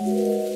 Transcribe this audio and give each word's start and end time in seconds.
Música 0.00 0.49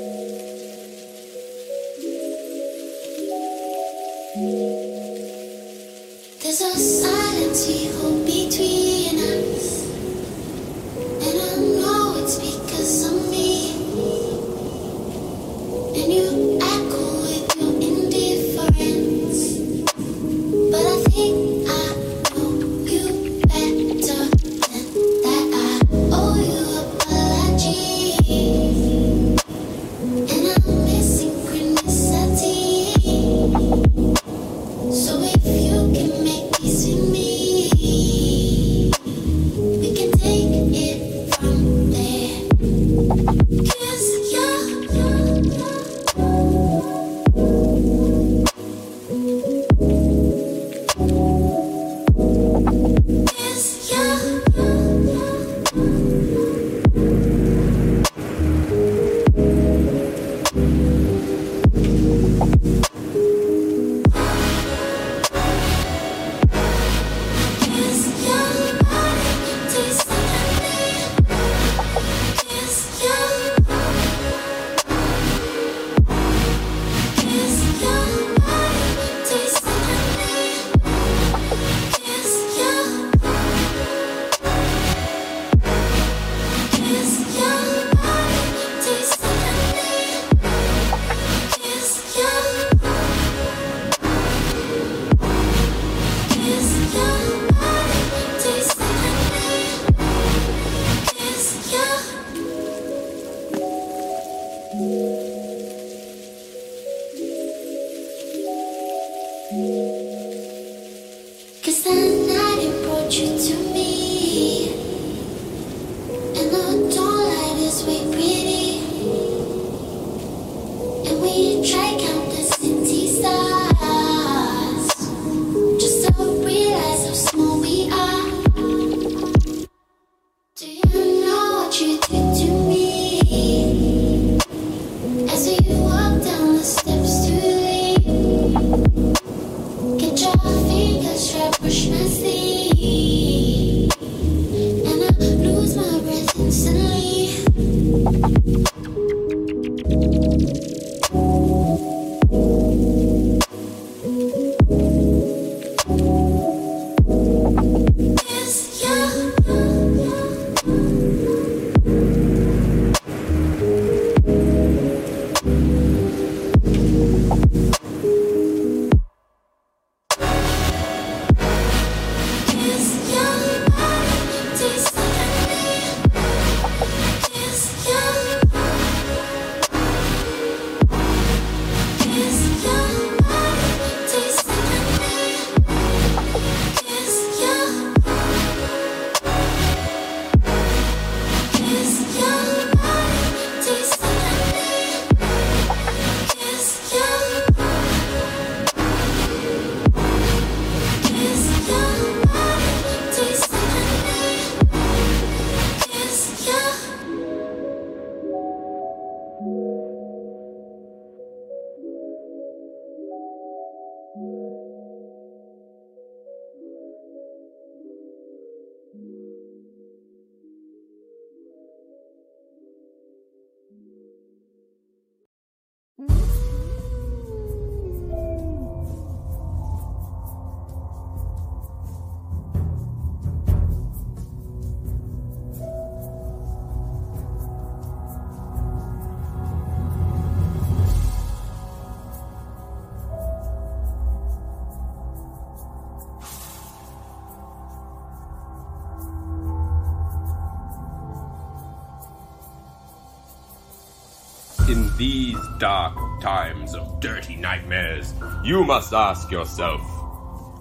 dark 255.64 256.20
times 256.20 256.75
of 256.75 257.00
dirty 257.00 257.37
nightmares, 257.37 258.12
you 258.44 258.62
must 258.64 258.93
ask 258.93 259.31
yourself 259.31 259.81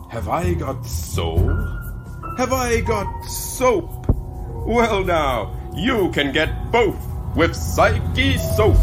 Have 0.09 0.29
I 0.29 0.53
got 0.53 0.85
soul? 0.85 1.44
Have 2.38 2.53
I 2.53 2.79
got 2.79 3.25
soap? 3.25 4.07
Well, 4.65 5.03
now, 5.03 5.59
you 5.75 6.09
can 6.13 6.31
get 6.31 6.71
both 6.71 6.95
with 7.35 7.53
Psyche 7.53 8.38
Soap. 8.38 8.79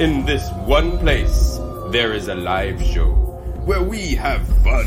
In 0.00 0.24
this 0.24 0.48
one 0.64 0.96
place, 1.00 1.60
there 1.92 2.14
is 2.14 2.28
a 2.28 2.34
live 2.34 2.82
show 2.82 3.12
where 3.68 3.82
we 3.82 4.14
have 4.14 4.48
fun, 4.64 4.86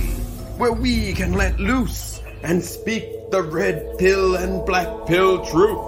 where 0.58 0.74
we 0.74 1.14
can 1.14 1.34
let 1.34 1.60
loose 1.60 2.24
and 2.42 2.64
speak 2.64 3.30
the 3.30 3.44
red 3.44 4.00
pill 4.00 4.36
and 4.36 4.66
black 4.66 5.06
pill 5.06 5.46
truth. 5.46 5.86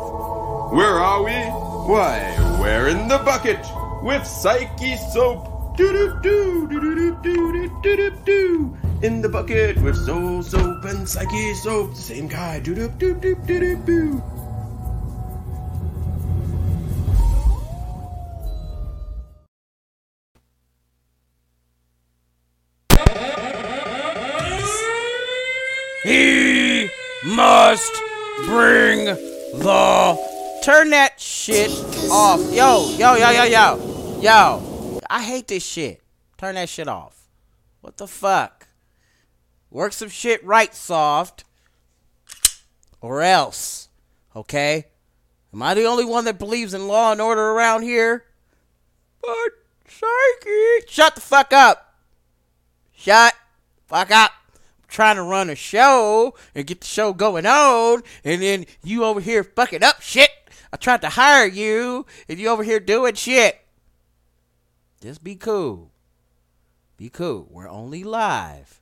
Where 0.72 1.00
are 1.02 1.24
we? 1.24 1.40
Why, 1.90 2.38
we're 2.62 2.90
in 2.90 3.08
the 3.08 3.18
bucket 3.18 3.66
with 4.04 4.28
Psyche 4.28 4.98
Soap. 4.98 5.78
Do 5.78 5.92
do 5.92 6.20
do 6.22 6.68
do 6.68 6.80
do 6.80 7.16
do 7.24 7.82
do 7.82 7.96
do 7.96 8.12
do 8.26 8.78
in 9.02 9.22
the 9.22 9.30
bucket 9.30 9.82
with 9.82 9.96
soul 9.96 10.44
soap 10.44 10.84
and 10.86 11.08
psyche 11.10 11.54
soap. 11.56 11.96
Same 11.96 12.28
guy. 12.28 12.60
Do 12.60 12.76
do 12.76 12.90
do 12.90 13.16
do 13.16 13.36
do 13.36 13.60
do 13.60 13.76
do. 13.78 14.24
He 26.04 26.90
must 27.26 27.94
bring 28.46 29.06
the 29.06 30.60
turn 30.64 30.92
that 30.92 31.20
shit 31.20 31.72
off. 32.12 32.40
Yo, 32.54 32.90
yo, 32.98 33.16
yo, 33.16 33.32
yo, 33.32 33.44
yo. 33.44 33.93
Yo. 34.24 35.02
I 35.10 35.22
hate 35.22 35.50
this 35.50 35.66
shit. 35.66 36.02
Turn 36.38 36.56
that 36.56 36.70
shit 36.70 36.88
off. 36.88 37.28
What 37.82 37.98
the 37.98 38.08
fuck? 38.08 38.68
Work 39.70 39.92
some 39.92 40.08
shit 40.08 40.42
right, 40.46 40.74
soft. 40.74 41.44
Or 43.02 43.22
else. 43.22 43.90
Okay? 44.34 44.86
Am 45.54 45.62
I 45.62 45.74
the 45.74 45.84
only 45.84 46.06
one 46.06 46.24
that 46.24 46.40
believes 46.40 46.74
in 46.74 46.88
law 46.88 47.12
and 47.12 47.20
order 47.20 47.52
around 47.52 47.82
here? 47.82 48.24
But, 49.22 49.52
psyche. 49.90 50.88
Shut 50.88 51.16
the 51.16 51.22
fuck 51.22 51.52
up. 51.52 51.94
Shut 52.96 53.34
fuck 53.88 54.10
up. 54.10 54.32
I'm 54.54 54.88
trying 54.88 55.18
to 55.18 55.24
run 55.24 55.50
a 55.50 55.56
show 55.56 56.34
and 56.56 56.66
get 56.66 56.80
the 56.80 56.88
show 56.88 57.12
going 57.12 57.46
on, 57.46 58.04
and 58.24 58.42
then 58.42 58.68
you 58.86 59.04
over 59.04 59.20
here 59.20 59.44
fucking 59.44 59.84
up 59.84 60.02
shit. 60.02 60.30
I 60.72 60.78
tried 60.78 61.02
to 61.02 61.10
hire 61.10 61.46
you, 61.46 62.06
and 62.30 62.40
you 62.40 62.48
over 62.48 62.64
here 62.64 62.80
doing 62.80 63.16
shit. 63.16 63.60
Just 65.04 65.22
be 65.22 65.36
cool. 65.36 65.92
Be 66.96 67.10
cool. 67.10 67.46
We're 67.50 67.68
only 67.68 68.06
live. 68.06 68.80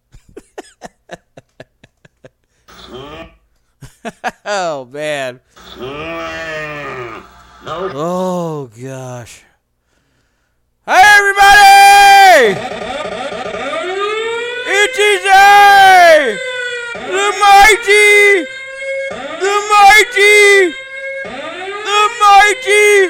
oh 4.46 4.86
man. 4.86 5.40
Oh 7.66 8.70
gosh. 8.80 9.44
Hey 10.86 11.02
everybody! 11.18 12.54
It 14.68 15.00
is 15.00 15.22
I, 15.26 16.38
the 16.94 17.34
mighty, 17.42 18.46
the 19.42 19.56
mighty, 19.74 20.70
the 21.90 22.00
mighty, 22.22 23.10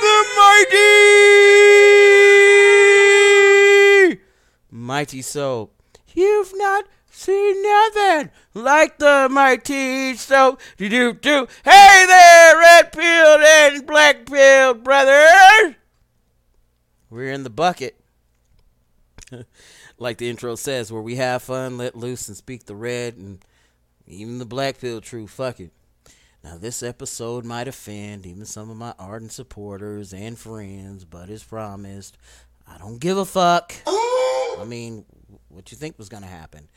the 0.00 0.16
mighty, 0.38 1.10
mighty 4.90 5.22
soap. 5.22 5.72
You've 6.14 6.52
not 6.56 6.84
seen 7.08 7.62
nothing 7.62 8.32
like 8.54 8.98
the 8.98 9.28
mighty 9.30 10.16
soap. 10.16 10.60
Do 10.78 10.88
do 10.88 11.12
do. 11.12 11.46
Hey 11.64 12.04
there, 12.08 12.58
red 12.58 12.90
pilled 12.90 13.40
and 13.40 13.86
black 13.86 14.26
pilled 14.26 14.82
brothers. 14.82 15.76
We're 17.08 17.30
in 17.30 17.44
the 17.44 17.50
bucket. 17.50 18.00
like 19.96 20.18
the 20.18 20.28
intro 20.28 20.56
says, 20.56 20.90
where 20.90 21.00
we 21.00 21.14
have 21.14 21.44
fun, 21.44 21.78
let 21.78 21.94
loose, 21.94 22.26
and 22.26 22.36
speak 22.36 22.64
the 22.64 22.74
red 22.74 23.16
and 23.16 23.44
even 24.08 24.38
the 24.38 24.44
black 24.44 24.80
pill 24.80 25.00
true. 25.00 25.28
Fuck 25.28 25.60
it. 25.60 25.70
Now, 26.42 26.58
this 26.58 26.82
episode 26.82 27.44
might 27.44 27.68
offend 27.68 28.26
even 28.26 28.44
some 28.44 28.70
of 28.70 28.76
my 28.76 28.92
ardent 28.98 29.30
supporters 29.30 30.12
and 30.12 30.36
friends, 30.36 31.04
but 31.04 31.30
as 31.30 31.44
promised, 31.44 32.18
I 32.66 32.76
don't 32.78 32.98
give 32.98 33.18
a 33.18 33.24
fuck. 33.24 33.72
Oh. 33.86 34.09
I 34.60 34.64
mean, 34.64 35.04
what 35.48 35.70
you 35.70 35.76
think 35.76 35.98
was 35.98 36.08
gonna 36.08 36.26
happen? 36.26 36.68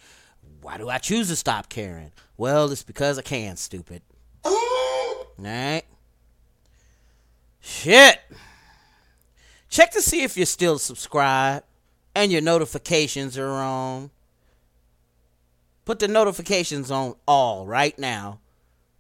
Why 0.62 0.77
do 0.77 0.89
I 0.89 0.97
choose 0.97 1.27
to 1.27 1.35
stop 1.35 1.69
caring? 1.69 2.12
Well, 2.38 2.71
it's 2.71 2.83
because 2.83 3.19
I 3.19 3.21
can, 3.21 3.57
stupid. 3.57 4.01
Alright? 4.45 5.85
Shit! 7.59 8.19
Check 9.69 9.91
to 9.91 10.01
see 10.01 10.24
if 10.24 10.38
you're 10.38 10.45
still 10.45 10.77
subscribed 10.77 11.65
and 12.15 12.31
your 12.31 12.41
notifications 12.41 13.38
are 13.38 13.50
on. 13.50 14.12
Put 15.86 16.00
the 16.00 16.07
notifications 16.07 16.91
on 16.91 17.15
all 17.27 17.65
right 17.65 17.97
now. 17.97 18.39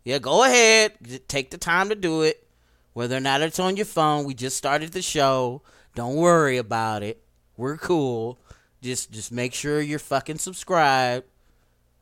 Yeah, 0.03 0.19
go 0.19 0.43
ahead. 0.43 1.27
Take 1.27 1.51
the 1.51 1.57
time 1.57 1.89
to 1.89 1.95
do 1.95 2.23
it. 2.23 2.45
Whether 2.93 3.15
or 3.17 3.21
not 3.21 3.41
it's 3.41 3.59
on 3.59 3.77
your 3.77 3.85
phone, 3.85 4.25
we 4.25 4.33
just 4.33 4.57
started 4.57 4.91
the 4.91 5.01
show. 5.01 5.61
Don't 5.95 6.15
worry 6.15 6.57
about 6.57 7.03
it. 7.03 7.23
We're 7.55 7.77
cool. 7.77 8.39
Just 8.83 9.11
just 9.13 9.31
make 9.31 9.53
sure 9.53 9.79
you're 9.79 9.97
fucking 9.97 10.39
subscribed. 10.39 11.25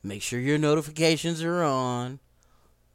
Make 0.02 0.24
sure 0.24 0.40
your 0.40 0.58
notifications 0.58 1.44
are 1.44 1.62
on. 1.62 2.20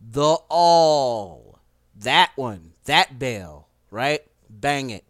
The 0.00 0.38
all. 0.50 1.60
That 1.94 2.32
one. 2.34 2.72
That 2.86 3.20
bell. 3.20 3.68
Right? 3.92 4.22
Bang 4.50 4.90
it. 4.90 5.04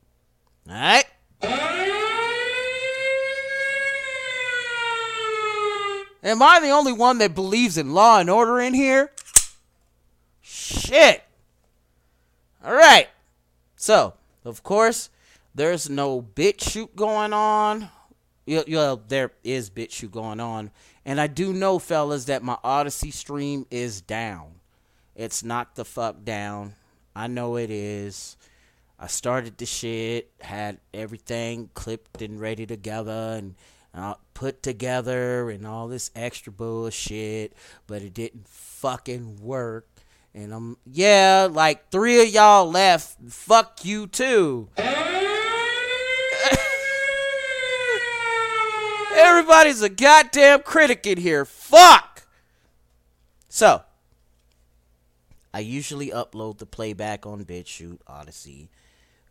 Alright? 0.69 1.06
Am 6.22 6.43
I 6.43 6.61
the 6.61 6.69
only 6.69 6.93
one 6.93 7.17
that 7.19 7.34
believes 7.34 7.79
in 7.79 7.94
law 7.94 8.19
and 8.19 8.29
order 8.29 8.61
in 8.61 8.75
here? 8.75 9.11
Shit. 10.43 11.22
Alright. 12.62 13.08
So, 13.75 14.14
of 14.44 14.62
course, 14.62 15.08
there's 15.55 15.88
no 15.88 16.20
BitChute 16.20 16.94
going 16.94 17.32
on. 17.32 17.88
Yeah, 18.46 18.94
there 19.08 19.32
is 19.43 19.70
BitChute 19.70 20.12
going 20.12 20.40
on. 20.40 20.70
And 21.04 21.20
I 21.20 21.26
do 21.26 21.52
know, 21.52 21.78
fellas, 21.78 22.26
that 22.26 22.43
my 22.43 22.56
Odysee 22.64 23.10
stream 23.10 23.66
is 23.70 24.00
down. 24.00 24.52
It's 25.14 25.43
knocked 25.43 25.76
the 25.76 25.84
fuck 25.84 26.25
down. 26.25 26.75
I 27.14 27.26
know 27.26 27.56
it 27.56 27.70
is. 27.70 28.37
I 28.98 29.08
started 29.08 29.58
the 29.58 29.66
shit, 29.66 30.31
had 30.40 30.78
everything 30.94 31.70
clipped 31.75 32.22
and 32.22 32.40
ready 32.40 32.66
together 32.66 33.34
and 33.37 33.54
uh, 33.93 34.14
put 34.32 34.62
together 34.62 35.50
and 35.50 35.66
all 35.66 35.88
this 35.88 36.10
extra 36.14 36.52
bullshit, 36.52 37.52
but 37.87 38.02
it 38.02 38.14
didn't 38.14 38.48
fucking 38.48 39.38
work. 39.43 39.87
And 40.34 40.52
I'm, 40.52 40.76
yeah, 40.84 41.48
like 41.50 41.90
three 41.90 42.22
of 42.22 42.28
y'all 42.28 42.70
left. 42.70 43.16
Fuck 43.28 43.84
you 43.84 44.06
too. 44.06 44.69
Everybody's 49.37 49.83
a 49.83 49.91
goddamn 49.91 50.62
critic 50.62 51.06
in 51.06 51.19
here. 51.19 51.44
Fuck! 51.44 52.27
So, 53.50 53.83
I 55.53 55.59
usually 55.59 56.09
upload 56.09 56.56
the 56.56 56.65
playback 56.65 57.27
on 57.27 57.44
BitChute, 57.44 57.99
Odysee, 58.09 58.71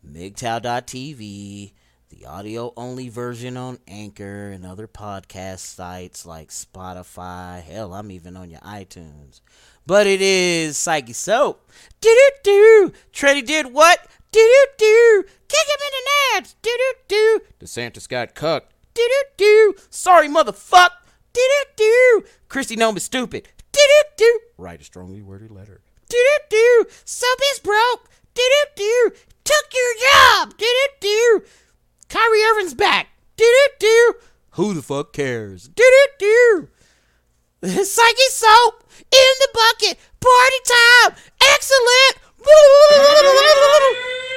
MGTOW.tv, 0.07 1.71
the 2.09 2.25
audio 2.27 2.71
only 2.77 3.09
version 3.09 3.57
on 3.57 3.79
Anchor 3.87 4.51
and 4.51 4.63
other 4.63 4.87
podcast 4.87 5.61
sites 5.61 6.23
like 6.23 6.49
Spotify. 6.49 7.63
Hell, 7.63 7.95
I'm 7.95 8.11
even 8.11 8.37
on 8.37 8.51
your 8.51 8.61
iTunes. 8.61 9.41
But 9.87 10.05
it 10.05 10.21
is 10.21 10.77
Psyche 10.77 11.13
Soap. 11.13 11.67
Do 11.99 12.09
do 12.09 12.29
do. 12.43 12.93
Treddy 13.11 13.41
did 13.41 13.73
what? 13.73 14.05
Do 14.31 14.39
do 14.39 14.67
do. 14.77 15.23
Kick 15.47 15.67
him 15.67 15.81
in 15.83 15.91
the 15.91 16.39
nuts. 16.39 16.55
Do 16.61 16.69
do 16.69 16.93
do. 17.07 17.65
DeSantis 17.65 18.07
got 18.07 18.35
cucked. 18.35 18.74
Do 18.95 19.01
do 19.01 19.23
do. 19.37 19.75
Sorry, 19.89 20.27
motherfuck. 20.27 20.89
Do 21.33 21.41
do 21.41 21.65
do. 21.75 22.23
Kristi 22.49 22.77
Noem 22.77 22.95
is 22.97 23.03
stupid. 23.03 23.49
Do 23.71 23.79
do 23.79 24.03
do. 24.17 24.39
Write 24.57 24.81
a 24.81 24.85
strongly 24.85 25.21
worded 25.21 25.51
letter. 25.51 25.81
Do 26.09 26.17
do 26.17 26.39
do. 26.49 26.89
Soap 27.03 27.39
is 27.53 27.59
broke. 27.59 28.09
Do 28.33 28.41
do 28.41 28.65
do. 28.77 29.11
Took 29.43 29.73
your 29.73 29.93
job. 30.11 30.57
Do 30.57 30.65
do 30.65 30.87
do. 31.01 31.43
Kyrie 32.07 32.43
Irving's 32.51 32.73
back. 32.73 33.07
Do 33.35 33.43
do 33.43 33.69
do. 33.79 34.15
Who 34.51 34.73
the 34.73 34.81
fuck 34.81 35.11
cares? 35.11 35.67
Do 35.67 35.83
do 35.83 36.07
do. 36.17 36.69
Psyche 37.83 38.29
soap 38.29 38.83
in 39.11 39.33
the 39.41 39.49
bucket. 39.53 39.99
Party 40.21 40.61
time. 40.65 41.15
Excellent. 41.53 42.15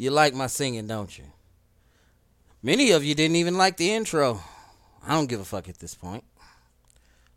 You 0.00 0.12
like 0.12 0.32
my 0.32 0.46
singing, 0.46 0.86
don't 0.86 1.18
you? 1.18 1.24
Many 2.62 2.92
of 2.92 3.02
you 3.02 3.16
didn't 3.16 3.34
even 3.34 3.58
like 3.58 3.78
the 3.78 3.90
intro. 3.90 4.40
I 5.04 5.14
don't 5.14 5.26
give 5.26 5.40
a 5.40 5.44
fuck 5.44 5.68
at 5.68 5.80
this 5.80 5.96
point. 5.96 6.22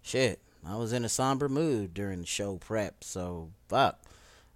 Shit, 0.03 0.39
I 0.63 0.75
was 0.75 0.93
in 0.93 1.03
a 1.03 1.09
somber 1.09 1.49
mood 1.49 1.95
during 1.95 2.23
show 2.23 2.57
prep, 2.57 3.03
so 3.03 3.49
fuck. 3.67 3.99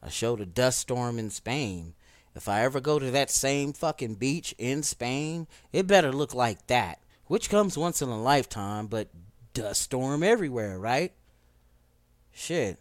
I 0.03 0.09
showed 0.09 0.39
a 0.39 0.45
dust 0.45 0.77
storm 0.77 1.17
in 1.17 1.31
Spain. 1.31 1.95
If 2.35 2.47
I 2.47 2.62
ever 2.62 2.79
go 2.79 3.00
to 3.00 3.09
that 3.09 3.31
same 3.31 3.74
fucking 3.74 4.15
beach 4.15 4.53
in 4.59 4.83
Spain, 4.83 5.47
it 5.74 5.88
better 5.88 6.12
look 6.12 6.35
like 6.35 6.67
that, 6.67 7.00
which 7.25 7.50
comes 7.50 7.75
once 7.75 8.03
in 8.03 8.09
a 8.09 8.21
lifetime, 8.21 8.85
but 8.85 9.07
dust 9.55 9.81
storm 9.81 10.21
everywhere, 10.21 10.77
right? 10.77 11.12
Shit. 12.31 12.77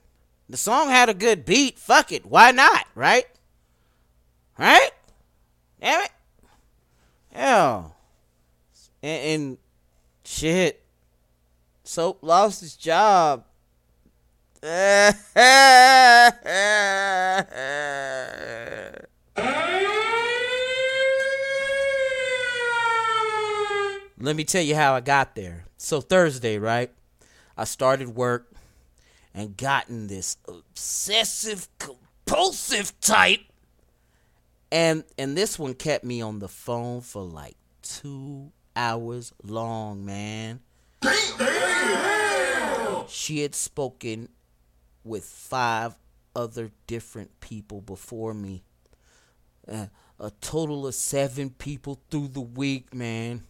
The 0.50 0.58
song 0.58 0.90
had 0.90 1.08
a 1.08 1.14
good 1.14 1.46
beat. 1.46 1.78
Fuck 1.78 2.12
it. 2.12 2.26
Why 2.26 2.50
not, 2.50 2.84
right? 2.94 3.24
Right? 4.58 4.90
Damn 5.84 6.00
it. 6.00 6.10
Hell. 7.34 7.94
And, 9.02 9.42
and 9.42 9.58
shit. 10.24 10.82
Soap 11.82 12.20
lost 12.22 12.62
his 12.62 12.74
job. 12.74 13.44
Let 14.62 15.16
me 24.36 24.44
tell 24.44 24.62
you 24.62 24.74
how 24.74 24.94
I 24.94 25.00
got 25.00 25.34
there. 25.34 25.66
so 25.76 26.00
Thursday, 26.00 26.56
right? 26.56 26.90
I 27.58 27.64
started 27.64 28.16
work 28.16 28.50
and 29.34 29.54
gotten 29.54 30.06
this 30.06 30.38
obsessive 30.48 31.68
compulsive 31.78 32.98
type 33.00 33.42
and 34.74 35.04
and 35.16 35.36
this 35.36 35.56
one 35.56 35.74
kept 35.74 36.04
me 36.04 36.20
on 36.20 36.40
the 36.40 36.48
phone 36.48 37.00
for 37.00 37.22
like 37.22 37.56
2 37.82 38.50
hours 38.74 39.32
long, 39.44 40.04
man. 40.04 40.60
She 43.06 43.40
had 43.42 43.54
spoken 43.54 44.28
with 45.04 45.24
five 45.24 45.94
other 46.34 46.72
different 46.88 47.38
people 47.40 47.80
before 47.80 48.34
me. 48.34 48.64
Uh, 49.70 49.86
a 50.18 50.32
total 50.40 50.86
of 50.88 50.94
seven 50.94 51.50
people 51.50 52.00
through 52.10 52.28
the 52.28 52.40
week, 52.40 52.92
man. 52.92 53.44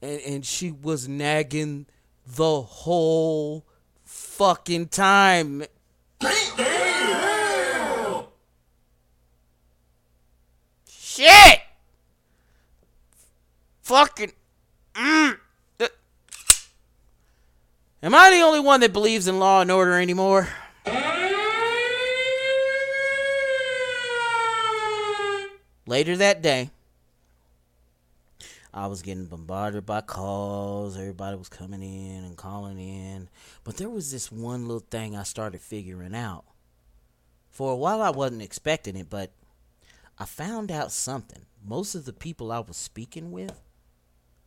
And, 0.00 0.20
and 0.20 0.46
she 0.46 0.70
was 0.70 1.08
nagging 1.08 1.86
the 2.24 2.60
whole 2.62 3.66
fucking 4.04 4.88
time. 4.88 5.64
Shit! 11.16 11.60
Fucking. 13.80 14.32
Mm. 14.94 15.38
Am 18.02 18.14
I 18.14 18.30
the 18.30 18.42
only 18.42 18.60
one 18.60 18.80
that 18.80 18.92
believes 18.92 19.26
in 19.26 19.38
law 19.38 19.62
and 19.62 19.70
order 19.70 19.94
anymore? 19.94 20.46
Later 25.86 26.18
that 26.18 26.42
day, 26.42 26.68
I 28.74 28.86
was 28.86 29.00
getting 29.00 29.24
bombarded 29.24 29.86
by 29.86 30.02
calls. 30.02 30.98
Everybody 30.98 31.38
was 31.38 31.48
coming 31.48 31.80
in 31.80 32.24
and 32.24 32.36
calling 32.36 32.78
in. 32.78 33.30
But 33.64 33.78
there 33.78 33.88
was 33.88 34.12
this 34.12 34.30
one 34.30 34.68
little 34.68 34.84
thing 34.90 35.16
I 35.16 35.22
started 35.22 35.62
figuring 35.62 36.14
out. 36.14 36.44
For 37.50 37.72
a 37.72 37.76
while, 37.76 38.02
I 38.02 38.10
wasn't 38.10 38.42
expecting 38.42 38.96
it, 38.96 39.08
but 39.08 39.30
I 40.18 40.24
found 40.24 40.70
out 40.70 40.92
something. 40.92 41.46
Most 41.64 41.94
of 41.94 42.04
the 42.04 42.12
people 42.12 42.52
I 42.52 42.60
was 42.60 42.76
speaking 42.76 43.32
with, 43.32 43.60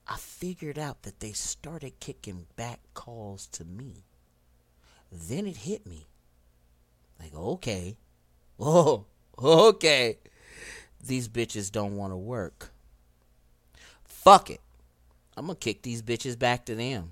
I 0.08 0.18
figured 0.18 0.80
out 0.80 1.04
that 1.04 1.20
they 1.20 1.32
started 1.32 2.00
kicking 2.00 2.48
back 2.56 2.80
calls 2.94 3.46
to 3.48 3.66
me. 3.66 4.06
Then 5.12 5.46
it 5.46 5.58
hit 5.58 5.86
me. 5.86 6.08
Like, 7.20 7.36
okay. 7.36 7.98
Oh, 8.60 9.06
okay. 9.40 10.18
These 11.06 11.30
bitches 11.30 11.72
don't 11.72 11.96
want 11.96 12.14
to 12.14 12.18
work. 12.18 12.72
Fuck 14.06 14.50
it. 14.50 14.62
I'm 15.38 15.46
gonna 15.46 15.56
kick 15.56 15.84
these 15.84 16.02
bitches 16.02 16.38
back 16.38 16.66
to 16.66 16.76
them. 16.76 17.12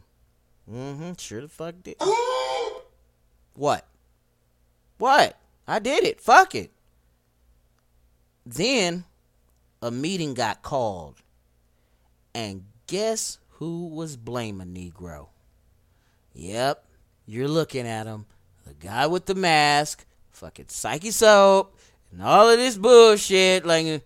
Mm-hmm. 0.69 1.13
Sure 1.17 1.41
the 1.41 1.47
fuck 1.47 1.75
did. 1.81 1.95
what? 3.53 3.87
What? 4.97 5.37
I 5.67 5.79
did 5.79 6.03
it. 6.03 6.19
Fuck 6.19 6.55
it. 6.55 6.71
Then 8.49 9.03
a 9.81 9.91
meeting 9.91 10.33
got 10.33 10.61
called. 10.61 11.21
And 12.33 12.63
guess 12.87 13.39
who 13.49 13.87
was 13.87 14.15
blaming 14.15 14.73
Negro? 14.73 15.27
Yep, 16.33 16.85
you're 17.25 17.49
looking 17.49 17.85
at 17.85 18.07
him. 18.07 18.25
The 18.65 18.73
guy 18.73 19.07
with 19.07 19.25
the 19.25 19.35
mask, 19.35 20.05
fucking 20.31 20.67
Psyche 20.69 21.11
Soap, 21.11 21.77
and 22.11 22.23
all 22.23 22.49
of 22.49 22.57
this 22.57 22.77
bullshit. 22.77 23.65
Like, 23.65 23.85
mm. 23.85 24.01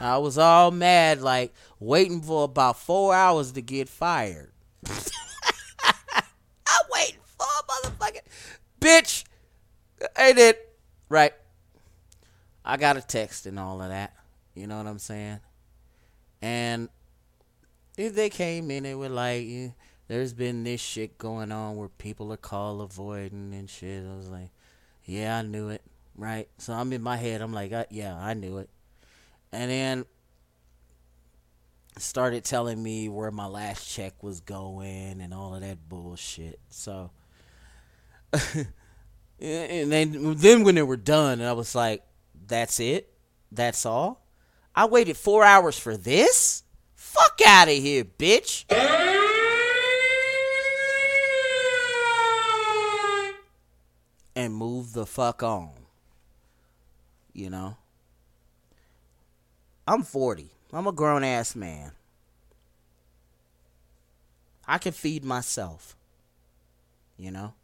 I 0.00 0.18
was 0.18 0.36
all 0.36 0.72
mad, 0.72 1.20
like, 1.20 1.54
waiting 1.78 2.22
for 2.22 2.44
about 2.44 2.78
four 2.78 3.14
hours 3.14 3.52
to 3.52 3.62
get 3.62 3.88
fired. 3.88 4.50
I'm 4.88 5.02
waiting 6.90 7.20
for 7.24 7.46
a 7.46 7.62
motherfucking. 7.88 8.26
Bitch! 8.80 9.24
Ain't 10.18 10.38
it? 10.38 10.76
Right. 11.08 11.34
I 12.64 12.76
got 12.76 12.96
a 12.96 13.02
text 13.02 13.46
and 13.46 13.58
all 13.58 13.82
of 13.82 13.88
that. 13.88 14.14
You 14.54 14.66
know 14.66 14.78
what 14.78 14.86
I'm 14.86 14.98
saying? 14.98 15.40
And 16.40 16.88
if 17.96 18.14
they 18.14 18.30
came 18.30 18.70
in, 18.70 18.84
they 18.84 18.94
were 18.94 19.08
like, 19.08 19.46
"There's 20.08 20.32
been 20.32 20.64
this 20.64 20.80
shit 20.80 21.18
going 21.18 21.52
on 21.52 21.76
where 21.76 21.88
people 21.88 22.32
are 22.32 22.36
call 22.36 22.80
avoiding 22.80 23.54
and 23.54 23.68
shit." 23.68 24.04
I 24.04 24.16
was 24.16 24.28
like, 24.28 24.50
"Yeah, 25.04 25.38
I 25.38 25.42
knew 25.42 25.68
it." 25.68 25.82
Right. 26.14 26.48
So 26.58 26.72
I'm 26.72 26.92
in 26.92 27.02
my 27.02 27.16
head. 27.16 27.40
I'm 27.40 27.52
like, 27.52 27.72
"Yeah, 27.90 28.16
I 28.16 28.34
knew 28.34 28.58
it." 28.58 28.70
And 29.52 29.70
then 29.70 30.04
started 31.98 32.44
telling 32.44 32.82
me 32.82 33.08
where 33.08 33.30
my 33.30 33.46
last 33.46 33.88
check 33.88 34.22
was 34.22 34.40
going 34.40 35.20
and 35.20 35.34
all 35.34 35.54
of 35.54 35.60
that 35.60 35.88
bullshit. 35.88 36.58
So, 36.70 37.10
and 38.32 39.92
then 39.92 40.36
then 40.36 40.64
when 40.64 40.74
they 40.74 40.82
were 40.82 40.96
done, 40.96 41.40
and 41.40 41.48
I 41.48 41.52
was 41.52 41.74
like, 41.74 42.02
"That's 42.52 42.78
it? 42.80 43.10
That's 43.50 43.86
all?" 43.86 44.22
I 44.74 44.84
waited 44.84 45.16
four 45.16 45.42
hours 45.42 45.78
for 45.78 45.96
this? 45.96 46.64
Fuck 46.94 47.40
out 47.46 47.68
of 47.68 47.74
here, 47.74 48.04
bitch. 48.04 48.64
And 54.34 54.54
move 54.54 54.92
the 54.92 55.06
fuck 55.06 55.42
on. 55.42 55.72
You 57.32 57.50
know? 57.50 57.76
I'm 59.86 60.02
40. 60.02 60.50
I'm 60.72 60.86
a 60.86 60.92
grown 60.92 61.24
ass 61.24 61.54
man. 61.54 61.92
I 64.66 64.78
can 64.78 64.92
feed 64.92 65.24
myself. 65.24 65.96
You 67.18 67.30
know? 67.30 67.54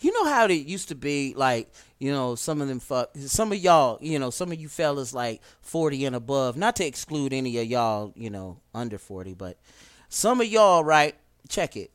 You 0.00 0.12
know 0.12 0.30
how 0.30 0.46
it 0.46 0.52
used 0.52 0.88
to 0.88 0.94
be 0.94 1.34
like, 1.34 1.72
you 1.98 2.12
know, 2.12 2.34
some 2.34 2.60
of 2.60 2.68
them 2.68 2.80
fuck 2.80 3.10
some 3.16 3.52
of 3.52 3.58
y'all, 3.58 3.98
you 4.00 4.18
know, 4.18 4.30
some 4.30 4.52
of 4.52 4.60
you 4.60 4.68
fellas 4.68 5.14
like 5.14 5.40
40 5.62 6.04
and 6.06 6.16
above, 6.16 6.56
not 6.56 6.76
to 6.76 6.86
exclude 6.86 7.32
any 7.32 7.58
of 7.58 7.66
y'all, 7.66 8.12
you 8.14 8.30
know, 8.30 8.58
under 8.74 8.98
40, 8.98 9.34
but 9.34 9.58
some 10.08 10.40
of 10.40 10.46
y'all, 10.46 10.84
right? 10.84 11.14
Check 11.48 11.76
it. 11.76 11.90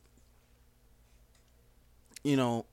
You 2.24 2.36
know, 2.36 2.66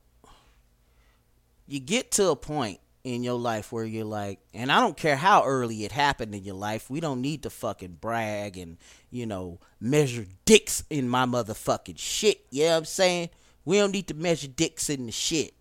you 1.67 1.79
get 1.79 2.12
to 2.12 2.29
a 2.29 2.36
point 2.36 2.79
in 3.03 3.24
your 3.24 3.39
life 3.39 3.71
where 3.71 3.86
you're 3.86 4.05
like, 4.05 4.39
and 4.53 4.71
I 4.71 4.79
don't 4.79 4.98
care 4.98 5.15
how 5.15 5.43
early 5.43 5.86
it 5.86 5.91
happened 5.91 6.36
in 6.36 6.43
your 6.43 6.55
life, 6.55 6.89
we 6.89 7.00
don't 7.00 7.21
need 7.21 7.43
to 7.43 7.50
fucking 7.50 7.98
brag 8.01 8.57
and, 8.57 8.77
you 9.09 9.25
know, 9.25 9.59
measure 9.79 10.25
dicks 10.45 10.83
in 10.89 11.07
my 11.07 11.25
motherfucking 11.25 11.98
shit. 11.98 12.45
You 12.50 12.65
know 12.65 12.71
what 12.71 12.77
I'm 12.77 12.86
saying? 12.86 13.29
We 13.69 13.77
don't 13.77 13.91
need 13.91 14.07
to 14.07 14.15
measure 14.15 14.47
dicks 14.47 14.89
in 14.89 15.05
the 15.05 15.11
shit. 15.11 15.53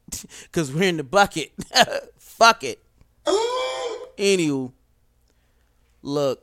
Cause 0.52 0.72
we're 0.72 0.88
in 0.88 0.96
the 0.96 1.04
bucket. 1.04 1.52
Fuck 2.18 2.64
it. 2.64 2.82
Anywho, 4.18 4.72
look, 6.02 6.42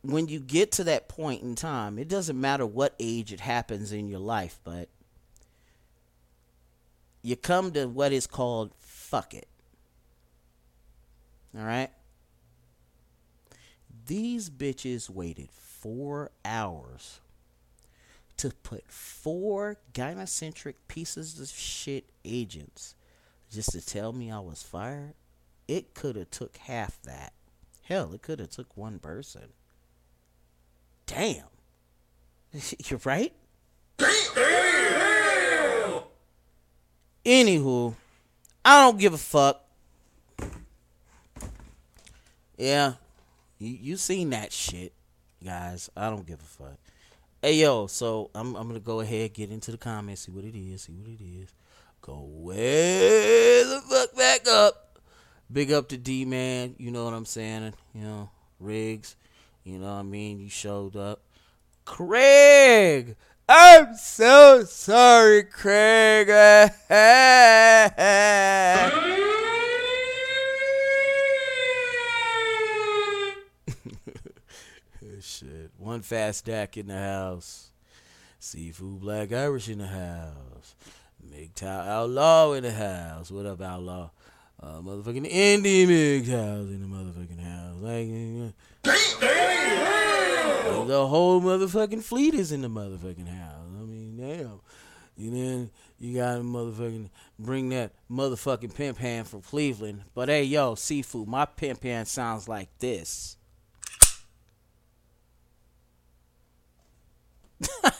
when 0.00 0.28
you 0.28 0.40
get 0.40 0.72
to 0.72 0.84
that 0.84 1.08
point 1.08 1.42
in 1.42 1.54
time, 1.54 1.98
it 1.98 2.08
doesn't 2.08 2.40
matter 2.40 2.64
what 2.64 2.94
age 2.98 3.30
it 3.30 3.40
happens 3.40 3.92
in 3.92 4.08
your 4.08 4.20
life, 4.20 4.58
but 4.64 4.88
you 7.20 7.36
come 7.36 7.72
to 7.72 7.84
what 7.88 8.12
is 8.12 8.26
called 8.26 8.72
fuck 8.78 9.34
it. 9.34 9.48
All 11.54 11.62
right? 11.62 11.90
These 14.06 14.48
bitches 14.48 15.10
waited 15.10 15.50
four 15.50 16.30
hours 16.42 17.20
to 18.38 18.50
put 18.62 18.90
four 18.90 19.78
gynocentric 19.92 20.74
pieces 20.88 21.40
of 21.40 21.48
shit 21.48 22.04
agents 22.24 22.94
just 23.50 23.72
to 23.72 23.84
tell 23.84 24.12
me 24.12 24.30
I 24.30 24.40
was 24.40 24.62
fired. 24.62 25.14
It 25.68 25.94
could 25.94 26.16
have 26.16 26.30
took 26.30 26.56
half 26.56 27.00
that. 27.02 27.32
Hell, 27.82 28.12
it 28.12 28.22
could 28.22 28.40
have 28.40 28.50
took 28.50 28.76
one 28.76 28.98
person. 28.98 29.52
Damn. 31.06 31.44
You're 32.84 33.00
right? 33.04 33.32
Anywho, 37.24 37.94
I 38.64 38.84
don't 38.84 38.98
give 38.98 39.12
a 39.12 39.18
fuck. 39.18 39.62
Yeah, 42.56 42.94
you, 43.58 43.68
you 43.68 43.96
seen 43.96 44.30
that 44.30 44.52
shit, 44.52 44.92
guys. 45.44 45.90
I 45.96 46.08
don't 46.08 46.26
give 46.26 46.40
a 46.40 46.44
fuck. 46.44 46.78
Hey 47.46 47.58
yo, 47.58 47.86
so 47.86 48.28
I'm 48.34 48.56
I'm 48.56 48.66
gonna 48.66 48.80
go 48.80 48.98
ahead 48.98 49.32
get 49.32 49.52
into 49.52 49.70
the 49.70 49.78
comments, 49.78 50.22
see 50.22 50.32
what 50.32 50.42
it 50.42 50.58
is, 50.58 50.82
see 50.82 50.92
what 50.92 51.06
it 51.06 51.22
is. 51.22 51.54
Go 52.02 52.26
way 52.28 53.62
the 53.62 53.80
fuck 53.88 54.16
back 54.16 54.48
up. 54.48 54.98
Big 55.52 55.70
up 55.70 55.88
to 55.90 55.96
D 55.96 56.24
man, 56.24 56.74
you 56.76 56.90
know 56.90 57.04
what 57.04 57.14
I'm 57.14 57.24
saying? 57.24 57.72
You 57.94 58.02
know, 58.02 58.30
Riggs, 58.58 59.14
you 59.62 59.78
know 59.78 59.86
what 59.86 60.00
I 60.00 60.02
mean? 60.02 60.40
You 60.40 60.48
showed 60.48 60.96
up. 60.96 61.20
Craig, 61.84 63.14
I'm 63.48 63.94
so 63.94 64.64
sorry, 64.64 65.44
Craig. 65.44 66.26
Shit. 75.20 75.75
One 75.86 76.02
fast 76.02 76.40
stack 76.40 76.76
in 76.76 76.88
the 76.88 76.98
house. 76.98 77.70
Seafood 78.40 79.02
Black 79.02 79.32
Irish 79.32 79.68
in 79.68 79.78
the 79.78 79.86
house. 79.86 80.74
MGTOW 81.24 81.86
Outlaw 81.86 82.54
in 82.54 82.64
the 82.64 82.72
house. 82.72 83.30
What 83.30 83.46
up, 83.46 83.60
Outlaw? 83.60 84.10
Uh, 84.60 84.80
motherfucking 84.80 85.30
Indie 85.30 85.86
MGTOW's 85.86 86.72
in 86.72 86.80
the 86.80 86.88
motherfucking 86.88 87.38
house. 87.38 87.76
Like, 87.76 88.08
the 90.88 91.06
whole 91.06 91.40
motherfucking 91.40 92.02
fleet 92.02 92.34
is 92.34 92.50
in 92.50 92.62
the 92.62 92.68
motherfucking 92.68 93.28
house. 93.28 93.68
I 93.72 93.84
mean, 93.84 94.16
damn. 94.16 94.58
You 95.16 95.30
then 95.30 95.70
you 96.00 96.16
gotta 96.16 96.40
motherfucking 96.40 97.10
bring 97.38 97.68
that 97.68 97.92
motherfucking 98.10 98.74
pimp 98.74 98.98
hand 98.98 99.28
from 99.28 99.42
Cleveland. 99.42 100.02
But 100.16 100.30
hey, 100.30 100.42
yo, 100.42 100.74
seafood, 100.74 101.28
my 101.28 101.44
pimp 101.44 101.84
hand 101.84 102.08
sounds 102.08 102.48
like 102.48 102.76
this. 102.80 103.35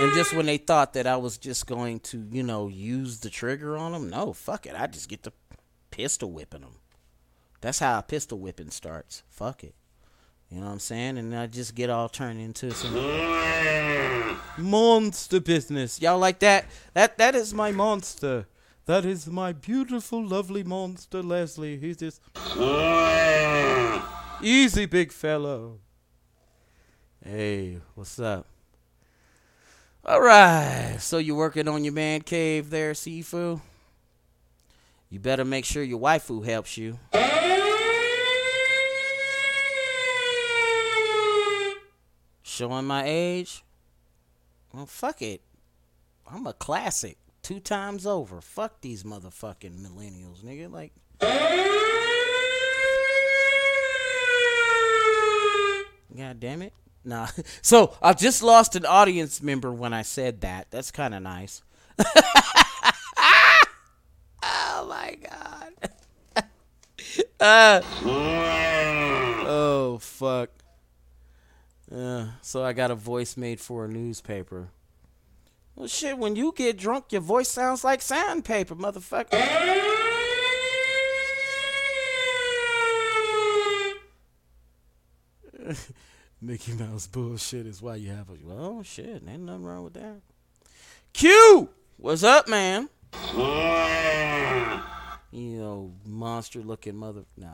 And 0.00 0.14
just 0.14 0.32
when 0.32 0.46
they 0.46 0.58
thought 0.58 0.92
that 0.92 1.08
I 1.08 1.16
was 1.16 1.38
just 1.38 1.66
going 1.66 1.98
to, 2.00 2.24
you 2.30 2.44
know, 2.44 2.68
use 2.68 3.18
the 3.18 3.30
trigger 3.30 3.76
on 3.76 3.90
them, 3.90 4.08
no, 4.08 4.32
fuck 4.32 4.64
it. 4.64 4.76
I 4.78 4.86
just 4.86 5.08
get 5.08 5.24
the 5.24 5.32
pistol 5.90 6.30
whipping 6.30 6.60
them. 6.60 6.76
That's 7.60 7.80
how 7.80 7.98
a 7.98 8.02
pistol 8.02 8.38
whipping 8.38 8.70
starts. 8.70 9.24
Fuck 9.28 9.64
it. 9.64 9.74
You 10.50 10.60
know 10.60 10.66
what 10.66 10.72
I'm 10.72 10.78
saying? 10.78 11.18
And 11.18 11.34
I 11.34 11.48
just 11.48 11.74
get 11.74 11.90
all 11.90 12.08
turned 12.08 12.40
into 12.40 12.70
some 12.70 12.94
monster 14.56 15.40
business. 15.40 16.00
Y'all 16.00 16.18
like 16.18 16.38
that? 16.38 16.66
That 16.94 17.18
that 17.18 17.34
is 17.34 17.52
my 17.52 17.72
monster. 17.72 18.46
That 18.86 19.04
is 19.04 19.26
my 19.26 19.52
beautiful, 19.52 20.24
lovely 20.24 20.62
monster, 20.62 21.22
Leslie. 21.22 21.76
He's 21.76 21.96
just 21.96 22.22
easy, 24.42 24.86
big 24.86 25.12
fellow. 25.12 25.80
Hey, 27.24 27.78
what's 27.94 28.18
up? 28.18 28.46
All 30.04 30.20
right. 30.20 30.96
So 31.00 31.18
you're 31.18 31.36
working 31.36 31.68
on 31.68 31.84
your 31.84 31.92
man 31.92 32.22
cave 32.22 32.70
there, 32.70 32.92
Sifu? 32.92 33.60
You 35.10 35.18
better 35.18 35.44
make 35.44 35.64
sure 35.64 35.82
your 35.82 36.00
waifu 36.00 36.44
helps 36.44 36.76
you. 36.76 36.98
Showing 42.42 42.86
my 42.86 43.04
age? 43.06 43.64
Well, 44.72 44.86
fuck 44.86 45.22
it. 45.22 45.42
I'm 46.30 46.46
a 46.46 46.52
classic. 46.52 47.18
Two 47.42 47.60
times 47.60 48.06
over. 48.06 48.40
Fuck 48.40 48.80
these 48.80 49.04
motherfucking 49.04 49.78
millennials, 49.78 50.44
nigga. 50.44 50.70
Like. 50.70 50.92
God 56.16 56.40
damn 56.40 56.62
it. 56.62 56.72
Nah. 57.04 57.28
So 57.62 57.94
I 58.02 58.12
just 58.12 58.42
lost 58.42 58.76
an 58.76 58.86
audience 58.86 59.42
member 59.42 59.72
when 59.72 59.92
I 59.92 60.02
said 60.02 60.40
that. 60.42 60.70
That's 60.70 60.90
kind 60.90 61.14
of 61.14 61.22
nice. 61.22 61.62
oh 61.98 62.06
my 64.88 65.16
god. 65.22 65.72
uh, 67.40 67.80
oh 69.46 69.98
fuck. 70.00 70.50
Uh, 71.94 72.26
so 72.42 72.62
I 72.64 72.72
got 72.72 72.90
a 72.90 72.94
voice 72.94 73.36
made 73.36 73.60
for 73.60 73.86
a 73.86 73.88
newspaper. 73.88 74.68
Well, 75.74 75.88
shit. 75.88 76.18
When 76.18 76.36
you 76.36 76.52
get 76.54 76.76
drunk, 76.76 77.06
your 77.12 77.20
voice 77.22 77.48
sounds 77.48 77.84
like 77.84 78.02
sandpaper, 78.02 78.74
motherfucker. 78.74 79.87
Mickey 86.40 86.72
Mouse 86.72 87.06
bullshit 87.06 87.66
is 87.66 87.82
why 87.82 87.96
you 87.96 88.10
have 88.10 88.30
a. 88.30 88.34
Well, 88.42 88.82
shit, 88.82 89.22
ain't 89.28 89.42
nothing 89.42 89.64
wrong 89.64 89.84
with 89.84 89.94
that. 89.94 90.20
Q, 91.12 91.68
what's 91.96 92.22
up, 92.22 92.48
man? 92.48 92.88
You 95.30 95.58
know, 95.58 95.92
monster 96.06 96.60
looking 96.60 96.96
mother. 96.96 97.24
Nah. 97.36 97.48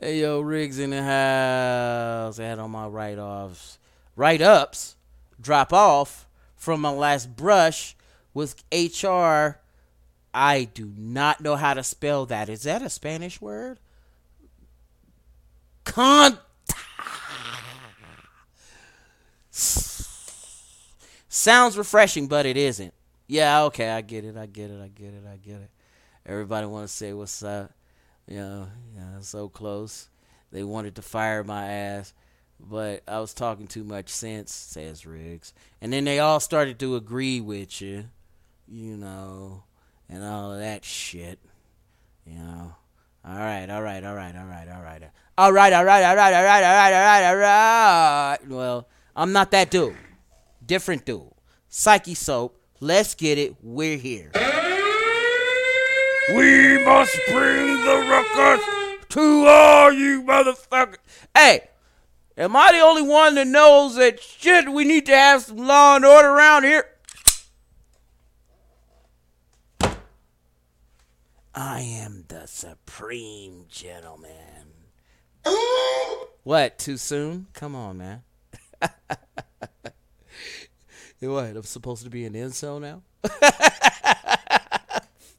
Hey, 0.00 0.20
yo, 0.20 0.40
Riggs 0.40 0.78
in 0.78 0.90
the 0.90 1.02
house. 1.02 2.38
I 2.38 2.44
had 2.44 2.58
on 2.58 2.70
my 2.70 2.86
write 2.86 3.18
offs, 3.18 3.78
write 4.16 4.42
ups, 4.42 4.96
drop 5.40 5.72
off 5.72 6.26
from 6.56 6.80
my 6.80 6.90
last 6.90 7.36
brush 7.36 7.96
with 8.34 8.62
HR. 8.72 9.60
I 10.34 10.68
do 10.72 10.92
not 10.96 11.40
know 11.40 11.56
how 11.56 11.74
to 11.74 11.82
spell 11.82 12.26
that. 12.26 12.48
Is 12.48 12.62
that 12.62 12.82
a 12.82 12.90
Spanish 12.90 13.40
word? 13.40 13.80
Con 15.84 16.38
Sounds 21.28 21.76
refreshing, 21.76 22.26
but 22.26 22.46
it 22.46 22.56
isn't. 22.56 22.94
Yeah, 23.26 23.64
okay, 23.64 23.90
I 23.90 24.00
get 24.00 24.24
it, 24.24 24.36
I 24.36 24.46
get 24.46 24.70
it, 24.70 24.80
I 24.80 24.88
get 24.88 25.12
it, 25.12 25.24
I 25.30 25.36
get 25.36 25.56
it. 25.56 25.70
Everybody 26.24 26.66
want 26.66 26.88
to 26.88 26.92
say 26.92 27.12
what's 27.12 27.42
up. 27.42 27.72
You 28.26 28.36
know, 28.36 28.68
yeah, 28.94 29.20
so 29.20 29.48
close. 29.48 30.08
They 30.52 30.62
wanted 30.62 30.94
to 30.96 31.02
fire 31.02 31.44
my 31.44 31.66
ass, 31.66 32.14
but 32.60 33.02
I 33.06 33.20
was 33.20 33.34
talking 33.34 33.66
too 33.66 33.84
much 33.84 34.08
sense, 34.08 34.52
says 34.52 35.04
Riggs. 35.04 35.52
And 35.80 35.92
then 35.92 36.04
they 36.04 36.18
all 36.18 36.40
started 36.40 36.78
to 36.80 36.96
agree 36.96 37.40
with 37.40 37.80
you, 37.80 38.04
you 38.66 38.96
know, 38.96 39.64
and 40.08 40.24
all 40.24 40.52
of 40.52 40.60
that 40.60 40.84
shit. 40.84 41.38
You 42.26 42.38
know. 42.38 42.74
All 43.24 43.36
right, 43.36 43.68
all 43.68 43.82
right, 43.82 44.02
all 44.04 44.14
right, 44.14 44.34
all 44.34 44.46
right, 44.46 44.68
all 44.68 44.82
right. 44.82 45.02
All 45.36 45.52
right, 45.52 45.72
all 45.72 45.84
right, 45.84 46.02
all 46.02 46.16
right, 46.16 46.34
all 46.34 46.42
right, 46.42 46.64
all 46.64 46.72
right, 46.72 46.92
all 46.92 47.00
right, 47.02 47.24
all 47.24 47.36
right. 47.36 48.38
Well, 48.48 48.88
I'm 49.18 49.32
not 49.32 49.50
that 49.50 49.72
dude. 49.72 49.96
Different 50.64 51.04
dude. 51.04 51.32
Psyche 51.68 52.14
Soap. 52.14 52.56
Let's 52.78 53.16
get 53.16 53.36
it. 53.36 53.56
We're 53.60 53.96
here. 53.96 54.30
We 56.36 56.84
must 56.84 57.18
bring 57.26 57.66
the 57.84 58.06
ruckus 58.08 58.64
to 59.08 59.44
all 59.44 59.90
you 59.90 60.22
motherfuckers. 60.22 60.98
Hey, 61.34 61.68
am 62.36 62.54
I 62.54 62.70
the 62.70 62.78
only 62.78 63.02
one 63.02 63.34
that 63.34 63.48
knows 63.48 63.96
that 63.96 64.22
shit? 64.22 64.70
We 64.70 64.84
need 64.84 65.06
to 65.06 65.16
have 65.16 65.42
some 65.42 65.56
law 65.56 65.96
and 65.96 66.04
order 66.04 66.28
around 66.28 66.62
here. 66.62 66.86
I 71.56 71.80
am 71.80 72.24
the 72.28 72.46
supreme 72.46 73.64
gentleman. 73.68 74.30
what? 76.44 76.78
Too 76.78 76.96
soon? 76.96 77.48
Come 77.52 77.74
on, 77.74 77.98
man. 77.98 78.22
what? 81.20 81.56
I'm 81.56 81.62
supposed 81.62 82.04
to 82.04 82.10
be 82.10 82.24
an 82.24 82.34
incel 82.34 82.80
now? 82.80 83.02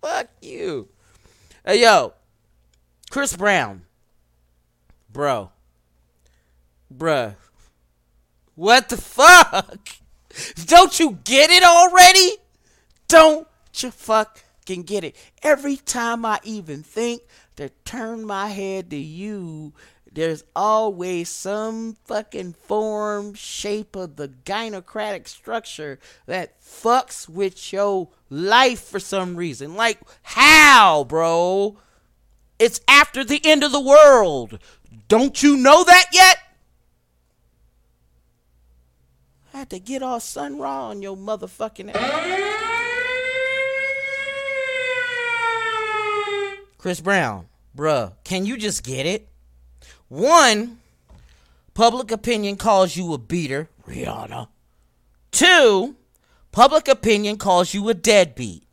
Fuck 0.02 0.28
you. 0.42 0.90
Hey, 1.66 1.82
yo. 1.82 2.14
Chris 3.10 3.36
Brown. 3.36 3.84
Bro. 5.12 5.52
Bruh. 6.96 7.36
What 8.56 8.90
the 8.90 8.98
fuck? 8.98 9.90
Don't 10.66 11.00
you 11.00 11.20
get 11.24 11.50
it 11.50 11.64
already? 11.64 12.32
Don't 13.08 13.48
you 13.76 13.90
fucking 13.90 14.84
get 14.84 15.04
it? 15.04 15.16
Every 15.42 15.78
time 15.78 16.26
I 16.26 16.40
even 16.44 16.84
think 16.84 17.22
to 17.56 17.70
turn 17.86 18.26
my 18.26 18.50
head 18.50 18.90
to 18.90 18.98
you, 18.98 19.74
there's 20.12 20.44
always 20.56 21.30
some 21.30 21.98
fucking 22.06 22.54
form, 22.54 23.34
shape 23.34 23.96
of 23.96 24.16
the 24.16 24.30
gynocratic 24.46 25.28
structure 25.28 26.00
that 26.26 26.62
fucks 26.62 27.30
with 27.30 27.72
your 27.72 28.10
life 28.30 28.82
for 28.82 29.00
some 29.00 29.36
reason. 29.36 29.76
Like, 29.76 30.00
how, 30.24 31.04
bro? 31.04 31.78
It's 32.58 32.82
after 32.88 33.24
the 33.24 33.42
end 33.44 33.64
of 33.64 33.72
the 33.72 33.80
world. 33.80 34.60
Don't 35.08 35.42
you 35.44 35.58
know 35.58 35.84
that 35.84 36.08
yet? 36.12 36.38
I 39.54 39.60
had 39.60 39.70
to 39.72 39.80
get 39.80 40.04
all 40.04 40.20
sun 40.20 40.58
raw 40.58 40.90
on 40.90 41.02
your 41.02 41.18
motherfucking 41.18 41.94
ass. 41.94 42.46
Chris 46.78 47.02
Brown, 47.02 47.48
bruh, 47.76 48.14
can 48.24 48.46
you 48.46 48.56
just 48.58 48.84
get 48.84 49.06
it? 49.06 49.28
One, 50.10 50.80
public 51.76 52.12
opinion 52.12 52.58
calls 52.58 52.96
you 52.98 53.14
a 53.14 53.20
beater, 53.20 53.70
Rihanna. 53.88 54.48
Two, 55.32 55.96
public 56.52 56.88
opinion 56.88 57.38
calls 57.38 57.76
you 57.76 57.88
a 57.90 57.94
deadbeat. 57.94 58.64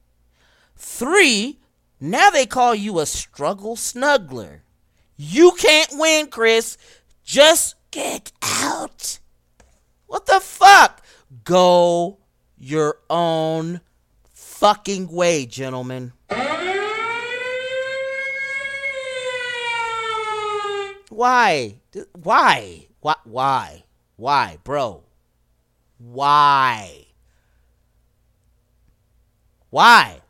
Three, 0.76 1.58
now 2.00 2.30
they 2.30 2.46
call 2.46 2.74
you 2.74 2.98
a 2.98 3.06
struggle 3.06 3.76
snuggler. 3.76 4.60
You 5.16 5.52
can't 5.52 5.90
win, 5.92 6.28
Chris. 6.28 6.78
Just 7.22 7.74
get 7.90 8.32
out. 8.42 9.18
What 10.06 10.24
the 10.24 10.40
fuck? 10.40 11.02
Go 11.44 12.18
your 12.56 12.96
own 13.10 13.82
fucking 14.32 15.08
way, 15.08 15.44
gentlemen. 15.44 16.12
Why? 21.16 21.76
Why? 22.12 22.88
Why? 23.00 23.14
Why? 23.24 23.84
Why, 24.16 24.58
bro? 24.62 25.04
Why? 25.96 27.06
Why? 29.70 30.20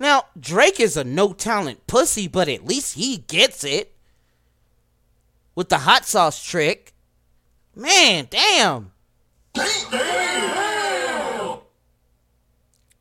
Now, 0.00 0.24
Drake 0.36 0.80
is 0.80 0.96
a 0.96 1.04
no 1.04 1.32
talent 1.32 1.86
pussy, 1.86 2.26
but 2.26 2.48
at 2.48 2.66
least 2.66 2.96
he 2.96 3.18
gets 3.18 3.62
it. 3.62 3.94
With 5.54 5.68
the 5.68 5.78
hot 5.78 6.04
sauce 6.06 6.44
trick. 6.44 6.92
Man, 7.76 8.26
damn. 8.30 8.90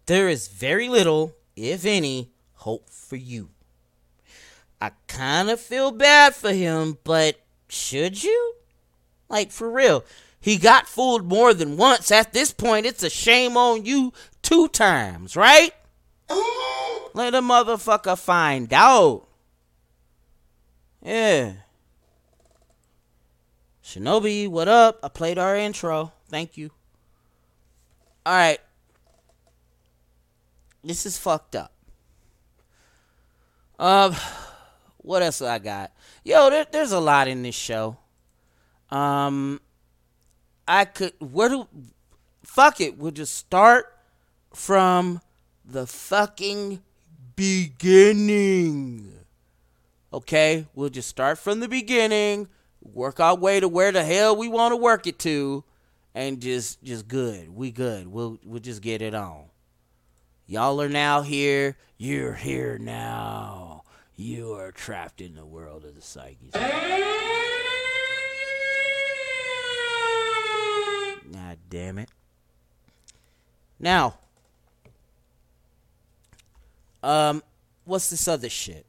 There 0.06 0.30
is 0.30 0.48
very 0.48 0.90
little, 0.90 1.36
if 1.56 1.86
any, 1.86 2.30
hope 2.54 2.88
for 2.92 3.16
you. 3.16 3.50
I 4.82 4.92
kind 5.08 5.50
of 5.50 5.60
feel 5.60 5.92
bad 5.92 6.36
for 6.36 6.54
him, 6.54 6.98
but 7.04 7.40
should 7.68 8.24
you? 8.24 8.56
Like, 9.30 9.52
for 9.52 9.70
real. 9.70 10.06
He 10.40 10.58
got 10.58 10.88
fooled 10.88 11.26
more 11.26 11.54
than 11.54 11.76
once. 11.76 12.12
At 12.12 12.32
this 12.32 12.54
point, 12.54 12.86
it's 12.86 13.04
a 13.04 13.10
shame 13.10 13.58
on 13.58 13.86
you 13.86 14.14
two 14.42 14.70
times, 14.70 15.36
right? 15.36 15.72
Let 17.14 17.36
a 17.36 17.42
motherfucker 17.42 18.18
find 18.18 18.72
out. 18.72 19.28
Yeah. 21.04 21.54
Shinobi, 23.84 24.48
what 24.48 24.68
up? 24.68 25.00
I 25.04 25.10
played 25.10 25.38
our 25.38 25.58
intro. 25.58 26.14
Thank 26.30 26.56
you. 26.56 26.72
Alright. 28.26 28.60
This 30.84 31.06
is 31.06 31.18
fucked 31.18 31.56
up. 31.56 31.74
Um, 33.80 34.16
what 35.02 35.22
else 35.22 35.42
I 35.42 35.60
got? 35.60 35.92
Yo, 36.24 36.50
there, 36.50 36.66
there's 36.72 36.92
a 36.92 37.00
lot 37.00 37.28
in 37.28 37.42
this 37.42 37.56
show. 37.56 37.98
Um, 38.90 39.62
I 40.68 40.86
could 40.86 41.14
where 41.20 41.50
do 41.50 41.68
fuck 42.44 42.82
it. 42.82 42.98
We'll 42.98 43.12
just 43.12 43.36
start 43.36 43.86
from 44.54 45.22
the 45.66 45.88
fucking 45.88 46.82
beginning. 47.36 49.14
Okay, 50.12 50.66
we'll 50.74 50.90
just 50.90 51.08
start 51.08 51.38
from 51.38 51.60
the 51.60 51.68
beginning, 51.68 52.48
work 52.82 53.20
our 53.20 53.36
way 53.36 53.60
to 53.60 53.68
where 53.68 53.92
the 53.92 54.04
hell 54.04 54.36
we 54.36 54.48
want 54.48 54.72
to 54.72 54.78
work 54.78 55.06
it 55.06 55.20
to, 55.20 55.64
and 56.16 56.42
just 56.42 56.84
just 56.84 57.08
good. 57.08 57.50
We 57.50 57.72
good. 57.72 58.08
We'll 58.08 58.40
we'll 58.44 58.60
just 58.60 58.82
get 58.82 59.02
it 59.02 59.14
on. 59.14 59.46
Y'all 60.48 60.82
are 60.82 60.90
now 60.90 61.22
here. 61.22 61.78
You're 61.98 62.34
here 62.34 62.80
now. 62.80 63.69
You 64.20 64.52
are 64.56 64.74
trapped 64.74 65.22
in 65.22 65.36
the 65.36 65.46
world 65.46 65.86
of 65.86 65.96
the 65.96 66.02
psyches. 66.02 66.52
God 71.32 71.58
damn 71.70 71.98
it. 72.00 72.10
Now, 73.80 74.16
um, 77.02 77.42
what's 77.86 78.10
this 78.10 78.28
other 78.28 78.50
shit? 78.50 78.86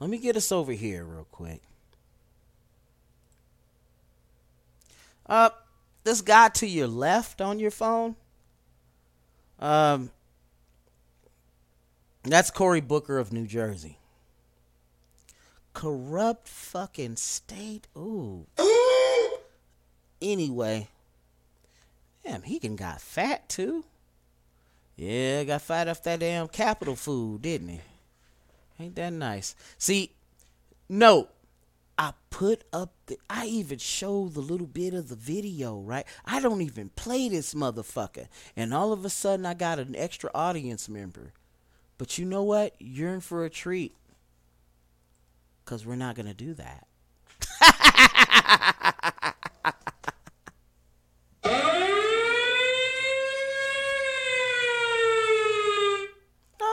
Let 0.00 0.08
me 0.08 0.16
get 0.16 0.34
us 0.34 0.50
over 0.50 0.72
here 0.72 1.04
real 1.04 1.26
quick. 1.30 1.60
Uh, 5.26 5.50
this 6.04 6.22
guy 6.22 6.48
to 6.48 6.66
your 6.66 6.88
left 6.88 7.42
on 7.42 7.58
your 7.58 7.70
phone. 7.70 8.16
Um, 9.60 10.10
that's 12.24 12.50
Cory 12.50 12.80
Booker 12.80 13.18
of 13.18 13.30
New 13.30 13.46
Jersey. 13.46 13.98
Corrupt 15.76 16.48
fucking 16.48 17.16
state. 17.16 17.86
Ooh. 17.98 18.46
anyway. 20.22 20.88
Damn, 22.24 22.40
he 22.40 22.58
can 22.58 22.76
got 22.76 23.02
fat 23.02 23.46
too. 23.50 23.84
Yeah, 24.96 25.44
got 25.44 25.60
fat 25.60 25.86
off 25.86 26.02
that 26.04 26.20
damn 26.20 26.48
capital 26.48 26.96
food, 26.96 27.42
didn't 27.42 27.68
he? 27.68 27.80
Ain't 28.80 28.94
that 28.94 29.12
nice? 29.12 29.54
See, 29.76 30.12
no, 30.88 31.28
I 31.98 32.14
put 32.30 32.64
up 32.72 32.94
the. 33.04 33.18
I 33.28 33.44
even 33.44 33.76
showed 33.76 34.32
the 34.32 34.40
little 34.40 34.66
bit 34.66 34.94
of 34.94 35.10
the 35.10 35.14
video, 35.14 35.78
right? 35.78 36.06
I 36.24 36.40
don't 36.40 36.62
even 36.62 36.88
play 36.96 37.28
this 37.28 37.52
motherfucker, 37.52 38.28
and 38.56 38.72
all 38.72 38.94
of 38.94 39.04
a 39.04 39.10
sudden 39.10 39.44
I 39.44 39.52
got 39.52 39.78
an 39.78 39.94
extra 39.94 40.30
audience 40.34 40.88
member. 40.88 41.34
But 41.98 42.16
you 42.16 42.24
know 42.24 42.44
what? 42.44 42.74
You're 42.78 43.12
in 43.12 43.20
for 43.20 43.44
a 43.44 43.50
treat. 43.50 43.94
Cause 45.66 45.84
we're 45.84 45.96
not 45.96 46.16
gonna 46.16 46.32
do 46.32 46.54
that. 46.54 46.86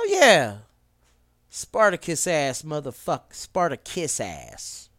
Oh 0.05 0.07
yeah. 0.09 0.57
Spartacus 1.49 2.27
ass 2.27 2.63
motherfucker. 2.63 3.31
Spartacus 3.33 4.19
ass. 4.19 4.89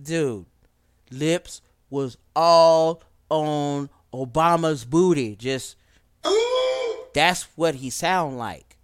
Dude, 0.00 0.46
lips 1.10 1.62
was 1.88 2.18
all 2.34 3.02
on 3.30 3.88
Obama's 4.12 4.84
booty. 4.84 5.36
Just 5.36 5.76
that's 7.14 7.44
what 7.56 7.76
he 7.76 7.88
sound 7.88 8.36
like. 8.36 8.76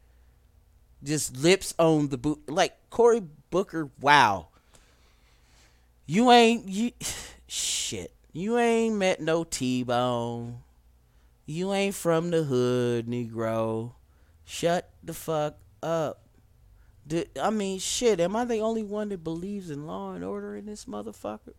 Just 1.03 1.37
lips 1.37 1.75
on 1.79 2.09
the 2.09 2.19
boot 2.19 2.49
like 2.49 2.75
Cory 2.89 3.23
Booker, 3.53 3.91
wow. 4.01 4.49
You 6.07 6.33
ain't 6.33 6.67
you 6.67 6.93
shit. 7.47 8.13
You 8.33 8.59
ain't 8.59 8.97
met 8.97 9.21
no 9.21 9.45
T 9.45 9.85
Bone. 9.85 10.61
You 11.45 11.75
ain't 11.75 11.95
from 11.95 12.31
the 12.31 12.45
hood, 12.45 13.07
Negro. 13.07 13.93
Shut 14.47 14.89
the 15.05 15.13
fuck 15.13 15.57
up. 15.83 16.21
I 17.41 17.51
mean, 17.51 17.79
shit, 17.79 18.21
am 18.21 18.35
I 18.37 18.47
the 18.47 18.61
only 18.61 18.83
one 18.83 19.11
that 19.11 19.23
believes 19.23 19.71
in 19.71 19.87
law 19.87 20.15
and 20.15 20.25
order 20.25 20.57
in 20.57 20.65
this 20.65 20.87
motherfucker? 20.87 21.53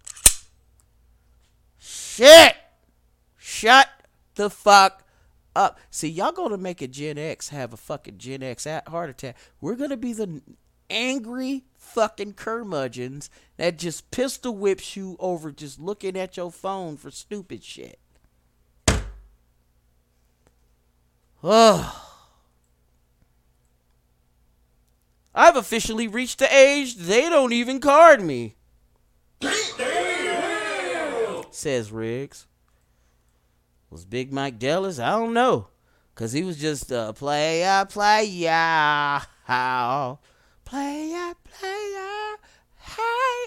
Shit! 1.78 2.56
Shut 3.38 3.88
the 4.34 4.50
fuck 4.50 5.04
up. 5.56 5.80
See, 5.92 6.10
y'all 6.10 6.32
gonna 6.32 6.58
make 6.58 6.82
a 6.82 6.88
Gen 6.88 7.20
X 7.20 7.50
have 7.50 7.72
a 7.72 7.78
fucking 7.78 8.18
Gen 8.18 8.42
X 8.42 8.66
heart 8.88 9.12
attack. 9.12 9.38
We're 9.62 9.76
gonna 9.76 9.98
be 9.98 10.14
the 10.14 10.42
angry 10.90 11.66
fucking 11.84 12.34
curmudgeons 12.34 13.30
that 13.58 13.78
just 13.78 14.10
pistol 14.10 14.56
whips 14.56 14.96
you 14.96 15.16
over 15.20 15.52
just 15.52 15.80
looking 15.80 16.18
at 16.18 16.38
your 16.38 16.52
phone 16.52 16.98
for 16.98 17.12
stupid 17.12 17.64
shit. 17.64 18.00
Ugh. 21.44 21.96
I've 25.36 25.56
officially 25.56 26.08
reached 26.08 26.40
the 26.40 26.56
age 26.56 26.96
they 26.96 27.30
don't 27.30 27.54
even 27.54 27.80
card 27.80 28.22
me. 28.22 28.56
Says 31.52 31.92
Riggs. 31.92 32.48
Was 33.90 34.06
Big 34.06 34.32
Mike 34.32 34.58
Dallas? 34.58 35.00
I 35.00 35.12
don't 35.12 35.34
know. 35.34 35.68
Cause 36.16 36.32
he 36.32 36.44
was 36.44 36.58
just 36.58 36.92
a 36.92 37.12
player, 37.14 37.86
how, 39.46 40.20
hey. 40.70 41.34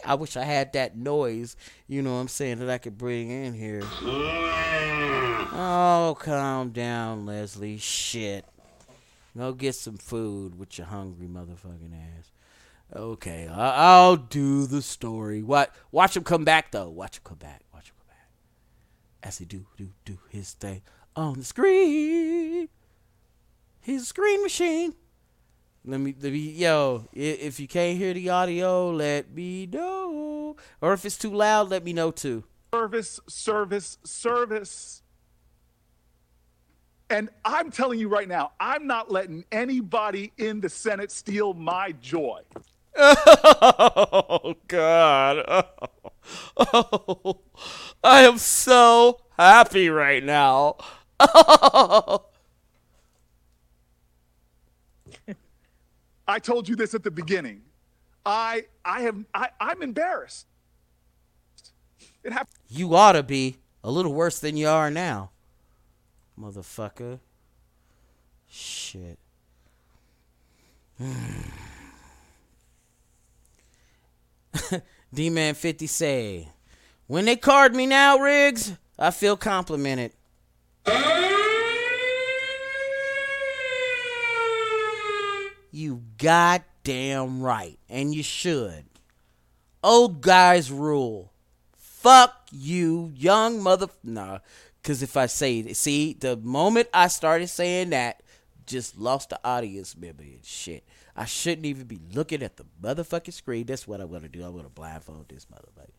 I 0.06 0.14
wish 0.14 0.36
I 0.36 0.44
had 0.44 0.72
that 0.74 0.96
noise, 0.96 1.56
you 1.88 2.00
know 2.00 2.14
what 2.14 2.20
I'm 2.20 2.28
saying, 2.28 2.58
that 2.60 2.70
I 2.70 2.78
could 2.78 2.96
bring 2.96 3.28
in 3.28 3.54
here. 3.54 3.82
Mm. 3.82 5.48
Oh, 5.52 6.16
calm 6.20 6.70
down, 6.70 7.26
Leslie. 7.26 7.78
Shit. 7.78 8.44
Go 9.36 9.52
get 9.52 9.74
some 9.74 9.98
food 9.98 10.58
with 10.58 10.78
your 10.78 10.86
hungry 10.86 11.26
motherfucking 11.26 11.92
ass. 11.92 12.30
Okay, 12.94 13.48
I'll 13.48 14.16
do 14.16 14.66
the 14.66 14.80
story. 14.80 15.42
What? 15.42 15.74
Watch 15.90 16.16
him 16.16 16.24
come 16.24 16.44
back 16.44 16.70
though. 16.70 16.88
Watch 16.88 17.18
him 17.18 17.22
come 17.24 17.38
back. 17.38 17.62
Watch 17.74 17.88
him 17.88 17.94
come 17.98 18.08
back. 18.08 18.28
As 19.22 19.38
he 19.38 19.44
do 19.44 19.66
do 19.76 19.90
do 20.04 20.18
his 20.28 20.52
thing 20.52 20.82
on 21.16 21.38
the 21.38 21.44
screen. 21.44 22.68
He's 23.80 24.02
a 24.02 24.06
screen 24.06 24.42
machine. 24.42 24.94
Let 25.88 26.00
me, 26.00 26.14
let 26.20 26.32
me, 26.32 26.38
yo. 26.38 27.04
If 27.12 27.60
you 27.60 27.68
can't 27.68 27.96
hear 27.96 28.12
the 28.12 28.28
audio, 28.30 28.90
let 28.90 29.30
me 29.32 29.66
know. 29.66 30.56
Or 30.80 30.92
if 30.92 31.04
it's 31.04 31.16
too 31.16 31.30
loud, 31.32 31.70
let 31.70 31.84
me 31.84 31.92
know 31.92 32.10
too. 32.10 32.42
service, 32.74 33.20
service, 33.28 33.98
service. 34.04 35.02
And 37.08 37.28
I'm 37.44 37.70
telling 37.70 38.00
you 38.00 38.08
right 38.08 38.26
now, 38.26 38.50
I'm 38.58 38.88
not 38.88 39.12
letting 39.12 39.44
anybody 39.52 40.32
in 40.38 40.60
the 40.60 40.68
Senate 40.68 41.12
steal 41.12 41.54
my 41.54 41.92
joy. 41.92 42.40
Oh 42.98 44.54
God! 44.68 45.66
Oh, 46.56 47.40
I 48.02 48.22
am 48.22 48.38
so 48.38 49.20
happy 49.36 49.88
right 49.88 50.24
now. 50.24 50.76
Oh. 51.20 52.26
I 56.28 56.38
told 56.38 56.68
you 56.68 56.76
this 56.76 56.94
at 56.94 57.02
the 57.02 57.10
beginning. 57.10 57.62
I 58.24 58.64
I 58.84 59.02
have 59.02 59.24
I, 59.34 59.50
I'm 59.60 59.82
embarrassed. 59.82 60.46
It 62.24 62.32
happened. 62.32 62.56
You 62.68 62.94
ought 62.96 63.12
to 63.12 63.22
be 63.22 63.58
a 63.84 63.90
little 63.90 64.12
worse 64.12 64.40
than 64.40 64.56
you 64.56 64.66
are 64.68 64.90
now, 64.90 65.30
motherfucker. 66.38 67.20
Shit. 68.48 69.18
D 75.14 75.30
Man 75.30 75.54
50 75.54 75.86
say, 75.86 76.48
when 77.06 77.26
they 77.26 77.36
card 77.36 77.76
me 77.76 77.86
now, 77.86 78.18
Riggs, 78.18 78.72
I 78.98 79.12
feel 79.12 79.36
complimented. 79.36 80.12
You 85.70 86.02
goddamn 86.18 87.40
right, 87.42 87.78
and 87.88 88.14
you 88.14 88.22
should. 88.22 88.84
Old 89.82 90.20
guys 90.20 90.70
rule. 90.70 91.32
Fuck 91.76 92.48
you, 92.52 93.12
young 93.16 93.62
mother. 93.62 93.88
Nah, 94.04 94.38
because 94.82 95.02
if 95.02 95.16
I 95.16 95.26
say, 95.26 95.58
it, 95.58 95.76
see, 95.76 96.12
the 96.12 96.36
moment 96.36 96.88
I 96.94 97.08
started 97.08 97.48
saying 97.48 97.90
that, 97.90 98.22
just 98.66 98.98
lost 98.98 99.30
the 99.30 99.40
audience 99.44 99.96
member 99.96 100.22
and 100.22 100.44
shit. 100.44 100.84
I 101.16 101.24
shouldn't 101.24 101.66
even 101.66 101.86
be 101.86 102.00
looking 102.12 102.42
at 102.42 102.56
the 102.56 102.66
motherfucking 102.82 103.32
screen. 103.32 103.66
That's 103.66 103.88
what 103.88 104.00
I'm 104.00 104.10
gonna 104.10 104.28
do. 104.28 104.44
I'm 104.44 104.54
gonna 104.54 104.68
blindfold 104.68 105.28
this 105.28 105.46
motherfucker. 105.46 105.90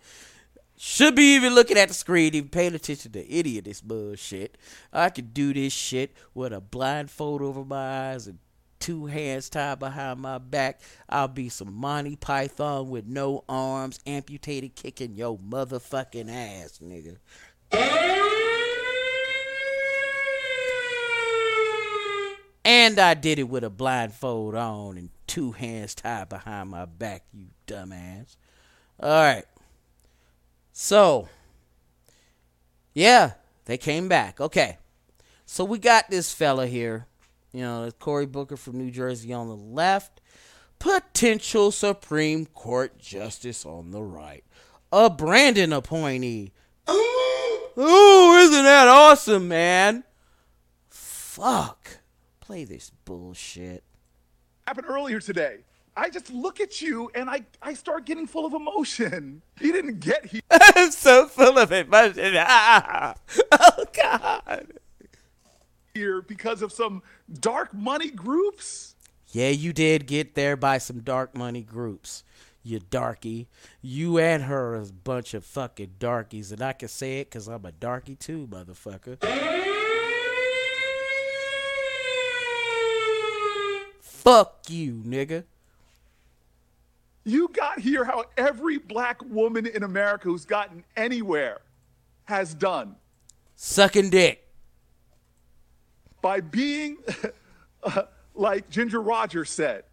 Should 0.78 1.16
be 1.16 1.36
even 1.36 1.56
looking 1.56 1.78
at 1.78 1.88
the 1.88 1.94
screen, 1.96 2.36
even 2.36 2.50
paying 2.50 2.76
attention 2.76 3.12
to 3.14 3.28
any 3.28 3.58
of 3.58 3.64
this 3.64 3.82
bullshit. 3.82 4.58
I 4.94 5.10
could 5.10 5.34
do 5.34 5.52
this 5.54 5.74
shit 5.74 6.14
with 6.36 6.54
a 6.54 6.62
blindfold 6.62 7.42
over 7.42 7.66
my 7.66 8.12
eyes 8.12 8.28
and 8.28 8.38
two 8.88 9.06
hands 9.08 9.50
tied 9.50 9.80
behind 9.80 10.22
my 10.22 10.38
back. 10.38 10.80
I'll 11.10 11.28
be 11.28 11.50
some 11.50 11.74
Monty 11.74 12.16
Python 12.16 12.90
with 12.90 13.06
no 13.06 13.44
arms, 13.50 14.00
amputated, 14.08 14.76
kicking 14.76 15.14
your 15.14 15.38
motherfucking 15.38 16.30
ass, 16.32 16.80
nigga. 16.82 17.18
And 22.64 22.98
I 22.98 23.14
did 23.14 23.40
it 23.40 23.50
with 23.50 23.66
a 23.66 23.70
blindfold 23.70 24.56
on 24.56 24.98
and 24.98 25.10
two 25.28 25.52
hands 25.52 25.94
tied 25.94 26.30
behind 26.30 26.70
my 26.70 26.86
back, 26.86 27.26
you 27.34 27.48
dumbass. 27.68 28.38
All 29.02 29.10
right. 29.10 29.44
So, 30.72 31.28
yeah, 32.94 33.34
they 33.66 33.78
came 33.78 34.08
back. 34.08 34.40
Okay. 34.40 34.78
So 35.46 35.66
we 35.66 35.78
got 35.78 36.10
this 36.10 36.34
fella 36.34 36.68
here. 36.68 37.08
You 37.52 37.62
know, 37.62 37.90
Cory 38.00 38.26
Booker 38.26 38.58
from 38.58 38.78
New 38.78 38.92
Jersey 38.92 39.34
on 39.34 39.48
the 39.48 39.56
left. 39.56 40.22
Potential 40.80 41.72
Supreme 41.72 42.46
Court 42.46 43.00
Justice 43.00 43.66
on 43.66 43.92
the 43.92 44.02
right. 44.04 44.44
A 44.92 45.10
Brandon 45.10 45.74
appointee. 45.74 46.52
Ooh, 46.90 48.34
isn't 48.38 48.64
that 48.64 48.88
awesome, 48.88 49.48
man? 49.48 50.04
Fuck. 50.90 52.00
Play 52.40 52.64
this 52.64 52.92
bullshit. 53.06 53.84
happened 54.66 54.88
earlier 54.90 55.20
today. 55.20 55.60
I 55.96 56.10
just 56.10 56.32
look 56.32 56.60
at 56.60 56.80
you 56.82 57.10
and 57.16 57.30
I, 57.30 57.42
I 57.62 57.74
start 57.74 58.06
getting 58.06 58.28
full 58.28 58.46
of 58.46 58.54
emotion. 58.54 59.42
He 59.60 59.72
didn't 59.72 60.00
get 60.00 60.26
here 60.28 60.42
I'm 60.52 60.92
so 60.92 61.28
full 61.28 61.58
of 61.58 61.72
emotion. 61.72 62.36
Ah. 62.38 63.16
Oh, 63.52 63.86
God. 63.94 64.74
Because 66.28 66.62
of 66.62 66.72
some 66.72 67.02
dark 67.40 67.74
money 67.74 68.10
groups. 68.10 68.96
Yeah, 69.30 69.50
you 69.50 69.74
did 69.74 70.08
get 70.08 70.36
there 70.36 70.56
by 70.56 70.78
some 70.78 71.00
dark 71.02 71.36
money 71.36 71.62
groups. 71.62 72.24
You 72.64 72.80
darky. 72.80 73.48
You 73.82 74.18
and 74.18 74.44
her 74.44 74.76
is 74.76 74.90
a 74.90 74.94
bunch 74.94 75.34
of 75.34 75.46
fucking 75.46 75.96
darkies. 76.00 76.52
And 76.52 76.62
I 76.62 76.74
can 76.74 76.90
say 76.90 77.20
it 77.20 77.30
because 77.30 77.48
I'm 77.48 77.66
a 77.66 77.72
darky 77.72 78.16
too, 78.16 78.48
motherfucker. 78.48 79.18
Fuck 84.02 84.70
you, 84.70 85.04
nigga. 85.06 85.44
You 87.24 87.50
got 87.50 87.80
here 87.80 88.06
how 88.06 88.26
every 88.38 88.78
black 88.78 89.24
woman 89.24 89.66
in 89.66 89.84
America 89.84 90.26
who's 90.26 90.46
gotten 90.46 90.84
anywhere 90.96 91.60
has 92.26 92.54
done 92.54 92.96
Sucking 93.60 94.12
dick. 94.12 94.47
By 96.28 96.42
being 96.42 96.98
uh, 97.84 98.02
like 98.36 98.70
Ginger 98.70 99.02
Rogers 99.02 99.50
said. 99.50 99.86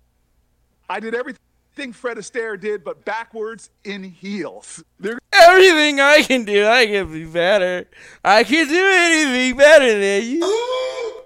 I 0.90 0.98
did 0.98 1.14
everything 1.14 1.92
Fred 1.92 2.16
Astaire 2.16 2.60
did, 2.60 2.82
but 2.82 3.04
backwards 3.04 3.70
in 3.84 4.02
heels. 4.02 4.82
There 4.98 5.16
Everything 5.32 6.00
I 6.00 6.22
can 6.22 6.44
do, 6.44 6.66
I 6.66 6.86
can 6.86 7.12
be 7.12 7.24
better. 7.24 7.86
I 8.24 8.42
can 8.42 8.66
do 8.66 8.84
anything 8.84 9.56
better 9.56 9.96
than 9.96 10.28
you. 10.28 11.22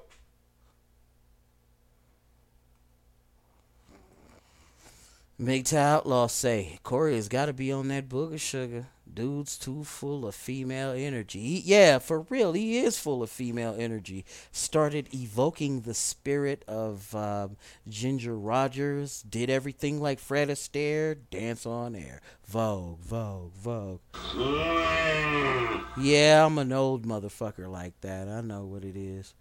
MGTOW 5.40 5.74
Outlaw 5.74 6.26
say, 6.26 6.78
Corey 6.82 7.14
has 7.14 7.30
got 7.30 7.46
to 7.46 7.54
be 7.54 7.72
on 7.72 7.88
that 7.88 8.10
booger 8.10 8.38
sugar. 8.38 8.88
Dude's 9.18 9.58
too 9.58 9.82
full 9.82 10.28
of 10.28 10.34
female 10.36 10.92
energy. 10.92 11.60
Yeah, 11.64 11.98
for 11.98 12.20
real, 12.20 12.52
he 12.52 12.78
is 12.78 13.00
full 13.00 13.20
of 13.20 13.28
female 13.28 13.74
energy. 13.76 14.24
Started 14.52 15.12
evoking 15.12 15.80
the 15.80 15.92
spirit 15.92 16.64
of 16.68 17.12
um, 17.16 17.56
Ginger 17.88 18.38
Rogers. 18.38 19.22
Did 19.28 19.50
everything 19.50 20.00
like 20.00 20.20
Fred 20.20 20.50
Astaire. 20.50 21.16
Dance 21.32 21.66
on 21.66 21.96
air. 21.96 22.20
Vogue, 22.46 23.00
Vogue, 23.00 23.54
Vogue. 23.54 23.98
Yeah, 26.00 26.46
I'm 26.46 26.56
an 26.56 26.72
old 26.72 27.04
motherfucker 27.04 27.68
like 27.68 28.00
that. 28.02 28.28
I 28.28 28.40
know 28.40 28.66
what 28.66 28.84
it 28.84 28.96
is. 28.96 29.34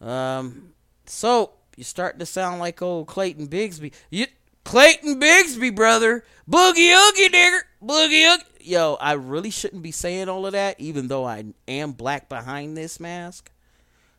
Um, 0.00 0.72
so 1.04 1.50
you're 1.76 1.84
starting 1.84 2.20
to 2.20 2.26
sound 2.26 2.60
like 2.60 2.80
old 2.80 3.08
Clayton 3.08 3.48
Bigsby. 3.48 3.92
You 4.08 4.28
Clayton 4.64 5.20
Bigsby, 5.20 5.74
brother. 5.74 6.24
Boogie 6.48 6.94
oogie 6.94 7.28
nigger. 7.28 7.60
Boogie 7.82 8.34
oogie. 8.34 8.44
Yo, 8.60 8.96
I 9.00 9.12
really 9.12 9.50
shouldn't 9.50 9.82
be 9.82 9.90
saying 9.90 10.28
all 10.28 10.46
of 10.46 10.52
that, 10.52 10.80
even 10.80 11.08
though 11.08 11.24
I 11.26 11.44
am 11.68 11.92
black 11.92 12.28
behind 12.28 12.76
this 12.76 12.98
mask. 12.98 13.50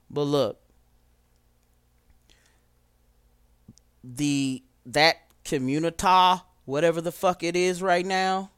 But 0.09 0.23
look, 0.23 0.61
the 4.03 4.63
that 4.85 5.17
communita, 5.43 6.43
whatever 6.65 7.01
the 7.01 7.11
fuck 7.11 7.41
it 7.41 7.55
is 7.55 7.81
right 7.81 8.05
now, 8.05 8.51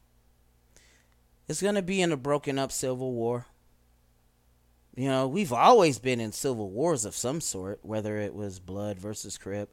is 1.48 1.62
gonna 1.62 1.82
be 1.82 2.02
in 2.02 2.12
a 2.12 2.16
broken 2.18 2.58
up 2.58 2.70
civil 2.70 3.12
war. 3.12 3.46
You 4.94 5.08
know, 5.08 5.26
we've 5.28 5.52
always 5.52 5.98
been 5.98 6.20
in 6.20 6.32
civil 6.32 6.70
wars 6.70 7.04
of 7.04 7.14
some 7.14 7.40
sort, 7.40 7.78
whether 7.82 8.18
it 8.18 8.34
was 8.34 8.58
blood 8.58 8.98
versus 8.98 9.38
crip, 9.38 9.72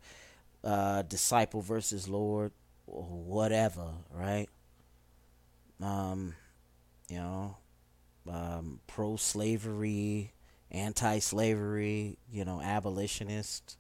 uh, 0.66 1.04
disciple 1.04 1.62
versus 1.62 2.10
Lord, 2.10 2.52
or 2.88 3.04
whatever, 3.04 3.92
right? 4.12 4.48
Um, 5.82 6.36
you 7.10 7.18
know, 7.18 7.58
um, 8.30 8.80
pro 8.88 9.16
slavery, 9.16 10.34
anti 10.72 11.20
slavery, 11.20 12.18
you 12.32 12.46
know, 12.46 12.62
abolitionist, 12.62 13.78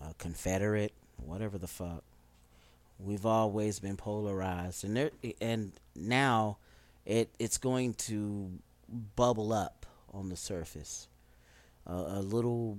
uh, 0.00 0.12
Confederate, 0.18 0.92
whatever 1.16 1.58
the 1.58 1.66
fuck. 1.66 2.02
We've 2.98 3.26
always 3.26 3.78
been 3.78 3.96
polarized, 3.96 4.84
and 4.84 4.96
there, 4.96 5.10
and 5.40 5.72
now 5.94 6.56
it 7.04 7.30
it's 7.38 7.58
going 7.58 7.94
to 7.94 8.50
bubble 8.88 9.52
up 9.52 9.84
on 10.12 10.30
the 10.30 10.36
surface, 10.36 11.08
uh, 11.86 12.04
a 12.08 12.22
little, 12.22 12.78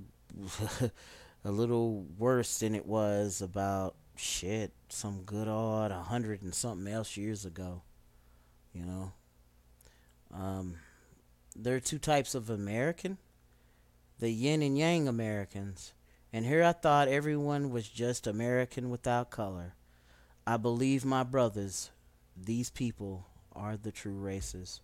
a 1.48 1.52
little 1.52 2.06
worse 2.18 2.60
than 2.60 2.76
it 2.76 2.86
was 2.86 3.42
about 3.42 3.96
shit 4.18 4.74
some 4.90 5.22
good 5.22 5.48
odd 5.48 5.92
a 5.92 6.04
hundred 6.04 6.42
and 6.42 6.54
something 6.54 6.92
else 6.92 7.16
years 7.16 7.46
ago. 7.46 7.84
You 8.74 8.84
know, 8.84 9.14
um, 10.34 10.76
there 11.56 11.74
are 11.76 11.80
two 11.80 12.00
types 12.00 12.36
of 12.36 12.50
American, 12.50 13.18
the 14.20 14.30
yin 14.30 14.62
and 14.62 14.78
yang 14.78 15.08
Americans, 15.08 15.94
and 16.34 16.46
here 16.46 16.66
I 16.66 16.74
thought 16.74 17.08
everyone 17.08 17.72
was 17.72 17.88
just 17.88 18.28
American 18.28 18.90
without 18.90 19.32
color. 19.32 19.76
I 20.46 20.58
believe 20.58 21.06
my 21.06 21.24
brothers, 21.24 21.92
these 22.36 22.70
people 22.70 23.26
are 23.54 23.78
the 23.78 23.94
true 23.94 24.20
races. 24.20 24.82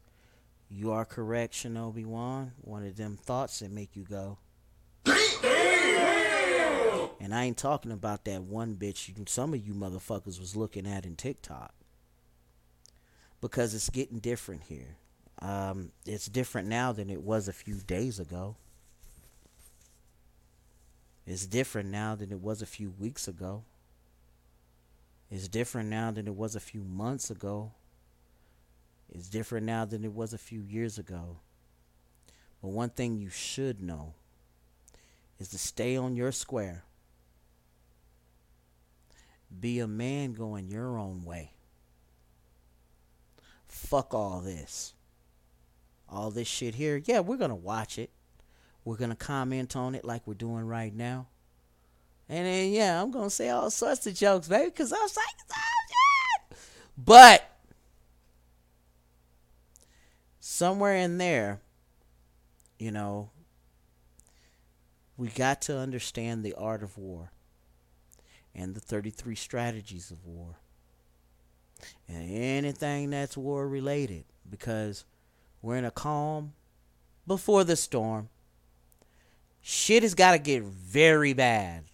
You 0.69 0.93
are 0.93 1.04
correct, 1.04 1.56
Shinobi 1.56 2.06
Wan. 2.06 2.54
One 2.62 2.86
of 2.86 2.95
them 2.95 3.17
thoughts 3.17 3.60
that 3.60 3.69
make 3.69 3.97
you 3.97 4.04
go. 4.04 4.38
And 7.24 7.34
I 7.34 7.46
ain't 7.46 7.58
talking 7.58 7.94
about 7.94 8.26
that 8.26 8.44
one 8.44 8.76
bitch 8.76 9.08
you, 9.08 9.14
some 9.28 9.54
of 9.54 9.66
you 9.66 9.74
motherfuckers 9.74 10.42
was 10.42 10.58
looking 10.58 10.86
at 10.86 11.06
in 11.06 11.16
TikTok. 11.16 11.74
Because 13.40 13.74
it's 13.74 13.90
getting 13.90 14.20
different 14.20 14.64
here. 14.64 14.98
Um, 15.40 15.94
it's 16.06 16.26
different 16.26 16.68
now 16.68 16.92
than 16.92 17.10
it 17.10 17.22
was 17.22 17.48
a 17.48 17.54
few 17.54 17.76
days 17.76 18.20
ago. 18.20 18.58
It's 21.26 21.46
different 21.46 21.92
now 21.92 22.14
than 22.16 22.30
it 22.30 22.42
was 22.42 22.62
a 22.62 22.66
few 22.66 22.94
weeks 23.00 23.30
ago. 23.30 23.64
It's 25.32 25.48
different 25.48 25.90
now 25.90 26.12
than 26.12 26.28
it 26.28 26.36
was 26.36 26.58
a 26.58 26.60
few 26.60 26.84
months 26.84 27.30
ago. 27.30 27.72
It's 29.10 29.30
different 29.30 29.66
now 29.66 29.86
than 29.86 30.04
it 30.04 30.12
was 30.12 30.34
a 30.34 30.38
few 30.38 30.62
years 30.62 30.98
ago. 30.98 31.38
But 32.62 32.72
one 32.72 32.90
thing 32.90 33.18
you 33.18 33.30
should 33.30 33.82
know 33.82 34.14
is 35.40 35.48
to 35.50 35.58
stay 35.58 35.96
on 35.96 36.18
your 36.18 36.34
square. 36.34 36.84
Be 39.60 39.80
a 39.80 39.88
man 39.88 40.34
going 40.34 40.68
your 40.68 40.98
own 40.98 41.24
way. 41.24 41.52
Fuck 43.68 44.13
all 44.13 44.42
this. 44.42 44.94
All 46.10 46.32
this 46.32 46.48
shit 46.48 46.76
here. 46.76 47.02
Yeah, 47.04 47.20
we're 47.20 47.38
going 47.38 47.50
to 47.50 47.56
watch 47.56 47.98
it. 47.98 48.12
We're 48.86 48.98
going 48.98 49.10
to 49.10 49.16
comment 49.16 49.76
on 49.76 49.96
it 49.96 50.06
like 50.06 50.26
we're 50.26 50.34
doing 50.34 50.66
right 50.66 50.94
now. 50.94 51.28
And 52.30 52.46
then, 52.46 52.72
yeah, 52.72 53.02
I'm 53.02 53.12
going 53.12 53.28
to 53.28 53.36
say 53.36 53.50
all 53.50 53.70
sorts 53.70 54.08
of 54.08 54.16
jokes, 54.16 54.48
baby, 54.48 54.70
because 54.70 54.92
I'm 54.94 55.08
psyched. 55.08 56.58
But 56.98 57.50
somewhere 60.39 60.96
in 60.96 61.18
there, 61.18 61.60
you 62.78 62.92
know, 62.92 63.32
we 65.18 65.28
got 65.28 65.62
to 65.63 65.78
understand 65.78 66.44
the 66.44 66.54
art 66.54 66.84
of 66.84 66.98
war 66.98 67.33
and 68.56 68.76
the 68.76 68.80
33 68.80 69.36
strategies 69.36 70.12
of 70.12 70.26
war 70.26 70.60
and 72.08 72.30
anything 72.30 73.10
that's 73.10 73.38
war 73.38 73.68
related 73.68 74.26
because 74.50 75.06
we're 75.62 75.78
in 75.78 75.86
a 75.86 75.92
calm 75.92 76.54
before 77.26 77.63
the 77.63 77.76
storm. 77.76 78.30
Shit 79.62 80.04
has 80.04 80.13
got 80.13 80.34
to 80.34 80.39
get 80.39 80.63
very 80.63 81.34
bad, 81.34 81.86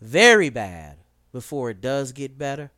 very 0.00 0.50
bad 0.50 0.98
before 1.32 1.70
it 1.70 1.80
does 1.80 2.12
get 2.12 2.38
better. 2.38 2.70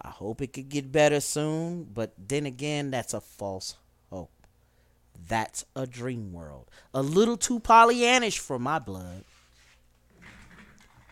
I 0.00 0.10
hope 0.10 0.40
it 0.40 0.52
could 0.52 0.68
get 0.68 0.92
better 0.92 1.20
soon, 1.20 1.84
but 1.92 2.12
then 2.16 2.46
again, 2.46 2.90
that's 2.92 3.14
a 3.14 3.20
false 3.20 3.76
hope. 4.10 4.30
That's 5.26 5.64
a 5.74 5.86
dream 5.86 6.32
world. 6.32 6.70
A 6.94 7.02
little 7.02 7.36
too 7.36 7.58
Pollyannish 7.58 8.38
for 8.38 8.60
my 8.60 8.78
blood. 8.78 9.24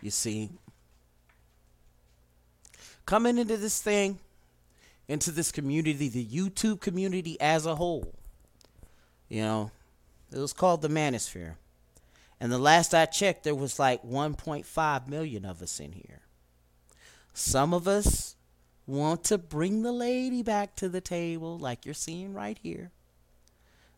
You 0.01 0.13
see, 0.13 0.51
coming 3.07 3.39
into 3.39 3.57
this 3.57 3.81
thing, 3.81 4.19
into 5.09 5.31
this 5.31 5.53
community, 5.53 6.09
the 6.09 6.27
YouTube 6.27 6.81
community 6.81 7.41
as 7.41 7.65
a 7.65 7.77
whole, 7.77 8.13
you 9.29 9.43
know, 9.43 9.71
it 10.33 10.39
was 10.39 10.53
called 10.53 10.83
the 10.83 10.89
Manosphere. 10.89 11.55
And 12.41 12.53
the 12.53 12.59
last 12.59 12.93
I 12.95 13.07
checked, 13.07 13.45
there 13.45 13.55
was 13.55 13.79
like 13.79 14.03
1.5 14.03 15.09
million 15.09 15.45
of 15.45 15.63
us 15.63 15.81
in 15.81 15.93
here. 15.93 16.21
Some 17.33 17.73
of 17.73 17.89
us 17.89 18.37
want 18.87 19.25
to 19.25 19.39
bring 19.39 19.83
the 19.83 19.93
lady 19.93 20.43
back 20.43 20.77
to 20.77 20.89
the 20.89 21.01
table, 21.01 21.59
like 21.59 21.85
you're 21.85 21.95
seeing 21.95 22.35
right 22.35 22.59
here. 22.63 22.91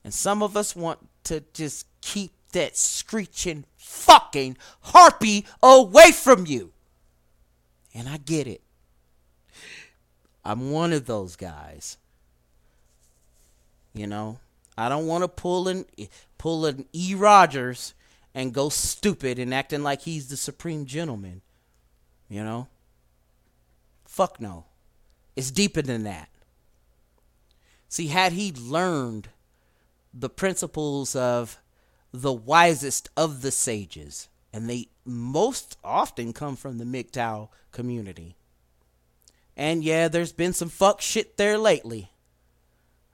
And 0.05 0.15
some 0.15 0.43
of 0.43 0.57
us 0.57 0.77
want 0.77 1.01
to 1.25 1.43
just 1.53 1.87
keep 2.01 2.33
that 2.53 2.77
screeching 2.77 3.65
fucking 3.77 4.57
harpy 4.81 5.47
away 5.63 6.13
from 6.13 6.47
you. 6.47 6.73
And 7.95 8.09
I 8.09 8.19
get 8.19 8.47
it. 8.47 8.63
I'm 10.49 10.71
one 10.71 10.95
of 10.95 11.05
those 11.05 11.37
guys. 11.37 11.99
You 13.93 14.07
know, 14.07 14.39
I 14.79 14.89
don't 14.89 15.07
want 15.07 15.23
to 15.23 15.29
pull 15.29 15.69
an 15.69 15.85
pull 16.39 16.65
an 16.65 16.87
E. 16.95 17.15
Rogers 17.15 17.93
and 18.35 18.55
go 18.55 18.71
stupid 18.71 19.39
and 19.39 19.53
acting 19.53 19.83
like 19.83 20.01
he's 20.01 20.29
the 20.29 20.39
supreme 20.39 20.87
gentleman. 20.87 21.43
You 22.31 22.43
know? 22.45 22.69
Fuck 24.07 24.41
no. 24.41 24.65
It's 25.37 25.51
deeper 25.51 25.83
than 25.83 26.05
that. 26.05 26.31
See, 27.91 28.07
had 28.07 28.33
he 28.33 28.51
learned 28.53 29.29
the 30.15 30.31
principles 30.31 31.15
of 31.15 31.59
the 32.11 32.33
wisest 32.33 33.11
of 33.19 33.43
the 33.43 33.51
sages, 33.51 34.31
and 34.55 34.69
they 34.69 34.89
most 35.05 35.77
often 35.85 36.33
come 36.33 36.57
from 36.57 36.79
the 36.79 36.87
MGTOW 36.87 37.51
community. 37.71 38.38
And 39.59 39.83
yeah, 39.83 40.07
there's 40.07 40.33
been 40.33 40.53
some 40.53 40.69
fuck 40.69 41.01
shit 41.01 41.37
there 41.37 41.59
lately. 41.59 42.13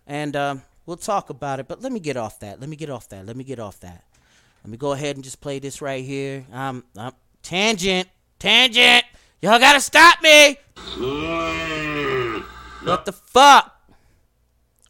And 0.06 0.36
um, 0.36 0.62
we'll 0.84 0.98
talk 0.98 1.30
about 1.30 1.58
it, 1.58 1.66
but 1.66 1.80
let 1.80 1.90
me 1.90 2.00
get 2.00 2.18
off 2.18 2.38
that. 2.40 2.60
Let 2.60 2.68
me 2.68 2.76
get 2.76 2.90
off 2.90 3.08
that. 3.08 3.24
Let 3.24 3.34
me 3.34 3.44
get 3.44 3.58
off 3.58 3.80
that. 3.80 4.04
Let 4.62 4.70
me 4.70 4.76
go 4.76 4.92
ahead 4.92 5.16
and 5.16 5.24
just 5.24 5.40
play 5.40 5.58
this 5.58 5.80
right 5.80 6.04
here. 6.04 6.44
Um, 6.52 6.84
um 6.96 7.14
tangent, 7.42 8.08
tangent. 8.38 9.04
Y'all 9.40 9.58
gotta 9.58 9.80
stop 9.80 10.22
me. 10.22 10.58
What 12.82 13.06
the 13.06 13.12
fuck? 13.12 13.74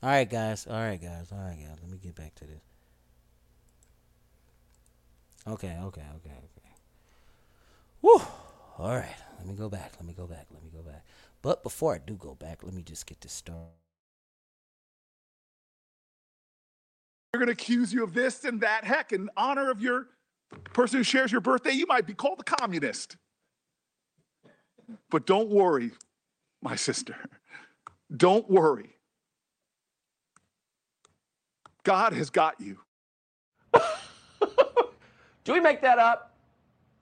All 0.02 0.10
right, 0.10 0.28
guys. 0.28 0.66
All 0.66 0.74
right, 0.74 1.00
guys. 1.00 1.30
All 1.30 1.38
right, 1.38 1.56
guys. 1.56 1.78
Let 1.80 1.90
me 1.90 1.98
get 1.98 2.16
back 2.16 2.34
to 2.34 2.44
this. 2.46 2.62
Okay, 5.46 5.76
okay, 5.82 6.02
okay, 6.16 6.30
okay. 6.30 6.74
Woo. 8.02 8.20
All 8.78 8.96
right. 8.96 9.16
Let 9.38 9.46
me 9.46 9.54
go 9.54 9.68
back. 9.68 9.92
Let 9.98 10.06
me 10.06 10.14
go 10.14 10.26
back. 10.26 10.46
Let 10.52 10.62
me 10.64 10.70
go 10.74 10.82
back. 10.82 11.04
But 11.44 11.62
before 11.62 11.94
I 11.94 11.98
do 11.98 12.14
go 12.14 12.35
back, 12.35 12.64
let 12.64 12.72
me 12.72 12.83
just 12.83 13.04
get 13.04 13.20
this 13.20 13.35
started. 13.35 13.68
They're 17.30 17.38
going 17.38 17.48
to 17.48 17.52
accuse 17.52 17.92
you 17.92 18.02
of 18.02 18.14
this 18.14 18.44
and 18.44 18.62
that. 18.62 18.85
Heck, 18.85 19.12
in 19.12 19.28
honor 19.37 19.70
of 19.70 19.83
your 19.83 20.07
person 20.72 20.96
who 20.96 21.04
shares 21.04 21.30
your 21.30 21.42
birthday, 21.42 21.72
you 21.72 21.87
might 21.87 22.07
be 22.07 22.14
called 22.14 22.40
a 22.40 22.44
communist. 22.44 23.18
But 25.11 25.26
don't 25.26 25.50
worry, 25.50 25.90
my 26.62 26.76
sister. 26.76 27.14
Don't 28.16 28.48
worry. 28.48 28.96
God 31.83 32.14
has 32.14 32.30
got 32.30 32.59
you. 32.59 32.78
Do 35.44 35.52
we 35.52 35.61
make 35.61 35.83
that 35.83 35.98
up? 35.98 36.33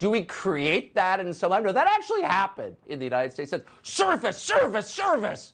Do 0.02 0.10
we 0.10 0.24
create 0.24 0.96
that 0.96 1.20
in 1.20 1.32
some 1.32 1.52
no, 1.52 1.70
that 1.70 1.86
actually 1.86 2.22
happened 2.22 2.74
in 2.88 2.98
the 2.98 3.04
United 3.04 3.32
States. 3.32 3.50
Said 3.50 3.62
service, 3.84 4.36
service, 4.36 4.90
service. 4.90 5.52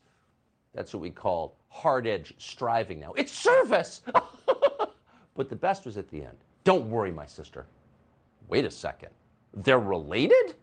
That's 0.73 0.95
what 0.95 1.03
we 1.03 1.11
call 1.11 1.59
hard 1.69 2.07
edge 2.07 2.33
striving 2.39 2.99
now. 2.99 3.13
It's 3.13 3.31
service. 3.31 4.01
but 5.37 5.51
the 5.51 5.55
best 5.55 5.85
was 5.85 5.99
at 5.99 6.09
the 6.09 6.23
end. 6.23 6.39
Don't 6.65 6.89
worry, 6.89 7.13
my 7.13 7.27
sister. 7.27 7.67
Wait 8.49 8.65
a 8.65 8.71
second. 8.71 9.11
They're 9.53 9.79
related? 9.79 10.55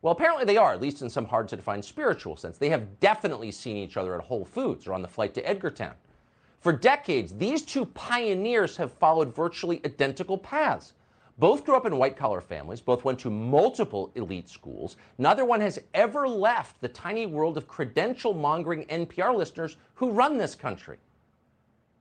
Well, 0.00 0.14
apparently 0.14 0.46
they 0.46 0.56
are, 0.56 0.72
at 0.72 0.80
least 0.80 1.02
in 1.02 1.10
some 1.10 1.26
hard 1.26 1.48
to 1.48 1.56
define 1.56 1.82
spiritual 1.82 2.38
sense. 2.38 2.56
They 2.56 2.70
have 2.70 2.98
definitely 3.00 3.50
seen 3.50 3.76
each 3.76 3.98
other 3.98 4.14
at 4.14 4.24
Whole 4.24 4.46
Foods 4.46 4.86
or 4.86 4.94
on 4.94 5.02
the 5.02 5.08
flight 5.08 5.34
to 5.34 5.42
Edgartown. 5.42 5.92
For 6.60 6.72
decades, 6.72 7.34
these 7.34 7.60
two 7.60 7.84
pioneers 7.84 8.74
have 8.78 8.90
followed 8.90 9.36
virtually 9.36 9.82
identical 9.84 10.38
paths. 10.38 10.94
Both 11.38 11.64
grew 11.64 11.76
up 11.76 11.86
in 11.86 11.96
white 11.96 12.16
collar 12.16 12.40
families, 12.40 12.80
both 12.80 13.04
went 13.04 13.18
to 13.20 13.30
multiple 13.30 14.12
elite 14.14 14.48
schools. 14.48 14.96
Neither 15.18 15.44
one 15.44 15.60
has 15.60 15.78
ever 15.94 16.28
left 16.28 16.80
the 16.80 16.88
tiny 16.88 17.26
world 17.26 17.56
of 17.56 17.66
credential 17.66 18.34
mongering 18.34 18.84
NPR 18.86 19.34
listeners 19.34 19.76
who 19.94 20.10
run 20.10 20.36
this 20.36 20.54
country. 20.54 20.98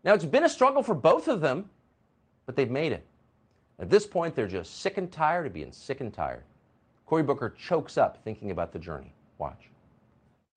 Now, 0.04 0.13
it's 0.13 0.26
been 0.26 0.44
a 0.44 0.50
struggle 0.50 0.84
for 0.84 0.96
both 0.96 1.28
of 1.28 1.41
them, 1.41 1.70
but 2.46 2.56
they've 2.56 2.70
made 2.70 2.91
it. 2.91 3.06
At 3.80 3.89
this 3.89 4.06
point, 4.06 4.36
they're 4.36 4.48
just 4.48 4.82
sick 4.82 4.98
and 4.98 5.12
tired 5.12 5.48
of 5.48 5.54
being 5.54 5.72
sick 5.72 6.02
and 6.02 6.13
tired. 6.13 6.44
Cory 7.06 7.24
Booker 7.24 7.50
chokes 7.58 7.98
up 7.98 8.24
thinking 8.24 8.52
about 8.52 8.72
the 8.72 8.80
journey. 8.80 9.13
Watch. 9.38 9.69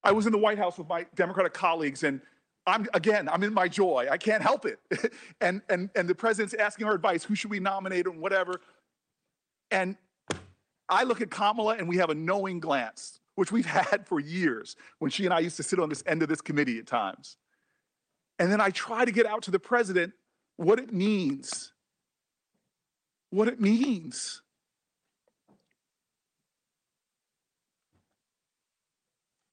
I 0.03 0.11
was 0.11 0.25
in 0.25 0.31
the 0.31 0.37
White 0.37 0.57
House 0.57 0.77
with 0.77 0.87
my 0.87 1.05
Democratic 1.15 1.53
colleagues, 1.53 2.03
and 2.03 2.21
I'm 2.67 2.87
again, 2.93 3.29
I'm 3.29 3.43
in 3.43 3.53
my 3.53 3.67
joy. 3.67 4.07
I 4.09 4.17
can't 4.17 4.41
help 4.41 4.65
it. 4.65 4.79
and 5.41 5.61
and 5.69 5.89
and 5.95 6.07
the 6.07 6.15
president's 6.15 6.53
asking 6.53 6.87
our 6.87 6.93
advice, 6.93 7.23
who 7.23 7.35
should 7.35 7.51
we 7.51 7.59
nominate 7.59 8.07
and 8.07 8.19
whatever. 8.19 8.61
And 9.71 9.97
I 10.89 11.03
look 11.03 11.21
at 11.21 11.29
Kamala 11.29 11.75
and 11.75 11.87
we 11.87 11.97
have 11.97 12.09
a 12.09 12.15
knowing 12.15 12.59
glance, 12.59 13.19
which 13.35 13.51
we've 13.51 13.65
had 13.89 14.07
for 14.07 14.19
years 14.19 14.75
when 14.99 15.11
she 15.11 15.25
and 15.25 15.33
I 15.33 15.39
used 15.39 15.57
to 15.57 15.63
sit 15.63 15.79
on 15.79 15.89
this 15.89 16.03
end 16.05 16.23
of 16.23 16.29
this 16.29 16.41
committee 16.41 16.79
at 16.79 16.87
times. 16.87 17.37
And 18.39 18.51
then 18.51 18.59
I 18.59 18.69
try 18.71 19.05
to 19.05 19.11
get 19.11 19.25
out 19.25 19.43
to 19.43 19.51
the 19.51 19.59
president 19.59 20.13
what 20.57 20.79
it 20.79 20.91
means. 20.91 21.71
What 23.29 23.47
it 23.47 23.59
means. 23.59 24.41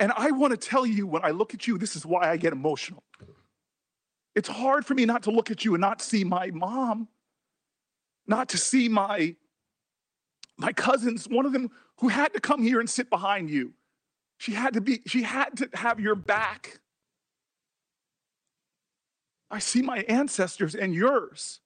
And 0.03 0.11
I 0.17 0.33
want 0.33 0.51
to 0.51 0.57
tell 0.57 0.85
you 0.85 1.07
when 1.07 1.25
I 1.25 1.31
look 1.31 1.55
at 1.55 1.69
you, 1.69 1.79
this 1.79 1.95
is 1.95 2.05
why 2.05 2.29
I 2.29 2.37
get 2.37 2.53
emotional. 2.53 3.05
It's 4.35 4.49
hard 4.49 4.85
for 4.85 4.95
me 4.95 5.05
not 5.05 5.23
to 5.23 5.31
look 5.31 5.49
at 5.53 5.65
you 5.65 5.75
and 5.75 5.81
not 5.81 6.03
see 6.03 6.25
my 6.25 6.51
mom, 6.51 7.07
not 8.27 8.49
to 8.49 8.59
see 8.59 8.89
my 8.89 9.37
my 10.59 10.73
cousins, 10.73 11.29
one 11.29 11.47
of 11.47 11.53
them 11.53 11.71
who 11.99 12.09
had 12.09 12.33
to 12.33 12.41
come 12.41 12.65
here 12.65 12.81
and 12.81 12.91
sit 12.91 13.11
behind 13.11 13.49
you. 13.49 13.75
She 14.39 14.51
had 14.51 14.75
to 14.75 14.81
be, 14.81 15.03
she 15.07 15.23
had 15.23 15.57
to 15.59 15.69
have 15.73 16.01
your 16.01 16.17
back. 16.17 16.81
I 19.53 19.61
see 19.61 19.83
my 19.83 19.99
ancestors 20.09 20.75
and 20.75 20.93
yours. 20.93 21.61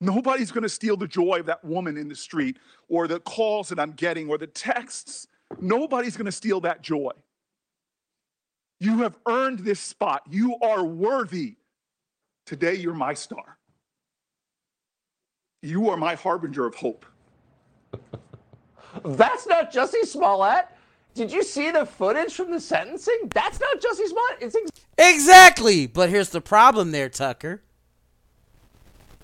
Nobody's 0.00 0.50
going 0.50 0.62
to 0.62 0.70
steal 0.70 0.96
the 0.96 1.06
joy 1.06 1.40
of 1.40 1.46
that 1.46 1.62
woman 1.62 1.98
in 1.98 2.08
the 2.08 2.14
street 2.14 2.56
or 2.88 3.06
the 3.06 3.20
calls 3.20 3.68
that 3.68 3.78
I'm 3.78 3.92
getting 3.92 4.30
or 4.30 4.38
the 4.38 4.46
texts 4.46 5.26
Nobody's 5.60 6.16
going 6.16 6.26
to 6.26 6.32
steal 6.32 6.60
that 6.60 6.82
joy. 6.82 7.12
You 8.80 8.98
have 9.02 9.16
earned 9.28 9.60
this 9.60 9.80
spot. 9.80 10.22
You 10.28 10.56
are 10.60 10.84
worthy. 10.84 11.56
Today, 12.46 12.74
you're 12.74 12.94
my 12.94 13.14
star. 13.14 13.58
You 15.62 15.88
are 15.90 15.96
my 15.96 16.16
harbinger 16.16 16.66
of 16.66 16.74
hope. 16.74 17.06
That's 19.04 19.46
not 19.46 19.72
Jussie 19.72 20.04
Smollett. 20.04 20.66
Did 21.14 21.30
you 21.30 21.42
see 21.44 21.70
the 21.70 21.86
footage 21.86 22.34
from 22.34 22.50
the 22.50 22.58
sentencing? 22.58 23.30
That's 23.32 23.60
not 23.60 23.80
Jussie 23.80 24.08
Smollett. 24.08 24.38
It's 24.40 24.56
ex- 24.56 24.70
Exactly. 24.98 25.86
But 25.86 26.08
here's 26.10 26.30
the 26.30 26.40
problem 26.40 26.90
there, 26.90 27.08
Tucker. 27.08 27.62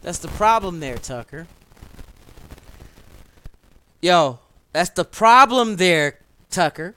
That's 0.03 0.19
the 0.19 0.29
problem 0.29 0.81
there, 0.81 0.99
Tucker. 0.99 1.47
Yo, 4.01 4.39
that's 4.73 4.91
the 4.91 5.05
problem 5.05 5.77
there, 5.77 6.19
Tucker. 6.51 6.95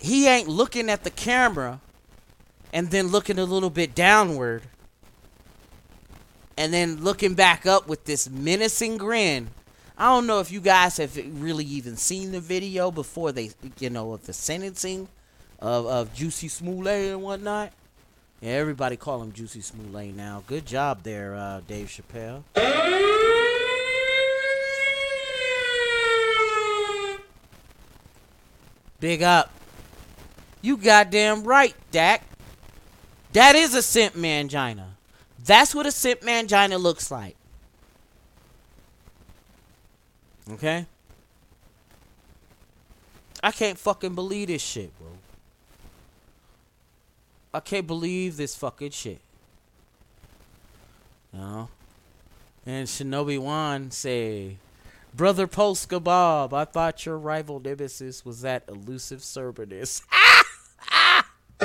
He 0.00 0.28
ain't 0.28 0.48
looking 0.48 0.88
at 0.88 1.04
the 1.04 1.10
camera 1.10 1.80
and 2.72 2.90
then 2.90 3.08
looking 3.08 3.38
a 3.38 3.44
little 3.44 3.70
bit 3.70 3.94
downward 3.94 4.62
and 6.56 6.72
then 6.72 7.02
looking 7.02 7.34
back 7.34 7.66
up 7.66 7.88
with 7.88 8.04
this 8.04 8.28
menacing 8.28 8.96
grin. 8.96 9.48
I 9.96 10.06
don't 10.06 10.26
know 10.26 10.40
if 10.40 10.52
you 10.52 10.60
guys 10.60 10.96
have 10.98 11.16
really 11.40 11.64
even 11.64 11.96
seen 11.96 12.32
the 12.32 12.40
video 12.40 12.90
before 12.90 13.32
they, 13.32 13.50
you 13.80 13.90
know, 13.90 14.12
of 14.12 14.26
the 14.26 14.32
sentencing 14.32 15.08
of, 15.60 15.86
of 15.86 16.14
Juicy 16.14 16.48
Smollett 16.48 17.12
and 17.12 17.22
whatnot. 17.22 17.72
Yeah, 18.40 18.52
everybody 18.52 18.96
call 18.96 19.22
him 19.22 19.32
Juicy 19.32 19.60
Smollett 19.60 20.14
now. 20.14 20.44
Good 20.46 20.66
job 20.66 21.02
there, 21.02 21.34
uh, 21.34 21.60
Dave 21.66 21.88
Chappelle. 21.88 22.44
Big 29.00 29.22
up. 29.22 29.52
You 30.60 30.76
goddamn 30.76 31.44
right, 31.44 31.74
Dak. 31.92 32.22
That 33.32 33.54
is 33.54 33.74
a 33.74 33.82
simp 33.82 34.14
mangina. 34.14 34.86
That's 35.44 35.74
what 35.74 35.86
a 35.86 35.92
simp 35.92 36.22
mangina 36.22 36.80
looks 36.80 37.10
like. 37.10 37.36
Okay? 40.50 40.86
I 43.42 43.52
can't 43.52 43.78
fucking 43.78 44.14
believe 44.14 44.48
this 44.48 44.62
shit, 44.62 44.96
bro. 44.98 45.08
I 47.54 47.60
can't 47.60 47.86
believe 47.86 48.36
this 48.36 48.56
fucking 48.56 48.90
shit. 48.90 49.20
You 51.32 51.38
know? 51.38 51.68
And 52.66 52.88
Shinobi 52.88 53.38
Wan 53.38 53.90
say, 53.90 54.56
Brother 55.18 55.46
Polska 55.48 55.98
Bob, 55.98 56.54
I 56.54 56.64
thought 56.64 57.04
your 57.04 57.18
rival 57.18 57.58
nemesis 57.58 58.24
was 58.24 58.42
that 58.42 58.62
elusive 58.68 59.18
Cerberus. 59.18 60.00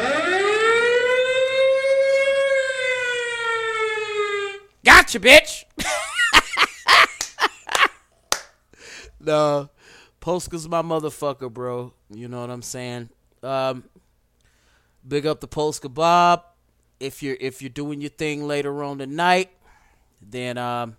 gotcha, 4.84 5.20
bitch! 5.20 5.66
no, 9.20 9.70
Polska's 10.20 10.68
my 10.68 10.82
motherfucker, 10.82 11.54
bro. 11.54 11.93
You 12.10 12.28
know 12.28 12.41
what 12.41 12.49
I'm 12.49 12.64
saying? 12.64 13.10
Um, 13.43 13.84
big 15.08 15.28
up 15.28 15.41
the 15.41 15.47
Polska 15.47 15.89
Bob. 15.89 16.43
If 16.99 17.22
you're 17.22 17.38
if 17.39 17.62
you're 17.62 17.70
doing 17.70 18.01
your 18.01 18.10
thing 18.10 18.47
later 18.47 18.84
on 18.84 18.97
tonight, 18.97 19.51
then 20.24 20.58
um, 20.58 20.97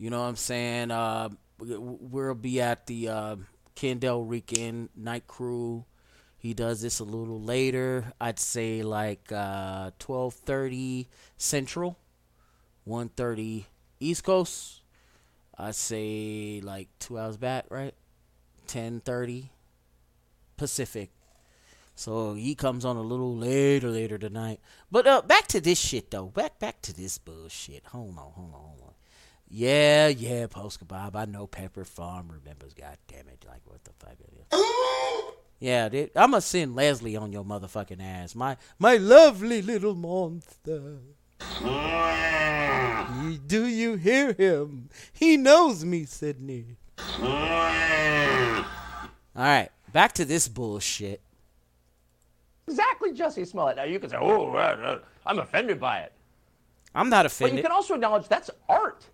you 0.00 0.10
know 0.10 0.22
what 0.22 0.28
I'm 0.28 0.36
saying. 0.36 0.90
Uh, 0.90 1.28
we- 1.58 1.76
we'll 1.78 2.34
be 2.34 2.60
at 2.60 2.86
the 2.86 3.08
uh, 3.08 3.36
Kendall 3.74 4.24
Rican 4.24 4.88
Night 4.96 5.26
Crew. 5.26 5.84
He 6.38 6.54
does 6.54 6.80
this 6.80 7.00
a 7.00 7.04
little 7.04 7.40
later. 7.40 8.14
I'd 8.18 8.38
say 8.40 8.82
like 8.82 9.30
uh, 9.30 9.90
12:30 10.00 11.06
Central, 11.36 11.98
1:30 12.88 13.66
East 14.00 14.24
Coast. 14.24 14.80
I'd 15.58 15.74
say 15.74 16.62
like 16.64 16.88
two 16.98 17.18
hours 17.18 17.36
back, 17.36 17.66
right? 17.68 17.94
10:30 18.68 19.50
Pacific. 20.56 21.10
So 21.94 22.32
he 22.32 22.54
comes 22.54 22.86
on 22.86 22.96
a 22.96 23.02
little 23.02 23.36
later, 23.36 23.90
later 23.90 24.16
tonight. 24.16 24.60
But 24.90 25.06
uh, 25.06 25.20
back 25.20 25.46
to 25.48 25.60
this 25.60 25.78
shit 25.78 26.10
though. 26.10 26.26
Back, 26.28 26.58
back 26.58 26.80
to 26.82 26.94
this 26.96 27.18
bullshit. 27.18 27.84
Hold 27.92 28.16
on, 28.16 28.32
hold 28.32 28.54
on, 28.54 28.60
hold 28.60 28.79
on. 28.79 28.79
Yeah, 29.52 30.06
yeah, 30.06 30.46
Polska 30.46 30.84
Bob. 30.84 31.16
I 31.16 31.24
know 31.24 31.48
Pepper 31.48 31.84
Farm 31.84 32.28
remembers. 32.30 32.72
God 32.72 32.96
damn 33.08 33.26
it! 33.26 33.44
Like 33.48 33.62
what 33.64 33.82
the 33.82 33.90
fuck? 33.98 34.14
It 34.20 34.32
is. 34.52 34.62
yeah, 35.58 35.88
dude, 35.88 36.10
I'm 36.14 36.30
gonna 36.30 36.40
send 36.40 36.76
Leslie 36.76 37.16
on 37.16 37.32
your 37.32 37.44
motherfucking 37.44 38.00
ass. 38.00 38.36
My 38.36 38.56
my 38.78 38.96
lovely 38.96 39.60
little 39.60 39.96
monster. 39.96 40.98
Mm. 41.40 43.48
Do 43.48 43.66
you 43.66 43.96
hear 43.96 44.34
him? 44.34 44.88
He 45.12 45.36
knows 45.36 45.84
me, 45.84 46.04
Sydney. 46.04 46.76
Mm. 46.96 48.64
All 49.34 49.34
right, 49.34 49.70
back 49.92 50.12
to 50.14 50.24
this 50.24 50.46
bullshit. 50.46 51.20
exactly 52.68 53.12
Jussie 53.14 53.46
Smollett. 53.46 53.76
Now 53.76 53.84
you 53.84 53.98
can 53.98 54.10
say, 54.10 54.16
"Oh, 54.16 55.00
I'm 55.26 55.38
offended 55.40 55.80
by 55.80 56.00
it," 56.00 56.12
I'm 56.94 57.08
not 57.08 57.26
offended. 57.26 57.54
but 57.54 57.56
you 57.56 57.62
can 57.64 57.72
also 57.72 57.94
acknowledge 57.94 58.28
that's 58.28 58.50
art. 58.68 59.06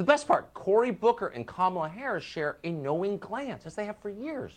The 0.00 0.06
best 0.06 0.26
part: 0.26 0.54
Cory 0.54 0.92
Booker 0.92 1.26
and 1.26 1.46
Kamala 1.46 1.90
Harris 1.90 2.24
share 2.24 2.56
a 2.64 2.70
knowing 2.70 3.18
glance, 3.18 3.66
as 3.66 3.74
they 3.74 3.84
have 3.84 3.98
for 3.98 4.08
years. 4.08 4.52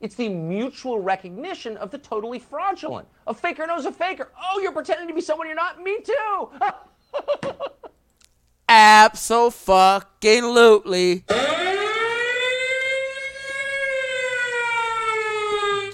It's 0.00 0.16
the 0.16 0.28
mutual 0.28 0.98
recognition 0.98 1.76
of 1.76 1.92
the 1.92 1.98
totally 1.98 2.40
fraudulent. 2.40 3.06
A 3.28 3.32
faker 3.32 3.68
knows 3.68 3.84
a 3.84 3.92
faker. 3.92 4.32
Oh, 4.36 4.58
you're 4.58 4.72
pretending 4.72 5.06
to 5.06 5.14
be 5.14 5.20
someone 5.20 5.46
you're 5.46 5.54
not. 5.54 5.80
Me 5.80 6.00
too. 6.02 6.50
Absolutely. 8.68 9.62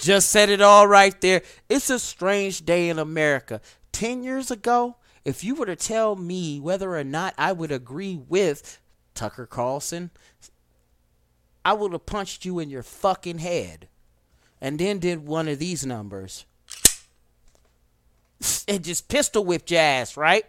Just 0.01 0.31
said 0.31 0.49
it 0.49 0.63
all 0.63 0.89
right 0.89 1.21
there. 1.21 1.43
It's 1.69 1.91
a 1.91 1.99
strange 1.99 2.65
day 2.65 2.89
in 2.89 2.99
America. 2.99 3.61
Ten 3.93 4.23
years 4.23 4.51
ago, 4.51 4.97
if 5.27 5.45
you 5.45 5.55
were 5.55 5.67
to 5.67 5.77
tell 5.77 6.17
me 6.17 6.59
whether 6.61 6.97
or 6.97 7.05
not 7.05 7.35
I 7.37 7.53
would 7.53 7.71
agree 7.71 8.17
with 8.17 8.81
Tucker 9.17 9.47
Carlson, 9.47 10.11
I 11.65 11.73
would 11.73 11.93
have 11.93 12.07
punched 12.07 12.45
you 12.45 12.61
in 12.61 12.71
your 12.71 12.85
fucking 12.85 13.39
head 13.39 13.89
and 14.61 14.79
then 14.79 14.99
did 14.99 15.27
one 15.27 15.49
of 15.49 15.59
these 15.59 15.85
numbers 15.85 16.45
and 18.69 18.85
just 18.85 19.09
pistol 19.09 19.45
whipped 19.45 19.71
your 19.71 19.81
ass, 19.81 20.17
right? 20.17 20.47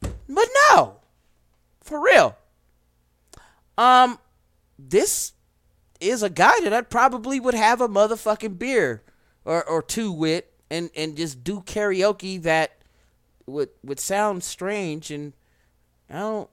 But 0.00 0.48
no, 0.70 0.96
for 1.80 2.02
real. 2.02 2.36
Um, 3.76 4.18
this 4.78 5.32
is 6.00 6.22
a 6.22 6.30
guy 6.30 6.60
that 6.62 6.72
I 6.72 6.80
probably 6.82 7.40
would 7.40 7.54
have 7.54 7.80
a 7.80 7.88
motherfucking 7.88 8.58
beer 8.58 9.02
or, 9.44 9.62
or 9.68 9.82
two 9.82 10.12
with 10.12 10.44
and, 10.70 10.90
and 10.96 11.16
just 11.16 11.44
do 11.44 11.60
karaoke 11.60 12.40
that 12.42 12.76
would 13.46 13.70
would 13.82 13.98
sound 13.98 14.44
strange 14.44 15.10
and 15.10 15.32
I 16.08 16.18
don't 16.20 16.50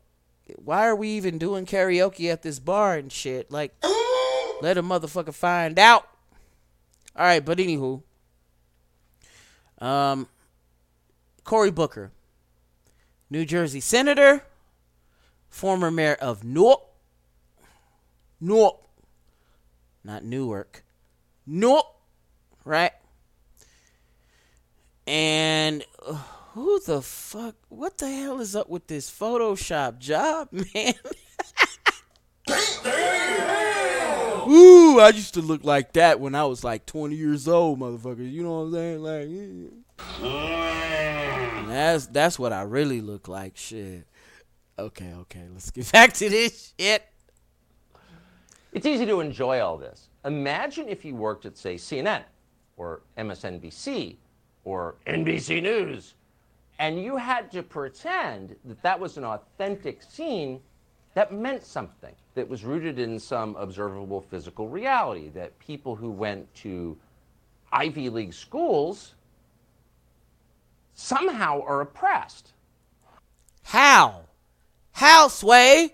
why 0.56 0.88
are 0.88 0.95
we 0.95 1.10
even 1.10 1.38
doing 1.38 1.66
karaoke 1.66 2.32
at 2.32 2.41
this 2.41 2.60
bar 2.60 2.95
and 2.95 3.12
shit? 3.12 3.52
Like 3.52 3.74
let 4.62 4.78
a 4.78 4.84
motherfucker 4.84 5.34
find 5.34 5.78
out. 5.78 6.08
Alright, 7.16 7.45
but 7.45 7.58
anywho. 7.58 8.02
Um 9.80 10.28
Cory 11.43 11.72
Booker, 11.72 12.12
New 13.30 13.45
Jersey 13.45 13.80
Senator, 13.80 14.43
former 15.50 15.89
mayor 15.89 16.18
of 16.20 16.43
Newark. 16.43 16.82
Newark. 18.41 18.82
Not 20.04 20.24
Newark. 20.24 20.84
Newark. 21.45 21.86
Right? 22.66 22.91
And 25.08 25.86
uh, 26.06 26.22
who 26.58 26.80
the 26.80 27.03
fuck? 27.03 27.55
What 27.70 27.99
the 27.99 28.10
hell 28.10 28.41
is 28.41 28.55
up 28.55 28.68
with 28.68 28.88
this 28.88 29.12
Photoshop 29.12 29.99
job, 29.99 30.49
man? 30.51 30.93
Ooh, 34.49 34.99
I 34.99 35.10
used 35.10 35.36
to 35.36 35.41
look 35.41 35.64
like 35.64 35.93
that 35.93 36.20
when 36.20 36.34
I 36.34 36.45
was 36.45 36.64
like 36.64 36.88
20 36.88 37.16
years 37.16 37.47
old, 37.47 37.80
motherfucker. 37.80 38.30
You 38.32 38.41
know 38.41 38.64
what 38.64 38.66
I'm 38.66 38.74
saying? 38.74 39.03
Like, 39.03 39.28
yeah. 40.24 41.66
that's 41.68 42.08
that's 42.08 42.39
what 42.39 42.51
I 42.51 42.64
really 42.64 43.01
look 43.01 43.28
like. 43.28 43.55
Shit. 43.55 44.08
Okay, 44.80 45.14
okay. 45.14 45.43
Let's 45.53 45.70
get 45.70 45.91
back 45.91 46.14
to 46.14 46.28
this 46.28 46.74
shit. 46.80 47.03
It's 48.72 48.88
easy 48.88 49.05
to 49.05 49.22
enjoy 49.22 49.60
all 49.60 49.78
this. 49.78 50.10
Imagine 50.26 50.89
if 50.89 51.05
you 51.05 51.16
worked 51.16 51.45
at, 51.45 51.55
say, 51.55 51.76
CNN 51.76 52.24
or 52.78 53.01
MSNBC 53.16 54.16
or 54.64 54.95
NBC 55.05 55.62
News, 55.62 56.16
and 56.80 57.01
you 57.01 57.17
had 57.17 57.51
to 57.51 57.63
pretend 57.63 58.55
that 58.65 58.82
that 58.84 58.99
was 58.99 59.17
an 59.17 59.23
authentic 59.23 60.01
scene 60.03 60.61
that 61.15 61.34
meant 61.34 61.63
something, 61.63 62.13
that 62.36 62.47
was 62.47 62.63
rooted 62.63 62.99
in 62.99 63.19
some 63.19 63.55
observable 63.55 64.21
physical 64.21 64.67
reality, 64.69 65.30
that 65.30 65.57
people 65.57 65.95
who 65.95 66.11
went 66.11 66.53
to 66.55 66.95
Ivy 67.71 68.09
League 68.09 68.34
schools 68.34 69.15
somehow 70.93 71.61
are 71.61 71.82
oppressed. 71.82 72.53
How? 73.63 74.21
How, 74.91 75.28
Sway? 75.28 75.93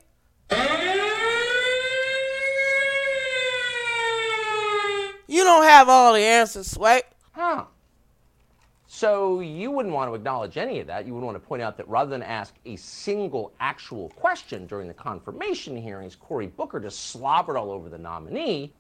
You 5.28 5.44
don't 5.44 5.64
have 5.64 5.90
all 5.90 6.14
the 6.14 6.20
answers, 6.20 6.68
Sway. 6.68 7.02
Huh. 7.32 7.66
So 8.96 9.40
you 9.40 9.72
wouldn't 9.72 9.96
want 9.96 10.12
to 10.12 10.14
acknowledge 10.14 10.56
any 10.56 10.80
of 10.80 10.86
that. 10.86 11.08
You 11.08 11.16
would 11.16 11.24
want 11.24 11.34
to 11.36 11.40
point 11.40 11.64
out 11.64 11.78
that 11.78 11.90
rather 11.90 12.12
than 12.12 12.22
ask 12.22 12.54
a 12.68 12.76
single 12.76 13.52
actual 13.60 14.10
question 14.10 14.68
during 14.68 14.88
the 14.88 14.94
confirmation 14.94 15.76
hearings, 15.76 16.16
Cory 16.16 16.46
Booker 16.46 16.80
just 16.80 17.10
slobbered 17.10 17.58
all 17.58 17.72
over 17.72 17.90
the 17.90 17.98
nominee. 17.98 18.72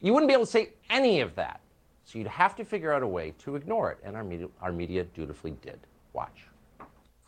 You 0.00 0.14
wouldn't 0.14 0.26
be 0.26 0.32
able 0.32 0.46
to 0.46 0.50
say 0.50 0.70
any 0.88 1.20
of 1.20 1.34
that. 1.34 1.60
So 2.06 2.18
you'd 2.18 2.28
have 2.28 2.56
to 2.56 2.64
figure 2.64 2.94
out 2.94 3.02
a 3.02 3.06
way 3.06 3.34
to 3.40 3.56
ignore 3.56 3.92
it, 3.92 3.98
and 4.02 4.16
our 4.16 4.24
media, 4.24 4.48
our 4.62 4.72
media 4.72 5.04
dutifully 5.04 5.54
did. 5.60 5.78
Watch. 6.14 6.46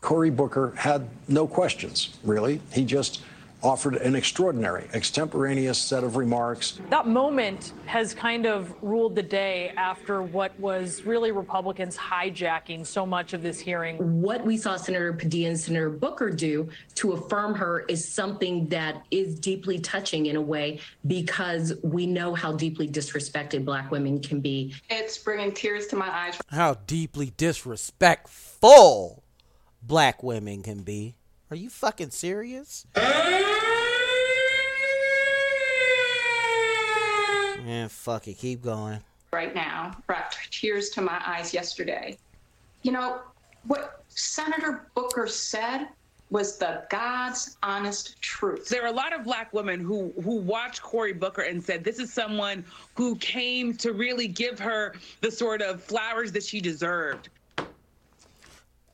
Cory 0.01 0.31
Booker 0.31 0.73
had 0.75 1.07
no 1.27 1.45
questions, 1.45 2.17
really. 2.23 2.59
He 2.73 2.85
just 2.85 3.21
offered 3.63 3.95
an 3.95 4.15
extraordinary, 4.15 4.87
extemporaneous 4.93 5.77
set 5.77 6.03
of 6.03 6.17
remarks. 6.17 6.79
That 6.89 7.07
moment 7.07 7.73
has 7.85 8.13
kind 8.13 8.45
of 8.45 8.73
ruled 8.81 9.15
the 9.15 9.23
day 9.23 9.73
after 9.77 10.21
what 10.21 10.57
was 10.59 11.03
really 11.03 11.31
Republicans 11.31 11.97
hijacking 11.97 12.85
so 12.85 13.05
much 13.05 13.33
of 13.33 13.41
this 13.41 13.59
hearing. 13.59 14.21
What 14.21 14.45
we 14.45 14.57
saw 14.57 14.75
Senator 14.75 15.13
Padilla 15.13 15.49
and 15.49 15.59
Senator 15.59 15.89
Booker 15.89 16.29
do 16.29 16.69
to 16.95 17.13
affirm 17.13 17.55
her 17.55 17.85
is 17.87 18.07
something 18.07 18.67
that 18.67 19.03
is 19.11 19.39
deeply 19.39 19.79
touching 19.79 20.25
in 20.27 20.35
a 20.35 20.41
way 20.41 20.79
because 21.07 21.73
we 21.83 22.05
know 22.05 22.35
how 22.35 22.51
deeply 22.51 22.87
disrespected 22.87 23.65
Black 23.65 23.91
women 23.91 24.19
can 24.19 24.41
be. 24.41 24.73
It's 24.89 25.17
bringing 25.17 25.53
tears 25.53 25.87
to 25.87 25.95
my 25.95 26.09
eyes. 26.09 26.39
How 26.49 26.75
deeply 26.85 27.31
disrespectful 27.37 29.23
black 29.81 30.23
women 30.23 30.63
can 30.63 30.83
be. 30.83 31.15
Are 31.53 31.55
you 31.55 31.69
fucking 31.69 32.09
serious? 32.09 32.87
Man, 37.63 37.89
fuck 37.89 38.27
it. 38.27 38.39
Keep 38.39 38.63
going. 38.63 38.99
right 39.31 39.53
now 39.53 39.95
brought 40.07 40.35
tears 40.49 40.89
to 40.89 41.01
my 41.01 41.21
eyes 41.23 41.53
yesterday. 41.53 42.17
You 42.81 42.93
know, 42.93 43.21
what 43.67 44.03
Senator 44.09 44.87
Booker 44.95 45.27
said 45.27 45.89
was 46.31 46.57
the 46.57 46.85
God's 46.89 47.55
honest 47.61 48.19
truth. 48.19 48.67
There 48.67 48.81
are 48.81 48.87
a 48.87 48.91
lot 48.91 49.13
of 49.13 49.23
black 49.23 49.53
women 49.53 49.79
who 49.79 50.11
who 50.23 50.37
watched 50.37 50.81
Cory 50.81 51.13
Booker 51.13 51.43
and 51.43 51.63
said 51.63 51.83
this 51.83 51.99
is 51.99 52.11
someone 52.11 52.65
who 52.95 53.15
came 53.17 53.75
to 53.75 53.93
really 53.93 54.27
give 54.27 54.57
her 54.57 54.95
the 55.21 55.29
sort 55.29 55.61
of 55.61 55.83
flowers 55.83 56.31
that 56.31 56.41
she 56.41 56.59
deserved. 56.59 57.29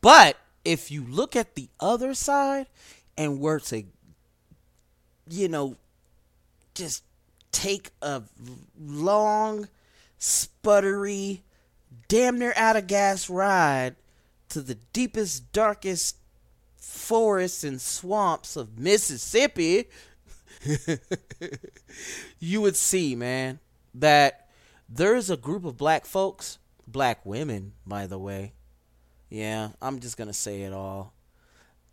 But 0.02 0.36
if 0.70 0.92
you 0.92 1.04
look 1.04 1.36
at 1.36 1.56
the 1.56 1.68
other 1.80 2.14
side 2.14 2.68
and 3.18 3.40
were 3.40 3.60
to, 3.60 3.84
you 5.28 5.48
know, 5.48 5.76
just 6.76 7.04
take 7.52 7.90
a 8.04 8.22
long, 8.80 9.68
sputtery, 10.20 11.42
damn 12.08 12.38
near 12.38 12.54
out 12.56 12.76
of 12.76 12.86
gas 12.86 13.32
ride 13.32 13.96
to 14.50 14.62
the 14.62 14.76
deepest, 14.94 15.52
darkest 15.52 16.18
forests 16.78 17.64
and 17.64 17.82
swamps 17.82 18.56
of 18.56 18.78
Mississippi, 18.78 19.90
you 22.40 22.62
would 22.62 22.76
see, 22.76 23.16
man, 23.16 23.58
that 23.96 24.50
there's 24.88 25.32
a 25.32 25.38
group 25.38 25.66
of 25.66 25.78
black 25.78 26.06
folks, 26.06 26.60
black 26.88 27.26
women, 27.26 27.74
by 27.88 28.06
the 28.06 28.20
way. 28.20 28.54
Yeah, 29.30 29.70
I'm 29.82 30.00
just 30.00 30.18
going 30.18 30.28
to 30.28 30.34
say 30.34 30.64
it 30.64 30.74
all. 30.74 31.14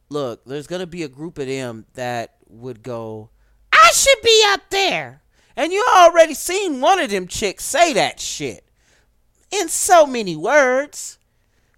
Look, 0.08 0.44
there's 0.44 0.66
going 0.66 0.80
to 0.80 0.86
be 0.86 1.02
a 1.02 1.08
group 1.08 1.38
of 1.38 1.46
them 1.46 1.84
that 1.94 2.36
would 2.48 2.82
go, 2.82 3.30
I 3.72 3.90
should 3.92 4.22
be 4.22 4.42
up 4.48 4.62
there. 4.70 5.22
And 5.56 5.72
you 5.72 5.84
already 5.96 6.34
seen 6.34 6.80
one 6.80 6.98
of 6.98 7.10
them 7.10 7.26
chicks 7.26 7.64
say 7.64 7.92
that 7.94 8.20
shit 8.20 8.64
in 9.50 9.68
so 9.68 10.06
many 10.06 10.36
words. 10.36 11.18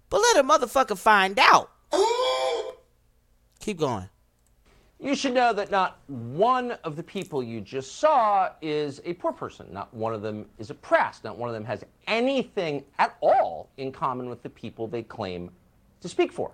But 0.09 0.21
let 0.21 0.37
a 0.37 0.47
motherfucker 0.47 0.97
find 0.97 1.37
out. 1.39 1.71
Mm. 1.91 2.73
Keep 3.59 3.79
going. 3.79 4.09
You 5.01 5.15
should 5.15 5.33
know 5.33 5.53
that 5.53 5.71
not 5.71 5.99
one 6.07 6.71
of 6.83 6.97
the 6.97 7.03
people 7.03 7.41
you 7.41 7.61
just 7.61 7.95
saw 7.99 8.49
is 8.61 9.01
a 9.05 9.13
poor 9.13 9.31
person. 9.31 9.67
Not 9.71 9.93
one 9.93 10.13
of 10.13 10.21
them 10.21 10.45
is 10.57 10.71
oppressed. 10.71 11.23
Not 11.23 11.37
one 11.37 11.47
of 11.47 11.53
them 11.53 11.63
has 11.63 11.85
anything 12.05 12.83
at 12.97 13.15
all 13.21 13.69
in 13.77 13.93
common 13.93 14.27
with 14.27 14.43
the 14.43 14.49
people 14.49 14.87
they 14.87 15.03
claim 15.03 15.51
to 16.01 16.09
speak 16.09 16.33
for. 16.33 16.51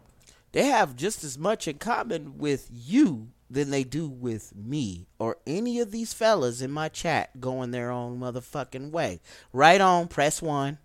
They 0.52 0.66
have 0.66 0.96
just 0.96 1.24
as 1.24 1.40
much 1.40 1.68
in 1.68 1.80
common 1.80 2.38
with 2.38 2.70
you 2.72 3.30
than 3.50 3.72
they 3.72 3.84
do 3.84 4.08
with 4.08 4.56
me 4.56 5.08
or 5.18 5.38
any 5.48 5.80
of 5.80 5.90
these 5.90 6.14
fellas 6.14 6.62
in 6.62 6.70
my 6.70 6.88
chat 6.88 7.42
going 7.42 7.72
their 7.72 7.90
own 7.90 8.20
motherfucking 8.20 8.92
way. 8.92 9.22
Right 9.54 9.82
on, 9.82 10.08
press 10.08 10.40
one. 10.40 10.78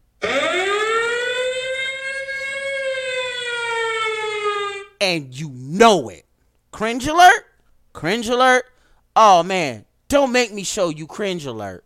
And 5.03 5.35
you 5.39 5.51
know 5.51 6.09
it. 6.09 6.25
Cringe 6.73 7.07
alert? 7.07 7.50
Cringe 8.01 8.29
alert? 8.31 8.65
Oh 9.15 9.43
man, 9.43 9.85
don't 10.09 10.33
make 10.33 10.55
me 10.55 10.63
show 10.63 10.89
you 10.89 11.07
cringe 11.07 11.45
alert. 11.45 11.85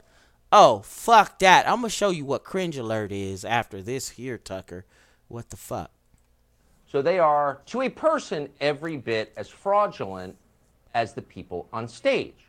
Oh, 0.52 0.78
fuck 0.84 1.40
that. 1.40 1.68
I'm 1.68 1.78
gonna 1.78 1.88
show 1.88 2.10
you 2.10 2.24
what 2.24 2.44
cringe 2.44 2.78
alert 2.78 3.10
is 3.10 3.44
after 3.44 3.82
this 3.82 4.10
here, 4.10 4.38
Tucker. 4.38 4.84
What 5.26 5.50
the 5.50 5.56
fuck? 5.56 5.90
So 6.86 7.02
they 7.02 7.18
are, 7.18 7.62
to 7.66 7.82
a 7.82 7.88
person, 7.88 8.48
every 8.60 8.96
bit 8.96 9.32
as 9.36 9.48
fraudulent 9.48 10.36
as 10.94 11.14
the 11.14 11.22
people 11.22 11.66
on 11.72 11.88
stage, 11.88 12.46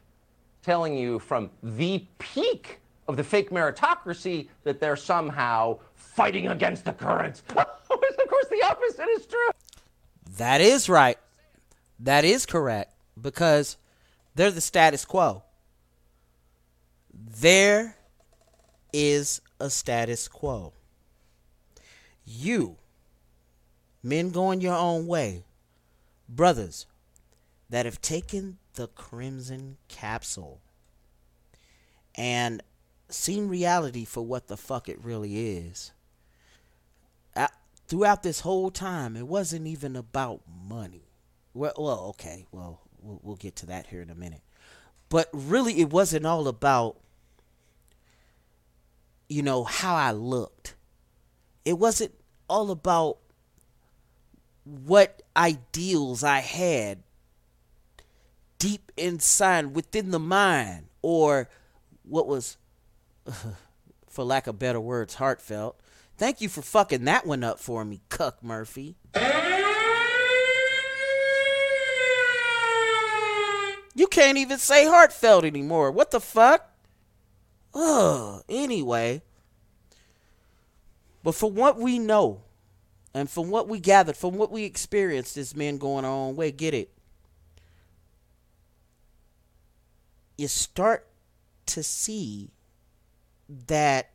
telling 0.62 0.96
you 0.96 1.18
from 1.18 1.50
the 1.64 2.06
peak 2.20 2.82
of 3.08 3.18
the 3.18 3.24
fake 3.24 3.50
meritocracy 3.50 4.48
that 4.64 4.80
they're 4.80 4.96
somehow 4.96 5.80
fighting 5.96 6.50
against 6.50 6.86
the 6.86 6.94
current. 6.94 7.42
Of 7.90 8.30
course, 8.30 8.48
the 8.50 8.64
opposite 8.68 9.08
is 9.10 9.26
true. 9.26 9.50
That 10.38 10.60
is 10.60 10.90
right. 10.90 11.18
That 12.00 12.26
is 12.26 12.46
correct 12.46 12.95
because 13.20 13.78
they're 14.36 14.52
the 14.52 14.62
status 14.62 15.06
quo. 15.06 15.44
There 17.14 17.96
is 18.92 19.42
a 19.60 19.70
status 19.70 20.28
quo. 20.28 20.74
You, 22.26 22.78
men 24.04 24.32
going 24.32 24.62
your 24.62 24.76
own 24.76 25.08
way, 25.08 25.44
brothers 26.28 26.86
that 27.70 27.86
have 27.86 28.02
taken 28.02 28.58
the 28.74 28.88
crimson 28.88 29.78
capsule 29.88 30.60
and 32.16 32.62
seen 33.10 33.48
reality 33.48 34.06
for 34.06 34.26
what 34.26 34.48
the 34.48 34.58
fuck 34.58 34.90
it 34.90 35.04
really 35.04 35.58
is. 35.58 35.92
Throughout 37.88 38.24
this 38.24 38.40
whole 38.40 38.72
time, 38.72 39.16
it 39.16 39.28
wasn't 39.28 39.68
even 39.68 39.96
about 39.96 40.42
money. 40.68 41.04
Well, 41.54 41.74
okay, 42.10 42.48
well, 42.52 42.82
well, 43.06 43.20
we'll 43.22 43.36
get 43.36 43.56
to 43.58 43.66
that 43.68 43.88
here 43.88 44.02
in 44.02 44.10
a 44.10 44.16
minute. 44.16 44.42
But 45.10 45.30
really, 45.32 45.80
it 45.80 45.92
wasn't 45.92 46.26
all 46.26 46.48
about, 46.48 46.98
you 49.30 49.44
know, 49.44 49.64
how 49.64 49.96
I 49.96 50.12
looked. 50.12 50.76
It 51.64 51.78
wasn't 51.78 52.14
all 52.50 52.72
about 52.72 53.20
what 54.64 55.22
ideals 55.38 56.24
I 56.24 56.40
had 56.40 57.04
deep 58.58 58.92
inside 58.98 59.76
within 59.76 60.12
the 60.12 60.20
mind 60.20 60.88
or 61.02 61.50
what 62.04 62.28
was 62.28 62.58
for 64.10 64.24
lack 64.24 64.48
of 64.48 64.58
better 64.58 64.80
words 64.80 65.16
heartfelt 65.16 65.80
thank 66.18 66.40
you 66.42 66.48
for 66.48 66.62
fucking 66.62 67.04
that 67.06 67.28
one 67.28 67.44
up 67.44 67.60
for 67.60 67.84
me 67.84 68.02
cuck 68.10 68.42
murphy 68.42 68.96
you 73.96 74.08
can't 74.08 74.38
even 74.38 74.60
say 74.60 74.86
heartfelt 74.86 75.46
anymore. 75.46 75.90
What 75.90 76.12
the 76.12 76.20
fuck? 76.20 76.70
Ugh. 77.74 78.44
anyway. 78.48 79.22
But 81.24 81.34
from 81.34 81.56
what 81.56 81.78
we 81.80 81.98
know 81.98 82.42
and 83.14 83.30
from 83.30 83.50
what 83.50 83.68
we 83.68 83.80
gathered 83.80 84.18
from 84.18 84.38
what 84.38 84.52
we 84.52 84.66
experienced 84.66 85.38
as 85.38 85.56
men 85.56 85.78
going 85.78 86.06
own 86.06 86.36
way 86.36 86.52
get 86.52 86.74
it. 86.74 86.92
You 90.38 90.50
start 90.50 91.08
to 91.68 91.82
see 91.82 92.52
that 93.68 94.12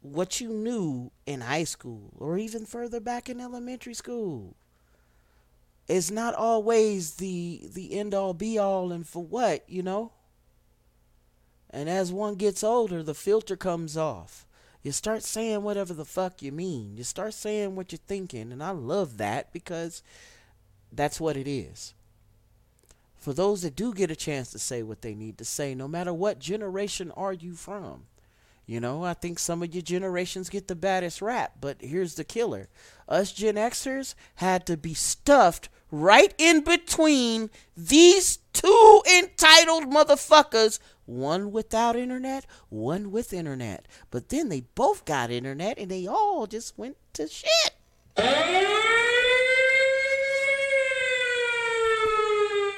what 0.00 0.40
you 0.40 0.48
knew 0.48 1.12
in 1.24 1.42
high 1.42 1.64
school 1.64 2.12
or 2.18 2.36
even 2.36 2.66
further 2.66 2.98
back 2.98 3.30
in 3.30 3.40
elementary 3.40 3.94
school 3.94 4.56
is 5.88 6.10
not 6.10 6.34
always 6.34 7.14
the 7.14 7.62
the 7.72 7.94
end 7.98 8.14
all 8.14 8.34
be 8.34 8.58
all 8.58 8.92
and 8.92 9.06
for 9.06 9.22
what, 9.22 9.68
you 9.68 9.82
know? 9.82 10.12
And 11.70 11.88
as 11.88 12.12
one 12.12 12.34
gets 12.34 12.62
older, 12.62 13.02
the 13.02 13.14
filter 13.14 13.56
comes 13.56 13.96
off. 13.96 14.46
You 14.82 14.92
start 14.92 15.22
saying 15.22 15.62
whatever 15.62 15.94
the 15.94 16.04
fuck 16.04 16.42
you 16.42 16.52
mean. 16.52 16.96
You 16.96 17.04
start 17.04 17.34
saying 17.34 17.76
what 17.76 17.92
you're 17.92 18.00
thinking, 18.06 18.52
and 18.52 18.62
I 18.62 18.70
love 18.70 19.16
that 19.18 19.52
because 19.52 20.02
that's 20.92 21.20
what 21.20 21.36
it 21.36 21.48
is. 21.48 21.94
For 23.18 23.32
those 23.32 23.62
that 23.62 23.76
do 23.76 23.94
get 23.94 24.10
a 24.10 24.16
chance 24.16 24.50
to 24.50 24.58
say 24.58 24.82
what 24.82 25.02
they 25.02 25.14
need 25.14 25.38
to 25.38 25.44
say, 25.44 25.74
no 25.74 25.86
matter 25.86 26.12
what 26.12 26.40
generation 26.40 27.12
are 27.12 27.32
you 27.32 27.54
from, 27.54 28.02
you 28.66 28.80
know, 28.80 29.04
I 29.04 29.14
think 29.14 29.38
some 29.38 29.62
of 29.62 29.74
your 29.74 29.82
generations 29.82 30.48
get 30.48 30.68
the 30.68 30.76
baddest 30.76 31.20
rap, 31.20 31.52
but 31.60 31.78
here's 31.80 32.14
the 32.14 32.24
killer. 32.24 32.68
Us 33.08 33.32
Gen 33.32 33.56
Xers 33.56 34.14
had 34.36 34.66
to 34.66 34.76
be 34.76 34.94
stuffed 34.94 35.68
right 35.90 36.32
in 36.38 36.62
between 36.62 37.50
these 37.76 38.38
two 38.52 39.02
entitled 39.18 39.84
motherfuckers, 39.84 40.78
one 41.06 41.50
without 41.50 41.96
internet, 41.96 42.46
one 42.68 43.10
with 43.10 43.32
internet. 43.32 43.86
But 44.10 44.28
then 44.28 44.48
they 44.48 44.60
both 44.74 45.04
got 45.04 45.30
internet 45.30 45.78
and 45.78 45.90
they 45.90 46.06
all 46.06 46.46
just 46.46 46.78
went 46.78 46.96
to 47.14 47.28
shit. 47.28 47.48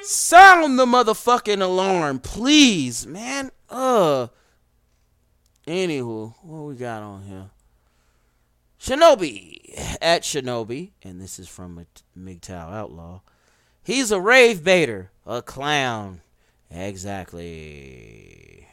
Sound 0.01 0.77
the 0.77 0.85
motherfucking 0.85 1.61
alarm, 1.61 2.19
please, 2.19 3.05
man. 3.05 3.51
Uh. 3.69 4.27
Anywho, 5.67 6.35
what 6.41 6.61
we 6.63 6.75
got 6.75 7.01
on 7.01 7.23
here? 7.23 7.49
Shinobi 8.79 9.97
at 10.01 10.21
Shinobi, 10.21 10.91
and 11.03 11.19
this 11.19 11.39
is 11.39 11.47
from 11.47 11.85
MGTOW 12.17 12.73
Outlaw. 12.73 13.21
He's 13.83 14.11
a 14.11 14.21
rave 14.21 14.63
baiter, 14.63 15.11
a 15.25 15.41
clown. 15.41 16.21
Exactly. 16.69 18.67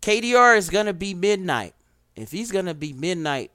KDR 0.00 0.56
is 0.56 0.70
gonna 0.70 0.92
be 0.92 1.14
midnight. 1.14 1.74
If 2.14 2.30
he's 2.30 2.52
gonna 2.52 2.74
be 2.74 2.92
midnight 2.92 3.50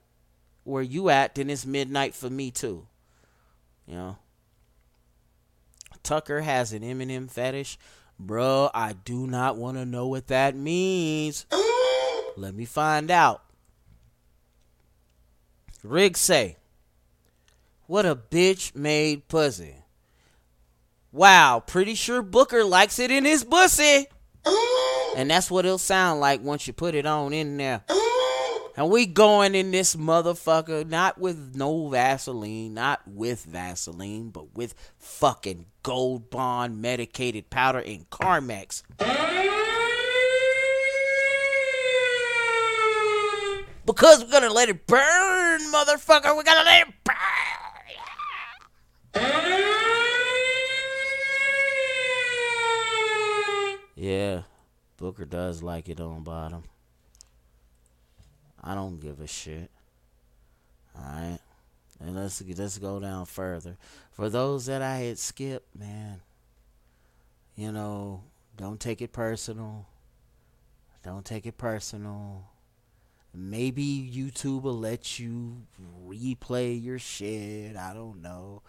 where 0.63 0.83
you 0.83 1.09
at, 1.09 1.35
then 1.35 1.49
it's 1.49 1.65
midnight 1.65 2.15
for 2.15 2.29
me 2.29 2.51
too. 2.51 2.87
You 3.85 3.95
know. 3.95 4.17
Tucker 6.03 6.41
has 6.41 6.73
an 6.73 6.83
Eminem 6.83 7.29
fetish. 7.29 7.77
Bro, 8.19 8.71
I 8.73 8.93
do 8.93 9.27
not 9.27 9.57
want 9.57 9.77
to 9.77 9.85
know 9.85 10.07
what 10.07 10.27
that 10.27 10.55
means. 10.55 11.45
Let 12.37 12.55
me 12.55 12.65
find 12.65 13.11
out. 13.11 13.43
Rig 15.83 16.17
say, 16.17 16.57
What 17.85 18.05
a 18.05 18.15
bitch 18.15 18.75
made 18.75 19.27
pussy. 19.27 19.75
Wow, 21.11 21.63
pretty 21.65 21.95
sure 21.95 22.21
Booker 22.21 22.63
likes 22.63 22.99
it 22.99 23.11
in 23.11 23.25
his 23.25 23.43
pussy. 23.43 24.07
And 25.15 25.31
that's 25.31 25.49
what 25.49 25.65
it'll 25.65 25.79
sound 25.79 26.19
like 26.19 26.43
once 26.43 26.67
you 26.67 26.73
put 26.73 26.93
it 26.93 27.07
on 27.07 27.33
in 27.33 27.57
there. 27.57 27.83
And 28.77 28.91
we 28.91 29.07
going 29.07 29.55
in 29.55 29.71
this 29.71 29.95
motherfucker 29.95 30.87
not 30.87 31.17
with 31.17 31.55
no 31.55 31.87
Vaseline, 31.87 32.75
not 32.75 33.01
with 33.07 33.43
Vaseline, 33.43 34.29
but 34.29 34.55
with 34.55 34.75
fucking 34.99 35.65
Gold 35.87 36.29
Bond 36.29 36.81
medicated 36.81 37.49
powder 37.49 37.79
and 37.79 38.09
Carmex. 38.09 38.83
Because 43.85 44.21
we're 44.21 44.29
gonna 44.29 44.51
let 44.51 44.67
it 44.67 44.85
burn, 44.85 45.61
motherfucker. 45.71 46.35
We're 46.35 46.43
gonna 46.43 46.65
let 46.65 46.89
it 46.89 46.93
burn. 47.05 47.15
Yeah, 53.95 54.41
Booker 54.97 55.23
does 55.23 55.63
like 55.63 55.87
it 55.87 56.01
on 56.01 56.21
bottom. 56.23 56.63
I 58.61 58.75
don't 58.75 58.99
give 58.99 59.21
a 59.21 59.27
shit. 59.27 59.71
Alright. 60.93 61.39
And 61.99 62.15
let's 62.15 62.43
let's 62.55 62.77
go 62.77 62.99
down 62.99 63.25
further. 63.25 63.77
For 64.11 64.29
those 64.29 64.67
that 64.67 64.81
I 64.81 64.97
had 64.97 65.17
skipped, 65.17 65.75
man, 65.75 66.21
you 67.55 67.71
know, 67.71 68.23
don't 68.55 68.79
take 68.79 69.01
it 69.01 69.11
personal. 69.11 69.87
Don't 71.03 71.25
take 71.25 71.45
it 71.45 71.57
personal. 71.57 72.49
Maybe 73.33 74.11
YouTube 74.13 74.63
will 74.63 74.77
let 74.77 75.19
you 75.19 75.57
replay 76.07 76.83
your 76.83 76.99
shit. 76.99 77.75
I 77.75 77.93
don't 77.93 78.21
know. 78.21 78.61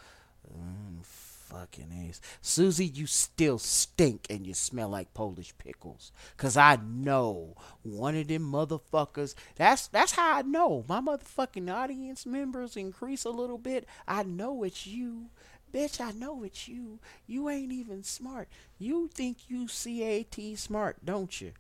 Mm, 0.51 1.05
fucking 1.49 1.93
ace. 2.07 2.21
Susie, 2.41 2.87
you 2.87 3.07
still 3.07 3.59
stink 3.59 4.27
and 4.29 4.47
you 4.47 4.55
smell 4.55 4.89
like 4.89 5.15
Polish 5.15 5.55
pickles. 5.59 6.13
Cause 6.37 6.57
I 6.57 6.79
know 6.85 7.57
one 7.83 8.17
of 8.17 8.29
them 8.29 8.51
motherfuckers. 8.51 9.35
That's 9.57 9.89
that's 9.89 10.13
how 10.13 10.39
I 10.39 10.43
know. 10.43 10.85
My 10.89 11.01
motherfucking 11.01 11.73
audience 11.73 12.27
members 12.27 12.77
increase 12.77 13.25
a 13.25 13.31
little 13.31 13.59
bit. 13.59 13.87
I 14.07 14.23
know 14.23 14.63
it's 14.63 14.87
you. 14.87 15.31
Bitch, 15.73 16.01
I 16.01 16.13
know 16.13 16.43
it's 16.45 16.67
you. 16.69 16.99
You 17.27 17.49
ain't 17.49 17.73
even 17.73 18.03
smart. 18.03 18.49
You 18.79 19.09
think 19.13 19.39
you 19.49 19.67
CAT 19.67 20.59
smart, 20.59 21.05
don't 21.05 21.41
you? 21.41 21.53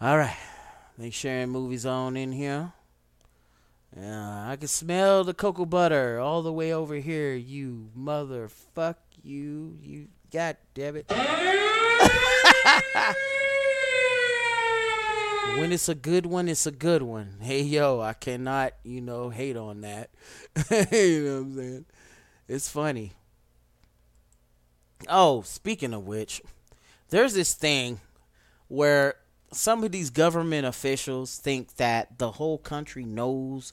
All 0.00 0.16
right. 0.16 0.36
Make 0.96 1.14
sharing 1.14 1.50
movies 1.50 1.86
on 1.86 2.16
in 2.16 2.32
here. 2.32 2.72
Yeah, 3.96 4.50
I 4.50 4.56
can 4.56 4.68
smell 4.68 5.24
the 5.24 5.34
cocoa 5.34 5.64
butter 5.64 6.20
all 6.20 6.42
the 6.42 6.52
way 6.52 6.72
over 6.72 6.96
here. 6.96 7.34
You 7.34 7.90
motherfuck 7.98 8.96
you. 9.22 9.78
You 9.80 10.08
god 10.30 10.58
damn 10.74 10.96
it. 10.96 11.10
when 15.58 15.72
it's 15.72 15.88
a 15.88 15.94
good 15.94 16.26
one, 16.26 16.48
it's 16.48 16.66
a 16.66 16.70
good 16.70 17.02
one. 17.02 17.38
Hey 17.40 17.62
yo, 17.62 18.00
I 18.00 18.12
cannot, 18.12 18.74
you 18.84 19.00
know, 19.00 19.30
hate 19.30 19.56
on 19.56 19.80
that. 19.80 20.10
you 20.92 21.24
know 21.24 21.34
what 21.34 21.46
I'm 21.46 21.56
saying? 21.56 21.84
It's 22.46 22.68
funny. 22.68 23.12
Oh, 25.08 25.42
speaking 25.42 25.94
of 25.94 26.06
which, 26.06 26.42
there's 27.08 27.34
this 27.34 27.54
thing 27.54 28.00
where 28.68 29.14
some 29.52 29.84
of 29.84 29.92
these 29.92 30.10
government 30.10 30.66
officials 30.66 31.38
think 31.38 31.76
that 31.76 32.18
the 32.18 32.32
whole 32.32 32.58
country 32.58 33.04
knows 33.04 33.72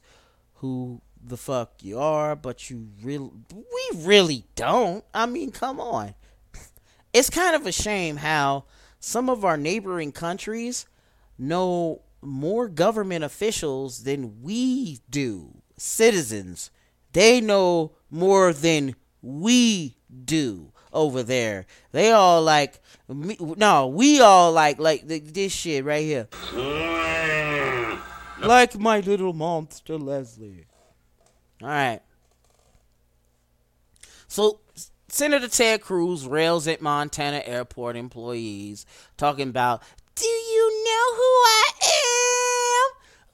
who 0.56 1.02
the 1.24 1.38
fuck 1.38 1.74
you 1.82 2.00
are, 2.00 2.36
but 2.36 2.70
you 2.70 2.90
really 3.02 3.32
we 3.54 3.90
really 3.96 4.46
don't. 4.56 5.04
I 5.14 5.26
mean, 5.26 5.52
come 5.52 5.80
on. 5.80 6.16
It's 7.14 7.30
kind 7.30 7.56
of 7.56 7.66
a 7.66 7.72
shame 7.72 8.18
how 8.18 8.66
some 9.00 9.30
of 9.30 9.46
our 9.46 9.56
neighboring 9.56 10.12
countries 10.12 10.86
know 11.38 12.02
more 12.22 12.68
government 12.68 13.24
officials 13.24 14.04
than 14.04 14.42
we 14.42 15.00
do. 15.10 15.62
Citizens. 15.78 16.72
They 17.14 17.40
know 17.40 17.94
more 18.12 18.52
than 18.52 18.96
we 19.22 19.96
do 20.26 20.74
over 20.96 21.22
there. 21.22 21.68
They 21.92 22.12
all 22.12 22.42
like 22.42 22.80
me, 23.08 23.38
no, 23.40 23.88
we 23.88 24.22
all 24.22 24.52
like 24.52 24.80
like 24.80 25.08
th- 25.08 25.26
this 25.26 25.52
shit 25.54 25.86
right 25.86 26.04
here. 26.04 26.28
Mm. 26.52 28.00
like 28.42 28.80
my 28.80 29.02
little 29.02 29.34
monster 29.34 29.98
Leslie. 29.98 30.66
All 31.62 31.68
right. 31.68 32.02
So 34.28 34.62
Senator 35.08 35.48
Ted 35.48 35.82
Cruz 35.82 36.26
rails 36.26 36.68
at 36.68 36.82
Montana 36.82 37.44
airport 37.46 37.96
employees 37.96 38.86
talking 39.18 39.50
about, 39.50 39.84
"Do 40.16 40.26
you 40.26 40.84
know 40.84 41.16
who 41.16 41.24
I 41.24 41.72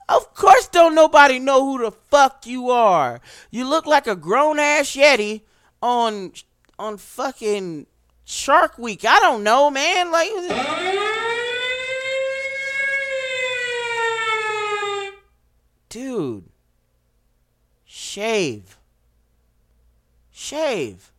am?" 0.08 0.16
Of 0.16 0.34
course 0.34 0.68
don't 0.68 0.94
nobody 0.94 1.38
know 1.38 1.64
who 1.64 1.84
the 1.84 1.92
fuck 1.92 2.46
you 2.46 2.70
are. 2.70 3.20
You 3.50 3.68
look 3.68 3.86
like 3.86 4.06
a 4.06 4.16
grown 4.16 4.58
ass 4.58 4.90
yeti 4.90 5.42
on 5.80 6.32
on 6.78 6.96
fucking 6.96 7.86
Shark 8.24 8.78
Week. 8.78 9.04
I 9.04 9.18
don't 9.20 9.42
know, 9.42 9.70
man. 9.70 10.10
Like 10.10 10.30
Dude. 15.88 16.44
Shave. 17.84 18.78
Shave. 20.30 21.12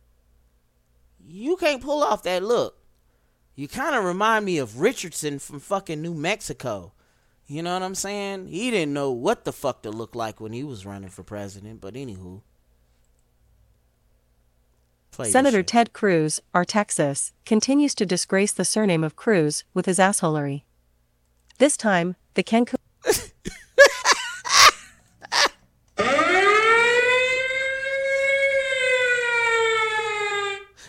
You 1.24 1.56
can't 1.56 1.82
pull 1.82 2.02
off 2.02 2.24
that 2.24 2.42
look. 2.42 2.78
You 3.54 3.68
kind 3.68 3.94
of 3.94 4.04
remind 4.04 4.44
me 4.44 4.58
of 4.58 4.80
Richardson 4.80 5.38
from 5.38 5.60
fucking 5.60 6.02
New 6.02 6.14
Mexico. 6.14 6.92
You 7.46 7.62
know 7.62 7.74
what 7.74 7.82
I'm 7.82 7.94
saying? 7.94 8.48
He 8.48 8.70
didn't 8.70 8.94
know 8.94 9.12
what 9.12 9.44
the 9.44 9.52
fuck 9.52 9.82
to 9.82 9.90
look 9.90 10.14
like 10.14 10.40
when 10.40 10.52
he 10.52 10.64
was 10.64 10.84
running 10.84 11.10
for 11.10 11.22
president, 11.22 11.80
but 11.80 11.94
anywho. 11.94 12.42
Play 15.14 15.30
Senator 15.30 15.62
Ted 15.62 15.92
Cruz, 15.92 16.40
our 16.54 16.64
Texas, 16.64 17.32
continues 17.46 17.94
to 17.94 18.04
disgrace 18.04 18.50
the 18.50 18.64
surname 18.64 19.04
of 19.04 19.14
Cruz 19.14 19.62
with 19.72 19.86
his 19.86 19.98
assholery. 19.98 20.62
This 21.58 21.76
time, 21.76 22.16
the 22.34 22.42
Cancun. 22.42 22.74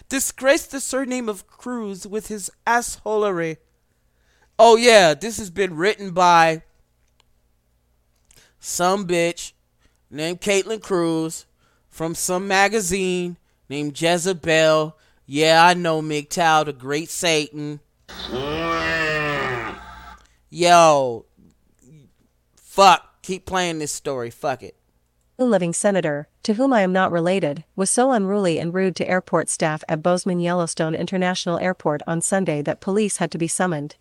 disgrace 0.10 0.66
the 0.66 0.82
surname 0.82 1.30
of 1.30 1.46
Cruz 1.46 2.08
with 2.08 2.28
his 2.28 2.50
assholery. 2.66 3.58
Oh 4.58 4.76
yeah, 4.76 5.14
this 5.14 5.38
has 5.38 5.52
been 5.52 5.76
written 5.76 6.10
by 6.10 6.64
some 8.60 9.06
bitch 9.06 9.54
named 10.10 10.42
Caitlin 10.42 10.82
Cruz 10.82 11.46
from 11.92 12.16
some 12.16 12.48
magazine 12.48 13.38
named 13.70 14.00
Jezebel. 14.00 14.98
Yeah, 15.26 15.66
I 15.66 15.74
know 15.74 16.02
MGTOW, 16.02 16.66
the 16.66 16.74
great 16.74 17.10
Satan. 17.10 17.80
Yo, 20.50 21.26
fuck, 22.56 23.22
keep 23.22 23.46
playing 23.46 23.80
this 23.80 23.92
story. 23.92 24.30
Fuck 24.30 24.64
it. 24.64 24.76
The 25.38 25.46
living 25.46 25.74
senator, 25.74 26.30
to 26.44 26.54
whom 26.54 26.72
I 26.72 26.80
am 26.80 26.94
not 26.94 27.12
related, 27.12 27.66
was 27.76 27.90
so 27.90 28.14
unruly 28.14 28.58
and 28.58 28.74
rude 28.74 28.96
to 28.96 29.10
airport 29.10 29.50
staff 29.50 29.84
at 29.90 30.02
Bozeman 30.02 30.40
Yellowstone 30.40 30.96
International 30.96 31.60
Airport 31.60 32.02
on 32.08 32.22
Sunday 32.22 32.62
that 32.62 32.80
police 32.80 33.18
had 33.18 33.32
to 33.32 33.38
be 33.38 33.48
summoned. 33.48 33.98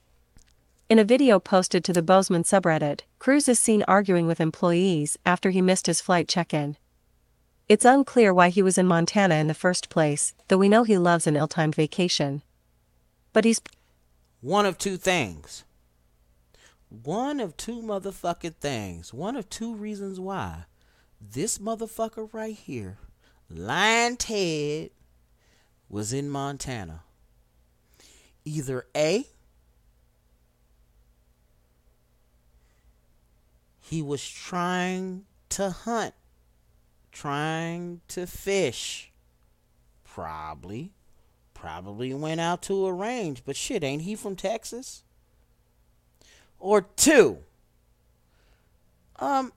In 0.89 1.01
a 1.01 1.05
video 1.05 1.41
posted 1.41 1.83
to 1.85 1.93
the 1.93 2.03
Bozeman 2.03 2.45
subreddit, 2.45 3.01
Cruz 3.19 3.49
is 3.49 3.59
seen 3.59 3.83
arguing 3.89 4.29
with 4.29 4.41
employees 4.41 5.19
after 5.27 5.51
he 5.51 5.61
missed 5.61 5.87
his 5.87 6.01
flight 6.01 6.29
check 6.29 6.55
in. 6.55 6.77
It's 7.67 7.85
unclear 7.85 8.35
why 8.35 8.51
he 8.51 8.63
was 8.63 8.77
in 8.77 8.87
Montana 8.87 9.37
in 9.37 9.47
the 9.47 9.55
first 9.55 9.89
place, 9.89 10.35
though 10.49 10.59
we 10.59 10.69
know 10.69 10.85
he 10.85 10.99
loves 10.99 11.27
an 11.27 11.37
ill 11.37 11.49
timed 11.49 11.75
vacation. 11.75 12.43
But 13.33 13.45
he's 13.45 13.61
One 14.43 14.67
of 14.67 14.77
two 14.77 14.99
things. 14.99 15.65
One 16.91 17.41
of 17.41 17.57
two 17.57 17.81
motherfucking 17.81 18.57
things. 18.57 19.15
One 19.15 19.35
of 19.35 19.49
two 19.49 19.75
reasons 19.75 20.21
why. 20.21 20.67
This 21.21 21.57
motherfucker 21.59 22.29
right 22.33 22.55
here, 22.55 22.99
Lyin' 23.49 24.17
Ted, 24.17 24.91
was 25.89 26.13
in 26.13 26.29
Montana. 26.29 27.01
Either 28.45 28.87
A, 28.95 29.25
he 33.81 34.03
was 34.03 34.29
trying 34.29 35.25
to 35.49 35.71
hunt, 35.71 36.15
trying 37.15 38.01
to 38.09 38.27
fish. 38.27 39.11
Probably. 40.05 40.93
Probably 41.55 42.13
went 42.13 42.41
out 42.41 42.61
to 42.63 42.85
a 42.85 42.93
range, 42.93 43.43
but 43.47 43.57
shit, 43.57 43.83
ain't 43.83 44.03
he 44.03 44.17
from 44.17 44.37
Texas? 44.37 45.03
Or 46.59 46.83
two, 46.83 47.39
um, 49.19 49.53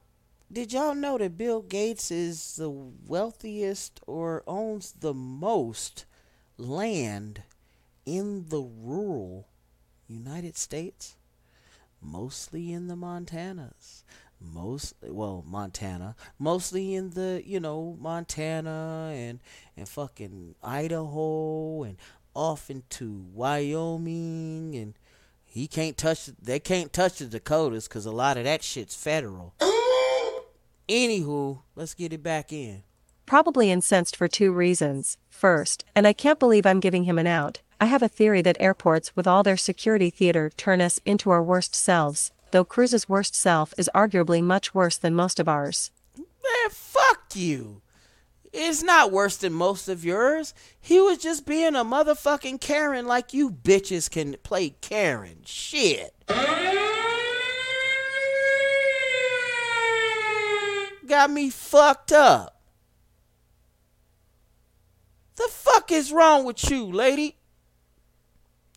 did 0.52 0.72
y'all 0.72 0.96
know 0.96 1.18
that 1.18 1.38
Bill 1.38 1.62
Gates 1.62 2.12
is 2.12 2.56
the 2.56 2.70
wealthiest 2.70 4.00
or 4.06 4.44
owns 4.48 4.94
the 5.00 5.14
most 5.14 6.06
land 6.58 7.42
in 8.06 8.48
the 8.50 8.62
rural 8.62 9.48
United 10.08 10.56
States? 10.56 11.16
Mostly 12.02 12.72
in 12.72 12.88
the 12.88 12.96
Montanas. 12.96 14.04
Most 14.40 14.94
well, 15.02 15.44
Montana. 15.48 16.16
Mostly 16.38 16.94
in 16.96 17.12
the, 17.12 17.42
you 17.46 17.60
know, 17.60 17.98
Montana 18.00 19.12
and 19.14 19.40
and 19.76 19.88
fucking 19.90 20.56
Idaho 20.64 21.84
and 21.84 21.98
off 22.34 22.70
into 22.70 23.26
Wyoming 23.34 24.76
and 24.76 24.94
he 25.44 25.68
can't 25.68 25.98
touch 25.98 26.30
they 26.42 26.60
can't 26.60 26.94
touch 26.94 27.18
the 27.18 27.26
Dakotas 27.26 27.88
cuz 27.88 28.06
a 28.06 28.12
lot 28.12 28.38
of 28.38 28.44
that 28.44 28.64
shit's 28.64 28.96
federal. 28.96 29.56
Anywho, 30.88 31.62
let's 31.76 31.94
get 31.94 32.14
it 32.14 32.24
back 32.24 32.54
in. 32.54 32.84
probably 33.26 33.70
incensed 33.72 34.16
for 34.16 34.28
two 34.28 34.52
reasons. 34.54 35.18
First, 35.30 35.84
and 35.96 36.08
I 36.08 36.14
can't 36.14 36.40
believe 36.40 36.66
I'm 36.66 36.80
giving 36.80 37.04
him 37.04 37.20
an 37.20 37.28
out, 37.28 37.62
I 37.80 37.86
have 37.88 38.02
a 38.02 38.08
theory 38.08 38.42
that 38.42 38.58
airports 38.60 39.16
with 39.16 39.28
all 39.28 39.44
their 39.44 39.58
security 39.58 40.10
theater 40.10 40.50
turn 40.56 40.80
us 40.82 41.00
into 41.06 41.30
our 41.30 41.44
worst 41.44 41.76
selves, 41.76 42.32
though 42.52 42.66
Cruz's 42.66 43.10
worst 43.10 43.36
self 43.36 43.74
is 43.78 43.90
arguably 43.94 44.44
much 44.44 44.74
worse 44.74 44.98
than 44.98 45.16
most 45.16 45.40
of 45.40 45.48
ours. 45.48 45.92
Man, 46.18 46.70
fuck 46.70 47.36
you. 47.36 47.82
It's 48.54 48.82
not 48.82 49.12
worse 49.12 49.38
than 49.38 49.54
most 49.54 49.88
of 49.88 50.04
yours. 50.04 50.54
He 50.80 51.00
was 51.00 51.20
just 51.20 51.46
being 51.46 51.76
a 51.76 51.84
motherfucking 51.84 52.62
Karen 52.62 53.06
like 53.06 53.34
you 53.34 53.52
bitches 53.52 54.10
can 54.10 54.36
play 54.44 54.72
Karen. 54.82 55.42
Shit. 55.46 56.16
Got 61.08 61.32
me 61.32 61.50
fucked 61.50 62.12
up. 62.12 62.62
The 65.36 65.48
fuck 65.50 65.92
is 65.92 66.12
wrong 66.12 66.46
with 66.46 66.70
you, 66.70 66.86
lady? 66.86 67.38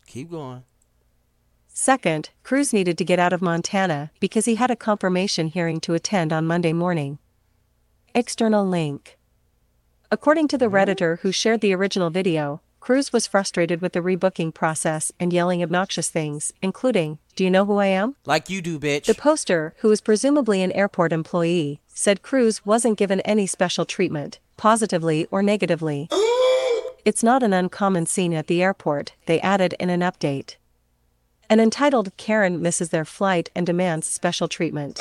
Keep 0.05 0.31
going. 0.31 0.63
Second, 1.81 2.29
Cruz 2.43 2.73
needed 2.73 2.95
to 2.99 3.03
get 3.03 3.17
out 3.17 3.33
of 3.33 3.41
Montana 3.41 4.11
because 4.19 4.45
he 4.45 4.53
had 4.53 4.69
a 4.69 4.75
confirmation 4.75 5.47
hearing 5.47 5.79
to 5.79 5.95
attend 5.95 6.31
on 6.31 6.45
Monday 6.45 6.73
morning. 6.73 7.17
External 8.13 8.63
link. 8.63 9.17
According 10.11 10.47
to 10.49 10.59
the 10.59 10.67
Redditor 10.67 11.21
who 11.21 11.31
shared 11.31 11.61
the 11.61 11.73
original 11.73 12.11
video, 12.11 12.61
Cruz 12.79 13.11
was 13.11 13.25
frustrated 13.25 13.81
with 13.81 13.93
the 13.93 13.99
rebooking 13.99 14.53
process 14.53 15.11
and 15.19 15.33
yelling 15.33 15.63
obnoxious 15.63 16.11
things, 16.11 16.53
including, 16.61 17.17
Do 17.35 17.43
you 17.43 17.49
know 17.49 17.65
who 17.65 17.77
I 17.77 17.87
am? 17.87 18.15
Like 18.27 18.47
you 18.47 18.61
do, 18.61 18.79
bitch. 18.79 19.05
The 19.05 19.15
poster, 19.15 19.73
who 19.79 19.89
is 19.89 20.01
presumably 20.01 20.61
an 20.61 20.71
airport 20.73 21.11
employee, 21.11 21.81
said 21.87 22.21
Cruz 22.21 22.63
wasn't 22.63 22.99
given 22.99 23.21
any 23.21 23.47
special 23.47 23.85
treatment, 23.85 24.37
positively 24.55 25.25
or 25.31 25.41
negatively. 25.41 26.09
It's 27.03 27.23
not 27.23 27.41
an 27.41 27.51
uncommon 27.51 28.05
scene 28.05 28.31
at 28.31 28.45
the 28.45 28.61
airport, 28.61 29.13
they 29.25 29.41
added 29.41 29.73
in 29.79 29.89
an 29.89 30.01
update. 30.01 30.57
An 31.51 31.59
entitled 31.59 32.15
Karen 32.15 32.61
misses 32.61 32.91
their 32.91 33.03
flight 33.03 33.49
and 33.53 33.65
demands 33.65 34.07
special 34.07 34.47
treatment. 34.47 34.99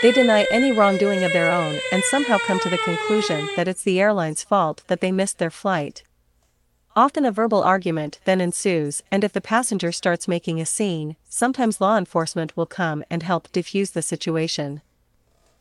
They 0.00 0.10
deny 0.10 0.46
any 0.50 0.72
wrongdoing 0.72 1.22
of 1.24 1.34
their 1.34 1.50
own 1.50 1.78
and 1.92 2.02
somehow 2.04 2.38
come 2.38 2.58
to 2.60 2.70
the 2.70 2.78
conclusion 2.78 3.50
that 3.54 3.68
it's 3.68 3.82
the 3.82 4.00
airline's 4.00 4.42
fault 4.42 4.82
that 4.86 5.02
they 5.02 5.12
missed 5.12 5.36
their 5.36 5.50
flight. 5.50 6.04
Often 6.96 7.26
a 7.26 7.30
verbal 7.30 7.62
argument 7.62 8.18
then 8.24 8.40
ensues, 8.40 9.02
and 9.10 9.24
if 9.24 9.34
the 9.34 9.42
passenger 9.42 9.92
starts 9.92 10.26
making 10.26 10.58
a 10.58 10.64
scene, 10.64 11.16
sometimes 11.28 11.82
law 11.82 11.98
enforcement 11.98 12.56
will 12.56 12.64
come 12.64 13.04
and 13.10 13.22
help 13.22 13.52
defuse 13.52 13.92
the 13.92 14.00
situation. 14.00 14.80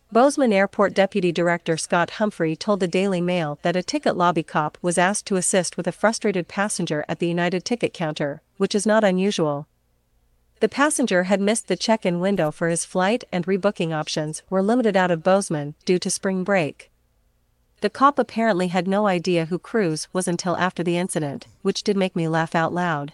Bozeman 0.09 0.53
Airport 0.53 0.93
Deputy 0.93 1.33
Director 1.33 1.75
Scott 1.75 2.11
Humphrey 2.11 2.55
told 2.55 2.79
the 2.79 2.87
Daily 2.87 3.19
Mail 3.19 3.59
that 3.61 3.75
a 3.75 3.83
ticket 3.83 4.15
lobby 4.15 4.43
cop 4.43 4.77
was 4.81 4.97
asked 4.97 5.25
to 5.25 5.35
assist 5.35 5.75
with 5.75 5.85
a 5.85 5.91
frustrated 5.91 6.47
passenger 6.47 7.03
at 7.09 7.19
the 7.19 7.27
United 7.27 7.65
ticket 7.65 7.93
counter, 7.93 8.41
which 8.55 8.73
is 8.73 8.85
not 8.85 9.03
unusual. 9.03 9.67
The 10.61 10.69
passenger 10.69 11.23
had 11.23 11.41
missed 11.41 11.67
the 11.67 11.75
check 11.75 12.05
in 12.05 12.19
window 12.19 12.51
for 12.51 12.69
his 12.69 12.85
flight 12.85 13.23
and 13.31 13.47
rebooking 13.47 13.93
options 13.93 14.43
were 14.47 14.61
limited 14.61 14.95
out 14.95 15.09
of 15.09 15.23
Bozeman 15.23 15.73
due 15.85 15.97
to 15.97 16.09
spring 16.11 16.43
break. 16.43 16.91
The 17.79 17.89
cop 17.89 18.19
apparently 18.19 18.67
had 18.67 18.87
no 18.87 19.07
idea 19.07 19.45
who 19.45 19.57
Cruz 19.57 20.07
was 20.13 20.27
until 20.27 20.55
after 20.57 20.83
the 20.83 20.99
incident, 20.99 21.47
which 21.63 21.81
did 21.81 21.97
make 21.97 22.15
me 22.15 22.27
laugh 22.27 22.53
out 22.53 22.71
loud. 22.75 23.13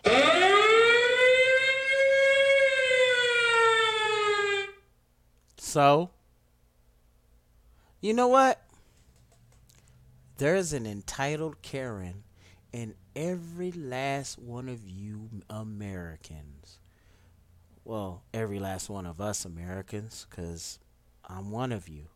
So, 5.58 6.10
you 8.02 8.14
know 8.14 8.28
what? 8.28 8.62
There's 10.38 10.74
an 10.74 10.86
entitled 10.86 11.62
Karen 11.62 12.26
in 12.74 12.96
every 13.16 13.72
last 13.72 14.38
one 14.38 14.68
of 14.68 14.90
you 14.90 15.30
Americans. 15.50 16.80
Well, 17.88 18.24
every 18.34 18.60
last 18.60 18.90
one 18.90 19.06
of 19.06 19.22
us 19.22 19.46
Americans, 19.46 20.28
because 20.30 20.78
I'm 21.24 21.52
one 21.52 21.72
of 21.72 21.88
you. 21.88 22.08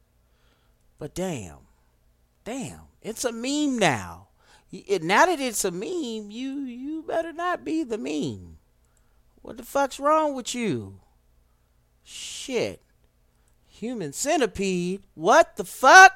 But 0.99 1.15
damn, 1.15 1.59
damn, 2.43 2.81
it's 3.01 3.23
a 3.23 3.31
meme 3.31 3.79
now. 3.79 4.27
It- 4.69 5.01
Now 5.01 5.27
that 5.27 5.39
it's 5.39 5.63
a 5.63 5.71
meme, 5.71 6.29
you 6.29 6.59
you 6.65 7.03
better 7.03 7.31
not 7.31 7.63
be 7.63 7.85
the 7.85 7.97
meme. 7.97 8.57
What 9.41 9.55
the 9.55 9.63
fuck's 9.63 9.97
wrong 9.97 10.35
with 10.35 10.53
you? 10.53 10.99
Shit. 12.03 12.81
Human 13.69 14.11
centipede? 14.11 15.03
What 15.15 15.55
the 15.55 15.63
fuck? 15.63 16.11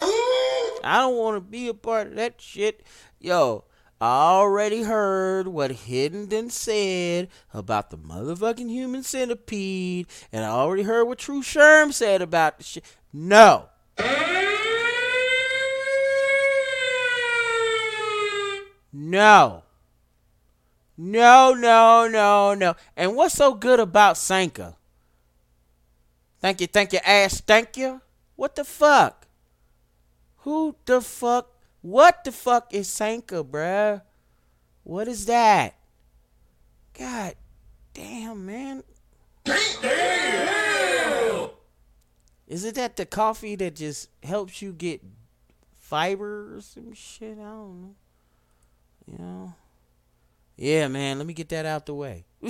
I 0.00 0.98
don't 1.00 1.16
want 1.18 1.36
to 1.36 1.40
be 1.42 1.68
a 1.68 1.74
part 1.74 2.06
of 2.06 2.14
that 2.14 2.40
shit. 2.40 2.82
Yo, 3.20 3.64
already 4.06 4.82
heard 4.82 5.48
what 5.48 5.70
Hiddenden 5.70 6.50
said 6.50 7.28
about 7.52 7.90
the 7.90 7.98
motherfucking 7.98 8.68
human 8.68 9.02
centipede, 9.02 10.06
and 10.32 10.44
I 10.44 10.48
already 10.48 10.82
heard 10.82 11.04
what 11.04 11.18
True 11.18 11.42
Sherm 11.42 11.92
said 11.92 12.20
about 12.20 12.58
the 12.58 12.64
shit. 12.64 12.84
No. 13.12 13.68
No. 18.92 19.62
No, 20.96 21.54
no, 21.54 22.08
no, 22.08 22.54
no. 22.54 22.74
And 22.96 23.16
what's 23.16 23.34
so 23.34 23.54
good 23.54 23.80
about 23.80 24.16
Sanka? 24.16 24.76
Thank 26.40 26.60
you, 26.60 26.66
thank 26.66 26.92
you, 26.92 27.00
ass, 27.04 27.40
thank 27.40 27.76
you. 27.76 28.00
What 28.36 28.54
the 28.54 28.64
fuck? 28.64 29.26
Who 30.38 30.76
the 30.84 31.00
fuck? 31.00 31.53
What 31.84 32.24
the 32.24 32.32
fuck 32.32 32.72
is 32.72 32.88
Sanka, 32.88 33.44
bruh? 33.44 34.00
What 34.84 35.06
is 35.06 35.26
that? 35.26 35.74
God 36.98 37.34
damn, 37.92 38.46
man. 38.46 38.82
Is 42.48 42.64
it 42.64 42.76
that 42.76 42.96
the 42.96 43.04
coffee 43.04 43.54
that 43.56 43.76
just 43.76 44.08
helps 44.22 44.62
you 44.62 44.72
get 44.72 45.02
fiber 45.76 46.56
or 46.56 46.62
some 46.62 46.94
shit? 46.94 47.32
I 47.32 47.42
don't 47.42 47.82
know. 47.82 47.94
You 49.06 49.18
know? 49.18 49.54
Yeah, 50.56 50.88
man, 50.88 51.18
let 51.18 51.26
me 51.26 51.34
get 51.34 51.50
that 51.50 51.66
out 51.66 51.84
the 51.84 51.92
way. 51.92 52.24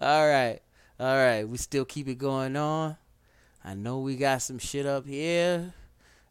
All 0.00 0.28
right. 0.28 0.58
All 0.98 1.06
right. 1.06 1.44
We 1.44 1.56
still 1.56 1.84
keep 1.84 2.08
it 2.08 2.18
going 2.18 2.56
on. 2.56 2.96
I 3.64 3.74
know 3.74 4.00
we 4.00 4.16
got 4.16 4.42
some 4.42 4.58
shit 4.58 4.86
up 4.86 5.06
here 5.06 5.72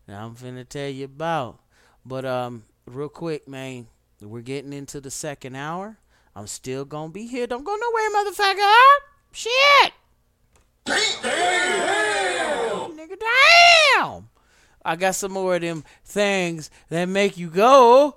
that 0.07 0.19
I'm 0.19 0.35
finna 0.35 0.67
tell 0.67 0.89
you 0.89 1.05
about. 1.05 1.59
But 2.05 2.25
um 2.25 2.63
real 2.85 3.09
quick, 3.09 3.47
man, 3.47 3.87
we're 4.21 4.41
getting 4.41 4.73
into 4.73 4.99
the 4.99 5.11
second 5.11 5.55
hour. 5.55 5.97
I'm 6.35 6.47
still 6.47 6.85
gonna 6.85 7.11
be 7.11 7.27
here. 7.27 7.47
Don't 7.47 7.63
go 7.63 7.75
nowhere, 7.75 8.09
motherfucker. 8.11 8.73
Shit. 9.31 9.93
Nigga, 12.95 13.17
damn. 13.19 14.29
I 14.83 14.95
got 14.95 15.15
some 15.15 15.33
more 15.33 15.55
of 15.55 15.61
them 15.61 15.83
things 16.05 16.69
that 16.89 17.05
make 17.05 17.37
you 17.37 17.49
go. 17.49 18.15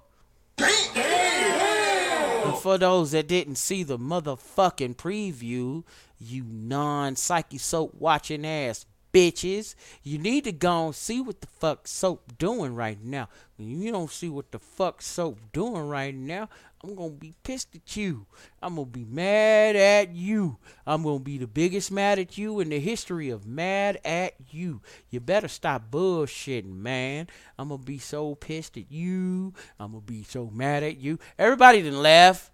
And 0.58 2.56
for 2.58 2.78
those 2.78 3.10
that 3.12 3.26
didn't 3.26 3.56
see 3.56 3.82
the 3.82 3.98
motherfucking 3.98 4.96
preview, 4.96 5.82
you 6.18 6.44
non 6.44 7.16
psyche 7.16 7.58
soap 7.58 7.94
watching 7.98 8.46
ass 8.46 8.86
bitches, 9.12 9.74
you 10.02 10.18
need 10.18 10.44
to 10.44 10.52
go 10.52 10.86
and 10.86 10.94
see 10.94 11.20
what 11.20 11.40
the 11.40 11.46
fuck 11.46 11.86
soap 11.86 12.38
doing 12.38 12.74
right 12.74 13.02
now. 13.02 13.28
When 13.56 13.82
you 13.82 13.92
don't 13.92 14.10
see 14.10 14.28
what 14.28 14.52
the 14.52 14.58
fuck 14.58 15.02
soap 15.02 15.38
doing 15.52 15.88
right 15.88 16.14
now, 16.14 16.48
I'm 16.82 16.94
gonna 16.94 17.10
be 17.10 17.34
pissed 17.42 17.74
at 17.74 17.94
you. 17.94 18.26
I'm 18.62 18.76
gonna 18.76 18.86
be 18.86 19.04
mad 19.04 19.76
at 19.76 20.14
you. 20.14 20.56
I'm 20.86 21.02
gonna 21.02 21.18
be 21.18 21.36
the 21.36 21.46
biggest 21.46 21.92
mad 21.92 22.18
at 22.18 22.38
you 22.38 22.60
in 22.60 22.70
the 22.70 22.80
history 22.80 23.28
of 23.28 23.46
mad 23.46 24.00
at 24.02 24.34
you. 24.50 24.80
You 25.10 25.20
better 25.20 25.48
stop 25.48 25.90
bullshitting, 25.90 26.74
man. 26.74 27.28
I'm 27.58 27.68
gonna 27.68 27.82
be 27.82 27.98
so 27.98 28.34
pissed 28.34 28.78
at 28.78 28.90
you. 28.90 29.52
I'm 29.78 29.92
gonna 29.92 30.00
be 30.00 30.22
so 30.22 30.48
mad 30.48 30.82
at 30.82 30.96
you. 30.96 31.18
Everybody 31.38 31.82
didn't 31.82 32.02
laugh. 32.02 32.50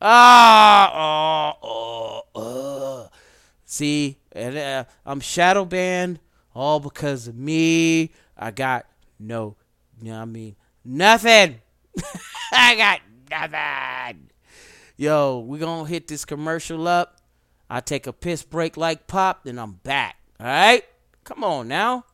Ah, 0.00 1.56
oh, 1.62 2.22
oh, 2.34 2.40
uh. 2.40 3.08
See, 3.64 4.18
and 4.34 4.56
uh, 4.56 4.84
I'm 5.06 5.20
shadow 5.20 5.64
banned 5.64 6.20
all 6.54 6.80
because 6.80 7.28
of 7.28 7.36
me. 7.36 8.12
I 8.36 8.50
got 8.50 8.86
no, 9.18 9.56
you 10.00 10.10
know 10.10 10.16
what 10.16 10.22
I 10.22 10.24
mean, 10.26 10.56
nothing. 10.84 11.60
I 12.52 12.76
got 12.76 13.00
nothing. 13.30 14.30
Yo, 14.96 15.40
we 15.40 15.58
gonna 15.58 15.88
hit 15.88 16.08
this 16.08 16.24
commercial 16.24 16.86
up. 16.88 17.20
I 17.70 17.80
take 17.80 18.06
a 18.06 18.12
piss 18.12 18.42
break 18.42 18.76
like 18.76 19.06
pop, 19.06 19.44
then 19.44 19.58
I'm 19.58 19.72
back. 19.72 20.16
All 20.38 20.46
right, 20.46 20.84
come 21.24 21.44
on 21.44 21.68
now. 21.68 22.04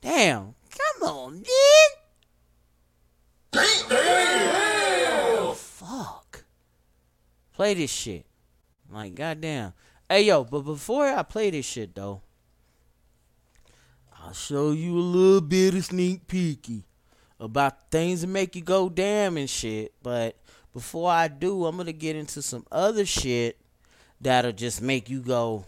Damn, 0.00 0.54
come 0.70 1.08
on, 1.08 1.42
dude. 1.42 2.00
Fuck. 5.54 6.44
Play 7.52 7.74
this 7.74 7.90
shit. 7.90 8.26
Like, 8.90 9.14
goddamn. 9.14 9.72
Hey, 10.10 10.22
yo, 10.22 10.42
but 10.42 10.62
before 10.62 11.06
I 11.06 11.22
play 11.22 11.50
this 11.50 11.64
shit, 11.64 11.94
though, 11.94 12.20
I'll 14.20 14.32
show 14.32 14.72
you 14.72 14.98
a 14.98 14.98
little 14.98 15.40
bit 15.40 15.76
of 15.76 15.84
sneak 15.84 16.26
peeky 16.26 16.82
about 17.38 17.92
things 17.92 18.22
that 18.22 18.26
make 18.26 18.56
you 18.56 18.62
go 18.62 18.88
damn 18.88 19.36
and 19.36 19.48
shit. 19.48 19.94
But 20.02 20.34
before 20.74 21.12
I 21.12 21.28
do, 21.28 21.64
I'm 21.64 21.76
to 21.78 21.92
get 21.92 22.16
into 22.16 22.42
some 22.42 22.66
other 22.72 23.06
shit 23.06 23.56
that'll 24.20 24.50
just 24.50 24.82
make 24.82 25.08
you 25.08 25.20
go. 25.20 25.64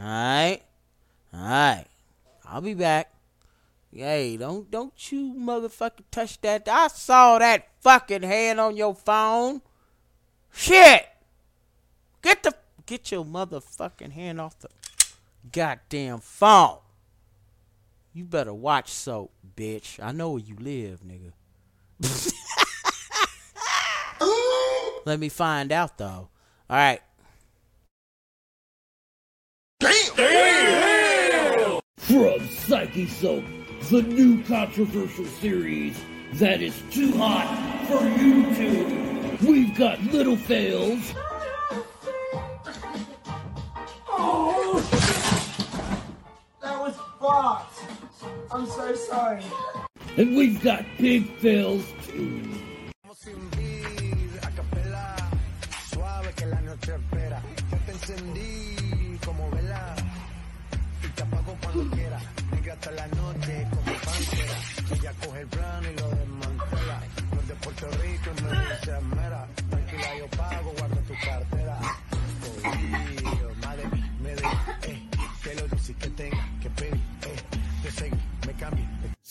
Alright? 0.00 0.62
Alright. 1.34 1.86
I'll 2.46 2.62
be 2.62 2.72
back. 2.72 3.12
Hey, 3.92 4.38
don't 4.38 4.70
don't 4.70 5.12
you 5.12 5.34
motherfucking 5.38 6.04
touch 6.10 6.40
that. 6.40 6.66
I 6.66 6.88
saw 6.88 7.38
that 7.38 7.68
fucking 7.80 8.22
hand 8.22 8.58
on 8.58 8.74
your 8.74 8.94
phone. 8.94 9.60
Shit. 10.50 11.06
Get 12.22 12.42
the 12.42 12.54
get 12.86 13.12
your 13.12 13.24
motherfucking 13.24 14.12
hand 14.12 14.40
off 14.40 14.58
the 14.58 14.68
goddamn 15.52 16.20
phone. 16.20 16.78
You 18.12 18.24
better 18.24 18.54
watch 18.54 18.90
soap, 18.90 19.32
bitch. 19.56 20.02
I 20.02 20.12
know 20.12 20.32
where 20.32 20.42
you 20.42 20.56
live, 20.56 21.00
nigga. 21.02 21.32
Let 25.04 25.20
me 25.20 25.28
find 25.28 25.70
out 25.70 25.98
though. 25.98 26.28
All 26.68 26.70
right. 26.70 27.00
From 31.98 32.48
Psyche 32.48 33.06
Soap, 33.06 33.44
the 33.90 34.02
new 34.02 34.42
controversial 34.44 35.26
series 35.26 36.00
that 36.34 36.62
is 36.62 36.74
too 36.90 37.12
hot 37.12 37.46
for 37.86 37.98
YouTube. 37.98 39.40
We've 39.42 39.76
got 39.76 40.02
little 40.04 40.36
fails. 40.36 41.12
Fucked. 47.20 47.82
I'm 48.50 48.66
so 48.66 48.94
sorry. 48.94 49.42
And 50.16 50.36
we've 50.36 50.62
got 50.62 50.84
big 50.98 51.28
fails 51.38 51.84
too. 52.06 52.48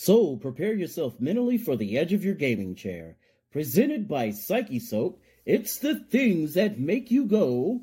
So 0.08 0.36
prepare 0.36 0.72
yourself 0.72 1.20
mentally 1.20 1.58
for 1.58 1.76
the 1.76 1.98
edge 1.98 2.14
of 2.14 2.24
your 2.24 2.34
gaming 2.34 2.74
chair. 2.74 3.16
Presented 3.52 4.08
by 4.08 4.30
Psyche 4.30 4.78
Soap, 4.78 5.20
it's 5.44 5.76
the 5.76 5.96
things 5.96 6.54
that 6.54 6.80
make 6.80 7.10
you 7.10 7.26
go. 7.26 7.82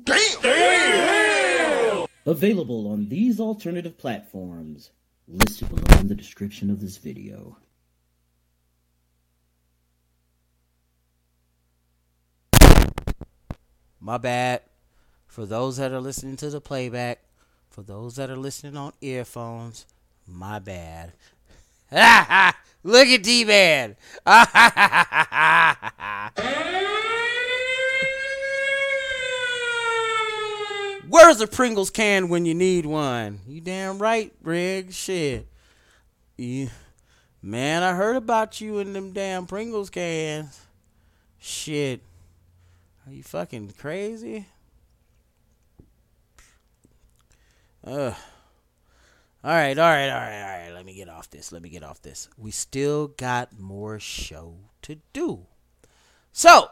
Available 2.26 2.88
on 2.88 3.08
these 3.08 3.38
alternative 3.38 3.96
platforms. 3.96 4.90
Listed 5.28 5.68
below 5.68 6.00
in 6.00 6.08
the 6.08 6.16
description 6.16 6.68
of 6.68 6.80
this 6.80 6.96
video. 6.96 7.58
My 14.00 14.18
bad. 14.18 14.62
For 15.28 15.46
those 15.46 15.76
that 15.76 15.92
are 15.92 16.00
listening 16.00 16.34
to 16.38 16.50
the 16.50 16.60
playback, 16.60 17.20
for 17.70 17.82
those 17.82 18.16
that 18.16 18.30
are 18.30 18.36
listening 18.36 18.76
on 18.76 18.94
earphones, 19.00 19.86
my 20.26 20.58
bad. 20.58 21.12
Look 22.82 23.08
at 23.08 23.22
D 23.22 23.44
Man. 23.44 23.96
Where's 31.08 31.38
the 31.38 31.46
Pringles 31.46 31.90
can 31.90 32.28
when 32.28 32.44
you 32.44 32.54
need 32.54 32.84
one? 32.84 33.40
You 33.46 33.60
damn 33.60 33.98
right, 33.98 34.32
Rig. 34.42 34.92
Shit. 34.92 35.46
Man, 37.42 37.82
I 37.82 37.94
heard 37.94 38.16
about 38.16 38.60
you 38.60 38.80
in 38.80 38.92
them 38.92 39.12
damn 39.12 39.46
Pringles 39.46 39.88
cans. 39.88 40.60
Shit. 41.38 42.00
Are 43.06 43.12
you 43.12 43.22
fucking 43.22 43.72
crazy? 43.78 44.46
Ugh. 47.84 48.14
All 49.46 49.52
right, 49.52 49.78
all 49.78 49.88
right, 49.88 50.08
all 50.08 50.18
right, 50.18 50.42
all 50.42 50.58
right. 50.58 50.70
Let 50.74 50.84
me 50.84 50.92
get 50.92 51.08
off 51.08 51.30
this. 51.30 51.52
Let 51.52 51.62
me 51.62 51.68
get 51.68 51.84
off 51.84 52.02
this. 52.02 52.28
We 52.36 52.50
still 52.50 53.06
got 53.06 53.56
more 53.56 54.00
show 54.00 54.56
to 54.82 54.96
do. 55.12 55.46
So, 56.32 56.68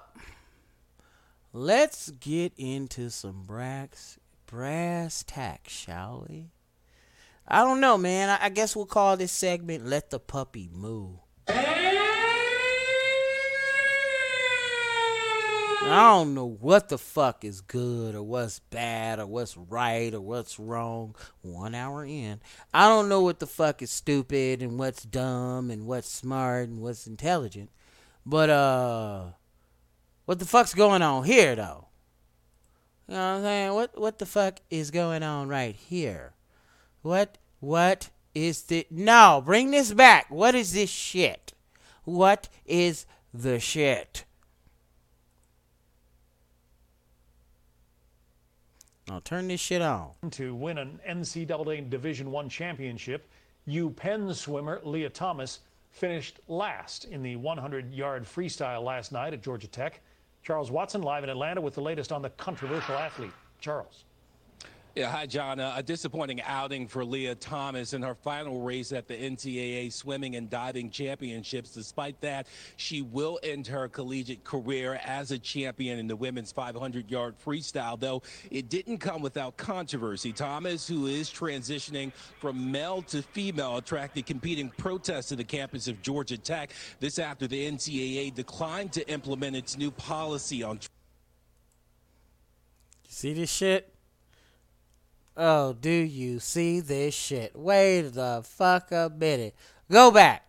let's 1.53 2.11
get 2.11 2.53
into 2.57 3.11
some 3.11 3.45
brass, 3.45 4.19
brass 4.47 5.23
tacks, 5.25 5.73
shall 5.73 6.27
we? 6.29 6.51
I 7.47 7.61
don't 7.61 7.81
know, 7.81 7.97
man. 7.97 8.29
I, 8.29 8.47
I 8.47 8.49
guess 8.49 8.75
we'll 8.75 8.87
call 8.87 9.17
this 9.17 9.31
segment 9.31 9.87
Let 9.87 10.11
the 10.11 10.19
Puppy 10.19 10.69
Moo. 10.73 11.19
I 15.83 16.11
don't 16.11 16.35
know 16.35 16.47
what 16.47 16.89
the 16.89 16.99
fuck 16.99 17.45
is 17.45 17.61
good 17.61 18.15
or 18.15 18.23
what's 18.23 18.59
bad 18.59 19.19
or 19.19 19.27
what's 19.27 19.57
right 19.57 20.13
or 20.15 20.21
what's 20.21 20.59
wrong. 20.59 21.15
One 21.43 21.75
hour 21.75 22.05
in. 22.05 22.41
I 22.73 22.89
don't 22.89 23.09
know 23.09 23.21
what 23.21 23.39
the 23.39 23.47
fuck 23.47 23.83
is 23.83 23.91
stupid 23.91 24.63
and 24.63 24.79
what's 24.79 25.03
dumb 25.03 25.71
and 25.71 25.87
what's 25.87 26.09
smart 26.09 26.69
and 26.69 26.81
what's 26.81 27.07
intelligent. 27.07 27.71
But 28.25 28.51
uh 28.51 29.25
what 30.25 30.39
the 30.39 30.47
fuck's 30.47 30.75
going 30.75 31.03
on 31.03 31.25
here 31.25 31.55
though? 31.55 31.89
You 33.09 33.15
know 33.15 33.21
what 33.21 33.37
I'm 33.37 33.43
saying? 33.43 33.75
What 33.75 34.01
what 34.01 34.19
the 34.19 34.27
fuck 34.27 34.61
is 34.71 34.91
going 34.91 35.23
on 35.23 35.49
right 35.49 35.75
here? 35.75 36.35
What 37.03 37.39
what 37.61 38.11
is 38.35 38.63
the 38.63 38.87
No, 38.91 39.43
bring 39.45 39.71
this 39.71 39.93
back. 39.93 40.31
What 40.31 40.55
is 40.55 40.73
this 40.73 40.91
shit? 40.91 41.53
What 42.05 42.49
is 42.67 43.07
the 43.33 43.61
shit? 43.61 44.25
Now 49.09 49.21
turn 49.23 49.49
this 49.49 49.61
shit 49.61 49.83
on. 49.83 50.13
To 50.31 50.55
win 50.55 50.79
an 50.79 50.99
NCAA 51.07 51.91
Division 51.91 52.31
One 52.31 52.49
championship, 52.49 53.29
U 53.67 53.91
Penn 53.91 54.33
swimmer 54.33 54.81
Lia 54.83 55.11
Thomas 55.11 55.61
finished 55.91 56.41
last 56.49 57.05
in 57.05 57.23
the 57.23 57.37
100-yard 57.37 58.25
freestyle 58.25 58.83
last 58.83 59.13
night 59.13 59.33
at 59.35 59.43
Georgia 59.43 59.67
Tech. 59.67 60.01
Charles 60.43 60.71
Watson 60.71 61.03
live 61.03 61.23
in 61.23 61.31
Atlanta 61.31 61.61
with 61.61 61.75
the 61.75 61.83
latest 61.83 62.13
on 62.13 62.23
the 62.23 62.31
controversial 62.31 62.95
athlete. 62.95 63.33
Charles. 63.61 64.05
Yeah, 64.95 65.11
hi, 65.11 65.27
John. 65.27 65.59
Uh, 65.59 65.75
a 65.75 65.83
disappointing 65.83 66.41
outing 66.43 66.87
for 66.87 67.05
Lia 67.05 67.35
Thomas 67.35 67.95
in 67.95 68.03
her 68.03 68.15
final 68.15 68.61
race 68.61 68.93
at 68.93 69.09
the 69.09 69.15
NCAA 69.15 69.93
Swimming 69.93 70.37
and 70.37 70.49
Diving 70.49 70.89
Championships. 70.89 71.71
Despite 71.71 72.21
that, 72.21 72.47
she 72.77 73.03
will 73.03 73.41
end 73.43 73.67
her 73.67 73.89
collegiate 73.89 74.45
career 74.45 75.01
as 75.05 75.33
a 75.33 75.39
champion 75.39 75.99
in 75.99 76.07
the 76.07 76.15
women's 76.15 76.53
500 76.53 77.11
yard 77.11 77.35
freestyle, 77.45 77.99
though 77.99 78.23
it 78.53 78.69
didn't 78.69 78.99
come 78.99 79.21
without 79.21 79.57
controversy. 79.57 80.33
Thomas, 80.33 80.87
who 80.87 81.09
is 81.09 81.29
transitioning 81.29 82.13
from 82.39 82.71
male 82.71 83.03
to 83.03 83.21
female, 83.21 83.79
attracted 83.79 84.27
competing 84.27 84.71
protests 84.79 85.27
to 85.31 85.35
the 85.35 85.43
campus 85.43 85.89
of 85.89 86.01
Georgia 86.03 86.39
Tech. 86.39 86.71
This 87.01 87.19
after 87.19 87.49
the 87.49 87.69
NCAA 87.69 88.33
declined 88.33 88.93
to 88.93 89.11
implement 89.11 89.57
its 89.57 89.77
new 89.77 89.91
policy 89.91 90.63
on. 90.63 90.79
See 93.09 93.33
this 93.33 93.51
shit? 93.51 93.94
Oh, 95.37 95.73
do 95.73 95.91
you 95.91 96.39
see 96.39 96.81
this 96.81 97.15
shit? 97.15 97.57
Wait 97.57 98.03
the 98.03 98.43
fuck 98.45 98.93
a 98.93 99.11
minute. 99.15 99.55
Go 99.91 100.11
back. 100.11 100.49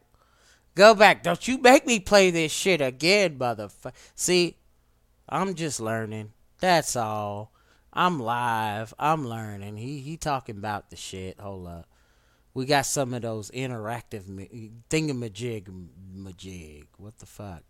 Go 0.75 0.93
back. 0.93 1.23
Don't 1.23 1.47
you 1.47 1.57
make 1.57 1.87
me 1.87 1.99
play 1.99 2.29
this 2.29 2.51
shit 2.51 2.81
again, 2.81 3.39
motherfucker. 3.39 3.93
See, 4.13 4.57
I'm 5.27 5.55
just 5.55 5.79
learning. 5.79 6.33
That's 6.59 6.95
all. 6.95 7.51
I'm 7.91 8.19
live. 8.19 8.93
I'm 8.99 9.27
learning. 9.27 9.77
He 9.77 10.01
he 10.01 10.17
talking 10.17 10.57
about 10.57 10.89
the 10.89 10.97
shit. 10.97 11.39
Hold 11.39 11.67
up. 11.67 11.87
We 12.53 12.65
got 12.65 12.85
some 12.85 13.13
of 13.13 13.21
those 13.21 13.51
interactive 13.51 14.23
thingamajig 14.89 15.67
majig. 16.15 16.87
What 16.97 17.17
the 17.19 17.25
fuck? 17.25 17.63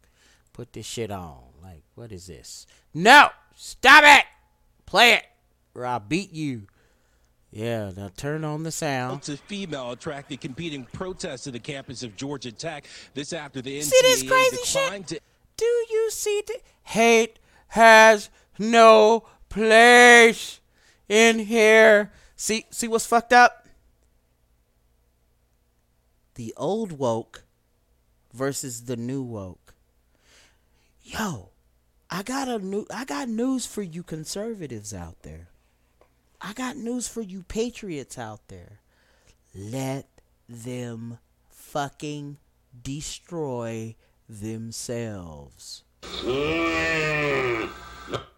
Put 0.54 0.74
this 0.74 0.86
shit 0.86 1.12
on. 1.12 1.44
Like, 1.62 1.84
what 1.96 2.12
is 2.12 2.28
this? 2.28 2.66
No! 2.94 3.30
Stop 3.56 4.04
it! 4.06 4.26
Play 4.86 5.14
it! 5.14 5.24
Or 5.74 5.86
I'll 5.86 6.00
beat 6.00 6.32
you. 6.34 6.68
Yeah, 7.56 7.92
now 7.96 8.12
turn 8.18 8.44
on 8.44 8.64
the 8.64 8.72
sound. 8.72 9.22
To 9.24 9.38
female 9.38 9.92
attracted 9.92 10.42
competing 10.42 10.84
protests 10.92 11.46
to 11.46 11.52
the 11.52 11.60
campus 11.60 12.04
of 12.04 12.18
Georgia 12.18 12.52
Tech. 12.52 12.86
This 13.14 13.32
after 13.32 13.62
the 13.62 13.80
NCAA 13.80 13.84
See 13.84 14.00
this 14.02 14.24
crazy 14.24 14.58
declined 14.58 15.10
shit? 15.10 15.20
to 15.20 15.26
Do 15.56 15.66
you 15.66 16.12
see 16.12 16.44
the 16.46 16.60
hate 16.84 17.40
has 17.70 18.30
no 18.60 19.24
place 19.48 20.60
in 21.08 21.40
here? 21.40 22.12
See 22.36 22.66
see 22.72 22.90
what's 22.90 23.06
fucked 23.06 23.32
up? 23.32 23.70
The 26.34 26.54
old 26.58 26.92
woke 26.92 27.46
versus 28.34 28.84
the 28.84 28.98
new 28.98 29.24
woke. 29.24 29.76
Yo, 31.04 31.52
I 32.10 32.22
got 32.22 32.50
a 32.50 32.60
new 32.60 32.86
I 32.94 33.06
got 33.06 33.30
news 33.30 33.66
for 33.66 33.82
you 33.82 34.04
conservatives 34.04 34.94
out 34.94 35.22
there. 35.22 35.48
I 36.42 36.54
got 36.54 36.78
news 36.78 37.08
for 37.08 37.22
you 37.22 37.44
patriots 37.44 38.18
out 38.18 38.48
there. 38.48 38.80
Let 39.54 40.08
them 40.48 41.20
fucking 41.50 42.38
destroy 42.84 43.96
themselves. 44.28 45.84
Mm. 46.04 47.70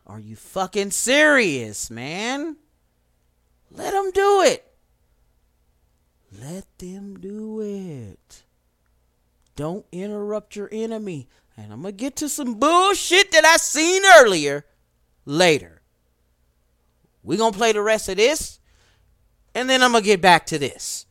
Are 0.06 0.20
you 0.20 0.36
fucking 0.36 0.92
serious, 0.92 1.90
man? 1.90 2.58
Let 3.72 3.92
them 3.92 4.12
do 4.12 4.42
it. 4.42 4.64
Let 6.32 6.66
them 6.78 7.20
do 7.20 7.62
it. 7.62 8.44
Don't 9.56 9.86
interrupt 9.92 10.56
your 10.56 10.70
enemy. 10.72 11.28
And 11.58 11.74
I'm 11.74 11.82
going 11.82 11.96
to 11.96 11.98
get 11.98 12.16
to 12.18 12.30
some 12.30 12.56
bullshit 12.56 13.32
that 13.32 13.44
I 13.44 13.58
seen 13.58 14.04
earlier 14.20 14.66
later. 15.26 15.82
We're 17.28 17.38
going 17.38 17.52
to 17.52 17.58
play 17.58 17.74
the 17.74 17.82
rest 17.82 18.08
of 18.08 18.16
this, 18.16 18.58
and 19.54 19.70
then 19.70 19.84
I'm 19.84 19.92
going 19.92 20.02
to 20.02 20.08
get 20.08 20.22
back 20.22 20.46
to 20.46 20.58
this. 20.58 21.06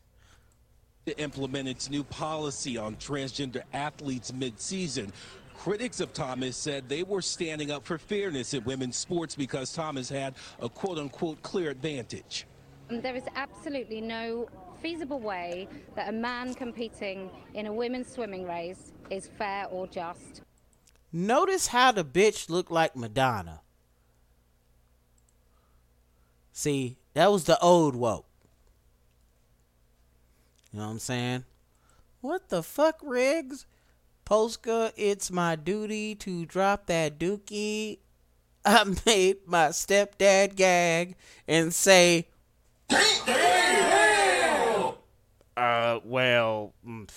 to 1.05 1.17
implement 1.19 1.69
its 1.69 1.89
new 1.89 2.03
policy 2.03 2.75
on 2.77 2.95
transgender 2.97 3.61
athletes 3.71 4.33
mid-season. 4.33 5.13
Critics 5.55 5.99
of 6.01 6.11
Thomas 6.13 6.57
said 6.57 6.89
they 6.89 7.03
were 7.03 7.21
standing 7.21 7.71
up 7.71 7.85
for 7.85 7.97
fairness 7.97 8.53
in 8.53 8.63
women's 8.65 8.97
sports 8.97 9.35
because 9.35 9.71
Thomas 9.71 10.09
had 10.09 10.33
a 10.59 10.67
quote-unquote 10.67 11.41
clear 11.43 11.69
advantage. 11.69 12.45
Um, 12.89 12.99
there 13.01 13.15
is 13.15 13.23
absolutely 13.35 14.01
no 14.01 14.49
feasible 14.81 15.19
way 15.19 15.67
that 15.95 16.09
a 16.09 16.11
man 16.11 16.53
competing 16.53 17.29
in 17.53 17.67
a 17.67 17.73
women's 17.73 18.11
swimming 18.11 18.45
race 18.45 18.91
is 19.09 19.29
fair 19.37 19.67
or 19.67 19.87
just. 19.87 20.41
Notice 21.13 21.67
how 21.67 21.93
the 21.93 22.03
bitch 22.03 22.49
looked 22.49 22.71
like 22.71 22.95
Madonna. 22.95 23.61
See, 26.57 26.97
that 27.13 27.31
was 27.31 27.43
the 27.43 27.59
old 27.59 27.95
woke. 27.95 28.25
You 30.73 30.79
know 30.79 30.85
what 30.85 30.91
I'm 30.93 30.97
saying? 30.97 31.43
What 32.21 32.49
the 32.49 32.63
fuck, 32.63 32.99
Riggs? 33.03 33.67
Polska, 34.25 34.91
it's 34.97 35.29
my 35.29 35.55
duty 35.55 36.15
to 36.15 36.47
drop 36.47 36.87
that 36.87 37.19
dookie. 37.19 37.99
I 38.65 38.85
made 39.05 39.45
my 39.45 39.67
stepdad 39.67 40.55
gag 40.55 41.15
and 41.47 41.71
say, 41.71 42.27
uh, 42.89 42.95
well, 46.03 46.73
mm, 46.83 47.07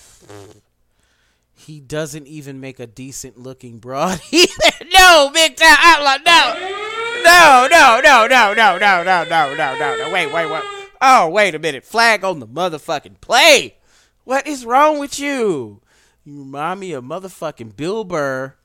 he 1.55 1.79
doesn't 1.79 2.27
even 2.27 2.59
make 2.59 2.79
a 2.79 2.85
decent 2.85 3.39
looking 3.39 3.79
broad 3.79 4.21
either. 4.31 4.85
no, 4.93 5.31
big 5.33 5.55
time 5.55 5.77
outlaw, 5.79 6.17
no. 6.23 6.90
No, 7.23 7.67
no, 7.69 7.99
no, 8.03 8.27
no, 8.27 8.53
no, 8.53 8.77
no, 8.77 9.03
no, 9.03 9.23
no, 9.23 9.55
no, 9.55 9.75
no, 9.77 9.97
no. 9.97 10.11
Wait, 10.11 10.31
wait, 10.33 10.49
wait. 10.49 10.63
Oh, 11.01 11.29
wait 11.29 11.55
a 11.55 11.59
minute. 11.59 11.83
Flag 11.83 12.23
on 12.23 12.39
the 12.39 12.47
motherfucking 12.47 13.21
play. 13.21 13.77
What 14.23 14.47
is 14.47 14.65
wrong 14.65 14.99
with 14.99 15.19
you? 15.19 15.81
You 16.23 16.39
remind 16.39 16.79
me 16.79 16.93
of 16.93 17.03
motherfucking 17.03 17.75
Bill 17.75 18.03
Burr 18.03 18.55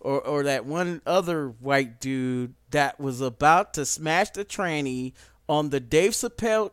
or, 0.00 0.20
or 0.20 0.42
that 0.42 0.66
one 0.66 1.00
other 1.06 1.48
white 1.48 2.00
dude 2.00 2.54
that 2.70 2.98
was 2.98 3.20
about 3.20 3.74
to 3.74 3.86
smash 3.86 4.30
the 4.30 4.44
tranny 4.44 5.12
on 5.48 5.70
the 5.70 5.80
Dave 5.80 6.12
Chappelle 6.12 6.72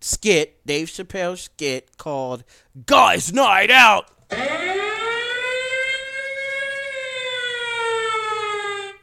skit, 0.00 0.66
Dave 0.66 0.88
Chappelle 0.88 1.38
skit 1.38 1.96
called 1.96 2.44
Guys 2.86 3.32
Night 3.32 3.70
Out. 3.70 4.10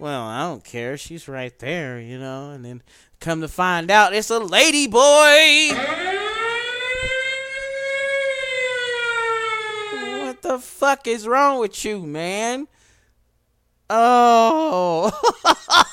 Well, 0.04 0.24
I 0.24 0.42
don't 0.42 0.66
care. 0.66 0.98
She's 0.98 1.30
right 1.30 1.58
there, 1.60 1.98
you 1.98 2.20
know. 2.20 2.50
And 2.50 2.66
then 2.66 2.84
come 3.22 3.40
to 3.40 3.48
find 3.48 3.90
out, 3.90 4.14
it's 4.14 4.30
a 4.30 4.38
lady 4.38 4.86
boy. 4.86 5.70
What 10.26 10.42
the 10.42 10.60
fuck 10.60 11.08
is 11.08 11.26
wrong 11.26 11.62
with 11.62 11.86
you, 11.86 12.02
man? 12.02 12.68
Oh. 13.90 15.10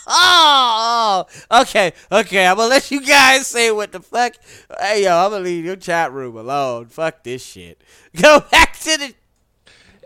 oh. 0.09 1.27
okay, 1.61 1.93
okay. 2.11 2.49
I'm 2.49 2.57
gonna 2.57 2.69
let 2.69 2.91
you 2.91 3.07
guys 3.07 3.47
say 3.47 3.71
what 3.71 3.93
the 3.93 4.01
fuck. 4.01 4.33
Hey, 4.81 5.05
yo, 5.05 5.17
I'm 5.17 5.31
gonna 5.31 5.45
leave 5.45 5.65
your 5.65 5.77
chat 5.77 6.11
room 6.13 6.37
alone. 6.37 6.87
Fuck 6.87 7.23
this 7.23 7.45
shit. 7.45 7.81
Go 8.21 8.41
back 8.51 8.77
to 8.81 8.99
the. 8.99 9.15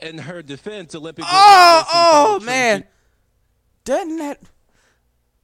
In 0.02 0.18
her 0.18 0.42
defense, 0.42 0.94
Olympic. 0.94 1.24
Oh, 1.26 1.84
oh, 1.90 2.40
man. 2.44 2.84
Doesn't 3.84 4.16
that 4.18 4.40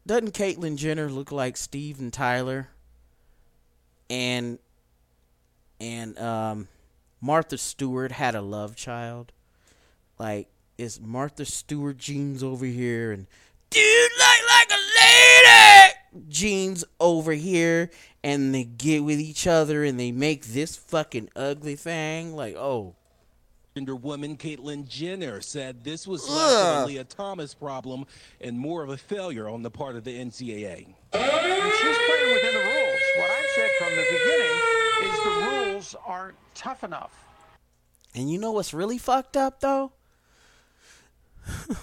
doesn't 0.06 0.32
Caitlyn 0.32 0.76
Jenner 0.76 1.10
look 1.10 1.30
like 1.30 1.56
Steven 1.56 2.10
Tyler? 2.10 2.68
And 4.08 4.58
and 5.80 6.18
um 6.18 6.68
Martha 7.20 7.58
Stewart 7.58 8.12
had 8.12 8.34
a 8.34 8.40
love 8.40 8.76
child. 8.76 9.32
Like 10.18 10.48
is 10.78 11.00
Martha 11.00 11.44
Stewart 11.44 11.98
jeans 11.98 12.42
over 12.42 12.64
here 12.64 13.12
and 13.12 13.26
dude 13.68 14.10
like 14.18 14.40
like 14.50 14.70
a 14.70 14.80
lady. 15.00 15.94
Jeans 16.28 16.84
over 16.98 17.32
here, 17.32 17.88
and 18.24 18.52
they 18.52 18.64
get 18.64 19.04
with 19.04 19.20
each 19.20 19.46
other, 19.46 19.84
and 19.84 19.98
they 19.98 20.10
make 20.10 20.46
this 20.46 20.76
fucking 20.76 21.28
ugly 21.36 21.76
thing. 21.76 22.34
Like, 22.34 22.56
oh, 22.56 22.96
woman 23.76 24.36
Caitlyn 24.36 24.86
Jenner 24.86 25.40
said 25.40 25.84
this 25.84 26.06
was 26.06 26.28
less 26.28 26.62
of 26.62 26.82
a 26.82 26.86
Lia 26.86 27.04
Thomas 27.04 27.54
problem 27.54 28.04
and 28.40 28.58
more 28.58 28.82
of 28.82 28.90
a 28.90 28.96
failure 28.96 29.48
on 29.48 29.62
the 29.62 29.70
part 29.70 29.96
of 29.96 30.04
the 30.04 30.18
NCAA. 30.18 30.94
And 31.12 31.72
she's 31.72 31.98
playing 31.98 32.34
within 32.34 32.54
the 32.54 32.60
rules. 32.60 33.00
What 33.18 33.30
I've 33.30 33.50
said 33.54 33.70
from 33.78 33.96
the 33.96 34.04
beginning 34.10 34.56
is 35.02 35.16
the 35.24 35.30
rules 35.50 35.96
aren't 36.06 36.36
tough 36.54 36.84
enough. 36.84 37.12
and 38.14 38.30
you 38.30 38.38
know 38.38 38.52
what's 38.52 38.74
really 38.74 38.98
fucked 38.98 39.36
up 39.36 39.60
though? 39.60 39.92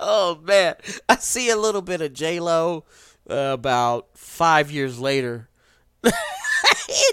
oh 0.00 0.40
man, 0.42 0.76
I 1.08 1.16
see 1.16 1.50
a 1.50 1.56
little 1.56 1.82
bit 1.82 2.00
of 2.00 2.12
J 2.12 2.40
Lo 2.40 2.84
uh, 3.28 3.34
about 3.34 4.08
five 4.14 4.70
years 4.70 4.98
later. 4.98 5.48
Hit 6.02 6.12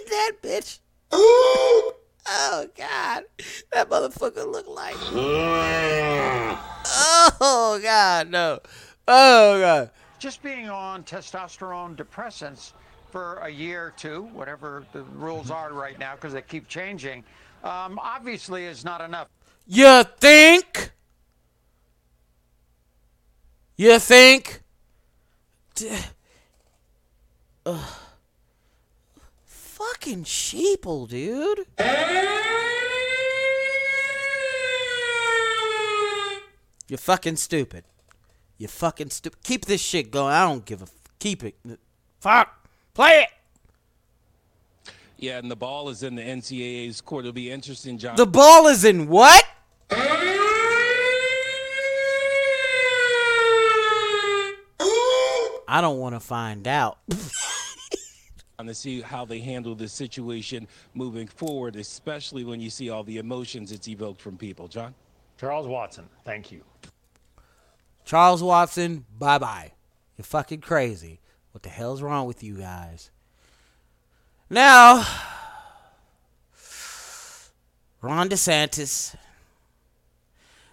that 0.07 0.33
bitch. 0.41 0.79
Oh 1.13 2.67
god, 2.77 3.23
that 3.71 3.89
motherfucker 3.89 4.49
looked 4.51 4.69
like. 4.69 4.95
oh 7.41 7.79
god, 7.81 8.29
no. 8.29 8.59
Oh 9.07 9.59
god. 9.59 9.91
Just 10.19 10.43
being 10.43 10.69
on 10.69 11.03
testosterone 11.03 11.95
depressants 11.95 12.73
for 13.09 13.37
a 13.37 13.49
year 13.49 13.87
or 13.87 13.93
two, 13.97 14.23
whatever 14.33 14.85
the 14.93 15.03
rules 15.03 15.51
are 15.51 15.73
right 15.73 15.97
now, 15.99 16.15
because 16.15 16.33
they 16.33 16.41
keep 16.41 16.67
changing, 16.67 17.23
um, 17.63 17.99
obviously 18.01 18.65
is 18.65 18.85
not 18.85 19.01
enough. 19.01 19.27
You 19.67 20.03
think? 20.19 20.91
You 23.77 23.99
think? 23.99 24.61
D- 25.75 25.97
Ugh. 27.65 27.93
Fucking 29.81 30.25
sheeple, 30.25 31.09
dude. 31.09 31.65
You're 36.87 36.97
fucking 36.99 37.37
stupid. 37.37 37.85
You're 38.59 38.69
fucking 38.69 39.09
stupid. 39.09 39.39
Keep 39.43 39.65
this 39.65 39.81
shit 39.81 40.11
going. 40.11 40.33
I 40.33 40.47
don't 40.47 40.63
give 40.65 40.81
a. 40.81 40.83
F- 40.83 40.91
keep 41.17 41.43
it. 41.43 41.55
Fuck. 42.19 42.67
Play 42.93 43.25
it. 43.25 44.93
Yeah, 45.17 45.39
and 45.39 45.49
the 45.49 45.55
ball 45.55 45.89
is 45.89 46.03
in 46.03 46.13
the 46.13 46.21
NCAA's 46.21 47.01
court. 47.01 47.25
It'll 47.25 47.33
be 47.33 47.49
interesting, 47.49 47.97
John. 47.97 48.15
The 48.17 48.27
ball 48.27 48.67
is 48.67 48.85
in 48.85 49.07
what? 49.07 49.45
I 55.67 55.79
don't 55.81 55.97
want 55.97 56.13
to 56.15 56.19
find 56.19 56.67
out. 56.67 56.99
on 58.61 58.67
to 58.67 58.75
see 58.75 59.01
how 59.01 59.25
they 59.25 59.39
handle 59.39 59.73
this 59.73 59.91
situation 59.91 60.67
moving 60.93 61.27
forward, 61.27 61.75
especially 61.75 62.43
when 62.43 62.61
you 62.61 62.69
see 62.69 62.91
all 62.91 63.03
the 63.03 63.17
emotions 63.17 63.71
it's 63.71 63.87
evoked 63.87 64.21
from 64.21 64.37
people. 64.37 64.67
John? 64.67 64.93
Charles 65.37 65.67
Watson, 65.67 66.07
thank 66.23 66.51
you. 66.51 66.63
Charles 68.05 68.43
Watson, 68.43 69.05
bye 69.17 69.39
bye. 69.39 69.71
You're 70.15 70.25
fucking 70.25 70.61
crazy. 70.61 71.19
What 71.51 71.63
the 71.63 71.69
hell's 71.69 72.03
wrong 72.03 72.27
with 72.27 72.43
you 72.43 72.55
guys? 72.55 73.09
Now, 74.47 75.07
Ron 78.01 78.29
DeSantis 78.29 79.15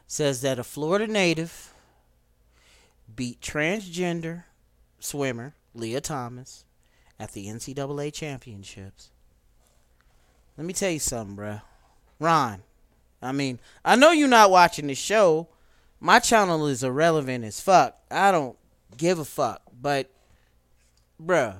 says 0.06 0.42
that 0.42 0.58
a 0.58 0.64
Florida 0.64 1.06
native 1.06 1.72
beat 3.14 3.40
transgender 3.40 4.44
swimmer 5.00 5.54
Lia 5.74 6.02
Thomas 6.02 6.64
at 7.18 7.32
the 7.32 7.46
NCAA 7.46 8.12
championships. 8.12 9.10
Let 10.56 10.66
me 10.66 10.72
tell 10.72 10.90
you 10.90 10.98
something, 10.98 11.36
bruh. 11.36 11.62
Ron, 12.18 12.62
I 13.22 13.32
mean, 13.32 13.60
I 13.84 13.96
know 13.96 14.10
you're 14.10 14.28
not 14.28 14.50
watching 14.50 14.86
the 14.88 14.94
show. 14.94 15.48
My 16.00 16.18
channel 16.18 16.66
is 16.66 16.82
irrelevant 16.82 17.44
as 17.44 17.60
fuck. 17.60 17.96
I 18.10 18.30
don't 18.32 18.56
give 18.96 19.18
a 19.18 19.24
fuck. 19.24 19.62
But, 19.80 20.10
bruh, 21.24 21.56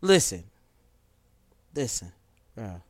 listen. 0.00 0.44
Listen, 1.74 2.12
bruh. 2.56 2.82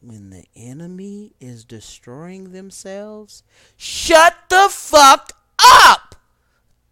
When 0.00 0.30
the 0.30 0.44
enemy 0.54 1.32
is 1.40 1.64
destroying 1.64 2.52
themselves, 2.52 3.42
shut 3.76 4.34
the 4.48 4.68
fuck 4.70 5.32
up! 5.58 6.14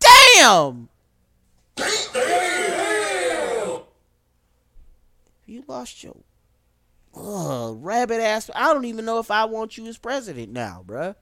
Damn! 0.01 0.89
You 5.47 5.65
lost 5.69 6.03
your 6.03 6.17
Ugh, 7.17 7.79
rabbit 7.81 8.21
ass. 8.21 8.51
I 8.55 8.75
don't 8.75 8.85
even 8.85 9.05
know 9.07 9.19
if 9.19 9.31
I 9.31 9.47
want 9.47 9.79
you 9.79 9.87
as 9.87 9.97
president 9.97 10.53
now, 10.53 10.85
bruh. 10.87 11.15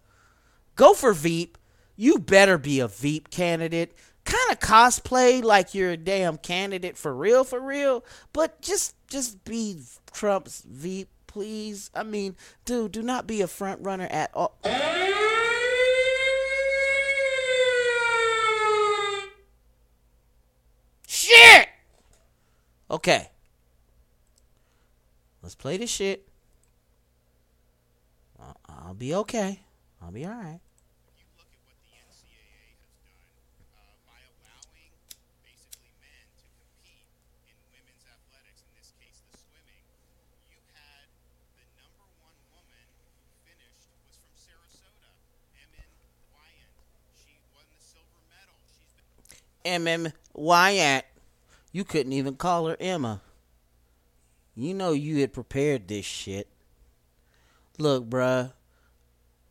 Go 0.74 0.92
for 0.92 1.12
Veep. 1.12 1.56
You 1.94 2.18
better 2.18 2.58
be 2.58 2.80
a 2.80 2.88
Veep 2.88 3.30
candidate. 3.30 3.94
Kind 4.24 4.50
of 4.50 4.58
cosplay 4.58 5.42
like 5.42 5.74
you're 5.74 5.92
a 5.92 5.96
damn 5.96 6.38
candidate 6.38 6.96
for 6.96 7.14
real, 7.14 7.44
for 7.44 7.60
real. 7.60 8.04
But 8.32 8.60
just, 8.60 8.96
just 9.08 9.44
be 9.44 9.78
Trump's 10.12 10.64
Veep, 10.66 11.10
please. 11.28 11.90
I 11.94 12.02
mean, 12.02 12.34
dude, 12.64 12.92
do 12.92 13.02
not 13.02 13.28
be 13.28 13.40
a 13.42 13.46
front 13.46 13.80
runner 13.82 14.08
at 14.10 14.30
all. 14.34 14.58
Shit. 21.06 21.68
Okay. 22.90 23.30
Let's 25.44 25.54
play 25.54 25.76
this 25.76 25.90
shit. 25.90 26.26
I- 28.40 28.54
I'll 28.66 28.94
be 28.94 29.14
okay. 29.14 29.60
I'll 30.00 30.10
be 30.10 30.24
all 30.24 30.32
right. 30.32 30.60
MM 49.66 50.12
Weyant. 50.34 51.02
You 51.70 51.84
couldn't 51.84 52.12
even 52.14 52.36
call 52.36 52.68
her 52.68 52.78
Emma. 52.80 53.20
You 54.56 54.74
know 54.74 54.92
you 54.92 55.20
had 55.20 55.32
prepared 55.32 55.88
this 55.88 56.04
shit. 56.04 56.48
Look, 57.78 58.08
bruh. 58.08 58.52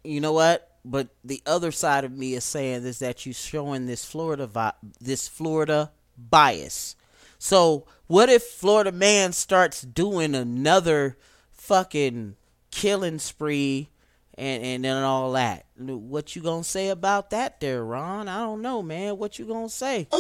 You 0.04 0.22
know 0.22 0.34
what? 0.34 0.70
But 0.86 1.10
the 1.24 1.42
other 1.46 1.72
side 1.72 2.04
of 2.04 2.12
me 2.12 2.34
is 2.34 2.44
saying 2.44 2.84
is 2.84 3.00
that 3.00 3.26
you 3.26 3.34
showing 3.34 3.86
this 3.86 4.04
Florida 4.06 4.48
vi- 4.48 4.74
this 5.00 5.28
Florida 5.28 5.92
bias. 6.18 6.96
So 7.38 7.86
what 8.08 8.30
if 8.30 8.44
Florida 8.44 8.92
man 8.92 9.34
starts 9.34 9.82
doing 9.82 10.36
another 10.36 11.18
fucking 11.52 12.36
killing 12.72 13.20
spree 13.20 13.90
and 14.36 14.64
and 14.64 14.86
then 14.86 15.04
all 15.04 15.32
that? 15.34 15.66
What 15.78 16.36
you 16.36 16.42
gonna 16.42 16.64
say 16.64 16.90
about 16.90 17.30
that, 17.30 17.60
there, 17.60 17.84
Ron? 17.84 18.28
I 18.28 18.40
don't 18.40 18.62
know, 18.62 18.82
man. 18.82 19.18
What 19.18 19.40
you 19.40 19.46
gonna 19.46 19.70
say? 19.70 20.08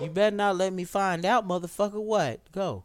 you 0.00 0.10
better 0.12 0.34
not 0.34 0.56
let 0.56 0.72
me 0.72 0.84
find 0.84 1.24
out, 1.24 1.46
motherfucker. 1.46 2.02
What? 2.02 2.40
Go. 2.52 2.84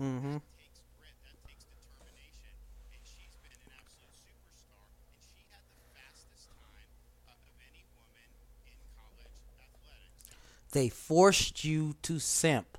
Mm-hmm. 0.00 0.36
They 10.72 10.88
forced 10.88 11.64
you 11.64 11.96
to 12.02 12.18
simp. 12.18 12.78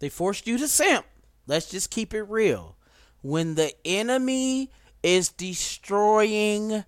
They 0.00 0.08
forced 0.08 0.46
you 0.46 0.58
to 0.58 0.66
simp. 0.66 1.06
Let's 1.46 1.70
just 1.70 1.90
keep 1.90 2.14
it 2.14 2.22
real. 2.22 2.76
When 3.22 3.54
the 3.54 3.72
enemy 3.84 4.70
is 5.02 5.28
destroying 5.28 6.84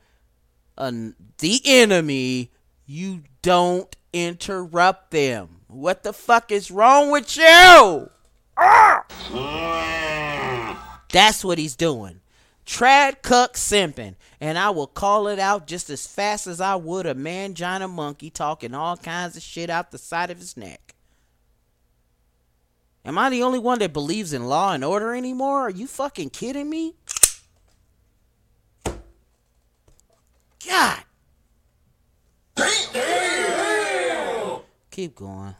an, 0.76 1.14
the 1.38 1.60
enemy, 1.64 2.50
you 2.86 3.22
don't 3.42 3.94
interrupt 4.12 5.10
them. 5.10 5.55
What 5.76 6.04
the 6.04 6.14
fuck 6.14 6.50
is 6.50 6.70
wrong 6.70 7.10
with 7.10 7.36
you? 7.36 8.08
That's 11.12 11.44
what 11.44 11.58
he's 11.58 11.76
doing. 11.76 12.20
Trad 12.64 13.20
cuck 13.20 13.56
simping, 13.56 14.14
and 14.40 14.58
I 14.58 14.70
will 14.70 14.86
call 14.86 15.28
it 15.28 15.38
out 15.38 15.66
just 15.66 15.90
as 15.90 16.06
fast 16.06 16.46
as 16.46 16.62
I 16.62 16.76
would 16.76 17.04
a 17.04 17.14
mangina 17.14 17.90
monkey 17.90 18.30
talking 18.30 18.72
all 18.72 18.96
kinds 18.96 19.36
of 19.36 19.42
shit 19.42 19.68
out 19.68 19.90
the 19.90 19.98
side 19.98 20.30
of 20.30 20.38
his 20.38 20.56
neck. 20.56 20.94
Am 23.04 23.18
I 23.18 23.28
the 23.28 23.42
only 23.42 23.58
one 23.58 23.78
that 23.80 23.92
believes 23.92 24.32
in 24.32 24.46
law 24.46 24.72
and 24.72 24.82
order 24.82 25.14
anymore? 25.14 25.60
Are 25.66 25.70
you 25.70 25.86
fucking 25.86 26.30
kidding 26.30 26.70
me? 26.70 26.94
God. 30.66 31.02
Keep 34.90 35.16
going. 35.16 35.54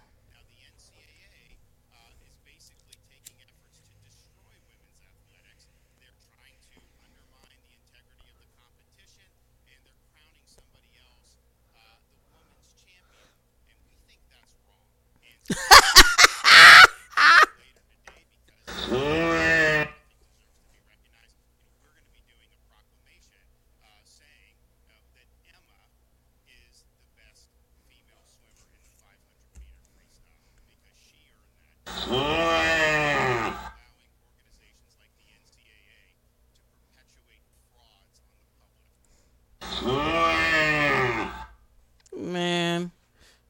Man, 42.17 42.91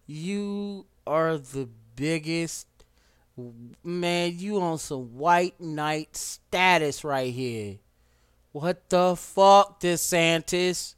you 0.06 0.86
are 1.06 1.38
the 1.38 1.68
biggest. 1.96 2.66
Man, 3.82 4.38
you 4.38 4.60
on 4.60 4.78
some 4.78 5.16
white 5.18 5.60
knight 5.60 6.16
status 6.16 7.02
right 7.04 7.32
here. 7.32 7.78
What 8.52 8.88
the 8.88 9.16
fuck, 9.16 9.80
DeSantis? 9.80 10.94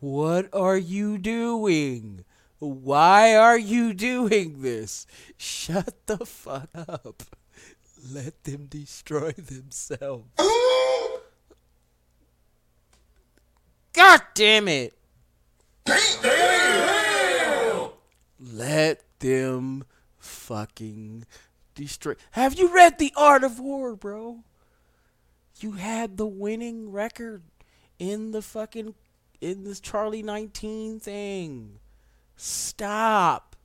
What 0.00 0.48
are 0.52 0.76
you 0.76 1.16
doing? 1.16 2.24
Why 2.58 3.36
are 3.36 3.58
you 3.58 3.94
doing 3.94 4.62
this? 4.62 5.06
Shut 5.36 5.94
the 6.06 6.18
fuck 6.26 6.68
up. 6.74 7.22
Let 8.12 8.44
them 8.44 8.66
destroy 8.66 9.32
themselves. 9.32 10.28
God 13.92 14.20
damn 14.34 14.68
it. 14.68 14.92
Let 18.40 19.02
them 19.18 19.84
fucking 20.48 21.26
destroy. 21.74 22.14
Have 22.30 22.58
you 22.58 22.74
read 22.74 22.98
The 22.98 23.12
Art 23.16 23.44
of 23.44 23.60
War, 23.60 23.94
bro? 23.94 24.44
You 25.60 25.72
had 25.72 26.16
the 26.16 26.26
winning 26.26 26.90
record 26.90 27.42
in 27.98 28.30
the 28.30 28.40
fucking 28.40 28.94
in 29.42 29.64
this 29.64 29.78
Charlie 29.78 30.22
19 30.22 31.00
thing. 31.00 31.80
Stop. 32.34 33.56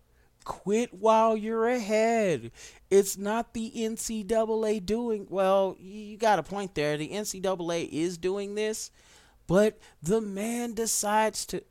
Quit 0.43 0.93
while 0.93 1.37
you're 1.37 1.69
ahead. 1.69 2.51
It's 2.89 3.17
not 3.17 3.53
the 3.53 3.71
NCAA 3.73 4.85
doing 4.85 5.25
well, 5.29 5.77
you 5.79 6.17
got 6.17 6.37
a 6.37 6.43
point 6.43 6.75
there. 6.75 6.97
The 6.97 7.09
NCAA 7.09 7.87
is 7.89 8.17
doing 8.17 8.55
this, 8.55 8.91
but 9.47 9.79
the 10.01 10.19
man 10.19 10.73
decides 10.73 11.45
to 11.45 11.63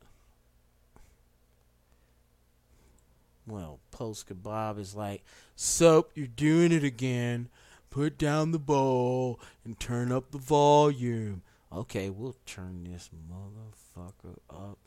well, 3.45 3.79
Polska 3.93 4.33
Bob 4.33 4.79
is 4.79 4.95
like, 4.95 5.23
Sup, 5.55 6.11
you're 6.15 6.27
doing 6.27 6.71
it 6.71 6.83
again. 6.83 7.47
Put 7.89 8.17
down 8.17 8.51
the 8.51 8.59
bowl 8.59 9.39
and 9.63 9.79
turn 9.79 10.11
up 10.11 10.31
the 10.31 10.39
volume. 10.39 11.43
Okay, 11.71 12.09
we'll 12.09 12.35
turn 12.45 12.83
this 12.83 13.09
motherfucker 13.31 14.37
up. 14.49 14.79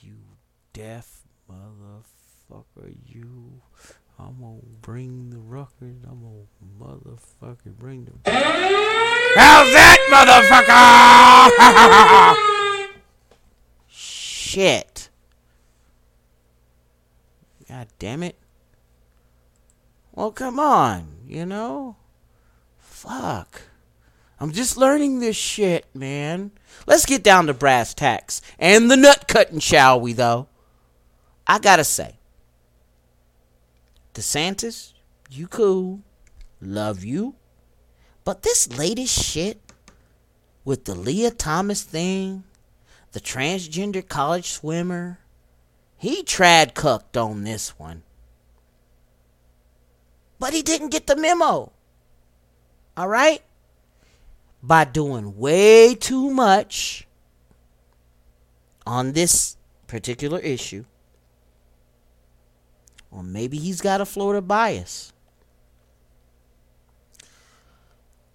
You 0.00 0.14
deaf 0.72 1.22
motherfucker, 1.50 2.94
you. 3.04 3.60
I'm 4.18 4.40
gonna 4.40 4.60
bring 4.80 5.30
the 5.30 5.38
ruckus. 5.38 5.96
I'm 6.08 6.22
gonna 6.22 6.46
motherfucker 6.80 7.76
bring 7.76 8.04
the. 8.04 8.12
How's 9.36 9.72
that, 9.72 9.98
motherfucker? 12.78 12.92
Shit. 13.88 15.10
God 17.68 17.88
damn 17.98 18.22
it. 18.22 18.36
Well, 20.12 20.30
come 20.30 20.58
on, 20.58 21.18
you 21.26 21.44
know? 21.44 21.96
Fuck. 22.78 23.62
I'm 24.38 24.52
just 24.52 24.76
learning 24.76 25.18
this 25.20 25.36
shit, 25.36 25.86
man. 25.94 26.52
Let's 26.86 27.06
get 27.06 27.22
down 27.22 27.46
to 27.46 27.54
brass 27.54 27.94
tacks 27.94 28.42
and 28.58 28.90
the 28.90 28.96
nut 28.96 29.26
cutting, 29.28 29.58
shall 29.58 30.00
we, 30.00 30.12
though? 30.12 30.48
I 31.46 31.58
gotta 31.58 31.84
say, 31.84 32.18
DeSantis, 34.14 34.92
you 35.30 35.46
cool. 35.46 36.00
Love 36.60 37.04
you. 37.04 37.34
But 38.24 38.42
this 38.42 38.76
latest 38.76 39.22
shit 39.22 39.60
with 40.64 40.84
the 40.84 40.94
Lia 40.94 41.30
Thomas 41.30 41.82
thing, 41.82 42.44
the 43.12 43.20
transgender 43.20 44.06
college 44.06 44.50
swimmer, 44.50 45.20
he 45.96 46.22
trad 46.22 46.74
cucked 46.74 47.16
on 47.16 47.44
this 47.44 47.78
one. 47.78 48.02
But 50.38 50.52
he 50.52 50.62
didn't 50.62 50.90
get 50.90 51.06
the 51.06 51.16
memo. 51.16 51.72
All 52.96 53.08
right? 53.08 53.42
By 54.62 54.84
doing 54.84 55.38
way 55.38 55.94
too 55.94 56.30
much 56.30 57.06
on 58.86 59.12
this 59.12 59.56
particular 59.86 60.38
issue. 60.38 60.84
Or 63.10 63.22
maybe 63.22 63.58
he's 63.58 63.80
got 63.80 64.00
a 64.00 64.06
Florida 64.06 64.42
bias. 64.42 65.12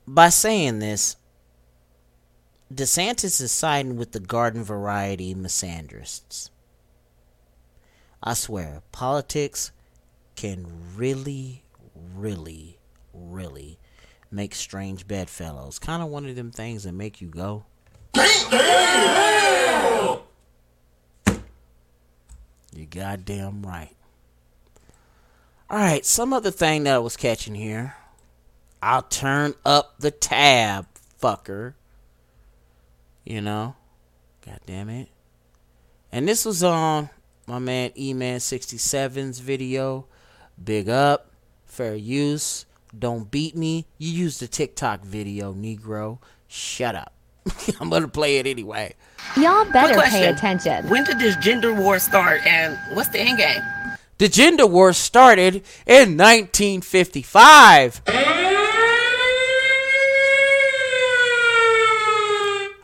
By 0.08 0.30
saying 0.30 0.80
this, 0.80 1.16
DeSantis 2.74 3.42
is 3.42 3.52
siding 3.52 3.98
with 3.98 4.14
the 4.14 4.20
garden 4.20 4.64
variety 4.64 5.36
misandrists. 5.36 6.50
I 8.23 8.34
swear, 8.35 8.84
politics 8.91 9.72
can 10.35 10.68
really, 10.95 11.64
really, 12.15 12.77
really 13.14 13.80
make 14.30 14.53
strange 14.56 15.07
bedfellows. 15.07 15.80
Kind 15.80 16.03
of 16.03 16.10
one 16.10 16.27
of 16.27 16.35
them 16.35 16.52
things 16.52 16.84
that 16.84 16.93
make 16.93 17.19
you 17.19 17.27
go. 17.27 17.65
You 22.73 22.85
goddamn 22.89 23.64
right. 23.64 23.95
All 25.69 25.77
right, 25.77 26.06
some 26.06 26.34
other 26.34 26.52
thing 26.52 26.84
that 26.84 26.95
I 26.95 26.99
was 26.99 27.18
catching 27.18 27.56
here. 27.56 27.95
I'll 28.81 29.03
turn 29.03 29.56
up 29.65 29.99
the 29.99 30.11
tab, 30.11 30.88
fucker. 31.22 31.73
You 33.23 33.41
know? 33.41 33.76
God 34.45 34.60
damn 34.65 34.89
it. 34.89 35.10
And 36.11 36.27
this 36.27 36.45
was 36.45 36.64
on 36.64 37.10
my 37.48 37.60
man 37.60 37.92
E 37.98 38.14
Man 38.14 38.40
67's 38.40 39.40
video. 39.40 40.06
Big 40.64 40.90
up. 40.90 41.32
Fair 41.66 41.96
use. 41.96 42.66
Don't 42.98 43.32
beat 43.32 43.56
me. 43.56 43.86
You 43.98 44.12
used 44.12 44.42
the 44.42 44.48
TikTok 44.48 45.04
video, 45.04 45.54
Negro. 45.54 46.20
Shut 46.48 46.96
up. 46.96 47.14
I'm 47.80 47.90
gonna 47.90 48.08
play 48.08 48.38
it 48.38 48.48
anyway. 48.48 48.96
Y'all 49.38 49.66
better 49.72 50.00
pay 50.02 50.28
attention. 50.28 50.88
When 50.90 51.04
did 51.04 51.20
this 51.20 51.36
gender 51.38 51.74
war 51.74 52.00
start 52.00 52.46
and 52.46 52.78
what's 52.96 53.10
the 53.10 53.20
end 53.20 53.38
game? 53.38 53.62
The 54.18 54.28
gender 54.28 54.68
war 54.68 54.94
started 54.94 55.64
in 55.88 56.18
1955. 56.18 58.02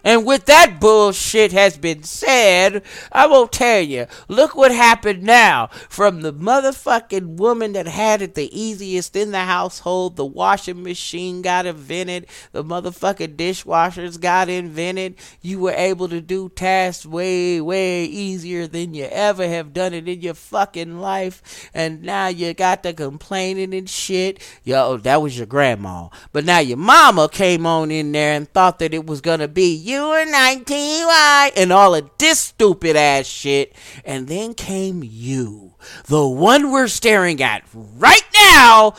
And 0.08 0.26
with 0.26 0.46
that 0.46 0.80
bullshit 0.80 1.52
has 1.52 1.78
been 1.78 2.04
said, 2.04 2.82
I 3.12 3.28
won't 3.28 3.52
tell 3.52 3.82
you, 3.82 4.06
look 4.30 4.56
what 4.56 4.72
happened 4.72 5.22
now. 5.22 5.68
From 5.90 6.22
the 6.22 6.32
motherfucking 6.32 7.36
woman 7.36 7.74
that 7.74 7.88
had 7.88 8.22
it 8.22 8.34
the 8.34 8.50
easiest 8.58 9.18
in 9.18 9.32
the 9.32 9.42
household, 9.42 10.16
the 10.16 10.26
washing 10.26 10.82
machine 10.82 11.42
got 11.42 11.66
invented, 11.66 12.28
the 12.54 12.64
motherfucking 12.64 13.36
dishwashers 13.36 14.18
got 14.18 14.48
invented. 14.48 15.16
You 15.42 15.60
were 15.60 15.74
able 15.74 16.08
to 16.08 16.22
do 16.22 16.48
tasks 16.48 17.06
way, 17.06 17.60
way 17.60 18.06
easier 18.06 18.66
than 18.66 18.94
you 18.94 19.10
ever 19.12 19.46
have 19.46 19.74
done 19.74 19.94
it 19.94 20.08
in 20.08 20.22
your 20.22 20.36
fucking 20.36 21.02
life. 21.02 21.70
And 21.74 22.02
now 22.04 22.28
you 22.28 22.54
got 22.54 22.82
the 22.82 22.94
complaining 22.94 23.74
and 23.74 23.90
shit. 23.90 24.42
Yo, 24.64 24.96
that 24.96 25.22
was 25.22 25.38
your 25.38 25.48
grandma. 25.48 26.08
But 26.32 26.46
now 26.46 26.60
your 26.60 26.78
mama 26.78 27.28
came 27.28 27.66
on 27.66 27.92
in 27.92 28.14
there 28.14 28.36
and 28.36 28.50
thought 28.54 28.80
that 28.80 28.94
it 28.94 29.06
was 29.06 29.20
gonna 29.20 29.50
be 29.50 29.76
you 29.76 29.97
you 29.98 30.08
were 30.08 30.26
19, 30.26 31.06
why? 31.06 31.52
And 31.58 31.74
all 31.74 31.96
of 31.96 32.10
this 32.20 32.40
stupid 32.40 32.96
ass 32.96 33.26
shit. 33.26 33.74
And 34.06 34.28
then 34.28 34.54
came 34.54 35.04
you, 35.04 35.74
the 36.06 36.28
one 36.28 36.72
we're 36.72 36.88
staring 36.88 37.42
at 37.42 37.64
right 37.74 38.28
now, 38.52 38.94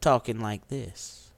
talking 0.00 0.40
like 0.40 0.66
this. 0.66 1.30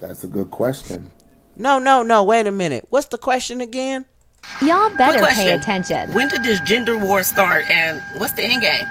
That's 0.00 0.24
a 0.24 0.28
good 0.28 0.50
question. 0.50 1.10
No, 1.56 1.78
no, 1.78 2.02
no, 2.02 2.24
wait 2.24 2.46
a 2.46 2.52
minute. 2.52 2.86
What's 2.88 3.08
the 3.08 3.18
question 3.18 3.60
again? 3.60 4.06
Y'all 4.62 4.88
better 4.96 5.26
pay 5.26 5.52
attention. 5.52 6.10
When 6.14 6.28
did 6.28 6.42
this 6.42 6.60
gender 6.60 6.96
war 6.96 7.22
start 7.22 7.68
and 7.70 8.00
what's 8.16 8.32
the 8.32 8.44
end 8.44 8.62
game? 8.62 8.86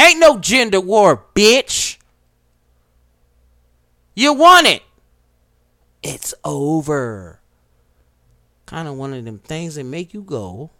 Ain't 0.00 0.18
no 0.18 0.38
gender 0.38 0.80
war, 0.80 1.22
bitch. 1.36 1.98
You 4.16 4.32
want 4.32 4.66
it. 4.66 4.82
It's 6.02 6.34
over. 6.44 7.40
Kind 8.66 8.88
of 8.88 8.96
one 8.96 9.12
of 9.12 9.24
them 9.24 9.38
things 9.38 9.76
that 9.76 9.84
make 9.84 10.14
you 10.14 10.22
go. 10.22 10.70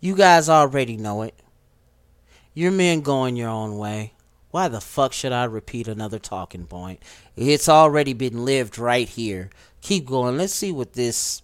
You 0.00 0.14
guys 0.14 0.48
already 0.48 0.96
know 0.96 1.22
it. 1.22 1.34
Your 2.54 2.70
men 2.70 3.00
going 3.00 3.36
your 3.36 3.48
own 3.48 3.78
way. 3.78 4.12
Why 4.50 4.68
the 4.68 4.80
fuck 4.80 5.12
should 5.12 5.32
I 5.32 5.44
repeat 5.44 5.88
another 5.88 6.18
talking 6.18 6.66
point? 6.66 7.02
It's 7.36 7.68
already 7.68 8.12
been 8.12 8.44
lived 8.44 8.78
right 8.78 9.08
here. 9.08 9.50
Keep 9.80 10.06
going. 10.06 10.36
Let's 10.36 10.54
see 10.54 10.72
what 10.72 10.94
this 10.94 11.42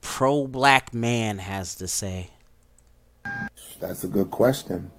pro 0.00 0.46
black 0.46 0.92
man 0.92 1.38
has 1.38 1.74
to 1.76 1.86
say. 1.86 2.30
That's 3.80 4.04
a 4.04 4.08
good 4.08 4.30
question. 4.30 4.90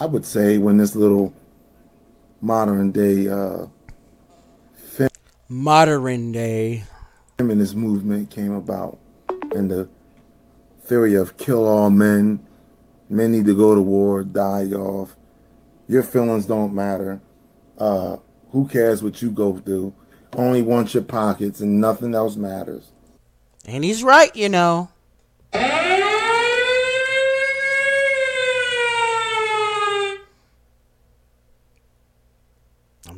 I 0.00 0.06
would 0.06 0.24
say 0.24 0.56
when 0.56 0.78
this 0.78 0.96
little 0.96 1.34
modern 2.40 2.90
day 2.90 3.28
uh, 3.28 3.66
Modern 5.52 6.30
day. 6.30 6.84
feminist 7.36 7.74
movement 7.74 8.30
came 8.30 8.52
about 8.52 9.00
and 9.52 9.68
the 9.68 9.88
theory 10.84 11.16
of 11.16 11.36
kill 11.38 11.66
all 11.66 11.90
men, 11.90 12.38
men 13.08 13.32
need 13.32 13.46
to 13.46 13.56
go 13.56 13.74
to 13.74 13.80
war, 13.82 14.22
die 14.22 14.66
off, 14.66 15.16
your 15.88 16.04
feelings 16.04 16.46
don't 16.46 16.72
matter, 16.72 17.20
uh, 17.78 18.16
who 18.52 18.68
cares 18.68 19.02
what 19.02 19.20
you 19.20 19.30
go 19.32 19.58
through, 19.58 19.92
only 20.36 20.62
want 20.62 20.94
your 20.94 21.02
pockets 21.02 21.58
and 21.58 21.80
nothing 21.80 22.14
else 22.14 22.36
matters. 22.36 22.92
And 23.66 23.82
he's 23.82 24.04
right, 24.04 24.34
you 24.36 24.48
know. 24.48 24.88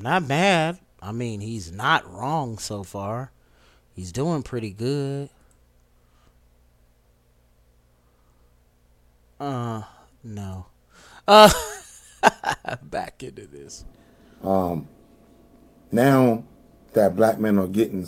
Not 0.02 0.26
mad. 0.26 0.78
I 1.00 1.12
mean, 1.12 1.40
he's 1.40 1.72
not 1.72 2.10
wrong 2.10 2.58
so 2.58 2.82
far. 2.82 3.32
He's 3.94 4.12
doing 4.12 4.42
pretty 4.42 4.70
good. 4.70 5.30
Uh, 9.38 9.82
no. 10.22 10.66
Uh, 11.26 11.50
back 12.82 13.22
into 13.22 13.46
this. 13.46 13.84
Um, 14.42 14.88
now 15.90 16.44
that 16.92 17.16
black 17.16 17.38
men 17.38 17.58
are 17.58 17.66
getting 17.66 18.06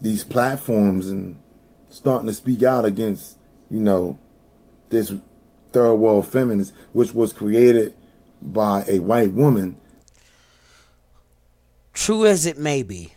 these 0.00 0.24
platforms 0.24 1.08
and 1.08 1.40
starting 1.88 2.26
to 2.26 2.34
speak 2.34 2.62
out 2.62 2.84
against, 2.84 3.38
you 3.70 3.80
know, 3.80 4.18
this 4.90 5.12
third 5.72 5.94
world 5.94 6.26
feminist, 6.26 6.72
which 6.92 7.14
was 7.14 7.32
created 7.32 7.94
by 8.42 8.84
a 8.88 8.98
white 8.98 9.32
woman. 9.32 9.76
True 11.92 12.26
as 12.26 12.46
it 12.46 12.58
may 12.58 12.82
be, 12.82 13.12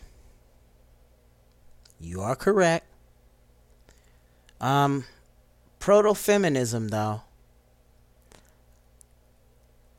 you 2.00 2.20
are 2.20 2.36
correct. 2.36 2.86
Um, 4.60 5.04
proto 5.78 6.14
feminism, 6.14 6.88
though. 6.88 7.22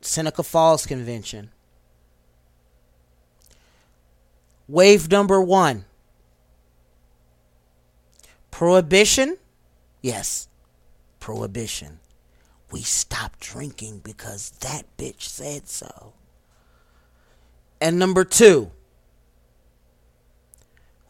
Seneca 0.00 0.42
Falls 0.42 0.86
Convention. 0.86 1.50
Wave 4.68 5.10
number 5.10 5.40
one. 5.40 5.84
Prohibition? 8.50 9.36
Yes, 10.00 10.48
prohibition. 11.20 12.00
We 12.70 12.82
stopped 12.82 13.40
drinking 13.40 14.00
because 14.00 14.50
that 14.60 14.84
bitch 14.96 15.22
said 15.22 15.68
so. 15.68 16.14
And 17.80 17.98
number 17.98 18.24
two, 18.24 18.70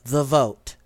the 0.05 0.25
vote. 0.25 0.77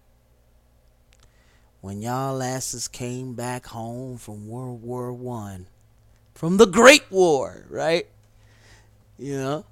When 1.80 2.02
y'all 2.02 2.42
asses 2.42 2.88
came 2.88 3.34
back 3.34 3.66
home 3.66 4.18
from 4.18 4.48
World 4.48 4.82
War 4.82 5.12
One, 5.12 5.66
from 6.34 6.58
the 6.58 6.66
Great 6.66 7.10
War, 7.10 7.64
right? 7.70 8.06
You 9.18 9.36
know, 9.36 9.64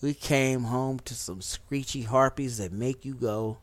we 0.00 0.14
came 0.14 0.64
home 0.64 1.00
to 1.00 1.14
some 1.14 1.42
screechy 1.42 2.02
harpies 2.02 2.58
that 2.58 2.72
make 2.72 3.04
you 3.04 3.14
go. 3.14 3.58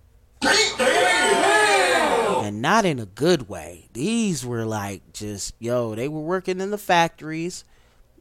And 2.42 2.62
not 2.62 2.86
in 2.86 3.00
a 3.00 3.06
good 3.06 3.50
way. 3.50 3.90
These 3.94 4.46
were 4.46 4.66
like 4.66 5.12
just, 5.12 5.56
yo, 5.60 5.96
they 5.96 6.08
were 6.08 6.22
working 6.22 6.62
in 6.62 6.72
the 6.72 6.78
factories. 6.78 7.66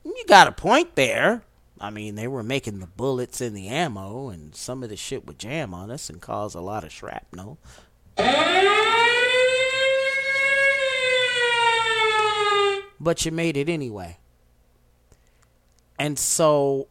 You 0.04 0.24
got 0.26 0.48
a 0.48 0.52
point 0.52 0.96
there. 0.96 1.42
I 1.80 1.90
mean, 1.90 2.14
they 2.14 2.26
were 2.26 2.42
making 2.42 2.80
the 2.80 2.86
bullets 2.86 3.40
and 3.40 3.56
the 3.56 3.68
ammo, 3.68 4.28
and 4.28 4.54
some 4.54 4.82
of 4.82 4.88
the 4.88 4.96
shit 4.96 5.26
would 5.26 5.38
jam 5.38 5.72
on 5.74 5.90
us 5.90 6.10
and 6.10 6.20
cause 6.20 6.54
a 6.54 6.60
lot 6.60 6.84
of 6.84 6.92
shrapnel. 6.92 7.58
But 13.00 13.24
you 13.24 13.30
made 13.30 13.56
it 13.56 13.68
anyway. 13.68 14.18
And 15.98 16.18
so, 16.18 16.88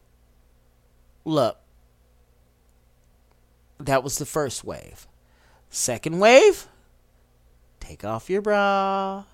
look, 1.25 1.57
that 3.79 4.03
was 4.03 4.17
the 4.17 4.25
first 4.25 4.63
wave. 4.63 5.07
Second 5.69 6.19
wave, 6.19 6.67
take 7.79 8.05
off 8.05 8.29
your 8.29 8.41
bra, 8.41 9.25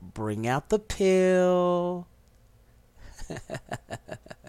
bring 0.00 0.46
out 0.46 0.68
the 0.68 0.78
pill. 0.78 2.06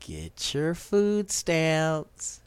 Get 0.00 0.52
your 0.52 0.74
food 0.74 1.30
stamps. 1.30 2.40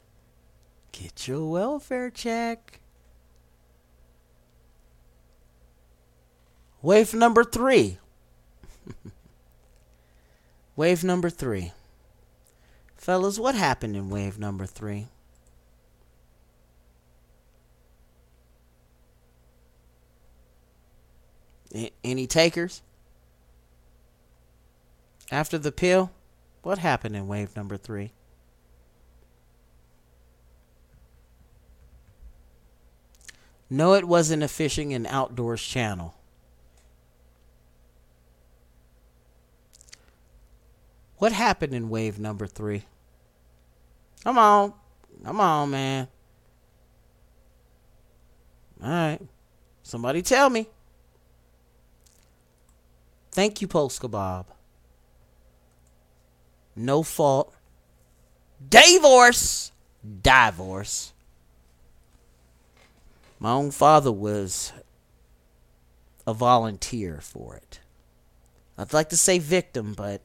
Get 0.92 1.26
your 1.26 1.50
welfare 1.50 2.10
check. 2.10 2.80
Wave 6.82 7.14
number 7.14 7.42
three. 7.44 7.98
wave 10.76 11.02
number 11.02 11.30
three. 11.30 11.72
Fellas, 12.96 13.38
what 13.38 13.54
happened 13.54 13.96
in 13.96 14.10
wave 14.10 14.38
number 14.38 14.66
three? 14.66 15.08
Any 22.04 22.26
takers? 22.26 22.82
After 25.30 25.58
the 25.58 25.72
pill, 25.72 26.10
what 26.62 26.78
happened 26.78 27.16
in 27.16 27.26
wave 27.26 27.56
number 27.56 27.76
three? 27.76 28.12
No, 33.68 33.94
it 33.94 34.04
wasn't 34.04 34.42
a 34.44 34.48
fishing 34.48 34.94
and 34.94 35.06
outdoors 35.08 35.62
channel. 35.62 36.14
What 41.18 41.32
happened 41.32 41.74
in 41.74 41.88
wave 41.88 42.18
number 42.18 42.46
three? 42.46 42.84
Come 44.22 44.38
on. 44.38 44.74
Come 45.24 45.40
on, 45.40 45.70
man. 45.70 46.08
All 48.82 48.88
right. 48.88 49.20
Somebody 49.82 50.22
tell 50.22 50.50
me. 50.50 50.66
Thank 53.32 53.60
you, 53.60 53.68
Polska 53.68 54.08
Bob. 54.08 54.46
No 56.76 57.02
fault. 57.02 57.54
Divorce. 58.68 59.72
Divorce. 60.22 61.14
My 63.38 63.52
own 63.52 63.70
father 63.70 64.12
was 64.12 64.72
a 66.26 66.34
volunteer 66.34 67.20
for 67.20 67.56
it. 67.56 67.80
I'd 68.78 68.92
like 68.92 69.08
to 69.08 69.16
say 69.16 69.38
victim, 69.38 69.94
but 69.94 70.20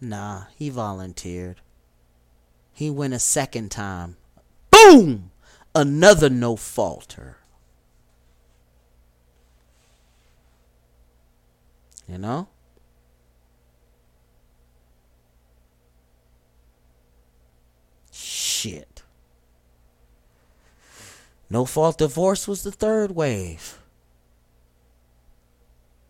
nah, 0.00 0.44
he 0.56 0.68
volunteered. 0.68 1.60
He 2.72 2.90
went 2.90 3.14
a 3.14 3.18
second 3.20 3.70
time. 3.70 4.16
Boom! 4.70 5.30
Another 5.74 6.28
no 6.28 6.56
faulter. 6.56 7.38
You 12.08 12.18
know? 12.18 12.48
shit. 18.64 19.02
No 21.50 21.66
fault 21.66 21.98
divorce 21.98 22.48
was 22.48 22.62
the 22.62 22.72
third 22.72 23.14
wave. 23.14 23.78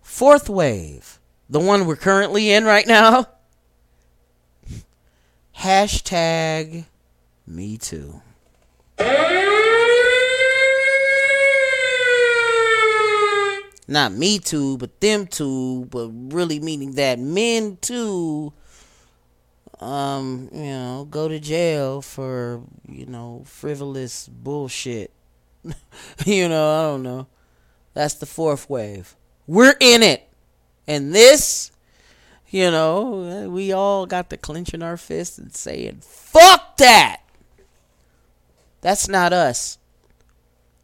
Fourth 0.03 0.49
wave, 0.49 1.19
the 1.51 1.59
one 1.59 1.85
we're 1.85 1.97
currently 1.97 2.53
in 2.53 2.65
right 2.65 2.87
now. 2.87 3.27
Hashtag 5.59 6.85
me 7.45 7.77
too. 7.77 8.23
Not 13.87 14.13
me 14.13 14.39
too, 14.39 14.79
but 14.79 15.01
them 15.01 15.27
too, 15.27 15.87
but 15.87 16.09
really 16.09 16.61
meaning 16.61 16.93
that 16.93 17.19
men 17.19 17.79
too 17.81 18.53
um, 19.81 20.49
you 20.53 20.63
know, 20.63 21.07
go 21.11 21.29
to 21.29 21.41
jail 21.41 22.03
for, 22.03 22.63
you 22.89 23.07
know, 23.07 23.43
frivolous 23.47 24.29
bullshit. 24.29 25.11
you 26.25 26.49
know, 26.49 26.71
I 26.71 26.83
don't 26.91 27.03
know. 27.03 27.27
That's 27.95 28.15
the 28.15 28.27
fourth 28.27 28.69
wave. 28.69 29.17
We're 29.47 29.77
in 29.81 30.03
it. 30.03 30.29
And 30.87 31.15
this, 31.15 31.71
you 32.51 32.71
know, 32.71 33.49
we 33.51 33.73
all 33.73 34.07
got 34.07 34.31
to 34.31 34.37
clenching 34.37 34.83
our 34.83 34.97
fists 34.97 35.39
and 35.39 35.55
saying, 35.55 36.01
fuck 36.03 36.77
that. 36.77 37.23
That's 38.81 39.09
not 39.09 39.33
us. 39.33 39.79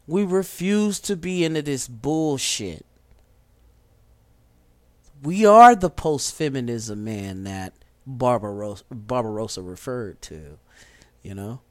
We 0.07 0.23
refuse 0.23 0.99
to 1.01 1.15
be 1.15 1.45
into 1.45 1.61
this 1.61 1.87
bullshit. 1.87 2.85
We 5.21 5.45
are 5.45 5.75
the 5.75 5.91
post 5.91 6.33
feminism 6.33 7.03
man 7.03 7.43
that 7.43 7.73
Barbarossa, 8.05 8.83
Barbarossa 8.91 9.61
referred 9.61 10.21
to, 10.23 10.57
you 11.21 11.35
know. 11.35 11.61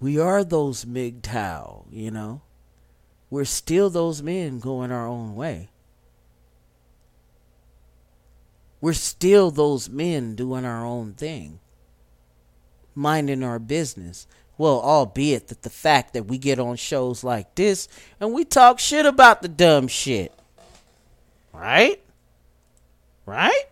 We 0.00 0.18
are 0.18 0.44
those 0.44 0.84
MGTOW, 0.84 1.86
you 1.90 2.10
know. 2.10 2.42
We're 3.30 3.44
still 3.44 3.90
those 3.90 4.22
men 4.22 4.58
going 4.58 4.92
our 4.92 5.06
own 5.06 5.34
way. 5.34 5.70
We're 8.80 8.92
still 8.92 9.50
those 9.50 9.88
men 9.88 10.36
doing 10.36 10.64
our 10.64 10.84
own 10.84 11.14
thing, 11.14 11.58
minding 12.94 13.42
our 13.42 13.58
business. 13.58 14.26
Well, 14.56 14.80
albeit 14.80 15.48
that 15.48 15.62
the 15.62 15.70
fact 15.70 16.14
that 16.14 16.26
we 16.26 16.38
get 16.38 16.58
on 16.58 16.76
shows 16.76 17.22
like 17.24 17.54
this 17.54 17.88
and 18.20 18.32
we 18.32 18.44
talk 18.44 18.78
shit 18.78 19.04
about 19.04 19.42
the 19.42 19.48
dumb 19.48 19.88
shit. 19.88 20.32
Right? 21.52 22.00
Right? 23.26 23.64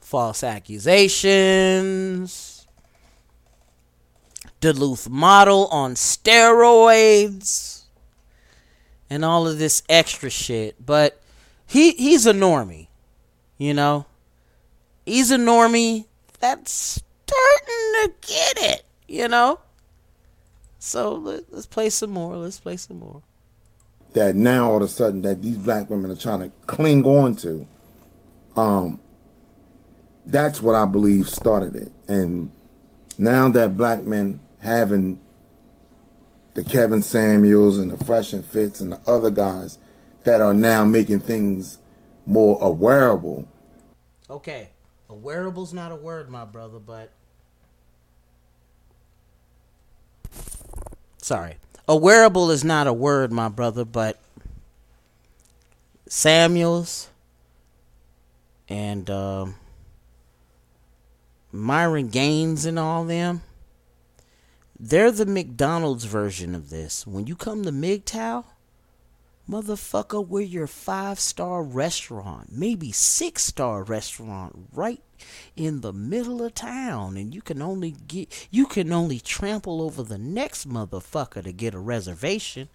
False 0.00 0.42
accusations. 0.42 2.66
Duluth 4.60 5.08
model 5.08 5.68
on 5.68 5.94
steroids. 5.94 7.84
And 9.10 9.24
all 9.24 9.46
of 9.46 9.58
this 9.58 9.82
extra 9.88 10.28
shit. 10.30 10.84
But 10.84 11.22
he 11.66 11.92
he's 11.92 12.26
a 12.26 12.32
normie. 12.32 12.88
You 13.58 13.74
know? 13.74 14.06
He's 15.04 15.30
a 15.30 15.36
normie 15.36 16.06
that's 16.40 16.72
starting 16.72 17.66
to 17.66 18.12
get 18.20 18.58
it, 18.58 18.84
you 19.06 19.28
know? 19.28 19.60
So 20.78 21.14
let, 21.14 21.52
let's 21.52 21.66
play 21.66 21.90
some 21.90 22.10
more. 22.10 22.36
Let's 22.36 22.60
play 22.60 22.76
some 22.76 22.98
more 22.98 23.22
that 24.12 24.34
now 24.34 24.70
all 24.70 24.76
of 24.78 24.82
a 24.82 24.88
sudden 24.88 25.22
that 25.22 25.42
these 25.42 25.56
black 25.56 25.90
women 25.90 26.10
are 26.10 26.16
trying 26.16 26.40
to 26.40 26.50
cling 26.66 27.04
on 27.04 27.36
to. 27.36 27.66
Um, 28.56 29.00
that's 30.26 30.60
what 30.60 30.74
I 30.74 30.84
believe 30.84 31.28
started 31.28 31.76
it. 31.76 31.92
And 32.06 32.50
now 33.16 33.48
that 33.50 33.76
black 33.76 34.04
men 34.04 34.40
having 34.60 35.20
the 36.54 36.64
Kevin 36.64 37.02
Samuels 37.02 37.78
and 37.78 37.90
the 37.90 38.04
Fresh 38.04 38.32
and 38.32 38.44
Fits 38.44 38.80
and 38.80 38.92
the 38.92 39.00
other 39.06 39.30
guys 39.30 39.78
that 40.24 40.40
are 40.40 40.54
now 40.54 40.84
making 40.84 41.20
things 41.20 41.78
more 42.26 42.58
awareable. 42.60 43.46
Okay, 44.28 44.70
a 45.08 45.14
wearable's 45.14 45.72
not 45.72 45.92
a 45.92 45.96
word, 45.96 46.28
my 46.28 46.44
brother, 46.44 46.78
but 46.78 47.12
sorry. 51.22 51.56
A 51.88 51.96
wearable 51.96 52.50
is 52.50 52.62
not 52.62 52.86
a 52.86 52.92
word, 52.92 53.32
my 53.32 53.48
brother, 53.48 53.84
but 53.84 54.20
Samuels 56.06 57.08
and 58.68 59.08
um, 59.08 59.54
Myron 61.50 62.08
Gaines 62.08 62.66
and 62.66 62.78
all 62.78 63.04
them, 63.04 63.40
they're 64.78 65.10
the 65.10 65.24
McDonald's 65.24 66.04
version 66.04 66.54
of 66.54 66.68
this. 66.68 67.06
When 67.06 67.26
you 67.26 67.34
come 67.34 67.64
to 67.64 67.72
MGTOW, 67.72 68.44
motherfucker, 69.48 70.26
we're 70.26 70.42
your 70.42 70.66
five 70.66 71.18
star 71.18 71.62
restaurant, 71.62 72.52
maybe 72.52 72.92
six 72.92 73.44
star 73.44 73.82
restaurant, 73.82 74.68
right 74.72 75.00
in 75.56 75.80
the 75.80 75.92
middle 75.92 76.42
of 76.42 76.54
town, 76.54 77.16
and 77.16 77.34
you 77.34 77.40
can 77.40 77.62
only 77.62 77.92
get 78.06 78.48
you 78.50 78.66
can 78.66 78.92
only 78.92 79.18
trample 79.18 79.80
over 79.82 80.02
the 80.02 80.18
next 80.18 80.68
motherfucker 80.68 81.42
to 81.42 81.52
get 81.52 81.74
a 81.74 81.78
reservation. 81.78 82.68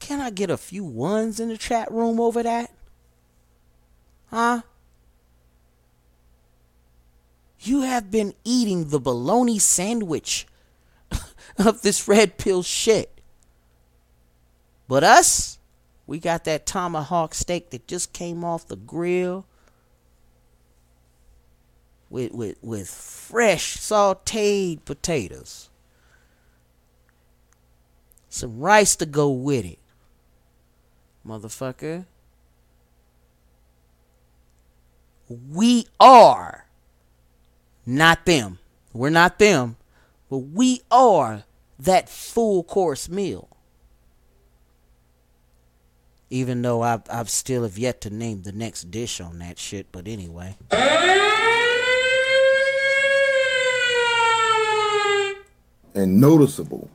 Can 0.00 0.20
I 0.20 0.30
get 0.30 0.50
a 0.50 0.56
few 0.56 0.84
ones 0.84 1.40
in 1.40 1.48
the 1.48 1.56
chat 1.56 1.90
room 1.90 2.20
over 2.20 2.42
that? 2.42 2.70
Huh? 4.26 4.62
You 7.60 7.82
have 7.82 8.10
been 8.10 8.34
eating 8.44 8.88
the 8.88 8.98
bologna 8.98 9.58
sandwich 9.58 10.46
of 11.58 11.82
this 11.82 12.06
red 12.08 12.38
pill 12.38 12.62
shit. 12.62 13.20
But 14.88 15.04
us, 15.04 15.58
we 16.06 16.18
got 16.18 16.44
that 16.44 16.66
tomahawk 16.66 17.34
steak 17.34 17.70
that 17.70 17.86
just 17.86 18.12
came 18.12 18.44
off 18.44 18.66
the 18.66 18.76
grill 18.76 19.46
with 22.10 22.32
with 22.32 22.58
with 22.62 22.90
fresh 22.90 23.78
sauteed 23.78 24.84
potatoes. 24.84 25.70
Some 28.28 28.60
rice 28.60 28.96
to 28.96 29.06
go 29.06 29.30
with 29.30 29.64
it. 29.64 29.78
Motherfucker. 31.26 32.06
We 35.50 35.86
are 35.98 36.66
not 37.86 38.26
them. 38.26 38.58
We're 38.92 39.10
not 39.10 39.38
them. 39.38 39.76
But 40.32 40.38
we 40.38 40.80
are 40.90 41.44
that 41.78 42.08
full 42.08 42.64
course 42.64 43.10
meal 43.10 43.50
even 46.30 46.62
though 46.62 46.80
I've, 46.80 47.02
I've 47.10 47.28
still 47.28 47.64
have 47.64 47.76
yet 47.76 48.00
to 48.00 48.10
name 48.10 48.40
the 48.40 48.52
next 48.52 48.90
dish 48.90 49.20
on 49.20 49.38
that 49.40 49.58
shit. 49.58 49.92
But 49.92 50.08
anyway. 50.08 50.56
And 55.94 56.18
noticeable 56.18 56.88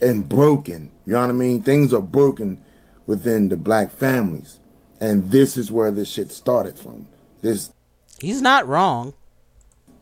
and 0.00 0.26
broken. 0.26 0.90
You 1.04 1.12
know 1.12 1.20
what 1.20 1.28
I 1.28 1.32
mean? 1.32 1.62
Things 1.62 1.92
are 1.92 2.00
broken 2.00 2.64
within 3.06 3.50
the 3.50 3.58
black 3.58 3.90
families. 3.90 4.58
And 4.98 5.30
this 5.30 5.58
is 5.58 5.70
where 5.70 5.90
this 5.90 6.08
shit 6.08 6.32
started 6.32 6.78
from. 6.78 7.06
This 7.42 7.70
He's 8.18 8.40
not 8.40 8.66
wrong. 8.66 9.12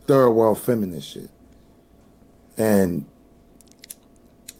Third 0.07 0.31
world 0.31 0.61
feminist 0.61 1.09
shit. 1.09 1.31
And 2.61 3.07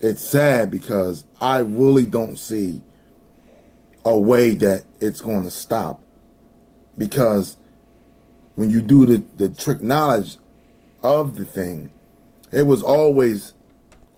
it's 0.01 0.23
sad 0.23 0.71
because 0.71 1.25
I 1.39 1.59
really 1.59 2.07
don't 2.07 2.39
see 2.39 2.81
a 4.07 4.19
way 4.19 4.55
that 4.55 4.85
it's 5.01 5.21
going 5.21 5.43
to 5.43 5.51
stop. 5.51 6.03
Because 6.97 7.59
when 8.55 8.71
you 8.71 8.81
do 8.81 9.05
the, 9.05 9.23
the 9.37 9.51
trick 9.51 9.83
knowledge 9.83 10.39
of 11.03 11.37
the 11.37 11.45
thing, 11.45 11.91
it 12.51 12.63
was 12.63 12.83
always, 12.83 13.53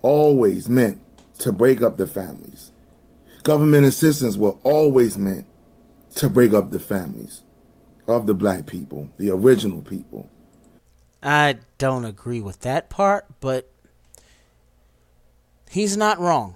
always 0.01 0.69
meant 0.69 1.01
to 1.39 1.51
break 1.51 1.81
up 1.81 1.97
the 1.97 2.07
families. 2.07 2.71
Government 3.43 3.85
assistance 3.85 4.37
were 4.37 4.55
always 4.63 5.17
meant 5.17 5.45
to 6.15 6.29
break 6.29 6.53
up 6.53 6.71
the 6.71 6.79
families 6.79 7.41
of 8.07 8.27
the 8.27 8.33
black 8.33 8.65
people, 8.65 9.09
the 9.17 9.29
original 9.29 9.81
people. 9.81 10.29
I 11.21 11.57
don't 11.77 12.05
agree 12.05 12.39
with 12.39 12.61
that 12.61 12.89
part, 12.89 13.25
but 13.41 13.72
he's 15.73 15.97
not 15.97 16.19
wrong. 16.19 16.55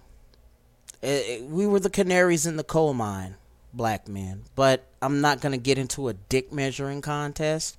Uh, 1.03 1.19
we 1.43 1.67
were 1.67 1.79
the 1.79 1.89
canaries 1.89 2.45
in 2.45 2.57
the 2.57 2.63
coal 2.63 2.93
mine, 2.93 3.35
black 3.73 4.07
men. 4.07 4.43
But 4.55 4.85
I'm 5.01 5.21
not 5.21 5.41
gonna 5.41 5.57
get 5.57 5.77
into 5.77 6.07
a 6.07 6.13
dick 6.13 6.53
measuring 6.53 7.01
contest. 7.01 7.77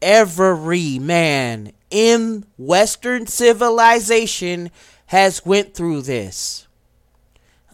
Every 0.00 0.98
man 0.98 1.72
in 1.90 2.44
Western 2.58 3.26
civilization 3.26 4.70
has 5.06 5.44
went 5.44 5.74
through 5.74 6.02
this. 6.02 6.66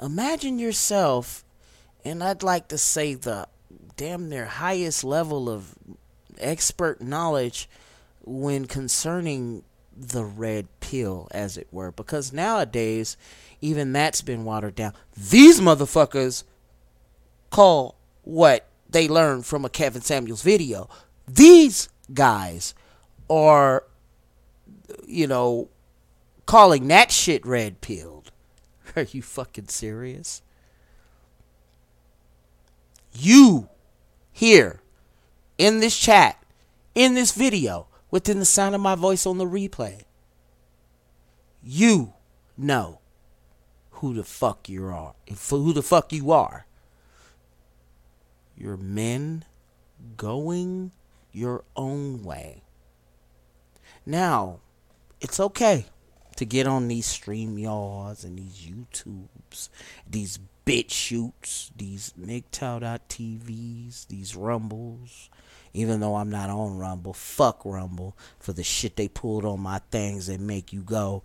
Imagine 0.00 0.58
yourself 0.58 1.44
and 2.04 2.22
I'd 2.22 2.42
like 2.42 2.68
to 2.68 2.78
say 2.78 3.14
the 3.14 3.46
damn 3.96 4.28
near 4.28 4.46
highest 4.46 5.04
level 5.04 5.48
of 5.48 5.74
expert 6.38 7.02
knowledge 7.02 7.68
when 8.24 8.66
concerning 8.66 9.62
the 9.96 10.24
red 10.24 10.66
pill, 10.90 11.28
as 11.30 11.56
it 11.56 11.68
were, 11.70 11.92
because 11.92 12.32
nowadays 12.32 13.16
even 13.60 13.92
that's 13.92 14.22
been 14.22 14.44
watered 14.44 14.74
down. 14.74 14.92
These 15.16 15.60
motherfuckers 15.60 16.42
call 17.50 17.94
what 18.22 18.66
they 18.88 19.06
learned 19.06 19.46
from 19.46 19.64
a 19.64 19.68
Kevin 19.68 20.02
Samuels 20.02 20.42
video. 20.42 20.88
These 21.28 21.88
guys 22.12 22.74
are, 23.28 23.84
you 25.06 25.28
know, 25.28 25.68
calling 26.46 26.88
that 26.88 27.12
shit 27.12 27.46
red 27.46 27.80
pilled. 27.80 28.32
Are 28.96 29.02
you 29.02 29.22
fucking 29.22 29.68
serious? 29.68 30.42
You 33.12 33.68
here 34.32 34.80
in 35.56 35.78
this 35.78 35.96
chat, 35.96 36.42
in 36.96 37.14
this 37.14 37.32
video, 37.32 37.86
within 38.10 38.40
the 38.40 38.44
sound 38.44 38.74
of 38.74 38.80
my 38.80 38.96
voice 38.96 39.26
on 39.26 39.38
the 39.38 39.44
replay, 39.44 40.02
you 41.62 42.14
know 42.56 43.00
who 43.90 44.14
the 44.14 44.24
fuck 44.24 44.68
you 44.68 44.86
are. 44.86 45.14
Who 45.50 45.72
the 45.72 45.82
fuck 45.82 46.12
you 46.12 46.30
are. 46.30 46.66
You're 48.56 48.76
men 48.76 49.44
going 50.16 50.92
your 51.32 51.64
own 51.76 52.22
way. 52.22 52.62
Now, 54.06 54.60
it's 55.20 55.38
okay 55.38 55.86
to 56.36 56.44
get 56.44 56.66
on 56.66 56.88
these 56.88 57.06
StreamYards 57.06 58.24
and 58.24 58.38
these 58.38 58.66
YouTubes, 58.66 59.68
these 60.08 60.38
BitChutes, 60.64 61.70
these 61.76 62.14
MGTOW.TVs, 62.18 64.06
these 64.08 64.34
Rumbles. 64.36 65.28
Even 65.72 66.01
though 66.01 66.16
I'm 66.16 66.30
not 66.30 66.51
on 66.51 66.78
Rumble, 66.78 67.12
fuck 67.12 67.62
Rumble 67.64 68.16
for 68.38 68.52
the 68.52 68.64
shit 68.64 68.97
they 68.97 69.09
pulled 69.09 69.44
on 69.44 69.60
my 69.60 69.80
things 69.90 70.26
that 70.26 70.40
make 70.40 70.72
you 70.72 70.82
go. 70.82 71.22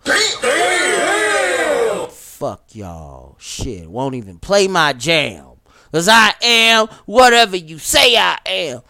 Fuck 2.10 2.74
y'all. 2.74 3.36
Shit, 3.40 3.90
won't 3.90 4.14
even 4.14 4.38
play 4.38 4.68
my 4.68 4.92
jam. 4.92 5.46
Cause 5.90 6.08
I 6.08 6.34
am 6.42 6.88
whatever 7.06 7.56
you 7.56 7.78
say 7.78 8.16
I 8.16 8.38
am. 8.44 8.82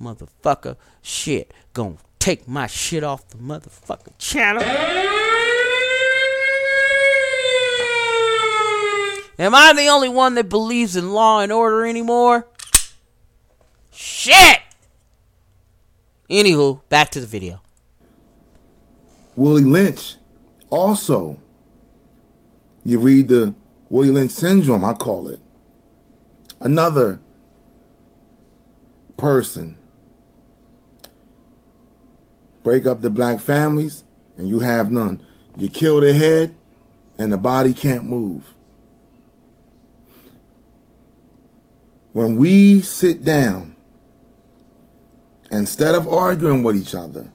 Motherfucker, 0.00 0.76
shit, 1.00 1.54
gonna 1.72 1.96
take 2.18 2.46
my 2.46 2.66
shit 2.66 3.02
off 3.02 3.26
the 3.28 3.38
motherfucking 3.38 4.18
channel. 4.18 4.62
Am 9.38 9.54
I 9.54 9.72
the 9.72 9.86
only 9.86 10.10
one 10.10 10.34
that 10.34 10.50
believes 10.50 10.96
in 10.96 11.12
law 11.12 11.40
and 11.40 11.50
order 11.50 11.86
anymore? 11.86 12.46
Shit! 13.90 14.60
Anywho, 16.30 16.80
back 16.88 17.10
to 17.10 17.20
the 17.20 17.26
video. 17.26 17.60
Willie 19.34 19.64
Lynch 19.64 20.16
also. 20.70 21.38
You 22.84 22.98
read 23.00 23.28
the 23.28 23.54
Willie 23.88 24.10
Lynch 24.10 24.30
syndrome, 24.30 24.84
I 24.84 24.94
call 24.94 25.28
it. 25.28 25.40
Another 26.60 27.20
person 29.16 29.76
break 32.62 32.86
up 32.86 33.00
the 33.00 33.10
black 33.10 33.40
families 33.40 34.04
and 34.36 34.48
you 34.48 34.60
have 34.60 34.90
none. 34.90 35.22
You 35.56 35.68
kill 35.68 36.00
the 36.00 36.14
head 36.14 36.54
and 37.18 37.32
the 37.32 37.38
body 37.38 37.74
can't 37.74 38.04
move. 38.04 38.54
When 42.12 42.36
we 42.36 42.80
sit 42.80 43.24
down, 43.24 43.69
instead 45.50 45.94
of 45.94 46.08
arguing 46.08 46.62
with 46.62 46.76
each 46.76 46.94
other, 46.94 47.30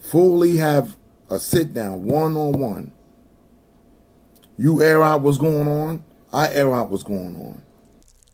fully 0.00 0.56
have 0.56 0.96
a 1.28 1.38
sit 1.38 1.74
down 1.74 2.04
one 2.04 2.36
on 2.36 2.52
one. 2.52 2.92
You 4.56 4.82
air 4.82 5.02
out 5.02 5.22
what's 5.22 5.38
going 5.38 5.68
on, 5.68 6.04
I 6.32 6.52
air 6.52 6.74
out 6.74 6.90
what's 6.90 7.02
going 7.02 7.36
on. 7.36 7.62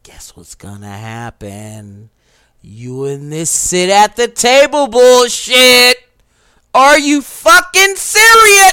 Guess 0.02 0.36
what's 0.36 0.54
gonna 0.54 0.86
happen? 0.86 2.10
You 2.62 3.04
and 3.04 3.32
this 3.32 3.50
sit 3.50 3.90
at 3.90 4.16
the 4.16 4.28
table 4.28 4.88
bullshit. 4.88 5.98
Are 6.74 6.98
you 6.98 7.22
fucking 7.22 7.96
serious? 7.96 8.72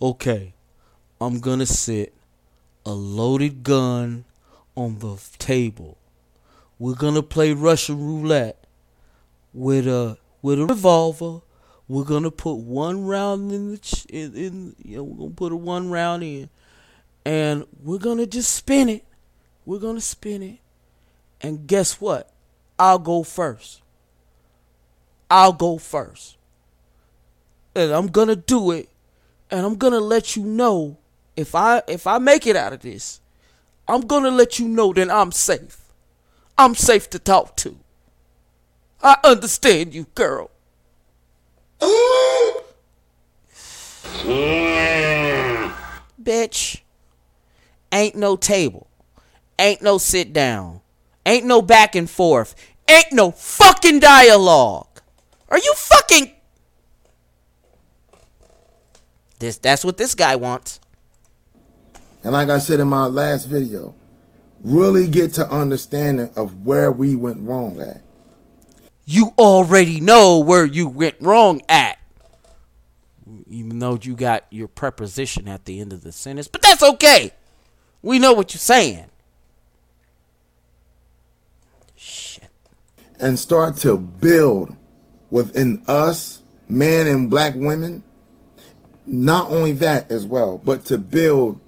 Okay, 0.00 0.54
I'm 1.20 1.40
gonna 1.40 1.66
sit 1.66 2.14
a 2.86 2.92
loaded 2.92 3.62
gun 3.62 4.24
on 4.76 4.98
the 4.98 5.16
table. 5.38 5.96
We're 6.78 6.94
gonna 6.94 7.22
play 7.22 7.52
Russian 7.52 8.04
roulette 8.04 8.64
with 9.52 9.86
a 9.86 10.18
with 10.42 10.60
a 10.60 10.66
revolver. 10.66 11.40
We're 11.88 12.04
gonna 12.04 12.30
put 12.30 12.54
one 12.54 13.04
round 13.06 13.52
in 13.52 13.70
the 13.72 13.78
ch- 13.78 14.06
in, 14.06 14.34
in 14.34 14.76
you 14.82 14.96
know 14.96 15.04
we're 15.04 15.16
gonna 15.16 15.30
put 15.30 15.52
a 15.52 15.56
one 15.56 15.90
round 15.90 16.22
in, 16.22 16.50
and 17.24 17.64
we're 17.82 17.98
gonna 17.98 18.26
just 18.26 18.52
spin 18.54 18.88
it. 18.88 19.04
We're 19.64 19.78
gonna 19.78 20.00
spin 20.00 20.42
it, 20.42 20.58
and 21.40 21.66
guess 21.66 22.00
what? 22.00 22.30
I'll 22.78 22.98
go 22.98 23.22
first. 23.22 23.80
I'll 25.30 25.52
go 25.52 25.78
first, 25.78 26.36
and 27.74 27.92
I'm 27.92 28.08
gonna 28.08 28.36
do 28.36 28.72
it, 28.72 28.88
and 29.50 29.64
I'm 29.64 29.76
gonna 29.76 30.00
let 30.00 30.36
you 30.36 30.42
know 30.42 30.98
if 31.36 31.54
I 31.54 31.82
if 31.88 32.06
I 32.06 32.18
make 32.18 32.46
it 32.46 32.56
out 32.56 32.72
of 32.72 32.80
this, 32.80 33.20
I'm 33.88 34.02
gonna 34.02 34.30
let 34.30 34.58
you 34.58 34.68
know 34.68 34.92
that 34.92 35.10
I'm 35.10 35.32
safe. 35.32 35.80
I'm 36.56 36.74
safe 36.74 37.10
to 37.10 37.18
talk 37.18 37.56
to. 37.56 37.76
I 39.02 39.16
understand 39.24 39.94
you, 39.94 40.06
girl. 40.14 40.50
Bitch. 46.22 46.80
Ain't 47.92 48.16
no 48.16 48.36
table. 48.36 48.88
Ain't 49.58 49.82
no 49.82 49.98
sit 49.98 50.32
down. 50.32 50.80
Ain't 51.26 51.44
no 51.44 51.62
back 51.62 51.94
and 51.94 52.08
forth. 52.08 52.54
Ain't 52.88 53.12
no 53.12 53.30
fucking 53.30 54.00
dialogue. 54.00 54.88
Are 55.48 55.58
you 55.58 55.74
fucking 55.76 56.34
This 59.38 59.58
that's 59.58 59.84
what 59.84 59.98
this 59.98 60.14
guy 60.14 60.36
wants. 60.36 60.80
And 62.24 62.32
like 62.32 62.48
I 62.48 62.58
said 62.58 62.80
in 62.80 62.88
my 62.88 63.04
last 63.04 63.44
video, 63.44 63.94
really 64.62 65.06
get 65.06 65.34
to 65.34 65.48
understanding 65.48 66.30
of 66.36 66.64
where 66.64 66.90
we 66.90 67.14
went 67.14 67.46
wrong 67.46 67.80
at. 67.80 68.02
You 69.04 69.34
already 69.38 70.00
know 70.00 70.38
where 70.38 70.64
you 70.64 70.88
went 70.88 71.16
wrong 71.20 71.60
at. 71.68 71.98
Even 73.46 73.78
though 73.78 73.98
you 74.00 74.16
got 74.16 74.44
your 74.50 74.68
preposition 74.68 75.46
at 75.48 75.66
the 75.66 75.80
end 75.80 75.92
of 75.92 76.02
the 76.02 76.12
sentence, 76.12 76.48
but 76.48 76.62
that's 76.62 76.82
okay. 76.82 77.30
We 78.00 78.18
know 78.18 78.32
what 78.32 78.54
you're 78.54 78.58
saying. 78.58 79.06
Shit. 81.94 82.48
And 83.20 83.38
start 83.38 83.76
to 83.78 83.98
build 83.98 84.74
within 85.30 85.82
us, 85.86 86.42
men 86.68 87.06
and 87.06 87.28
black 87.28 87.54
women, 87.54 88.02
not 89.06 89.50
only 89.50 89.72
that 89.72 90.10
as 90.10 90.24
well, 90.24 90.58
but 90.58 90.86
to 90.86 90.96
build 90.96 91.60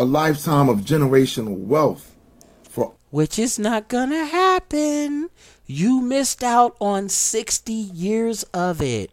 a 0.00 0.04
lifetime 0.04 0.70
of 0.70 0.78
generational 0.78 1.58
wealth 1.58 2.16
for 2.62 2.94
Which 3.10 3.38
is 3.38 3.58
not 3.58 3.88
gonna 3.88 4.24
happen. 4.24 5.28
You 5.66 6.00
missed 6.00 6.42
out 6.42 6.74
on 6.80 7.10
60 7.10 7.70
years 7.70 8.42
of 8.44 8.80
it. 8.80 9.10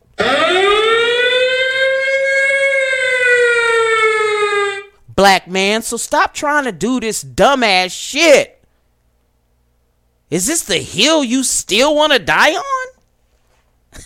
Black 5.14 5.50
man, 5.50 5.82
so 5.82 5.98
stop 5.98 6.34
trying 6.34 6.64
to 6.64 6.72
do 6.72 7.02
this 7.02 7.22
dumbass 7.22 7.92
shit. 7.92 8.64
Is 10.30 10.48
this 10.48 10.64
the 10.64 10.78
hill 10.78 11.22
you 11.22 11.44
still 11.44 11.94
want 11.96 12.14
to 12.14 12.20
die 12.20 12.54
on? 12.54 12.88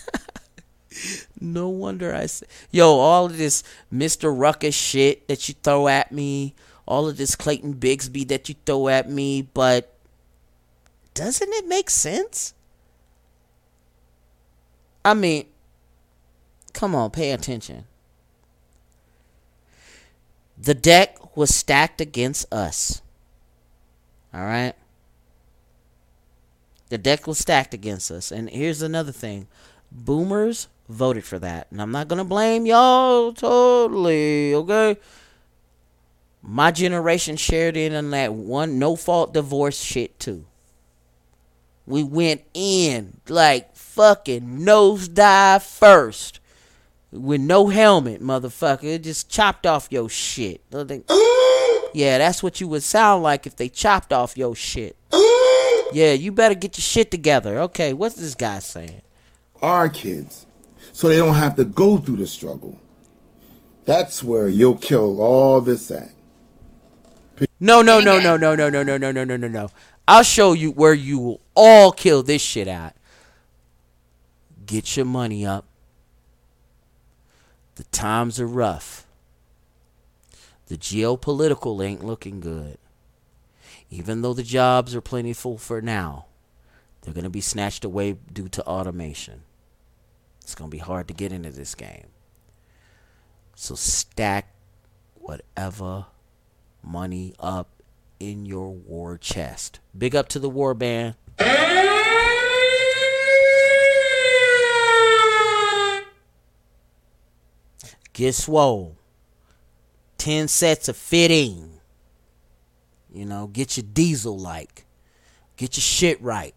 no 1.40 1.68
wonder 1.68 2.12
I 2.12 2.26
say, 2.26 2.46
yo, 2.72 2.98
all 2.98 3.26
of 3.26 3.38
this 3.38 3.62
Mr. 3.94 4.36
Ruckus 4.36 4.74
shit 4.74 5.28
that 5.28 5.48
you 5.48 5.54
throw 5.62 5.86
at 5.86 6.10
me, 6.10 6.56
all 6.86 7.08
of 7.08 7.16
this 7.16 7.36
Clayton 7.36 7.74
Bigsby 7.74 8.26
that 8.28 8.48
you 8.48 8.54
throw 8.66 8.88
at 8.88 9.08
me, 9.08 9.42
but 9.42 9.94
doesn't 11.14 11.52
it 11.52 11.66
make 11.66 11.90
sense? 11.90 12.54
I 15.04 15.14
mean, 15.14 15.46
come 16.72 16.94
on, 16.94 17.10
pay 17.10 17.32
attention. 17.32 17.84
The 20.58 20.74
deck 20.74 21.36
was 21.36 21.54
stacked 21.54 22.00
against 22.00 22.52
us. 22.52 23.02
All 24.32 24.44
right? 24.44 24.74
The 26.88 26.98
deck 26.98 27.26
was 27.26 27.38
stacked 27.38 27.74
against 27.74 28.10
us. 28.10 28.30
And 28.30 28.48
here's 28.50 28.82
another 28.82 29.12
thing 29.12 29.48
Boomers 29.90 30.68
voted 30.88 31.24
for 31.24 31.38
that. 31.38 31.66
And 31.70 31.80
I'm 31.80 31.90
not 31.90 32.08
going 32.08 32.18
to 32.18 32.24
blame 32.24 32.66
y'all 32.66 33.32
totally, 33.32 34.54
okay? 34.54 34.98
My 36.42 36.72
generation 36.72 37.36
shared 37.36 37.76
in 37.76 37.94
on 37.94 38.10
that 38.10 38.34
one 38.34 38.78
no 38.78 38.96
fault 38.96 39.32
divorce 39.32 39.80
shit 39.80 40.18
too. 40.18 40.44
We 41.86 42.02
went 42.02 42.42
in 42.52 43.20
like 43.28 43.76
fucking 43.76 44.58
nosedive 44.60 45.62
first. 45.62 46.40
With 47.12 47.42
no 47.42 47.68
helmet, 47.68 48.22
motherfucker. 48.22 48.84
It 48.84 49.02
just 49.04 49.28
chopped 49.28 49.66
off 49.66 49.88
your 49.90 50.08
shit. 50.08 50.62
Yeah, 51.94 52.16
that's 52.16 52.42
what 52.42 52.58
you 52.58 52.68
would 52.68 52.82
sound 52.82 53.22
like 53.22 53.46
if 53.46 53.56
they 53.56 53.68
chopped 53.68 54.14
off 54.14 54.36
your 54.36 54.54
shit. 54.56 54.96
Yeah, 55.92 56.14
you 56.14 56.32
better 56.32 56.54
get 56.54 56.78
your 56.78 56.82
shit 56.82 57.10
together. 57.10 57.58
Okay, 57.60 57.92
what's 57.92 58.14
this 58.14 58.34
guy 58.34 58.60
saying? 58.60 59.02
Our 59.60 59.90
kids, 59.90 60.46
so 60.90 61.08
they 61.08 61.18
don't 61.18 61.34
have 61.34 61.54
to 61.56 61.66
go 61.66 61.98
through 61.98 62.16
the 62.16 62.26
struggle. 62.26 62.80
That's 63.84 64.22
where 64.22 64.48
you'll 64.48 64.78
kill 64.78 65.20
all 65.20 65.60
this 65.60 65.90
at. 65.90 66.12
No, 67.62 67.80
no, 67.80 68.00
no, 68.00 68.18
no, 68.18 68.36
no, 68.36 68.56
no, 68.56 68.68
no, 68.68 68.82
no, 68.82 68.96
no, 68.98 69.12
no, 69.12 69.22
no, 69.22 69.36
no, 69.36 69.46
no. 69.46 69.70
I'll 70.08 70.24
show 70.24 70.52
you 70.52 70.72
where 70.72 70.94
you 70.94 71.20
will 71.20 71.40
all 71.54 71.92
kill 71.92 72.24
this 72.24 72.42
shit 72.42 72.66
at. 72.66 72.96
Get 74.66 74.96
your 74.96 75.06
money 75.06 75.46
up. 75.46 75.64
The 77.76 77.84
times 77.84 78.40
are 78.40 78.48
rough. 78.48 79.06
The 80.66 80.76
geopolitical 80.76 81.86
ain't 81.86 82.04
looking 82.04 82.40
good. 82.40 82.78
Even 83.90 84.22
though 84.22 84.34
the 84.34 84.42
jobs 84.42 84.92
are 84.96 85.00
plentiful 85.00 85.56
for 85.56 85.80
now, 85.80 86.26
they're 87.02 87.14
going 87.14 87.22
to 87.22 87.30
be 87.30 87.40
snatched 87.40 87.84
away 87.84 88.16
due 88.32 88.48
to 88.48 88.66
automation. 88.66 89.42
It's 90.40 90.56
going 90.56 90.68
to 90.68 90.74
be 90.76 90.82
hard 90.82 91.06
to 91.06 91.14
get 91.14 91.30
into 91.30 91.50
this 91.50 91.76
game. 91.76 92.08
So 93.54 93.76
stack 93.76 94.52
whatever 95.14 96.06
money 96.82 97.34
up 97.38 97.82
in 98.18 98.46
your 98.46 98.70
war 98.72 99.18
chest. 99.18 99.80
Big 99.96 100.14
up 100.14 100.28
to 100.28 100.38
the 100.38 100.48
war 100.48 100.74
band. 100.74 101.14
Get 108.12 108.34
swole. 108.34 108.96
10 110.18 110.46
sets 110.48 110.88
of 110.88 110.96
fitting. 110.96 111.80
You 113.12 113.24
know, 113.24 113.46
get 113.46 113.76
your 113.76 113.86
diesel 113.92 114.38
like. 114.38 114.84
Get 115.56 115.76
your 115.76 115.82
shit 115.82 116.20
right. 116.22 116.54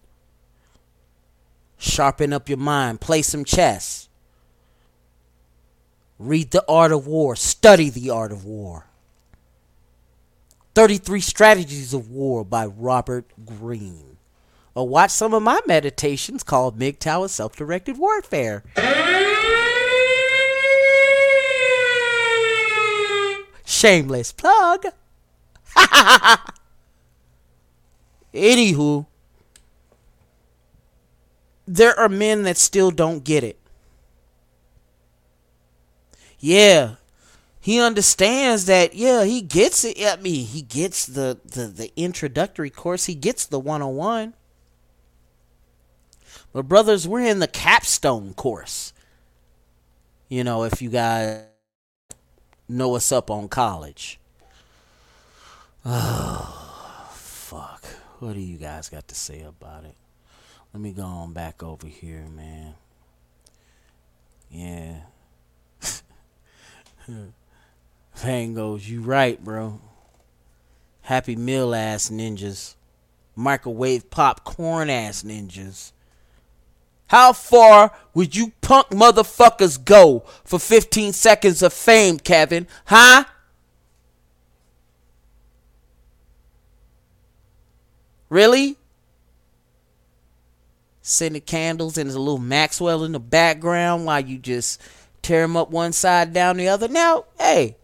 Sharpen 1.77 2.34
up 2.34 2.49
your 2.49 2.57
mind. 2.57 3.02
Play 3.02 3.22
some 3.22 3.43
chess. 3.43 4.10
Read 6.18 6.52
The 6.52 6.64
Art 6.68 6.91
of 6.91 7.07
War. 7.07 7.35
Study 7.35 7.89
The 7.89 8.10
Art 8.10 8.31
of 8.31 8.45
War. 8.45 8.85
33 10.76 11.22
Strategies 11.22 11.93
of 11.93 12.10
War 12.10 12.43
by 12.43 12.65
Robert 12.65 13.26
Greene. 13.45 14.18
Or 14.76 14.88
watch 14.88 15.11
some 15.11 15.34
of 15.34 15.41
my 15.41 15.61
meditations 15.65 16.43
called 16.43 16.77
MGTOW 16.77 17.30
Self 17.30 17.56
Directed 17.56 17.97
Warfare. 17.97 18.61
Shameless 23.64 24.34
plug. 24.34 24.88
Anywho, 28.34 29.06
there 31.65 31.97
are 31.97 32.10
men 32.10 32.43
that 32.43 32.57
still 32.57 32.91
don't 32.91 33.23
get 33.23 33.45
it. 33.45 33.57
Yeah, 36.38 36.95
he 37.65 37.81
understands 37.81 38.65
that. 38.67 38.93
Yeah, 38.93 39.23
he 39.23 39.41
gets 39.41 39.83
it. 39.83 39.97
I 39.99 40.17
mean, 40.17 40.45
he 40.45 40.61
gets 40.61 41.07
the 41.07 41.39
the, 41.43 41.65
the 41.65 41.91
introductory 41.95 42.69
course. 42.69 43.05
He 43.05 43.15
gets 43.15 43.43
the 43.47 43.59
one 43.59 43.81
on 43.81 43.95
one. 43.95 44.35
But 46.53 46.67
brothers, 46.67 47.07
we're 47.07 47.25
in 47.25 47.39
the 47.39 47.47
capstone 47.47 48.35
course. 48.35 48.93
You 50.29 50.43
know, 50.43 50.63
if 50.63 50.79
you 50.79 50.91
guys 50.91 51.45
know 52.69 52.89
what's 52.89 53.11
up 53.11 53.31
on 53.31 53.47
college. 53.47 54.19
Oh, 55.83 57.09
fuck. 57.13 57.83
What 58.19 58.33
do 58.33 58.41
you 58.41 58.57
guys 58.57 58.89
got 58.89 59.07
to 59.07 59.15
say 59.15 59.41
about 59.41 59.85
it? 59.85 59.95
Let 60.71 60.83
me 60.83 60.91
go 60.91 61.01
on 61.01 61.33
back 61.33 61.63
over 61.63 61.87
here, 61.87 62.27
man. 62.31 62.75
Yeah. 64.51 64.97
Van 68.15 68.53
goes, 68.53 68.89
you 68.89 69.01
right, 69.01 69.43
bro. 69.43 69.79
Happy 71.01 71.35
meal 71.35 71.75
ass 71.75 72.09
ninjas. 72.09 72.75
Microwave 73.35 74.09
popcorn 74.09 74.89
ass 74.89 75.23
ninjas. 75.23 75.91
How 77.07 77.33
far 77.33 77.91
would 78.13 78.35
you 78.35 78.53
punk 78.61 78.87
motherfuckers 78.87 79.83
go 79.83 80.23
for 80.43 80.57
15 80.57 81.13
seconds 81.13 81.61
of 81.61 81.73
fame, 81.73 82.17
Kevin? 82.17 82.67
Huh? 82.85 83.25
Really? 88.29 88.77
Sending 91.01 91.41
candles 91.41 91.97
and 91.97 92.09
there's 92.09 92.15
a 92.15 92.19
little 92.19 92.39
Maxwell 92.39 93.03
in 93.03 93.11
the 93.11 93.19
background 93.19 94.05
while 94.05 94.21
you 94.21 94.39
just 94.39 94.81
tear 95.21 95.41
them 95.41 95.55
up 95.55 95.69
one 95.69 95.91
side 95.91 96.33
down 96.33 96.57
the 96.57 96.67
other. 96.67 96.87
Now, 96.87 97.25
hey, 97.37 97.77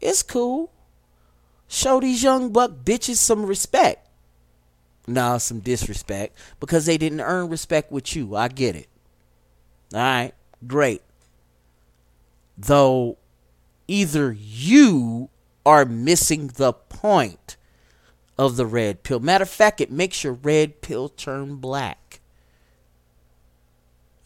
it's 0.00 0.22
cool. 0.22 0.72
Show 1.66 2.00
these 2.00 2.22
young 2.22 2.52
buck 2.52 2.72
bitches 2.84 3.16
some 3.16 3.44
respect. 3.44 4.08
Nah, 5.06 5.38
some 5.38 5.60
disrespect 5.60 6.36
because 6.60 6.86
they 6.86 6.98
didn't 6.98 7.20
earn 7.20 7.48
respect 7.48 7.90
with 7.90 8.14
you. 8.14 8.36
I 8.36 8.48
get 8.48 8.76
it. 8.76 8.88
All 9.94 10.00
right, 10.00 10.32
great. 10.66 11.02
Though 12.56 13.16
either 13.86 14.32
you 14.32 15.30
are 15.64 15.84
missing 15.84 16.48
the 16.48 16.72
point 16.72 17.56
of 18.38 18.56
the 18.56 18.66
red 18.66 19.02
pill. 19.02 19.20
Matter 19.20 19.42
of 19.42 19.50
fact, 19.50 19.80
it 19.80 19.90
makes 19.90 20.22
your 20.22 20.34
red 20.34 20.80
pill 20.80 21.08
turn 21.08 21.56
black. 21.56 22.20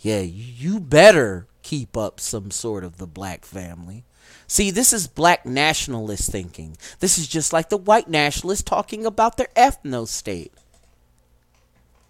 Yeah, 0.00 0.20
you 0.20 0.80
better 0.80 1.46
keep 1.62 1.96
up 1.96 2.18
some 2.18 2.50
sort 2.50 2.84
of 2.84 2.98
the 2.98 3.06
black 3.06 3.44
family. 3.44 4.04
See, 4.52 4.70
this 4.70 4.92
is 4.92 5.06
black 5.06 5.46
nationalist 5.46 6.30
thinking. 6.30 6.76
This 7.00 7.16
is 7.16 7.26
just 7.26 7.54
like 7.54 7.70
the 7.70 7.78
white 7.78 8.10
nationalists 8.10 8.62
talking 8.62 9.06
about 9.06 9.38
their 9.38 9.48
ethno 9.56 10.06
state. 10.06 10.52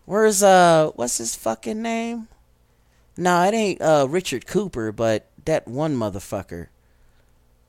Where's 0.07 0.43
uh 0.43 0.91
what's 0.97 1.19
his 1.19 1.37
fucking 1.37 1.81
name? 1.81 2.27
No, 3.17 3.45
it 3.45 3.55
ain't 3.55 3.81
uh 3.81 4.09
Richard 4.11 4.49
Cooper, 4.49 4.91
but 4.91 5.29
that 5.45 5.69
one 5.69 5.95
motherfucker. 5.95 6.67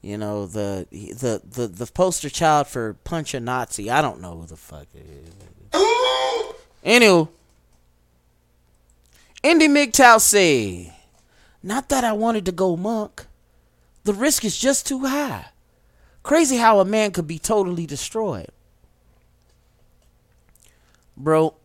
You 0.01 0.17
know, 0.17 0.47
the 0.47 0.87
the 0.89 1.43
the 1.47 1.67
the 1.67 1.85
poster 1.85 2.31
child 2.31 2.65
for 2.65 2.95
punch 3.03 3.35
a 3.35 3.39
Nazi. 3.39 3.91
I 3.91 4.01
don't 4.01 4.21
know 4.21 4.39
who 4.39 4.47
the 4.47 4.57
fuck 4.57 4.87
it 4.95 5.05
is. 5.05 5.83
Anywho. 6.83 7.29
Indy 9.43 9.67
MGTOW 9.67 10.19
say, 10.19 10.93
not 11.61 11.89
that 11.89 12.03
I 12.03 12.13
wanted 12.13 12.45
to 12.45 12.51
go 12.51 12.75
monk. 12.75 13.27
The 14.03 14.13
risk 14.13 14.43
is 14.43 14.57
just 14.57 14.85
too 14.85 15.05
high. 15.05 15.47
Crazy 16.23 16.57
how 16.57 16.80
a 16.80 16.85
man 16.85 17.11
could 17.11 17.27
be 17.27 17.39
totally 17.39 17.85
destroyed. 17.85 18.49
Bro, 21.15 21.55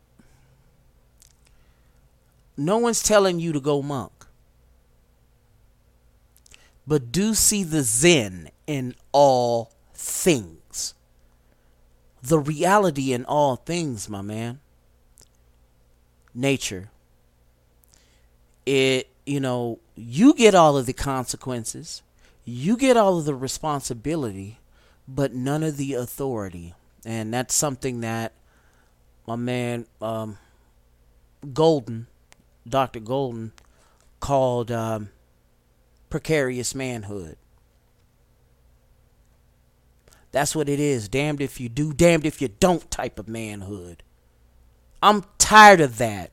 no 2.57 2.79
one's 2.79 3.03
telling 3.03 3.41
you 3.41 3.53
to 3.53 3.61
go 3.61 3.83
monk. 3.83 4.13
But 6.87 7.13
do 7.13 7.35
see 7.35 7.65
the 7.65 7.83
Zen 7.83 8.51
in 8.67 8.95
all 9.13 9.73
things. 9.95 10.95
The 12.23 12.39
reality 12.39 13.13
in 13.13 13.25
all 13.25 13.57
things, 13.57 14.09
my 14.09 14.23
man. 14.23 14.61
Nature. 16.35 16.91
It, 18.67 19.09
you 19.27 19.39
know, 19.39 19.79
you 19.95 20.35
get 20.35 20.55
all 20.55 20.77
of 20.77 20.87
the 20.87 20.93
consequences, 20.93 22.03
you 22.49 22.77
get 22.77 22.97
all 22.97 23.19
of 23.19 23.25
the 23.25 23.35
responsibility, 23.35 24.59
but 25.07 25.35
none 25.35 25.63
of 25.63 25.77
the 25.77 25.95
authority. 25.95 26.75
And 27.05 27.33
that's 27.33 27.55
something 27.55 28.01
that 28.01 28.33
my 29.27 29.37
man 29.37 29.87
um, 30.01 30.39
Golden 31.53 32.07
Dr. 32.69 33.01
Golden 33.01 33.53
called 34.21 34.71
um, 34.71 35.11
precarious 36.11 36.75
manhood. 36.75 37.37
That's 40.33 40.55
what 40.55 40.69
it 40.69 40.79
is. 40.79 41.09
Damned 41.09 41.41
if 41.41 41.61
you 41.61 41.69
do, 41.69 41.93
damned 41.93 42.27
if 42.27 42.43
you 42.43 42.49
don't 42.49 42.91
type 42.91 43.19
of 43.19 43.29
manhood. 43.29 44.03
I'm 45.03 45.25
tired 45.39 45.81
of 45.81 45.99
that. 45.99 46.31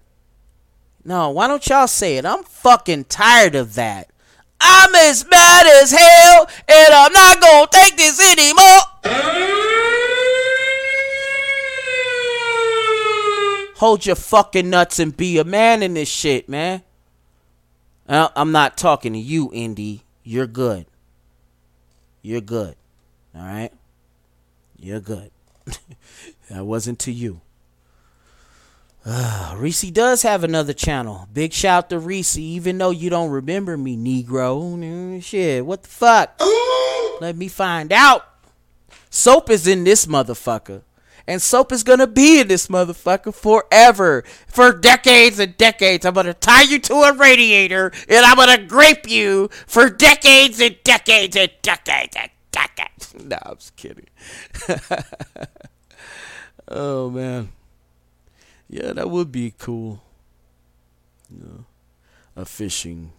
No, 1.03 1.29
why 1.29 1.47
don't 1.47 1.67
y'all 1.67 1.87
say 1.87 2.17
it? 2.17 2.25
I'm 2.25 2.43
fucking 2.43 3.05
tired 3.05 3.55
of 3.55 3.75
that. 3.75 4.09
I'm 4.59 4.95
as 4.95 5.25
mad 5.29 5.67
as 5.67 5.91
hell, 5.91 6.47
and 6.67 6.93
I'm 6.93 7.13
not 7.13 7.41
gonna 7.41 7.67
take 7.71 7.97
this 7.97 8.19
anymore. 8.31 8.81
Hold 13.77 14.05
your 14.05 14.15
fucking 14.15 14.69
nuts 14.69 14.99
and 14.99 15.15
be 15.15 15.37
a 15.37 15.43
man 15.43 15.83
in 15.83 15.95
this 15.95 16.07
shit, 16.07 16.47
man. 16.47 16.81
I'm 18.07 18.51
not 18.51 18.77
talking 18.77 19.13
to 19.13 19.19
you, 19.19 19.51
Indy. 19.53 20.03
You're 20.23 20.47
good. 20.47 20.85
You're 22.21 22.41
good. 22.41 22.75
All 23.35 23.41
right? 23.41 23.71
You're 24.79 24.99
good. 24.99 25.31
that 26.49 26.65
wasn't 26.65 26.99
to 26.99 27.11
you. 27.11 27.41
Uh, 29.07 29.53
Reese 29.57 29.91
does 29.91 30.23
have 30.23 30.43
another 30.43 30.73
channel. 30.73 31.27
Big 31.31 31.53
shout 31.53 31.91
to 31.91 31.99
Reese, 31.99 32.37
even 32.37 32.79
though 32.79 32.89
you 32.89 33.11
don't 33.11 33.29
remember 33.29 33.77
me, 33.77 33.95
Negro. 33.95 35.21
Shit, 35.21 35.63
what 35.63 35.83
the 35.83 35.89
fuck? 35.89 36.41
Let 37.21 37.35
me 37.35 37.47
find 37.47 37.93
out. 37.93 38.27
Soap 39.11 39.51
is 39.51 39.67
in 39.67 39.83
this 39.83 40.07
motherfucker. 40.07 40.81
And 41.27 41.41
soap 41.41 41.71
is 41.71 41.83
gonna 41.83 42.07
be 42.07 42.39
in 42.39 42.47
this 42.47 42.67
motherfucker 42.67 43.33
forever. 43.33 44.23
For 44.47 44.71
decades 44.71 45.39
and 45.39 45.57
decades. 45.57 46.05
I'm 46.05 46.13
gonna 46.13 46.33
tie 46.33 46.63
you 46.63 46.79
to 46.79 46.93
a 46.95 47.13
radiator 47.13 47.91
and 48.09 48.25
I'm 48.25 48.37
gonna 48.37 48.63
grape 48.63 49.09
you 49.09 49.49
for 49.65 49.89
decades 49.89 50.59
and 50.59 50.77
decades 50.83 51.35
and 51.35 51.51
decades 51.61 52.15
and 52.15 52.29
decades. 52.51 53.13
Nah, 53.23 53.37
I'm 53.43 53.55
just 53.55 53.75
kidding. 53.75 54.07
oh 56.67 57.09
man. 57.09 57.49
Yeah, 58.69 58.93
that 58.93 59.09
would 59.09 59.31
be 59.31 59.53
cool. 59.57 60.01
Yeah. 61.29 61.63
A 62.35 62.45
fishing 62.45 63.11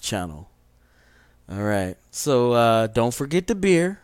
channel. 0.00 0.48
All 1.50 1.62
right. 1.62 1.96
So 2.10 2.52
uh 2.52 2.86
don't 2.88 3.14
forget 3.14 3.46
the 3.46 3.54
beer. 3.54 4.00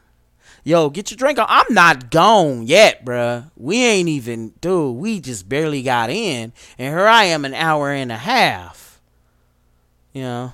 Yo, 0.64 0.90
get 0.90 1.10
your 1.10 1.16
drink 1.16 1.40
on. 1.40 1.46
I'm 1.48 1.74
not 1.74 2.10
gone 2.10 2.66
yet, 2.68 3.04
bruh. 3.04 3.50
We 3.56 3.82
ain't 3.84 4.08
even, 4.08 4.52
dude. 4.60 4.96
We 4.96 5.18
just 5.18 5.48
barely 5.48 5.82
got 5.82 6.08
in, 6.08 6.52
and 6.78 6.94
here 6.94 7.06
I 7.06 7.24
am, 7.24 7.44
an 7.44 7.54
hour 7.54 7.90
and 7.90 8.12
a 8.12 8.16
half. 8.16 9.00
You 10.12 10.22
know, 10.22 10.52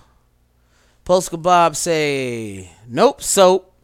Polska 1.05 1.37
Bob 1.37 1.77
say, 1.77 2.71
nope, 2.89 3.23
soap. 3.23 3.75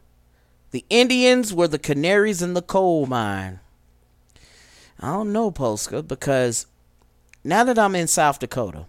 The 0.71 0.83
Indians 0.89 1.53
were 1.53 1.67
the 1.67 1.77
canaries 1.79 2.41
in 2.41 2.55
the 2.55 2.61
coal 2.61 3.05
mine. 3.05 3.59
I 4.99 5.11
don't 5.11 5.33
know, 5.33 5.51
Polska, 5.51 6.01
because 6.01 6.67
now 7.43 7.63
that 7.63 7.77
I'm 7.77 7.95
in 7.95 8.07
South 8.07 8.39
Dakota, 8.39 8.85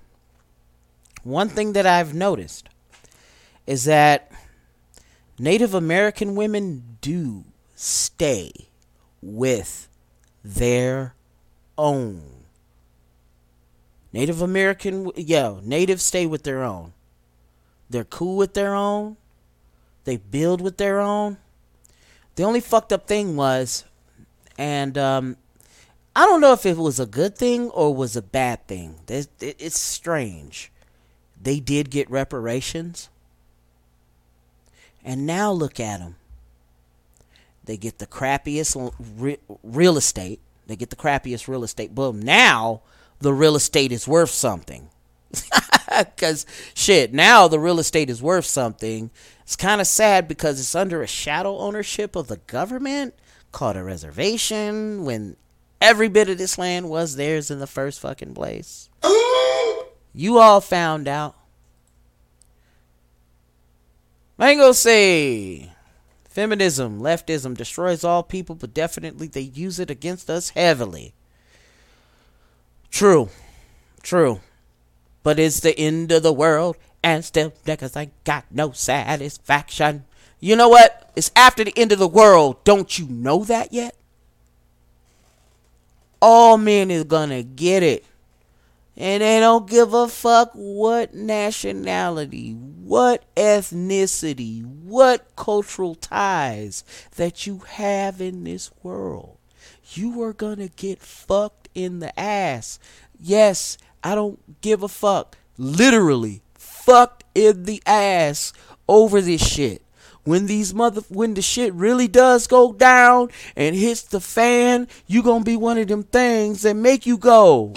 one 1.23 1.49
thing 1.49 1.73
that 1.73 1.87
I've 1.87 2.15
noticed 2.15 2.69
is 3.67 3.85
that 3.85 4.31
Native 5.39 5.75
American 5.75 6.35
women 6.37 6.99
do 7.01 7.45
stay 7.75 8.53
with 9.21 9.89
their 10.45 11.15
own. 11.77 12.23
Native 14.13 14.41
American, 14.41 15.11
yeah, 15.17 15.57
natives 15.63 16.05
stay 16.05 16.25
with 16.25 16.45
their 16.45 16.63
own. 16.63 16.93
They're 17.91 18.05
cool 18.05 18.37
with 18.37 18.55
their 18.55 18.75
own. 18.75 19.17
They 20.05 20.17
build 20.17 20.61
with 20.61 20.79
their 20.79 21.01
own. 21.01 21.37
The 22.37 22.45
only 22.45 22.61
fucked 22.61 22.93
up 22.93 23.07
thing 23.07 23.37
was, 23.37 23.85
and 24.57 24.97
um, 24.97 25.37
I 26.17 26.25
don't 26.25 26.41
know 26.41 26.55
if 26.55 26.65
it 26.65 26.79
was 26.79 26.99
a 26.99 27.05
good 27.05 27.37
thing 27.37 27.69
or 27.71 27.95
was 27.95 28.17
a 28.17 28.23
bad 28.23 28.67
thing. 28.67 29.01
It- 29.07 29.29
it- 29.39 29.57
It's 29.59 29.79
strange. 29.79 30.73
They 31.41 31.61
did 31.61 31.91
get 31.91 32.11
reparations. 32.11 33.11
And 35.05 35.27
now 35.27 35.53
look 35.53 35.79
at 35.79 36.01
them. 36.01 36.17
They 37.65 37.77
get 37.77 37.99
the 37.99 38.07
crappiest 38.07 38.93
real 39.63 39.97
estate. 39.99 40.41
They 40.67 40.75
get 40.75 40.89
the 40.89 40.97
crappiest 40.97 41.49
real 41.49 41.63
estate. 41.65 41.95
Boom. 41.95 42.21
Now 42.21 42.81
the 43.21 43.35
real 43.35 43.55
estate 43.55 43.93
is 43.93 44.09
worth 44.09 44.31
something. 44.31 44.89
Because, 45.97 46.45
shit, 46.75 47.15
now 47.15 47.49
the 47.49 47.59
real 47.61 47.79
estate 47.79 48.11
is 48.11 48.21
worth 48.21 48.45
something. 48.45 49.11
It's 49.45 49.57
kind 49.57 49.81
of 49.81 49.87
sad 49.87 50.29
because 50.29 50.61
it's 50.61 50.75
under 50.75 51.01
a 51.03 51.07
shadow 51.07 51.57
ownership 51.59 52.17
of 52.17 52.27
the 52.29 52.37
government 52.37 53.15
called 53.51 53.77
a 53.77 53.85
reservation 53.85 55.05
when 55.07 55.37
every 55.81 56.09
bit 56.09 56.29
of 56.29 56.39
this 56.39 56.59
land 56.59 56.89
was 56.89 57.17
theirs 57.17 57.51
in 57.51 57.59
the 57.59 57.67
first 57.67 58.01
fucking 58.01 58.35
place. 58.35 58.89
you 60.15 60.39
all 60.39 60.61
found 60.61 61.09
out. 61.09 61.35
Mango 64.39 64.73
say 64.73 65.73
feminism, 66.29 67.01
leftism 67.01 67.57
destroys 67.57 68.05
all 68.05 68.23
people, 68.23 68.55
but 68.55 68.75
definitely 68.75 69.27
they 69.27 69.41
use 69.41 69.81
it 69.81 69.91
against 69.91 70.29
us 70.29 70.51
heavily. 70.51 71.15
True. 72.91 73.31
True. 74.03 74.41
But 75.23 75.39
it's 75.39 75.61
the 75.61 75.79
end 75.79 76.13
of 76.13 76.23
the 76.23 76.33
world, 76.33 76.77
and 77.03 77.25
still 77.25 77.53
niggas 77.65 77.97
ain't 77.97 78.25
got 78.25 78.45
no 78.51 78.73
satisfaction. 78.73 80.05
You 80.39 80.57
know 80.57 80.69
what? 80.69 81.11
It's 81.17 81.33
after 81.35 81.65
the 81.65 81.77
end 81.77 81.93
of 81.93 81.99
the 81.99 82.07
world. 82.07 82.63
Don't 82.65 82.99
you 82.99 83.09
know 83.09 83.43
that 83.45 83.73
yet? 83.73 83.97
All 86.29 86.59
men 86.59 86.91
is 86.91 87.05
gonna 87.05 87.45
get 87.45 87.85
it. 87.85 88.05
And 88.97 89.23
they 89.23 89.39
don't 89.39 89.71
give 89.71 89.95
a 89.95 90.09
fuck 90.09 90.51
what 90.55 91.15
nationality, 91.15 92.51
what 92.51 93.23
ethnicity, 93.37 94.65
what 94.65 95.29
cultural 95.37 95.95
ties 95.95 96.83
that 97.15 97.47
you 97.47 97.59
have 97.59 98.21
in 98.21 98.43
this 98.43 98.73
world. 98.83 99.39
You 99.93 100.21
are 100.25 100.33
gonna 100.33 100.67
get 100.67 101.01
fucked 101.01 101.69
in 101.77 102.01
the 102.01 102.19
ass. 102.19 102.81
Yes, 103.21 103.79
I 104.03 104.17
don't 104.17 104.61
give 104.63 104.83
a 104.83 104.89
fuck. 104.89 105.39
Literally, 105.57 106.43
fucked 106.55 107.23
in 107.37 107.67
the 107.67 107.81
ass 107.87 108.53
over 108.89 109.21
this 109.21 109.47
shit. 109.47 109.81
When 110.27 110.47
these 110.47 110.75
mother 110.75 111.03
when 111.09 111.35
the 111.35 111.41
shit 111.41 111.73
really 111.73 112.09
does 112.09 112.49
go 112.49 112.73
down 112.73 113.29
and 113.55 113.77
hits 113.77 114.03
the 114.03 114.19
fan, 114.19 114.89
you 115.07 115.23
gonna 115.23 115.45
be 115.45 115.57
one 115.57 115.79
of 115.79 115.87
them 115.87 116.03
things 116.03 116.63
that 116.63 116.75
make 116.75 117.07
you 117.07 117.17
go. 117.17 117.73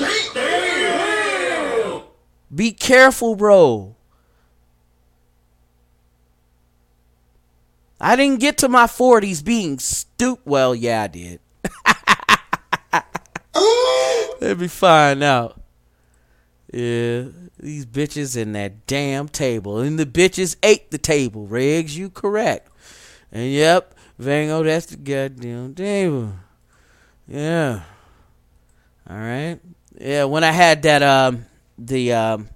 Be 2.53 2.71
careful, 2.71 3.35
bro. 3.35 3.95
I 8.01 8.15
didn't 8.15 8.39
get 8.39 8.57
to 8.59 8.67
my 8.67 8.85
40s 8.85 9.45
being 9.45 9.77
stupid. 9.77 10.41
Well, 10.45 10.73
yeah, 10.73 11.03
I 11.03 11.07
did. 11.07 11.39
Let 14.41 14.57
me 14.57 14.67
find 14.67 15.21
out. 15.21 15.58
Yeah, 16.71 17.25
these 17.59 17.85
bitches 17.85 18.37
in 18.37 18.51
that 18.53 18.85
damn 18.85 19.27
table. 19.27 19.79
And 19.79 19.97
the 19.97 20.05
bitches 20.05 20.55
ate 20.61 20.91
the 20.91 20.99
table, 20.99 21.47
Regs. 21.47 21.95
You 21.95 22.09
correct. 22.09 22.69
And 23.31 23.51
yep, 23.51 23.95
Vango, 24.19 24.63
that's 24.63 24.87
the 24.87 24.97
goddamn 24.97 25.73
table. 25.73 26.33
Yeah. 27.27 27.81
All 29.09 29.17
right. 29.17 29.59
Yeah, 29.99 30.25
when 30.25 30.43
I 30.43 30.51
had 30.51 30.83
that 30.83 31.01
um 31.01 31.45
the 31.77 32.13
um 32.13 32.49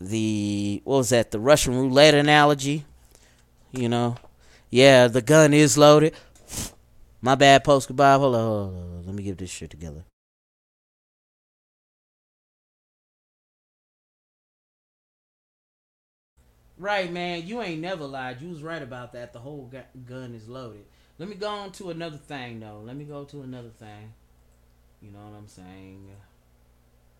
the 0.00 0.80
what 0.84 0.98
was 0.98 1.10
that 1.10 1.30
the 1.30 1.38
Russian 1.38 1.74
roulette 1.74 2.14
analogy, 2.14 2.84
you 3.70 3.88
know, 3.88 4.16
yeah, 4.70 5.06
the 5.06 5.22
gun 5.22 5.54
is 5.54 5.78
loaded. 5.78 6.14
My 7.20 7.36
bad, 7.36 7.62
post 7.62 7.86
goodbye. 7.88 8.16
Hold 8.16 8.34
on, 8.34 8.40
hold 8.40 8.74
on, 8.74 8.74
hold 8.74 8.94
on. 8.94 9.06
let 9.06 9.14
me 9.14 9.22
get 9.22 9.38
this 9.38 9.50
shit 9.50 9.70
together. 9.70 10.04
Right, 16.82 17.12
man. 17.12 17.46
You 17.46 17.62
ain't 17.62 17.80
never 17.80 18.04
lied. 18.06 18.42
You 18.42 18.48
was 18.48 18.60
right 18.60 18.82
about 18.82 19.12
that. 19.12 19.32
The 19.32 19.38
whole 19.38 19.70
gun 20.04 20.34
is 20.34 20.48
loaded. 20.48 20.84
Let 21.16 21.28
me 21.28 21.36
go 21.36 21.46
on 21.46 21.70
to 21.72 21.90
another 21.90 22.16
thing, 22.16 22.58
though. 22.58 22.82
Let 22.84 22.96
me 22.96 23.04
go 23.04 23.22
to 23.22 23.42
another 23.42 23.68
thing. 23.68 24.12
You 25.00 25.12
know 25.12 25.20
what 25.20 25.38
I'm 25.38 25.46
saying? 25.46 26.08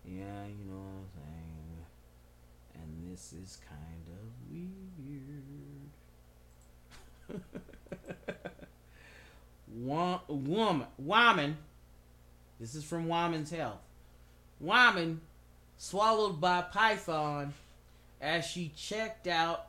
Yeah, 0.03 0.47
you 0.47 0.65
know 0.69 0.79
what 0.79 0.99
I'm 0.99 1.07
saying. 1.15 1.85
And 2.75 3.09
this 3.09 3.31
is 3.31 3.57
kind 3.69 4.05
of 4.11 4.27
weird. 7.31 8.41
Wa- 9.73 10.19
woman, 10.27 10.87
woman. 10.97 11.57
This 12.59 12.75
is 12.75 12.83
from 12.83 13.07
Woman's 13.07 13.51
Health. 13.51 13.79
Woman 14.59 15.21
swallowed 15.77 16.41
by 16.41 16.63
python 16.63 17.53
as 18.23 18.45
she 18.45 18.71
checked 18.75 19.27
out. 19.27 19.67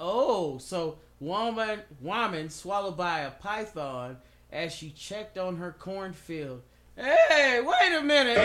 Oh, 0.00 0.58
so 0.58 0.98
woman, 1.20 1.82
woman 2.00 2.50
swallowed 2.50 2.96
by 2.96 3.20
a 3.20 3.30
python 3.30 4.16
as 4.50 4.74
she 4.74 4.90
checked 4.90 5.38
on 5.38 5.56
her 5.56 5.74
cornfield. 5.78 6.62
Hey, 6.96 7.62
wait 7.64 7.96
a 7.96 8.02
minute. 8.02 8.36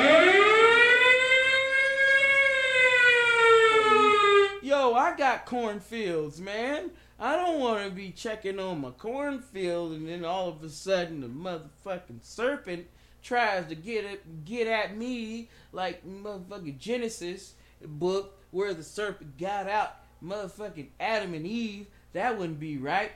Yo, 4.61 4.93
I 4.93 5.15
got 5.17 5.47
cornfields, 5.47 6.39
man. 6.39 6.91
I 7.19 7.35
don't 7.35 7.59
want 7.59 7.89
to 7.89 7.91
be 7.91 8.11
checking 8.11 8.59
on 8.59 8.81
my 8.81 8.91
cornfield 8.91 9.93
and 9.93 10.07
then 10.07 10.23
all 10.23 10.47
of 10.47 10.63
a 10.63 10.69
sudden 10.69 11.21
the 11.21 11.27
motherfucking 11.27 12.21
serpent 12.21 12.85
tries 13.23 13.65
to 13.65 13.75
get 13.75 14.05
it, 14.05 14.45
get 14.45 14.67
at 14.67 14.95
me 14.95 15.49
like 15.73 16.07
motherfucking 16.07 16.77
Genesis 16.77 17.55
book 17.83 18.38
where 18.51 18.73
the 18.73 18.83
serpent 18.83 19.37
got 19.37 19.67
out 19.67 19.95
motherfucking 20.23 20.87
Adam 20.99 21.33
and 21.33 21.45
Eve. 21.45 21.87
That 22.13 22.37
wouldn't 22.37 22.59
be 22.59 22.77
right. 22.77 23.11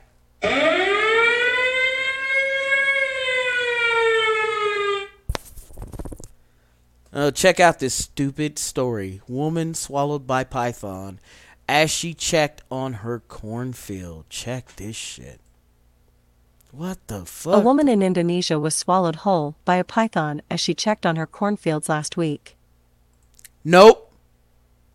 Uh, 7.11 7.29
check 7.31 7.59
out 7.59 7.79
this 7.79 7.93
stupid 7.93 8.57
story. 8.57 9.21
Woman 9.27 9.73
swallowed 9.75 10.25
by 10.25 10.43
python 10.43 11.19
as 11.69 11.91
she 11.91 12.13
checked 12.13 12.63
on 12.71 12.93
her 12.93 13.19
cornfield. 13.19 14.25
Check 14.29 14.75
this 14.75 14.95
shit. 14.95 15.39
What 16.71 16.97
the 17.07 17.25
fuck? 17.25 17.55
A 17.55 17.59
woman 17.59 17.87
in 17.87 18.01
Indonesia 18.01 18.59
was 18.59 18.75
swallowed 18.75 19.17
whole 19.17 19.55
by 19.63 19.75
a 19.75 19.83
python 19.83 20.41
as 20.49 20.59
she 20.59 20.73
checked 20.73 21.05
on 21.05 21.17
her 21.17 21.27
cornfields 21.27 21.87
last 21.87 22.17
week. 22.17 22.55
Nope. 23.63 24.12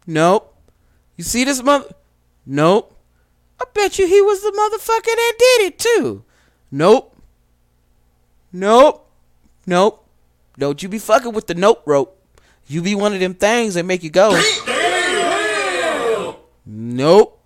Nope. 0.09 0.57
You 1.19 1.23
see 1.23 1.45
this 1.45 1.63
mother? 1.63 1.93
Nope. 2.47 2.97
I 3.61 3.67
bet 3.75 3.99
you 3.99 4.07
he 4.09 4.23
was 4.23 4.41
the 4.41 4.53
motherfucker 4.53 5.05
that 5.05 5.33
did 5.39 5.67
it 5.67 5.79
too. 5.79 6.25
Nope. 6.71 7.15
Nope. 8.51 9.07
Nope. 9.67 10.09
Don't 10.57 10.83
you 10.83 10.89
be 10.89 10.99
fucking 10.99 11.35
with 11.35 11.47
the 11.47 11.55
nope 11.55 11.83
rope. 11.85 12.19
You 12.67 12.81
be 12.81 12.95
one 12.95 13.13
of 13.13 13.21
them 13.21 13.35
things 13.35 13.75
that 13.75 13.85
make 13.85 14.03
you 14.03 14.09
go. 14.09 14.31
Nope. 16.65 17.39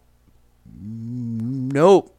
Nope. 0.81 2.15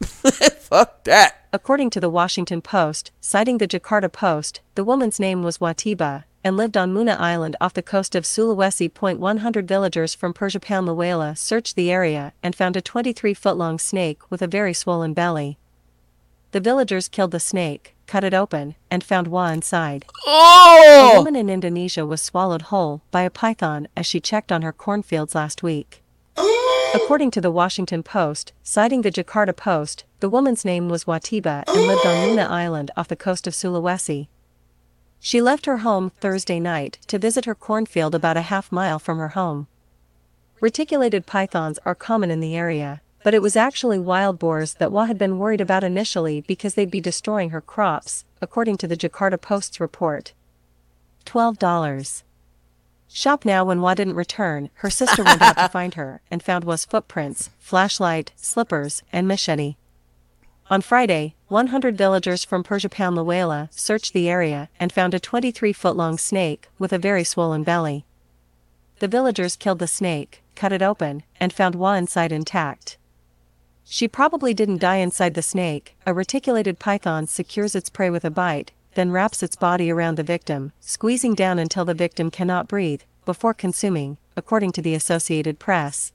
Fuck 0.02 1.02
that. 1.04 1.46
According 1.52 1.90
to 1.90 2.00
the 2.00 2.10
Washington 2.10 2.62
Post, 2.62 3.10
citing 3.20 3.58
the 3.58 3.66
Jakarta 3.66 4.10
Post, 4.10 4.60
the 4.76 4.84
woman's 4.84 5.18
name 5.18 5.42
was 5.42 5.58
Watiba 5.58 6.24
and 6.44 6.56
lived 6.56 6.76
on 6.76 6.92
Muna 6.92 7.18
Island 7.18 7.56
off 7.60 7.72
the 7.72 7.82
coast 7.82 8.14
of 8.14 8.24
Sulawesi. 8.24 8.92
Point 8.92 9.18
100 9.18 9.66
villagers 9.66 10.14
from 10.14 10.34
Persiapan 10.34 10.86
Lawela 10.86 11.36
searched 11.36 11.74
the 11.74 11.90
area 11.90 12.34
and 12.42 12.54
found 12.54 12.76
a 12.76 12.82
23 12.82 13.32
foot 13.32 13.56
long 13.56 13.78
snake 13.78 14.30
with 14.30 14.42
a 14.42 14.46
very 14.46 14.74
swollen 14.74 15.14
belly. 15.14 15.58
The 16.52 16.60
villagers 16.60 17.08
killed 17.08 17.32
the 17.32 17.40
snake, 17.40 17.96
cut 18.06 18.22
it 18.22 18.32
open, 18.32 18.76
and 18.88 19.02
found 19.02 19.26
Wa 19.26 19.48
inside. 19.48 20.04
Oh! 20.26 21.10
A 21.14 21.18
woman 21.18 21.34
in 21.34 21.50
Indonesia 21.50 22.06
was 22.06 22.22
swallowed 22.22 22.62
whole 22.62 23.02
by 23.10 23.22
a 23.22 23.30
python 23.30 23.88
as 23.96 24.06
she 24.06 24.20
checked 24.20 24.52
on 24.52 24.62
her 24.62 24.72
cornfields 24.72 25.34
last 25.34 25.64
week. 25.64 26.04
According 26.94 27.32
to 27.32 27.40
the 27.40 27.50
Washington 27.50 28.04
Post, 28.04 28.52
citing 28.62 29.02
the 29.02 29.10
Jakarta 29.10 29.56
Post, 29.56 30.04
the 30.20 30.28
woman's 30.28 30.64
name 30.64 30.88
was 30.88 31.08
Wa 31.08 31.18
Tiba 31.18 31.64
and 31.66 31.86
lived 31.88 32.06
on 32.06 32.28
Luna 32.28 32.44
Island 32.44 32.92
off 32.96 33.08
the 33.08 33.16
coast 33.16 33.48
of 33.48 33.52
Sulawesi. 33.52 34.28
She 35.24 35.40
left 35.40 35.64
her 35.64 35.78
home 35.78 36.10
Thursday 36.10 36.60
night 36.60 36.98
to 37.06 37.18
visit 37.18 37.46
her 37.46 37.54
cornfield 37.54 38.14
about 38.14 38.36
a 38.36 38.42
half 38.42 38.70
mile 38.70 38.98
from 38.98 39.16
her 39.16 39.28
home. 39.28 39.68
Reticulated 40.60 41.24
pythons 41.24 41.78
are 41.86 41.94
common 41.94 42.30
in 42.30 42.40
the 42.40 42.54
area, 42.54 43.00
but 43.22 43.32
it 43.32 43.40
was 43.40 43.56
actually 43.56 43.98
wild 43.98 44.38
boars 44.38 44.74
that 44.74 44.92
Wa 44.92 45.06
had 45.06 45.16
been 45.16 45.38
worried 45.38 45.62
about 45.62 45.82
initially 45.82 46.42
because 46.42 46.74
they'd 46.74 46.90
be 46.90 47.00
destroying 47.00 47.50
her 47.50 47.62
crops, 47.62 48.26
according 48.42 48.76
to 48.76 48.86
the 48.86 48.98
Jakarta 48.98 49.40
Post's 49.40 49.80
report. 49.80 50.34
$12. 51.24 52.22
Shop 53.08 53.46
now 53.46 53.64
when 53.64 53.80
Wa 53.80 53.94
didn't 53.94 54.16
return, 54.16 54.68
her 54.74 54.90
sister 54.90 55.24
went 55.24 55.40
out 55.40 55.56
to 55.56 55.68
find 55.72 55.94
her 55.94 56.20
and 56.30 56.42
found 56.42 56.64
Wa's 56.64 56.84
footprints, 56.84 57.48
flashlight, 57.58 58.32
slippers, 58.36 59.02
and 59.10 59.26
machete. 59.26 59.76
On 60.70 60.80
Friday, 60.80 61.34
100 61.48 61.96
villagers 61.98 62.42
from 62.42 62.64
Persiapan 62.64 63.14
Lawela 63.14 63.68
searched 63.70 64.14
the 64.14 64.30
area 64.30 64.70
and 64.80 64.90
found 64.90 65.12
a 65.12 65.20
23 65.20 65.74
foot 65.74 65.94
long 65.94 66.16
snake 66.16 66.68
with 66.78 66.90
a 66.90 66.98
very 66.98 67.22
swollen 67.22 67.64
belly. 67.64 68.06
The 68.98 69.08
villagers 69.08 69.56
killed 69.56 69.78
the 69.78 69.86
snake, 69.86 70.42
cut 70.54 70.72
it 70.72 70.80
open, 70.80 71.22
and 71.38 71.52
found 71.52 71.74
Wa 71.74 71.92
inside 71.92 72.32
intact. 72.32 72.96
She 73.84 74.08
probably 74.08 74.54
didn't 74.54 74.80
die 74.80 74.96
inside 74.96 75.34
the 75.34 75.42
snake. 75.42 75.98
A 76.06 76.14
reticulated 76.14 76.78
python 76.78 77.26
secures 77.26 77.74
its 77.74 77.90
prey 77.90 78.08
with 78.08 78.24
a 78.24 78.30
bite, 78.30 78.72
then 78.94 79.10
wraps 79.10 79.42
its 79.42 79.56
body 79.56 79.90
around 79.90 80.16
the 80.16 80.22
victim, 80.22 80.72
squeezing 80.80 81.34
down 81.34 81.58
until 81.58 81.84
the 81.84 81.92
victim 81.92 82.30
cannot 82.30 82.68
breathe, 82.68 83.02
before 83.26 83.52
consuming, 83.52 84.16
according 84.34 84.72
to 84.72 84.80
the 84.80 84.94
Associated 84.94 85.58
Press. 85.58 86.13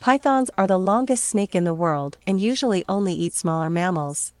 Pythons 0.00 0.50
are 0.56 0.66
the 0.66 0.78
longest 0.78 1.26
snake 1.26 1.54
in 1.54 1.64
the 1.64 1.74
world 1.74 2.16
and 2.26 2.40
usually 2.40 2.86
only 2.88 3.12
eat 3.12 3.34
smaller 3.34 3.68
mammals. 3.68 4.32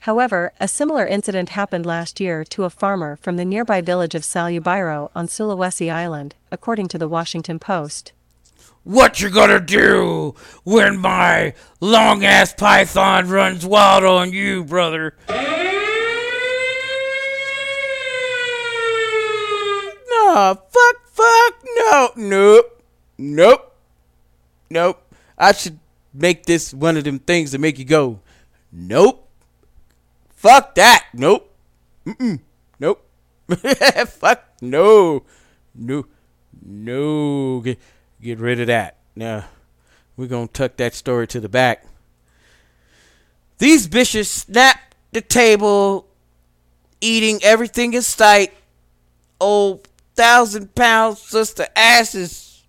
However, 0.00 0.52
a 0.60 0.68
similar 0.68 1.06
incident 1.06 1.48
happened 1.48 1.86
last 1.86 2.20
year 2.20 2.44
to 2.44 2.64
a 2.64 2.70
farmer 2.70 3.16
from 3.16 3.36
the 3.36 3.46
nearby 3.46 3.80
village 3.80 4.14
of 4.14 4.20
Salubiro 4.20 5.10
on 5.14 5.28
Sulawesi 5.28 5.90
Island, 5.90 6.34
according 6.52 6.88
to 6.88 6.98
the 6.98 7.08
Washington 7.08 7.58
Post. 7.58 8.12
What 8.84 9.22
you 9.22 9.30
gonna 9.30 9.60
do 9.60 10.34
when 10.64 10.98
my 10.98 11.54
long 11.80 12.22
ass 12.22 12.52
python 12.52 13.30
runs 13.30 13.64
wild 13.64 14.04
on 14.04 14.34
you, 14.34 14.62
brother? 14.62 15.14
Nah, 20.10 20.54
fuck, 20.54 21.08
fuck, 21.08 21.54
no, 21.78 22.10
nope, 22.14 22.82
nope, 23.16 23.65
nope. 24.70 25.02
I 25.38 25.52
should 25.52 25.78
make 26.12 26.46
this 26.46 26.72
one 26.72 26.96
of 26.96 27.04
them 27.04 27.18
things 27.18 27.52
that 27.52 27.58
make 27.58 27.78
you 27.78 27.84
go, 27.84 28.20
nope, 28.72 29.28
fuck 30.34 30.74
that, 30.76 31.06
nope, 31.12 31.52
mm 32.06 32.40
nope, 32.78 33.06
fuck, 34.08 34.44
no, 34.60 35.22
no, 35.74 36.06
no. 36.64 37.60
Get, 37.60 37.78
get 38.20 38.38
rid 38.38 38.60
of 38.60 38.66
that. 38.66 38.96
Now, 39.14 39.44
we're 40.16 40.26
gonna 40.26 40.48
tuck 40.48 40.76
that 40.76 40.94
story 40.94 41.26
to 41.28 41.40
the 41.40 41.48
back. 41.48 41.84
These 43.58 43.88
bitches 43.88 44.26
snap 44.26 44.94
the 45.12 45.20
table, 45.20 46.08
eating 47.00 47.40
everything 47.42 47.94
in 47.94 48.02
sight. 48.02 48.52
Oh, 49.40 49.80
thousand 50.14 50.74
pound 50.74 51.18
sister 51.18 51.66
asses. 51.76 52.64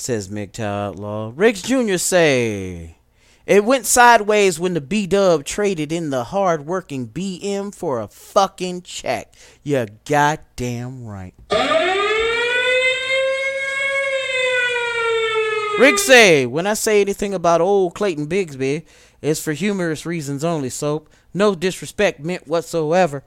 Says 0.00 0.30
MGTOW 0.30 0.62
Outlaw. 0.62 1.32
Riggs 1.36 1.60
Jr. 1.60 1.98
say 1.98 2.96
it 3.44 3.66
went 3.66 3.84
sideways 3.84 4.58
when 4.58 4.72
the 4.72 4.80
B 4.80 5.06
Dub 5.06 5.44
traded 5.44 5.92
in 5.92 6.08
the 6.08 6.24
hard 6.24 6.64
working 6.64 7.06
BM 7.06 7.74
for 7.74 8.00
a 8.00 8.08
fucking 8.08 8.80
check. 8.80 9.34
You 9.62 9.88
goddamn 10.06 11.04
right. 11.04 11.34
Rick 15.78 15.98
say, 15.98 16.46
when 16.46 16.66
I 16.66 16.72
say 16.72 17.02
anything 17.02 17.34
about 17.34 17.60
old 17.60 17.94
Clayton 17.94 18.26
Bigsby, 18.26 18.86
it's 19.20 19.42
for 19.42 19.52
humorous 19.52 20.06
reasons 20.06 20.42
only, 20.42 20.70
Soap. 20.70 21.10
No 21.34 21.54
disrespect 21.54 22.20
meant 22.20 22.48
whatsoever. 22.48 23.22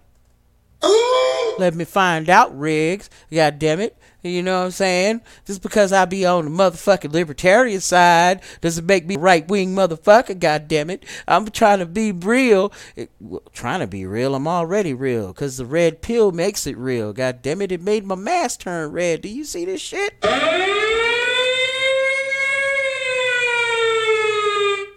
Let 1.60 1.76
me 1.76 1.86
find 1.86 2.30
out, 2.30 2.58
Riggs. 2.58 3.12
God 3.32 3.60
damn 3.60 3.80
it. 3.80 3.96
You 4.24 4.42
know 4.42 4.60
what 4.60 4.66
I'm 4.66 4.72
saying? 4.72 5.22
Just 5.46 5.62
because 5.62 5.92
I 5.92 6.06
be 6.06 6.26
on 6.26 6.46
the 6.46 6.52
motherfucking 6.52 7.12
libertarian 7.12 7.82
side 7.82 8.42
doesn't 8.62 8.86
make 8.86 9.06
me 9.06 9.18
right 9.18 9.46
wing 9.46 9.76
motherfucker, 9.76 10.40
god 10.40 10.70
damn 10.70 10.90
it. 10.90 11.06
I'm 11.28 11.46
trying 11.50 11.80
to 11.80 11.86
be 11.86 12.14
real. 12.14 12.72
It, 12.96 13.12
well, 13.20 13.44
trying 13.52 13.82
to 13.82 13.88
be 13.88 14.06
real. 14.06 14.34
I'm 14.34 14.48
already 14.48 14.94
real. 14.94 15.34
Cause 15.34 15.58
the 15.58 15.66
red 15.66 16.02
pill 16.02 16.32
makes 16.32 16.66
it 16.66 16.78
real. 16.78 17.12
God 17.12 17.42
damn 17.42 17.62
it. 17.62 17.74
It 17.74 17.82
made 17.82 18.06
my 18.06 18.16
mask 18.16 18.62
turn 18.62 18.94
red. 18.94 19.22
Do 19.22 19.30
you 19.30 19.44
see 19.44 19.66
this 19.66 19.82
shit? 19.82 20.14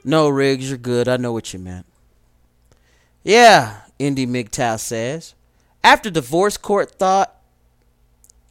No, 0.04 0.28
Riggs, 0.28 0.68
you're 0.68 0.78
good. 0.78 1.08
I 1.08 1.16
know 1.16 1.32
what 1.32 1.52
you 1.52 1.58
meant. 1.58 1.84
Yeah, 3.24 3.78
Indy 3.98 4.24
MGTOW 4.24 4.78
says. 4.78 5.34
After 5.82 6.10
divorce 6.10 6.56
court 6.56 6.92
thought, 6.92 7.35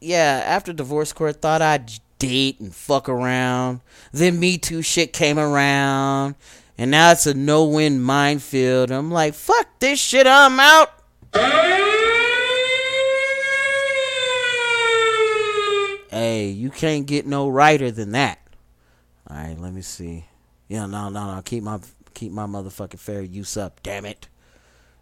yeah, 0.01 0.43
after 0.45 0.73
divorce 0.73 1.13
court 1.13 1.41
thought 1.41 1.61
I'd 1.61 1.91
date 2.19 2.59
and 2.59 2.73
fuck 2.73 3.09
around. 3.09 3.81
Then 4.11 4.39
Me 4.39 4.57
Too 4.57 4.81
shit 4.81 5.13
came 5.13 5.39
around. 5.39 6.35
And 6.77 6.91
now 6.91 7.11
it's 7.11 7.25
a 7.25 7.33
no 7.33 7.63
win 7.65 8.01
minefield. 8.01 8.91
I'm 8.91 9.09
like, 9.09 9.33
fuck 9.33 9.79
this 9.79 9.99
shit, 9.99 10.27
I'm 10.27 10.59
out. 10.59 10.91
Hey, 16.11 16.47
you 16.47 16.69
can't 16.69 17.05
get 17.05 17.25
no 17.25 17.47
righter 17.47 17.91
than 17.91 18.11
that. 18.11 18.39
All 19.29 19.37
right, 19.37 19.59
let 19.59 19.73
me 19.73 19.81
see. 19.81 20.25
Yeah, 20.67 20.85
no, 20.85 21.09
no, 21.09 21.35
no. 21.35 21.41
Keep 21.41 21.63
my 21.63 21.79
keep 22.13 22.31
my 22.31 22.45
motherfucking 22.45 22.99
fair 22.99 23.21
use 23.21 23.57
up. 23.57 23.81
Damn 23.83 24.05
it. 24.05 24.27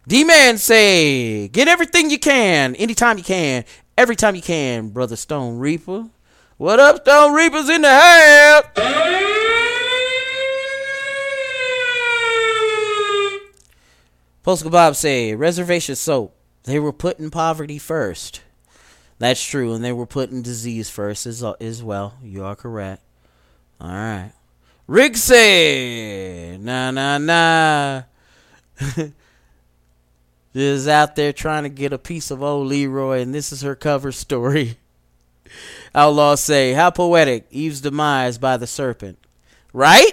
D-Man 0.06 0.58
say, 0.58 1.48
get 1.48 1.66
everything 1.66 2.10
you 2.10 2.18
can, 2.18 2.74
anytime 2.74 3.16
you 3.16 3.24
can, 3.24 3.64
every 3.96 4.16
time 4.16 4.34
you 4.34 4.42
can, 4.42 4.88
brother 4.88 5.16
Stone 5.16 5.58
Reaper. 5.58 6.08
What 6.56 6.80
up, 6.80 7.02
Stone 7.02 7.34
Reapers 7.34 7.68
in 7.68 7.82
the 7.82 7.90
house? 7.90 8.64
Polska 14.42 14.68
Bob 14.68 14.94
say, 14.94 15.34
reservation 15.34 15.96
soap. 15.96 16.36
They 16.64 16.78
were 16.78 16.92
putting 16.92 17.30
poverty 17.30 17.78
first. 17.78 18.42
That's 19.18 19.42
true, 19.42 19.72
and 19.72 19.82
they 19.84 19.92
were 19.92 20.06
putting 20.06 20.42
disease 20.42 20.90
first 20.90 21.24
as, 21.26 21.42
uh, 21.42 21.52
as 21.60 21.82
well. 21.82 22.14
You 22.22 22.44
are 22.44 22.56
correct. 22.56 23.02
All 23.80 23.88
right. 23.88 24.32
Rick 24.86 25.16
say, 25.16 26.58
nah, 26.58 26.90
nah, 26.90 27.18
nah. 27.18 28.02
Just 30.54 30.86
out 30.86 31.16
there 31.16 31.32
trying 31.32 31.64
to 31.64 31.68
get 31.68 31.92
a 31.92 31.98
piece 31.98 32.30
of 32.30 32.42
old 32.42 32.68
Leroy, 32.68 33.20
and 33.20 33.34
this 33.34 33.50
is 33.50 33.62
her 33.62 33.74
cover 33.74 34.12
story. 34.12 34.78
Outlaw 35.94 36.36
say, 36.36 36.72
how 36.72 36.90
poetic, 36.90 37.46
Eve's 37.50 37.80
demise 37.80 38.38
by 38.38 38.56
the 38.56 38.66
serpent. 38.66 39.18
Right? 39.72 40.12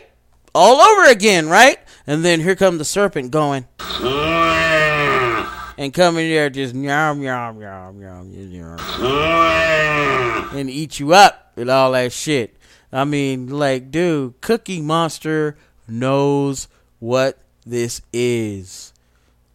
All 0.54 0.82
over 0.82 1.10
again, 1.10 1.48
right? 1.48 1.78
And 2.08 2.26
then 2.26 2.42
here 2.42 2.56
come 2.56 2.80
the 2.80 2.86
serpent 2.86 3.32
going. 3.32 3.66
Mm. 3.78 5.48
and 5.78 5.94
coming 5.94 6.30
there 6.30 6.50
just 6.50 6.76
yum 6.76 7.22
yum 7.22 7.62
yum 7.62 8.02
yum 8.02 8.32
yum 8.32 8.78
mm. 8.78 10.54
and 10.54 10.70
eat 10.70 11.00
you 11.00 11.14
up 11.14 11.54
and 11.56 11.70
all 11.70 11.92
that 11.92 12.12
shit. 12.12 12.58
I 12.92 13.06
mean, 13.06 13.48
like, 13.48 13.92
dude, 13.92 14.42
Cookie 14.42 14.82
Monster 14.82 15.56
knows 15.88 16.68
what 17.00 17.40
this 17.66 18.02
is. 18.12 18.91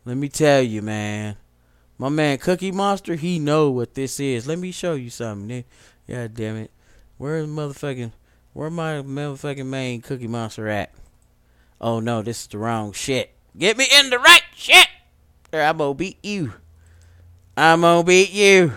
Let 0.07 0.17
me 0.17 0.29
tell 0.29 0.63
you, 0.63 0.83
man. 0.83 1.37
My 1.99 2.09
man 2.11 2.39
Cookie 2.39 2.71
Monster, 2.71 3.17
he 3.17 3.41
know 3.41 3.71
what 3.71 3.95
this 3.95 4.21
is. 4.21 4.47
Let 4.47 4.61
me 4.61 4.71
show 4.71 4.95
you 4.95 5.11
something. 5.11 5.49
Nigga. 5.49 5.65
God 6.09 6.35
damn 6.35 6.57
it. 6.59 6.71
Where's 7.19 7.49
motherfucking 7.49 8.13
where 8.53 8.71
my 8.71 9.03
motherfucking 9.03 9.67
main 9.67 10.03
Cookie 10.03 10.29
Monster 10.29 10.69
at? 10.69 10.93
Oh 11.81 11.99
no, 11.99 12.23
this 12.23 12.43
is 12.43 12.47
the 12.47 12.59
wrong 12.59 12.93
shit. 12.93 13.33
Get 13.59 13.77
me 13.77 13.87
in 13.99 14.11
the 14.11 14.21
right 14.21 14.45
shit. 14.55 14.87
Or 15.53 15.61
I'm 15.61 15.79
gonna 15.79 15.95
beat 15.95 16.25
you. 16.25 16.53
I'm 17.57 17.81
gonna 17.81 18.05
beat 18.05 18.31
you. 18.31 18.75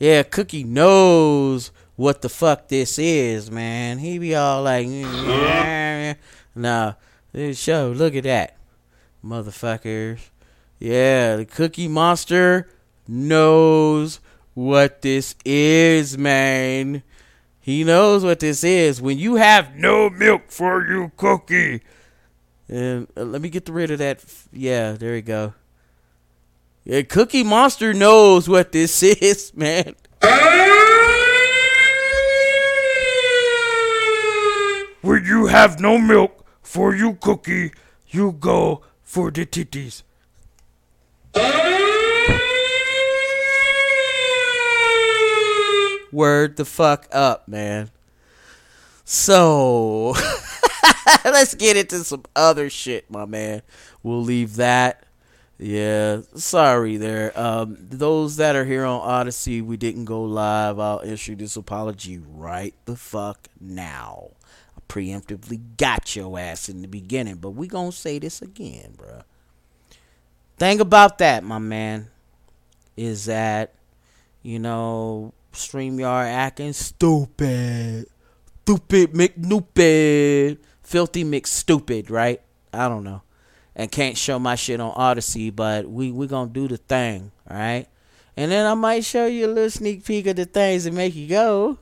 Yeah, 0.00 0.24
Cookie 0.24 0.64
knows 0.64 1.70
what 1.94 2.22
the 2.22 2.28
fuck 2.28 2.66
this 2.66 2.98
is, 2.98 3.52
man. 3.52 3.98
He 3.98 4.18
be 4.18 4.34
all 4.34 4.64
like, 4.64 4.88
mm, 4.88 6.16
nah, 6.56 6.94
this 7.30 7.56
show, 7.56 7.92
look 7.92 8.16
at 8.16 8.24
that. 8.24 8.56
Motherfuckers. 9.24 10.30
Yeah, 10.78 11.36
the 11.36 11.44
Cookie 11.44 11.88
Monster 11.88 12.68
knows 13.08 14.20
what 14.54 15.02
this 15.02 15.34
is, 15.44 16.18
man. 16.18 17.02
He 17.60 17.82
knows 17.82 18.24
what 18.24 18.40
this 18.40 18.62
is. 18.62 19.00
When 19.00 19.18
you 19.18 19.36
have 19.36 19.74
no 19.74 20.10
milk 20.10 20.50
for 20.50 20.86
you, 20.86 21.12
Cookie. 21.16 21.82
And 22.68 23.06
uh, 23.16 23.24
let 23.24 23.40
me 23.40 23.48
get 23.48 23.68
rid 23.68 23.90
of 23.90 23.98
that. 23.98 24.24
Yeah, 24.52 24.92
there 24.92 25.12
we 25.12 25.22
go. 25.22 25.54
Yeah, 26.84 27.02
Cookie 27.02 27.42
Monster 27.42 27.92
knows 27.94 28.48
what 28.48 28.72
this 28.72 29.02
is, 29.02 29.52
man. 29.54 29.94
When 35.02 35.24
you 35.24 35.46
have 35.46 35.78
no 35.80 35.98
milk 35.98 36.44
for 36.62 36.94
you, 36.94 37.14
Cookie, 37.14 37.72
you 38.08 38.32
go 38.32 38.82
for 39.04 39.30
the 39.30 39.46
titties. 39.46 40.02
Word 46.12 46.56
the 46.56 46.64
fuck 46.64 47.06
up, 47.12 47.46
man. 47.46 47.90
So, 49.04 50.10
let's 51.24 51.54
get 51.54 51.76
into 51.76 52.04
some 52.04 52.24
other 52.34 52.70
shit, 52.70 53.10
my 53.10 53.26
man. 53.26 53.62
We'll 54.02 54.22
leave 54.22 54.56
that. 54.56 55.04
Yeah, 55.58 56.22
sorry 56.34 56.96
there. 56.96 57.38
Um, 57.38 57.76
those 57.80 58.36
that 58.36 58.56
are 58.56 58.64
here 58.64 58.84
on 58.84 59.00
Odysee, 59.00 59.62
we 59.62 59.76
didn't 59.76 60.04
go 60.04 60.22
live. 60.22 60.78
I'll 60.78 61.00
issue 61.00 61.34
this 61.34 61.56
apology 61.56 62.18
right 62.18 62.74
the 62.84 62.96
fuck 62.96 63.48
now. 63.60 64.30
I 64.76 64.80
preemptively 64.88 65.60
got 65.76 66.14
your 66.14 66.38
ass 66.38 66.68
in 66.68 66.82
the 66.82 66.88
beginning, 66.88 67.36
but 67.36 67.50
we 67.50 67.68
gonna 67.68 67.92
say 67.92 68.18
this 68.18 68.42
again, 68.42 68.94
bruh. 68.96 69.22
Thing 70.58 70.80
about 70.80 71.18
that, 71.18 71.44
my 71.44 71.58
man, 71.58 72.08
is 72.96 73.26
that 73.26 73.74
you 74.42 74.58
know 74.58 75.34
StreamYard 75.52 76.26
acting 76.26 76.72
stupid, 76.72 78.06
stupid 78.62 79.12
McNupid, 79.12 80.58
filthy 80.82 81.24
McStupid, 81.24 82.10
right? 82.10 82.40
I 82.72 82.88
don't 82.88 83.04
know 83.04 83.22
and 83.76 83.92
can't 83.92 84.16
show 84.16 84.38
my 84.38 84.54
shit 84.54 84.80
on 84.80 84.92
Odysee, 84.96 85.50
but 85.50 85.88
we 85.88 86.10
we 86.10 86.26
gonna 86.26 86.50
do 86.50 86.66
the 86.66 86.78
thing, 86.78 87.30
right? 87.48 87.86
And 88.36 88.50
then 88.50 88.66
I 88.66 88.74
might 88.74 89.04
show 89.04 89.26
you 89.26 89.46
a 89.46 89.48
little 89.48 89.70
sneak 89.70 90.04
peek 90.04 90.26
of 90.26 90.36
the 90.36 90.46
things 90.46 90.84
that 90.84 90.94
make 90.94 91.14
you 91.14 91.28
go. 91.28 91.78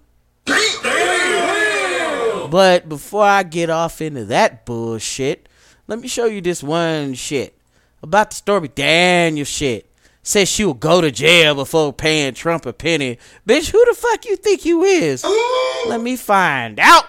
But 2.50 2.88
before 2.88 3.24
I 3.24 3.42
get 3.42 3.70
off 3.70 4.00
into 4.00 4.24
that 4.26 4.64
bullshit, 4.66 5.48
let 5.88 5.98
me 5.98 6.08
show 6.08 6.26
you 6.26 6.40
this 6.40 6.62
one 6.62 7.14
shit 7.14 7.56
about 8.04 8.30
the 8.30 8.36
Stormy 8.36 8.68
Daniels 8.68 9.48
shit. 9.48 9.90
Says 10.22 10.48
she 10.48 10.64
will 10.64 10.74
go 10.74 11.00
to 11.00 11.10
jail 11.10 11.54
before 11.54 11.92
paying 11.92 12.32
Trump 12.32 12.64
a 12.64 12.72
penny. 12.72 13.18
Bitch, 13.46 13.70
who 13.70 13.84
the 13.84 13.94
fuck 13.94 14.24
you 14.24 14.36
think 14.36 14.64
you 14.64 14.82
is? 14.82 15.22
Let 15.86 16.00
me 16.00 16.16
find 16.16 16.78
out. 16.78 17.04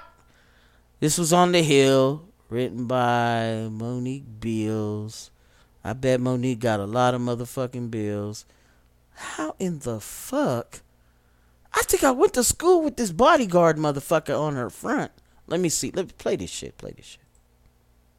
This 1.00 1.18
was 1.18 1.32
on 1.32 1.52
the 1.52 1.62
Hill 1.62 2.28
written 2.50 2.88
by 2.88 3.68
Monique 3.72 4.40
Bills. 4.40 5.32
I 5.84 5.94
bet 5.94 6.20
Monique 6.20 6.60
got 6.60 6.80
a 6.80 6.86
lot 6.86 7.14
of 7.14 7.22
motherfucking 7.22 7.92
bills. 7.92 8.46
How 9.14 9.56
in 9.60 9.80
the 9.80 10.00
fuck? 10.00 10.82
I 11.74 11.84
think 11.84 12.04
I 12.04 12.12
went 12.12 12.34
to 12.34 12.44
school 12.44 12.82
with 12.82 12.98
this 12.98 13.12
bodyguard 13.12 13.78
motherfucker 13.78 14.38
on 14.38 14.56
her 14.56 14.70
front. 14.70 15.12
Let 15.48 15.60
me 15.60 15.70
see. 15.70 15.92
Let 15.92 16.08
me 16.08 16.12
play 16.18 16.38
this 16.38 16.50
shit. 16.50 16.78
Play 16.78 16.94
this 16.98 17.06
shit. 17.06 17.25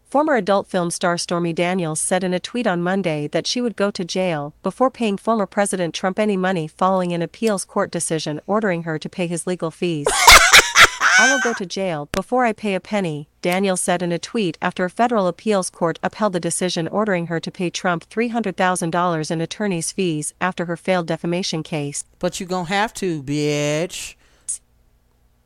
Former 0.08 0.36
adult 0.36 0.68
film 0.68 0.92
star 0.92 1.18
Stormy 1.18 1.52
Daniels 1.52 1.98
said 1.98 2.22
in 2.22 2.32
a 2.32 2.38
tweet 2.38 2.68
on 2.68 2.80
Monday 2.80 3.26
that 3.26 3.44
she 3.44 3.60
would 3.60 3.74
go 3.74 3.90
to 3.90 4.04
jail 4.04 4.54
before 4.62 4.88
paying 4.88 5.16
former 5.16 5.46
President 5.46 5.96
Trump 5.96 6.20
any 6.20 6.36
money 6.36 6.68
following 6.68 7.12
an 7.12 7.22
appeals 7.22 7.64
court 7.64 7.90
decision 7.90 8.40
ordering 8.46 8.84
her 8.84 9.00
to 9.00 9.08
pay 9.08 9.26
his 9.26 9.48
legal 9.48 9.72
fees. 9.72 10.06
I 11.18 11.28
will 11.32 11.40
go 11.42 11.52
to 11.54 11.66
jail 11.66 12.08
before 12.12 12.44
I 12.44 12.52
pay 12.52 12.76
a 12.76 12.80
penny, 12.80 13.28
Daniels 13.42 13.80
said 13.80 14.00
in 14.00 14.12
a 14.12 14.18
tweet 14.18 14.56
after 14.62 14.84
a 14.84 14.90
federal 14.90 15.26
appeals 15.26 15.70
court 15.70 15.98
upheld 16.04 16.34
the 16.34 16.40
decision 16.40 16.86
ordering 16.86 17.26
her 17.26 17.40
to 17.40 17.50
pay 17.50 17.68
Trump 17.68 18.08
$300,000 18.08 19.30
in 19.32 19.40
attorney's 19.40 19.90
fees 19.90 20.34
after 20.40 20.66
her 20.66 20.76
failed 20.76 21.08
defamation 21.08 21.64
case. 21.64 22.04
But 22.20 22.38
you 22.38 22.46
gonna 22.46 22.68
have 22.68 22.94
to, 22.94 23.24
bitch. 23.24 24.14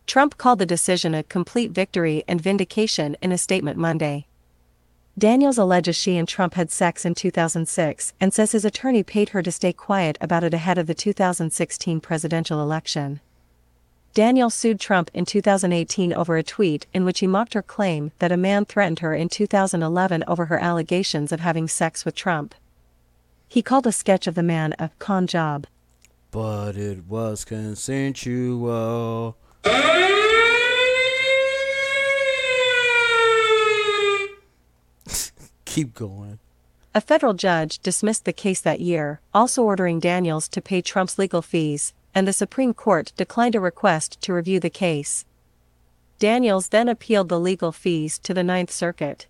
Trump 0.07 0.37
called 0.37 0.59
the 0.59 0.67
decision 0.67 1.15
a 1.15 1.23
complete 1.23 1.71
victory 1.71 2.25
and 2.29 2.43
vindication 2.43 3.17
in 3.23 3.33
a 3.33 3.39
statement 3.39 3.79
Monday. 3.79 4.27
Daniels 5.21 5.59
alleges 5.59 5.97
she 5.97 6.17
and 6.17 6.27
Trump 6.27 6.55
had 6.55 6.71
sex 6.71 7.05
in 7.05 7.15
2006 7.15 8.15
and 8.23 8.33
says 8.33 8.53
his 8.53 8.65
attorney 8.65 9.03
paid 9.03 9.29
her 9.29 9.43
to 9.43 9.53
stay 9.53 9.71
quiet 9.71 10.17
about 10.19 10.43
it 10.43 10.55
ahead 10.55 10.79
of 10.79 10.87
the 10.87 10.95
2016 10.95 12.01
presidential 12.01 12.63
election. 12.63 13.21
Daniels 14.15 14.55
sued 14.55 14.81
Trump 14.81 15.11
in 15.13 15.27
2018 15.27 16.15
over 16.15 16.39
a 16.39 16.43
tweet 16.43 16.87
in 16.95 17.05
which 17.05 17.21
he 17.21 17.27
mocked 17.27 17.53
her 17.53 17.61
claim 17.61 18.13
that 18.19 18.33
a 18.33 18.37
man 18.39 18.65
threatened 18.65 19.01
her 19.01 19.15
in 19.15 19.29
2011 19.29 20.25
over 20.27 20.47
her 20.47 20.59
allegations 20.59 21.33
of 21.33 21.41
having 21.41 21.69
sex 21.69 22.07
with 22.07 22.15
Trump. 22.15 22.55
He 23.47 23.61
called 23.61 23.87
a 23.87 23.93
sketch 23.93 24.27
of 24.27 24.35
the 24.35 24.43
man 24.43 24.75
a 24.79 24.89
con 24.99 25.27
job. 25.27 25.67
But 26.31 26.79
it 26.79 27.05
was 27.07 27.45
consensual. 27.45 29.37
Keep 35.71 35.95
going. 35.95 36.41
A 36.97 37.01
federal 37.01 37.33
judge 37.33 37.79
dismissed 37.79 38.25
the 38.25 38.33
case 38.33 38.61
that 38.61 38.81
year, 38.81 39.21
also 39.33 39.63
ordering 39.63 40.01
Daniels 40.01 40.49
to 40.49 40.61
pay 40.61 40.83
Trump's 40.83 41.17
legal 41.17 41.43
fees, 41.43 41.93
and 42.13 42.27
the 42.27 42.33
Supreme 42.33 42.75
Court 42.75 43.13
declined 43.17 43.55
a 43.55 43.61
request 43.61 44.21
to 44.23 44.35
review 44.35 44.59
the 44.59 44.69
case. 44.69 45.25
Daniels 46.19 46.71
then 46.71 46.89
appealed 46.89 47.29
the 47.29 47.39
legal 47.39 47.71
fees 47.71 48.19
to 48.19 48.35
the 48.35 48.43
Ninth 48.43 48.73
Circuit. 48.73 49.29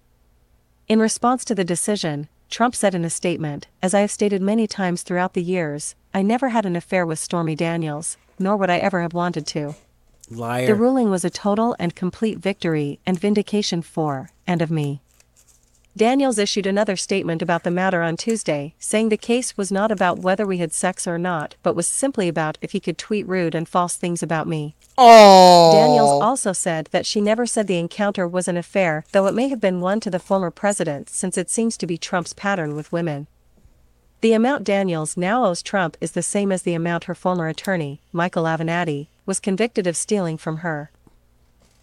In 0.88 0.98
response 0.98 1.44
to 1.44 1.54
the 1.54 1.62
decision, 1.62 2.28
Trump 2.48 2.74
said 2.74 2.94
in 2.94 3.04
a 3.04 3.10
statement, 3.10 3.66
As 3.82 3.92
I 3.92 4.00
have 4.00 4.10
stated 4.10 4.40
many 4.40 4.66
times 4.66 5.02
throughout 5.02 5.34
the 5.34 5.42
years, 5.42 5.94
I 6.14 6.22
never 6.22 6.48
had 6.48 6.64
an 6.64 6.74
affair 6.74 7.04
with 7.04 7.18
Stormy 7.18 7.54
Daniels, 7.54 8.16
nor 8.38 8.56
would 8.56 8.70
I 8.70 8.78
ever 8.78 9.02
have 9.02 9.12
wanted 9.12 9.46
to. 9.48 9.74
Liar. 10.30 10.66
The 10.66 10.74
ruling 10.74 11.10
was 11.10 11.22
a 11.22 11.28
total 11.28 11.76
and 11.78 11.94
complete 11.94 12.38
victory 12.38 12.98
and 13.04 13.20
vindication 13.20 13.82
for, 13.82 14.30
and 14.46 14.62
of 14.62 14.70
me. 14.70 15.02
Daniels 15.96 16.38
issued 16.38 16.66
another 16.66 16.96
statement 16.96 17.42
about 17.42 17.64
the 17.64 17.70
matter 17.70 18.00
on 18.00 18.16
Tuesday, 18.16 18.74
saying 18.78 19.08
the 19.08 19.16
case 19.16 19.56
was 19.56 19.72
not 19.72 19.90
about 19.90 20.20
whether 20.20 20.46
we 20.46 20.58
had 20.58 20.72
sex 20.72 21.06
or 21.06 21.18
not, 21.18 21.56
but 21.64 21.74
was 21.74 21.88
simply 21.88 22.28
about 22.28 22.56
if 22.62 22.70
he 22.70 22.80
could 22.80 22.96
tweet 22.96 23.26
rude 23.26 23.56
and 23.56 23.68
false 23.68 23.96
things 23.96 24.22
about 24.22 24.46
me. 24.46 24.76
Oh. 24.96 25.72
Daniels 25.72 26.22
also 26.22 26.52
said 26.52 26.88
that 26.92 27.06
she 27.06 27.20
never 27.20 27.44
said 27.44 27.66
the 27.66 27.78
encounter 27.78 28.28
was 28.28 28.46
an 28.46 28.56
affair, 28.56 29.04
though 29.10 29.26
it 29.26 29.34
may 29.34 29.48
have 29.48 29.60
been 29.60 29.80
one 29.80 29.98
to 30.00 30.10
the 30.10 30.20
former 30.20 30.50
president 30.50 31.10
since 31.10 31.36
it 31.36 31.50
seems 31.50 31.76
to 31.76 31.86
be 31.86 31.98
Trump's 31.98 32.34
pattern 32.34 32.76
with 32.76 32.92
women. 32.92 33.26
The 34.20 34.32
amount 34.34 34.64
Daniels 34.64 35.16
now 35.16 35.46
owes 35.46 35.62
Trump 35.62 35.96
is 36.00 36.12
the 36.12 36.22
same 36.22 36.52
as 36.52 36.62
the 36.62 36.74
amount 36.74 37.04
her 37.04 37.14
former 37.14 37.48
attorney, 37.48 38.00
Michael 38.12 38.44
Avenatti, 38.44 39.08
was 39.26 39.40
convicted 39.40 39.86
of 39.86 39.96
stealing 39.96 40.36
from 40.36 40.58
her. 40.58 40.90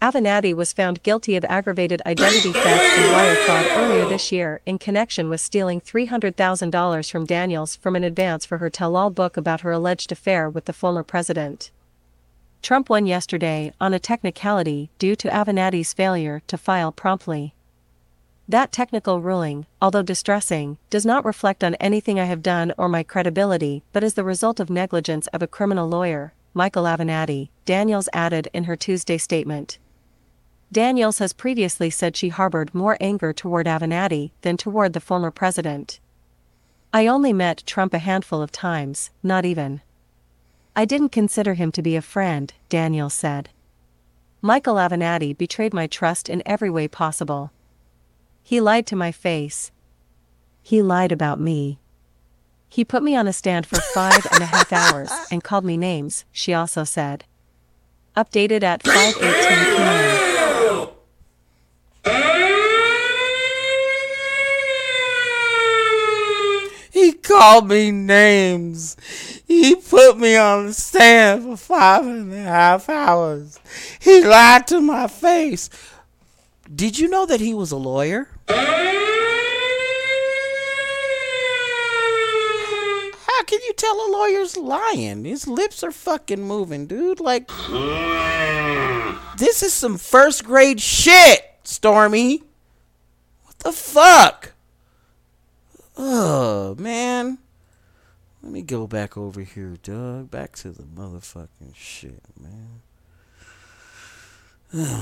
Avenatti 0.00 0.54
was 0.54 0.72
found 0.72 1.02
guilty 1.02 1.34
of 1.34 1.44
aggravated 1.46 2.00
identity 2.06 2.52
theft 2.52 2.98
and 2.98 3.12
wire 3.12 3.34
fraud 3.34 3.66
earlier 3.70 4.08
this 4.08 4.30
year 4.30 4.60
in 4.64 4.78
connection 4.78 5.28
with 5.28 5.40
stealing 5.40 5.80
$300,000 5.80 7.10
from 7.10 7.26
Daniels 7.26 7.74
from 7.74 7.96
an 7.96 8.04
advance 8.04 8.46
for 8.46 8.58
her 8.58 8.70
tell 8.70 8.94
all 8.94 9.10
book 9.10 9.36
about 9.36 9.62
her 9.62 9.72
alleged 9.72 10.12
affair 10.12 10.48
with 10.48 10.66
the 10.66 10.72
former 10.72 11.02
president. 11.02 11.72
Trump 12.62 12.88
won 12.88 13.06
yesterday 13.06 13.72
on 13.80 13.92
a 13.92 13.98
technicality 13.98 14.88
due 15.00 15.16
to 15.16 15.28
Avenatti's 15.28 15.92
failure 15.92 16.42
to 16.46 16.56
file 16.56 16.92
promptly. 16.92 17.54
That 18.48 18.70
technical 18.70 19.20
ruling, 19.20 19.66
although 19.82 20.02
distressing, 20.02 20.78
does 20.90 21.04
not 21.04 21.24
reflect 21.24 21.64
on 21.64 21.74
anything 21.74 22.20
I 22.20 22.24
have 22.24 22.42
done 22.42 22.72
or 22.78 22.88
my 22.88 23.02
credibility, 23.02 23.82
but 23.92 24.04
is 24.04 24.14
the 24.14 24.24
result 24.24 24.60
of 24.60 24.70
negligence 24.70 25.26
of 25.28 25.42
a 25.42 25.48
criminal 25.48 25.88
lawyer, 25.88 26.34
Michael 26.54 26.84
Avenatti, 26.84 27.48
Daniels 27.64 28.08
added 28.12 28.48
in 28.52 28.64
her 28.64 28.76
Tuesday 28.76 29.18
statement. 29.18 29.78
Daniels 30.70 31.18
has 31.18 31.32
previously 31.32 31.88
said 31.88 32.16
she 32.16 32.28
harbored 32.28 32.74
more 32.74 32.98
anger 33.00 33.32
toward 33.32 33.66
Avenatti 33.66 34.32
than 34.42 34.56
toward 34.56 34.92
the 34.92 35.00
former 35.00 35.30
president. 35.30 35.98
I 36.92 37.06
only 37.06 37.32
met 37.32 37.62
Trump 37.66 37.94
a 37.94 37.98
handful 37.98 38.42
of 38.42 38.52
times, 38.52 39.10
not 39.22 39.44
even. 39.44 39.80
I 40.76 40.84
didn't 40.84 41.08
consider 41.10 41.54
him 41.54 41.72
to 41.72 41.82
be 41.82 41.96
a 41.96 42.02
friend, 42.02 42.52
Daniels 42.68 43.14
said. 43.14 43.48
Michael 44.40 44.76
Avenatti 44.76 45.36
betrayed 45.36 45.74
my 45.74 45.86
trust 45.86 46.28
in 46.28 46.42
every 46.46 46.70
way 46.70 46.86
possible. 46.86 47.50
He 48.42 48.60
lied 48.60 48.86
to 48.86 48.96
my 48.96 49.10
face. 49.10 49.72
He 50.62 50.82
lied 50.82 51.12
about 51.12 51.40
me. 51.40 51.78
He 52.68 52.84
put 52.84 53.02
me 53.02 53.16
on 53.16 53.26
a 53.26 53.32
stand 53.32 53.66
for 53.66 53.80
five 53.80 54.26
and 54.32 54.42
a 54.42 54.46
half 54.46 54.72
hours 54.72 55.10
and 55.30 55.42
called 55.42 55.64
me 55.64 55.76
names, 55.76 56.26
she 56.30 56.52
also 56.52 56.84
said. 56.84 57.24
Updated 58.16 58.62
at 58.62 58.82
5.18 58.82 59.18
p.m. 59.18 60.07
called 67.28 67.68
me 67.68 67.90
names. 67.90 68.96
He 69.46 69.76
put 69.76 70.18
me 70.18 70.34
on 70.36 70.66
the 70.66 70.72
stand 70.72 71.44
for 71.44 71.56
five 71.58 72.06
and 72.06 72.32
a 72.32 72.42
half 72.42 72.88
hours. 72.88 73.60
He 74.00 74.24
lied 74.24 74.66
to 74.68 74.80
my 74.80 75.06
face. 75.08 75.68
Did 76.74 76.98
you 76.98 77.08
know 77.08 77.26
that 77.26 77.40
he 77.40 77.52
was 77.52 77.70
a 77.70 77.76
lawyer? 77.76 78.30
How 78.48 78.64
can 83.44 83.60
you 83.66 83.74
tell 83.74 83.94
a 83.94 84.08
lawyer's 84.10 84.56
lying? 84.56 85.24
His 85.24 85.46
lips 85.46 85.84
are 85.84 85.92
fucking 85.92 86.42
moving, 86.42 86.86
dude. 86.86 87.20
Like, 87.20 87.50
this 89.36 89.62
is 89.62 89.74
some 89.74 89.98
first 89.98 90.44
grade 90.44 90.80
shit, 90.80 91.42
Stormy. 91.62 92.42
What 93.44 93.58
the 93.58 93.72
fuck? 93.72 94.54
Oh, 96.00 96.76
man. 96.78 97.38
Let 98.42 98.52
me 98.52 98.62
go 98.62 98.86
back 98.86 99.16
over 99.16 99.40
here, 99.40 99.76
Doug. 99.82 100.30
Back 100.30 100.54
to 100.56 100.70
the 100.70 100.84
motherfucking 100.84 101.74
shit, 101.74 102.22
man. 102.40 102.82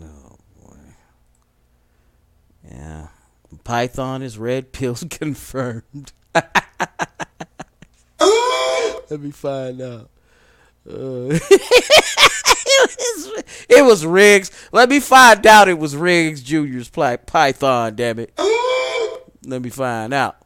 Oh, 0.00 0.36
boy. 0.62 0.76
Yeah. 2.64 3.08
Python 3.64 4.22
is 4.22 4.38
red 4.38 4.70
pills 4.72 5.04
confirmed. 5.10 6.12
Let 6.34 6.52
me 9.20 9.32
find 9.32 9.80
out. 9.80 10.08
Uh, 10.88 11.36
it 13.68 13.84
was 13.84 14.06
Riggs. 14.06 14.50
Let 14.72 14.88
me 14.88 15.00
find 15.00 15.46
out 15.46 15.68
it 15.68 15.78
was 15.78 15.96
Riggs 15.96 16.42
Jr.'s 16.42 16.88
Python, 16.88 17.96
damn 17.96 18.18
it. 18.18 18.32
Let 19.44 19.62
me 19.62 19.70
find 19.70 20.12
out. 20.12 20.36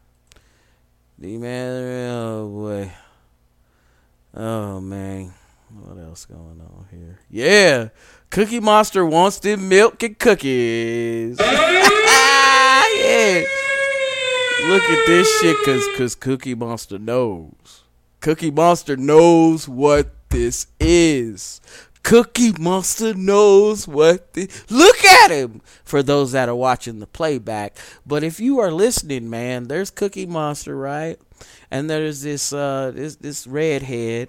The 1.18 1.38
man, 1.38 2.10
oh 2.10 2.48
boy. 2.48 2.92
Oh 4.34 4.80
man. 4.80 5.32
What 5.70 5.98
else 5.98 6.26
going 6.26 6.60
on 6.60 6.86
here? 6.90 7.18
Yeah. 7.30 7.88
Cookie 8.30 8.60
Monster 8.60 9.06
wants 9.06 9.38
them 9.38 9.68
milk 9.68 10.02
and 10.02 10.18
cookies. 10.18 11.38
yeah. 11.40 13.42
Look 14.64 14.82
at 14.82 15.06
this 15.06 15.40
shit 15.40 15.56
cause 15.64 15.86
cause 15.96 16.14
Cookie 16.14 16.54
Monster 16.54 16.98
knows. 16.98 17.82
Cookie 18.20 18.50
Monster 18.50 18.96
knows 18.96 19.68
what 19.68 20.10
this 20.28 20.66
is. 20.78 21.60
Cookie 22.02 22.52
Monster 22.58 23.14
knows 23.14 23.86
what 23.86 24.32
the 24.34 24.50
Look 24.68 25.04
at 25.04 25.30
him 25.30 25.60
for 25.84 26.02
those 26.02 26.32
that 26.32 26.48
are 26.48 26.54
watching 26.54 26.98
the 26.98 27.06
playback. 27.06 27.76
But 28.04 28.24
if 28.24 28.40
you 28.40 28.58
are 28.58 28.72
listening, 28.72 29.30
man, 29.30 29.68
there's 29.68 29.90
Cookie 29.90 30.26
Monster, 30.26 30.76
right? 30.76 31.18
And 31.70 31.88
there's 31.88 32.22
this 32.22 32.52
uh 32.52 32.92
this 32.94 33.16
this 33.16 33.46
redhead 33.46 34.28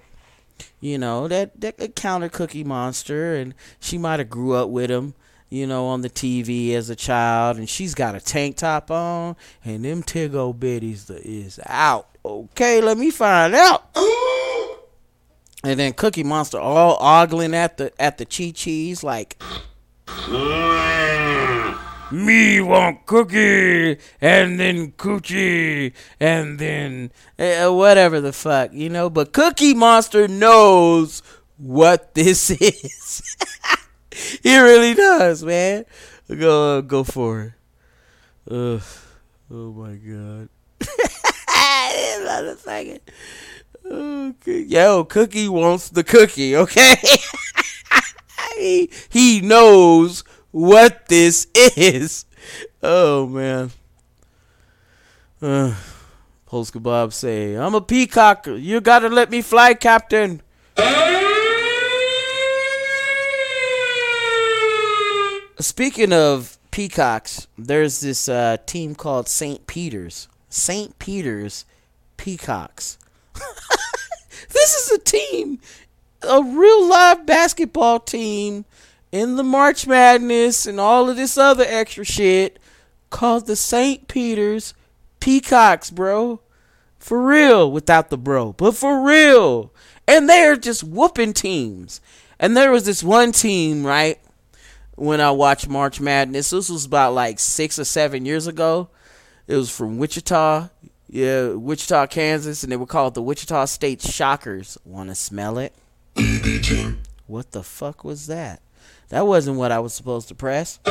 you 0.80 0.98
know 0.98 1.28
that 1.28 1.60
that 1.60 1.96
counter 1.96 2.28
cookie 2.28 2.64
monster 2.64 3.34
and 3.34 3.54
she 3.80 3.98
might 3.98 4.20
have 4.20 4.30
grew 4.30 4.52
up 4.52 4.68
with 4.68 4.90
him 4.90 5.14
you 5.50 5.66
know 5.66 5.86
on 5.86 6.02
the 6.02 6.10
tv 6.10 6.74
as 6.74 6.90
a 6.90 6.96
child 6.96 7.56
and 7.56 7.68
she's 7.68 7.94
got 7.94 8.14
a 8.14 8.20
tank 8.20 8.56
top 8.56 8.90
on 8.90 9.36
and 9.64 9.84
them 9.84 10.02
tiggo 10.02 10.54
bitties 10.54 11.10
is 11.24 11.58
out 11.66 12.08
okay 12.24 12.80
let 12.80 12.98
me 12.98 13.10
find 13.10 13.54
out 13.54 13.84
and 15.64 15.80
then 15.80 15.92
cookie 15.92 16.22
monster 16.22 16.58
all 16.58 16.96
ogling 16.98 17.54
at 17.54 17.76
the 17.78 17.92
at 18.00 18.18
the 18.18 18.24
chi 18.24 18.50
chis 18.50 19.02
like 19.02 19.42
me 22.14 22.60
want 22.60 23.06
cookie 23.06 23.98
and 24.20 24.60
then 24.60 24.92
coochie 24.92 25.92
and 26.20 26.58
then 26.58 27.10
uh, 27.38 27.70
whatever 27.72 28.20
the 28.20 28.32
fuck 28.32 28.72
you 28.72 28.88
know? 28.88 29.10
But 29.10 29.32
cookie 29.32 29.74
monster 29.74 30.28
knows 30.28 31.22
what 31.56 32.14
this 32.14 32.50
is. 32.60 33.36
He 34.42 34.56
really 34.58 34.94
does 34.94 35.42
man. 35.42 35.86
Go 36.28 36.78
uh, 36.78 36.80
go 36.82 37.04
for 37.04 37.42
it. 37.42 37.52
Uh, 38.50 38.80
oh 39.50 39.72
my 39.72 39.94
god. 39.94 40.48
Motherfucker. 42.24 43.00
Yo 44.46 45.04
cookie 45.04 45.48
wants 45.48 45.88
the 45.90 46.02
cookie 46.02 46.56
okay 46.56 46.96
he, 48.56 49.40
knows 49.42 50.24
what 50.50 51.08
this 51.08 51.46
is. 51.54 52.24
Oh 52.82 53.26
man. 53.26 53.70
Uh, 55.40 55.74
Polska 56.46 56.80
Bob 56.80 57.12
say, 57.12 57.54
I'm 57.54 57.74
a 57.74 57.80
peacock. 57.80 58.46
You 58.46 58.80
gotta 58.80 59.08
let 59.08 59.30
me 59.30 59.42
fly, 59.42 59.74
Captain. 59.74 60.40
Speaking 65.60 66.12
of 66.12 66.58
peacocks, 66.70 67.46
there's 67.56 68.00
this 68.00 68.28
uh, 68.28 68.56
team 68.66 68.94
called 68.94 69.28
St. 69.28 69.66
Peter's. 69.66 70.28
St. 70.48 70.98
Peter's 70.98 71.64
Peacocks. 72.16 72.98
this 74.54 74.74
is 74.74 74.90
a 74.92 74.98
team, 74.98 75.58
a 76.22 76.42
real 76.42 76.88
live 76.88 77.26
basketball 77.26 78.00
team 78.00 78.64
in 79.12 79.36
the 79.36 79.44
March 79.44 79.86
Madness 79.86 80.66
and 80.66 80.80
all 80.80 81.10
of 81.10 81.16
this 81.16 81.36
other 81.36 81.64
extra 81.66 82.04
shit 82.04 82.58
called 83.10 83.46
the 83.46 83.56
St. 83.56 84.08
Peter's 84.08 84.74
Peacocks, 85.20 85.90
bro. 85.90 86.40
For 86.98 87.22
real, 87.22 87.70
without 87.70 88.08
the 88.08 88.16
bro, 88.16 88.54
but 88.54 88.74
for 88.74 89.04
real. 89.04 89.70
And 90.08 90.28
they're 90.28 90.56
just 90.56 90.82
whooping 90.82 91.34
teams. 91.34 92.00
And 92.38 92.56
there 92.56 92.72
was 92.72 92.86
this 92.86 93.02
one 93.02 93.32
team, 93.32 93.84
right? 93.86 94.18
When 94.96 95.20
I 95.20 95.30
watched 95.30 95.68
March 95.68 96.00
Madness, 96.00 96.50
this 96.50 96.70
was 96.70 96.86
about 96.86 97.12
like 97.12 97.38
six 97.38 97.78
or 97.78 97.84
seven 97.84 98.24
years 98.24 98.46
ago. 98.46 98.88
It 99.46 99.56
was 99.56 99.70
from 99.70 99.98
Wichita, 99.98 100.68
yeah, 101.08 101.50
Wichita, 101.52 102.06
Kansas, 102.08 102.62
and 102.62 102.72
they 102.72 102.76
were 102.76 102.86
called 102.86 103.14
the 103.14 103.22
Wichita 103.22 103.66
State 103.66 104.00
Shockers. 104.02 104.78
Want 104.84 105.10
to 105.10 105.14
smell 105.14 105.58
it? 105.58 105.74
what 107.26 107.52
the 107.52 107.62
fuck 107.62 108.04
was 108.04 108.26
that? 108.26 108.60
That 109.10 109.26
wasn't 109.26 109.58
what 109.58 109.72
I 109.72 109.80
was 109.80 109.92
supposed 109.92 110.28
to 110.28 110.34
press. 110.34 110.78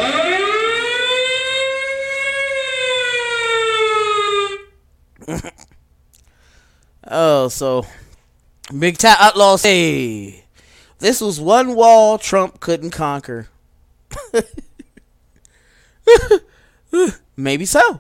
oh, 7.08 7.48
so 7.48 7.86
Big 8.78 8.98
Time 8.98 9.18
Outlaw 9.20 9.56
say 9.58 10.44
this 11.00 11.22
was 11.22 11.40
one 11.40 11.76
wall 11.76 12.18
Trump 12.18 12.60
couldn't 12.60 12.92
conquer. 12.92 13.48
Maybe 17.36 17.66
so. 17.66 18.00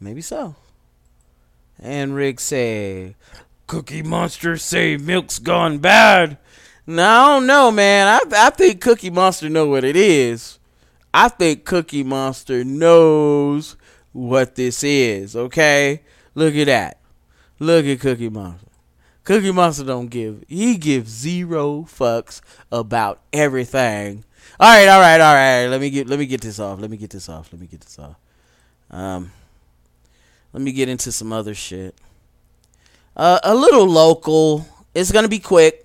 Maybe 0.00 0.22
so. 0.22 0.54
And 1.80 2.14
Rick 2.14 2.40
say, 2.40 3.16
Cookie 3.66 4.02
Monster 4.02 4.56
say 4.56 4.96
milk's 4.96 5.38
gone 5.38 5.78
bad. 5.78 6.38
Now 6.86 7.22
I 7.22 7.34
don't 7.34 7.46
know, 7.46 7.70
man. 7.70 8.06
I 8.06 8.46
I 8.46 8.50
think 8.50 8.80
Cookie 8.80 9.10
Monster 9.10 9.48
know 9.48 9.66
what 9.66 9.84
it 9.84 9.96
is. 9.96 10.58
I 11.14 11.28
think 11.28 11.64
Cookie 11.64 12.04
Monster 12.04 12.64
knows 12.64 13.76
what 14.12 14.56
this 14.56 14.82
is. 14.84 15.36
Okay, 15.36 16.02
look 16.34 16.54
at 16.54 16.66
that. 16.66 17.00
Look 17.58 17.86
at 17.86 18.00
Cookie 18.00 18.28
Monster. 18.28 18.66
Cookie 19.24 19.52
Monster 19.52 19.84
don't 19.84 20.08
give. 20.08 20.44
He 20.48 20.76
gives 20.76 21.10
zero 21.10 21.82
fucks 21.82 22.40
about 22.72 23.20
everything. 23.32 24.24
All 24.58 24.68
right, 24.68 24.88
all 24.88 25.00
right, 25.00 25.20
all 25.20 25.34
right. 25.34 25.66
Let 25.66 25.80
me 25.80 25.90
get 25.90 26.08
let 26.08 26.18
me 26.18 26.26
get 26.26 26.40
this 26.40 26.58
off. 26.58 26.80
Let 26.80 26.90
me 26.90 26.96
get 26.96 27.10
this 27.10 27.28
off. 27.28 27.52
Let 27.52 27.60
me 27.60 27.66
get 27.66 27.80
this 27.80 27.98
off. 27.98 28.16
Um, 28.90 29.30
let 30.52 30.62
me 30.62 30.72
get 30.72 30.88
into 30.88 31.12
some 31.12 31.32
other 31.32 31.54
shit. 31.54 31.94
Uh, 33.16 33.38
a 33.42 33.54
little 33.54 33.86
local. 33.86 34.66
It's 34.94 35.12
gonna 35.12 35.28
be 35.28 35.38
quick. 35.38 35.84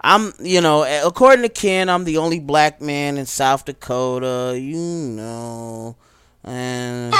I'm, 0.00 0.32
you 0.40 0.62
know, 0.62 0.84
according 1.06 1.42
to 1.42 1.50
Ken, 1.50 1.90
I'm 1.90 2.04
the 2.04 2.18
only 2.18 2.40
black 2.40 2.80
man 2.80 3.18
in 3.18 3.26
South 3.26 3.66
Dakota. 3.66 4.58
You 4.58 4.78
know, 4.78 5.96
and 6.42 7.12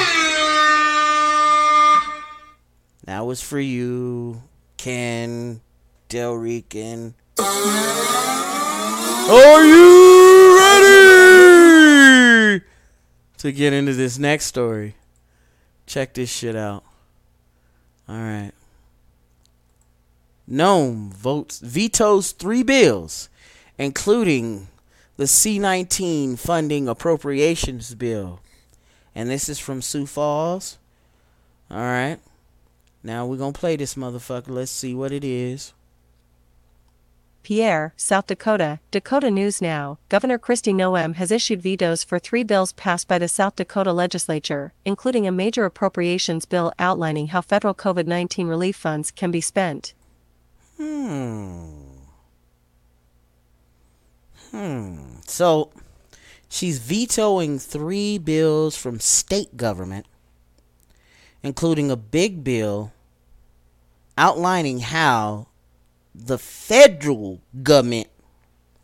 that 3.04 3.26
was 3.26 3.42
for 3.42 3.60
you, 3.60 4.42
Ken, 4.78 5.60
Del 6.08 6.34
Rican. 6.34 7.14
Are 9.28 9.64
you 9.64 10.58
ready 10.58 12.62
to 13.38 13.52
get 13.52 13.72
into 13.72 13.94
this 13.94 14.18
next 14.18 14.46
story? 14.46 14.96
Check 15.90 16.14
this 16.14 16.30
shit 16.30 16.54
out. 16.54 16.84
All 18.08 18.14
right. 18.14 18.52
Noem 20.48 21.12
votes 21.12 21.58
vetoes 21.58 22.30
three 22.30 22.62
bills, 22.62 23.28
including 23.76 24.68
the 25.16 25.24
C19 25.24 26.38
funding 26.38 26.86
appropriations 26.86 27.96
bill. 27.96 28.38
And 29.16 29.28
this 29.28 29.48
is 29.48 29.58
from 29.58 29.82
Sioux 29.82 30.06
Falls. 30.06 30.78
All 31.68 31.78
right. 31.78 32.18
Now 33.02 33.26
we're 33.26 33.38
going 33.38 33.52
to 33.52 33.58
play 33.58 33.74
this 33.74 33.96
motherfucker. 33.96 34.50
Let's 34.50 34.70
see 34.70 34.94
what 34.94 35.10
it 35.10 35.24
is. 35.24 35.72
Pierre, 37.42 37.94
South 37.96 38.26
Dakota, 38.26 38.80
Dakota 38.90 39.30
News 39.30 39.62
Now, 39.62 39.98
Governor 40.08 40.38
Kristi 40.38 40.74
Noem 40.74 41.14
has 41.14 41.30
issued 41.30 41.62
vetoes 41.62 42.04
for 42.04 42.18
three 42.18 42.42
bills 42.42 42.72
passed 42.72 43.08
by 43.08 43.18
the 43.18 43.28
South 43.28 43.56
Dakota 43.56 43.92
legislature, 43.92 44.72
including 44.84 45.26
a 45.26 45.32
major 45.32 45.64
appropriations 45.64 46.44
bill 46.44 46.72
outlining 46.78 47.28
how 47.28 47.40
federal 47.40 47.74
COVID 47.74 48.06
19 48.06 48.46
relief 48.46 48.76
funds 48.76 49.10
can 49.10 49.30
be 49.30 49.40
spent. 49.40 49.94
Hmm. 50.76 51.70
Hmm. 54.50 54.98
So 55.26 55.70
she's 56.48 56.78
vetoing 56.78 57.58
three 57.58 58.18
bills 58.18 58.76
from 58.76 59.00
state 59.00 59.56
government, 59.56 60.06
including 61.42 61.90
a 61.90 61.96
big 61.96 62.42
bill 62.42 62.92
outlining 64.18 64.80
how 64.80 65.46
the 66.14 66.38
federal 66.38 67.40
government, 67.62 68.08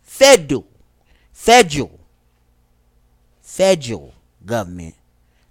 federal, 0.02 0.66
federal, 1.32 2.00
federal 3.40 4.14
government. 4.44 4.94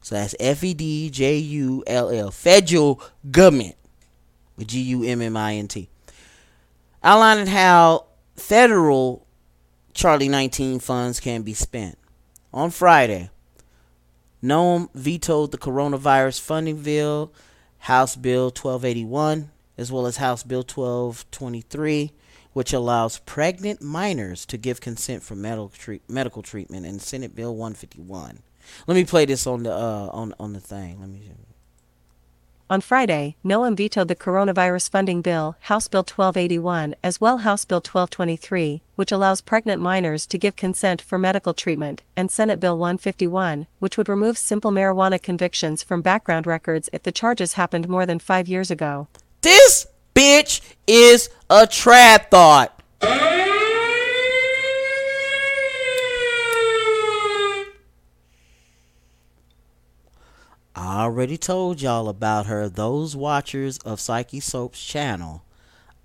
So 0.02 0.16
that's 0.16 0.36
F 0.40 0.64
E 0.64 0.74
D 0.74 1.10
J 1.10 1.38
U 1.38 1.84
L 1.88 2.10
L, 2.10 2.32
federal 2.32 3.02
government, 3.32 3.76
with 4.56 4.68
G 4.68 4.82
U 4.82 5.04
M 5.04 5.22
M 5.22 5.36
I 5.36 5.56
N 5.56 5.68
T. 5.68 5.90
Outlining 7.04 7.48
how 7.48 8.06
federal 8.36 9.26
Charlie 9.94 10.30
19 10.30 10.80
funds 10.80 11.20
can 11.20 11.42
be 11.42 11.54
spent. 11.54 11.98
On 12.54 12.70
Friday, 12.70 13.30
Noem 14.44 14.90
vetoed 14.94 15.52
the 15.52 15.58
coronavirus 15.58 16.40
funding 16.40 16.82
bill, 16.82 17.32
House 17.80 18.16
Bill 18.16 18.46
1281, 18.46 19.50
as 19.78 19.92
well 19.92 20.06
as 20.06 20.18
House 20.18 20.44
Bill 20.44 20.60
1223, 20.60 22.12
which 22.54 22.74
allows 22.74 23.20
pregnant 23.20 23.82
minors 23.82 24.46
to 24.46 24.58
give 24.58 24.80
consent 24.82 25.24
for 25.24 25.36
medical 25.36 25.72
medical 26.08 26.42
treatment, 26.42 26.86
and 26.86 27.02
Senate 27.02 27.36
Bill 27.36 27.54
151. 27.56 28.40
Let 28.88 28.96
me 28.96 29.06
play 29.06 29.26
this 29.26 29.46
on 29.46 29.64
the 29.64 29.74
uh, 29.74 30.10
on 30.12 30.34
on 30.40 30.54
the 30.54 30.60
thing. 30.60 31.00
Let 31.00 31.10
me. 31.10 31.32
On 32.68 32.82
Friday, 32.82 33.36
Noem 33.46 33.78
vetoed 33.78 34.08
the 34.08 34.16
coronavirus 34.16 34.90
funding 34.90 35.22
bill, 35.22 35.56
House 35.60 35.88
Bill 35.88 36.00
1281, 36.00 36.96
as 37.04 37.22
well 37.22 37.38
as 37.38 37.44
House 37.44 37.64
Bill 37.64 37.78
1223, 37.78 38.82
which 38.96 39.12
allows 39.12 39.40
pregnant 39.40 39.84
minors 39.84 40.26
to 40.26 40.40
give 40.40 40.56
consent 40.56 41.00
for 41.00 41.20
medical 41.20 41.54
treatment, 41.54 42.02
and 42.18 42.32
Senate 42.32 42.60
Bill 42.60 42.76
151, 42.76 43.68
which 43.78 44.00
would 44.00 44.10
remove 44.10 44.40
simple 44.40 44.72
marijuana 44.72 45.22
convictions 45.22 45.84
from 45.84 46.02
background 46.02 46.48
records 46.48 46.90
if 46.92 47.04
the 47.04 47.12
charges 47.12 47.54
happened 47.54 47.88
more 47.88 48.08
than 48.08 48.18
five 48.18 48.48
years 48.48 48.72
ago. 48.72 49.08
This 49.46 49.86
bitch 50.16 50.62
is 50.88 51.30
a 51.52 51.68
trad 51.68 52.32
thought. 52.32 52.82
I 53.04 53.52
already 60.76 61.38
told 61.38 61.80
y'all 61.80 62.10
about 62.10 62.48
her. 62.48 62.68
Those 62.68 63.16
watchers 63.16 63.78
of 63.86 64.00
Psychesoap's 64.00 64.84
channel. 64.84 65.44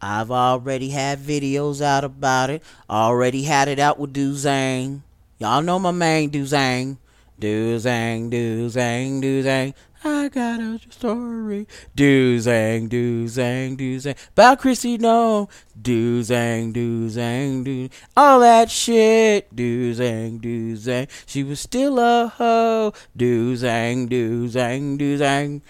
I've 0.02 0.30
already 0.30 0.90
had 0.90 1.18
videos 1.18 1.80
out 1.80 2.04
about 2.04 2.50
it. 2.50 2.62
Already 2.90 3.44
had 3.44 3.68
it 3.68 3.78
out 3.78 3.98
with 3.98 4.12
Duzang. 4.12 5.00
Y'all 5.38 5.62
know 5.62 5.78
my 5.78 5.92
main 5.92 6.30
Duzang. 6.30 6.98
Duzang, 7.40 8.30
Duzang, 8.30 9.22
Duzang. 9.22 9.72
I 10.02 10.28
got 10.28 10.60
a 10.60 10.80
story. 10.88 11.66
Duzang, 11.94 12.88
Duzang, 12.88 13.76
Duzang. 13.76 14.16
About 14.30 14.58
Chrissy, 14.58 14.96
no. 14.96 15.48
Duzang, 15.80 16.72
Duzang, 16.72 17.64
Duzang. 17.64 17.90
All 18.16 18.40
that 18.40 18.70
shit. 18.70 19.54
Duzang, 19.54 20.40
Duzang. 20.40 21.08
She 21.26 21.44
was 21.44 21.60
still 21.60 21.98
a 21.98 22.28
hoe. 22.28 22.92
Duzang, 23.16 24.08
Duzang, 24.08 24.98
Duzang. 24.98 25.60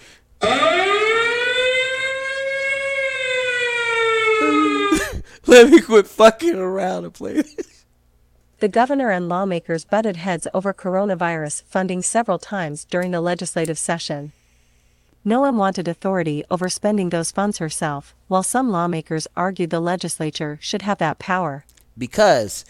Let 5.46 5.70
me 5.70 5.80
quit 5.80 6.06
fucking 6.06 6.54
around 6.54 7.04
and 7.04 7.14
play 7.14 7.42
this. 7.42 7.79
The 8.60 8.68
governor 8.68 9.10
and 9.10 9.26
lawmakers 9.26 9.86
butted 9.86 10.16
heads 10.16 10.46
over 10.52 10.74
coronavirus 10.74 11.62
funding 11.64 12.02
several 12.02 12.38
times 12.38 12.84
during 12.84 13.10
the 13.10 13.22
legislative 13.22 13.78
session. 13.78 14.32
Noem 15.24 15.56
wanted 15.56 15.88
authority 15.88 16.44
over 16.50 16.68
spending 16.68 17.08
those 17.08 17.30
funds 17.30 17.56
herself, 17.56 18.14
while 18.28 18.42
some 18.42 18.68
lawmakers 18.70 19.26
argued 19.34 19.70
the 19.70 19.80
legislature 19.80 20.58
should 20.60 20.82
have 20.82 20.98
that 20.98 21.18
power. 21.18 21.64
Because 21.96 22.66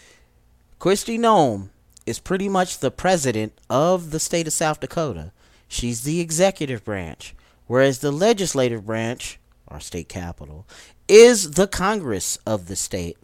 Kristi 0.79 1.19
Noem 1.19 1.71
is 2.05 2.19
pretty 2.19 2.47
much 2.47 2.79
the 2.79 2.91
president 2.91 3.51
of 3.69 4.11
the 4.11 4.19
state 4.19 4.47
of 4.47 4.53
South 4.53 4.79
Dakota. 4.79 5.33
She's 5.67 6.03
the 6.03 6.21
executive 6.21 6.85
branch, 6.85 7.35
whereas 7.67 7.99
the 7.99 8.11
legislative 8.11 8.85
branch, 8.85 9.39
our 9.67 9.81
state 9.81 10.07
capital, 10.07 10.65
is 11.09 11.51
the 11.51 11.67
Congress 11.67 12.39
of 12.45 12.67
the 12.67 12.77
state. 12.77 13.17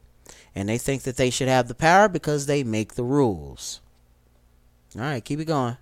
And 0.56 0.68
they 0.68 0.78
think 0.78 1.04
that 1.04 1.18
they 1.18 1.30
should 1.30 1.48
have 1.48 1.68
the 1.68 1.76
power 1.76 2.08
because 2.08 2.46
they 2.46 2.64
make 2.64 2.96
the 2.96 3.04
rules. 3.04 3.82
All 4.96 5.02
right, 5.02 5.24
keep 5.24 5.40
it 5.40 5.46
going. 5.46 5.78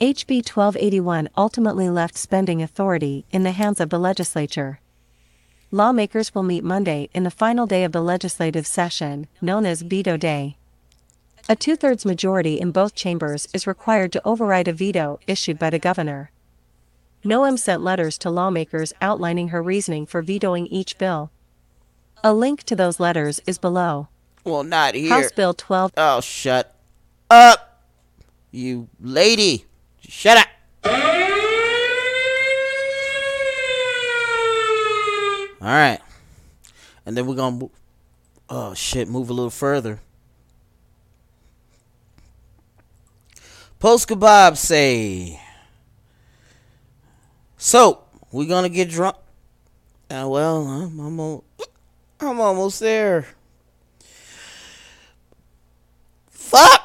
HB 0.00 0.48
1281 0.48 1.28
ultimately 1.36 1.88
left 1.88 2.16
spending 2.16 2.62
authority 2.62 3.24
in 3.30 3.42
the 3.42 3.52
hands 3.52 3.80
of 3.80 3.90
the 3.90 3.98
legislature. 3.98 4.80
Lawmakers 5.70 6.34
will 6.34 6.42
meet 6.42 6.64
Monday 6.64 7.08
in 7.14 7.22
the 7.22 7.30
final 7.30 7.66
day 7.66 7.84
of 7.84 7.92
the 7.92 8.02
legislative 8.02 8.66
session, 8.66 9.26
known 9.40 9.64
as 9.64 9.82
Veto 9.82 10.16
Day. 10.16 10.56
A 11.48 11.56
two 11.56 11.76
thirds 11.76 12.04
majority 12.04 12.60
in 12.60 12.72
both 12.72 12.94
chambers 12.94 13.48
is 13.52 13.66
required 13.66 14.12
to 14.12 14.22
override 14.24 14.68
a 14.68 14.72
veto 14.72 15.18
issued 15.26 15.58
by 15.58 15.70
the 15.70 15.78
governor. 15.78 16.30
Noem 17.24 17.58
sent 17.58 17.82
letters 17.82 18.18
to 18.18 18.30
lawmakers 18.30 18.92
outlining 19.00 19.48
her 19.48 19.62
reasoning 19.62 20.06
for 20.06 20.22
vetoing 20.22 20.66
each 20.66 20.98
bill. 20.98 21.30
A 22.24 22.32
link 22.32 22.62
to 22.64 22.76
those 22.76 23.00
letters 23.00 23.40
is 23.46 23.58
below. 23.58 24.08
Well, 24.44 24.62
not 24.64 24.94
here. 24.94 25.08
House 25.08 25.32
Bill 25.32 25.54
12. 25.54 25.92
Oh, 25.96 26.20
shut 26.20 26.74
up, 27.30 27.82
you 28.50 28.88
lady. 29.00 29.64
Shut 30.00 30.38
up. 30.38 30.48
All 35.60 35.68
right. 35.68 36.00
And 37.06 37.16
then 37.16 37.26
we're 37.26 37.34
going 37.36 37.60
to, 37.60 37.70
oh 38.48 38.74
shit, 38.74 39.08
move 39.08 39.30
a 39.30 39.32
little 39.32 39.50
further. 39.50 40.00
Post 43.78 44.08
kebab 44.08 44.56
say, 44.56 45.40
so 47.56 48.04
we're 48.30 48.46
gonna 48.46 48.68
get 48.68 48.88
drunk. 48.88 49.16
Uh, 50.08 50.26
well, 50.28 50.64
I'm, 50.64 51.00
I'm, 51.00 51.40
I'm 52.22 52.40
almost 52.40 52.78
there. 52.78 53.26
Fuck! 56.30 56.82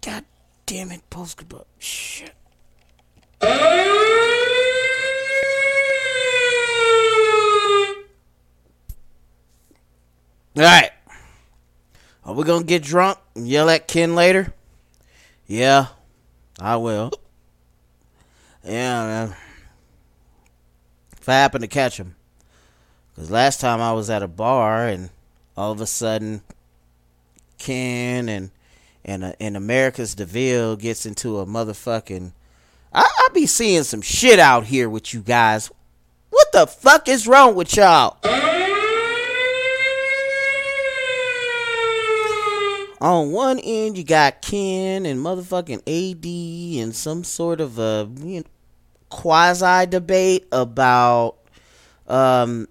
God 0.00 0.24
damn 0.64 0.90
it, 0.90 1.02
kebab. 1.10 1.64
Shit. 1.78 2.32
All 3.42 3.50
right. 10.56 10.90
Are 12.24 12.34
we 12.34 12.44
gonna 12.44 12.64
get 12.64 12.82
drunk 12.82 13.18
and 13.34 13.46
yell 13.46 13.68
at 13.68 13.86
Ken 13.86 14.14
later? 14.14 14.54
Yeah, 15.46 15.88
I 16.58 16.76
will. 16.76 17.10
Yeah, 18.64 19.04
man. 19.04 19.36
If 21.20 21.28
I 21.28 21.34
happen 21.34 21.60
to 21.60 21.68
catch 21.68 21.98
him. 21.98 22.16
Because 23.14 23.30
last 23.30 23.60
time 23.60 23.80
I 23.80 23.92
was 23.92 24.10
at 24.10 24.22
a 24.22 24.28
bar 24.28 24.86
and 24.88 25.10
all 25.56 25.72
of 25.72 25.80
a 25.80 25.86
sudden 25.86 26.42
Ken 27.58 28.28
and 28.28 28.50
and 29.04 29.24
uh, 29.24 29.32
and 29.40 29.56
America's 29.56 30.14
DeVille 30.14 30.76
gets 30.76 31.06
into 31.06 31.38
a 31.38 31.46
motherfucking. 31.46 32.32
I, 32.92 33.02
I 33.02 33.28
be 33.32 33.46
seeing 33.46 33.84
some 33.84 34.02
shit 34.02 34.38
out 34.38 34.64
here 34.64 34.88
with 34.88 35.12
you 35.12 35.20
guys. 35.20 35.70
What 36.30 36.52
the 36.52 36.66
fuck 36.66 37.08
is 37.08 37.26
wrong 37.26 37.54
with 37.54 37.76
y'all? 37.76 38.18
on 43.02 43.32
one 43.32 43.58
end 43.58 43.98
you 43.98 44.04
got 44.04 44.40
Ken 44.40 45.04
and 45.04 45.18
motherfucking 45.18 45.82
AD 45.88 46.80
and 46.82 46.94
some 46.94 47.24
sort 47.24 47.60
of 47.60 47.76
a 47.80 48.08
you 48.20 48.40
know, 48.40 48.46
quasi 49.08 49.86
debate 49.86 50.46
about 50.52 51.36
um 52.06 52.68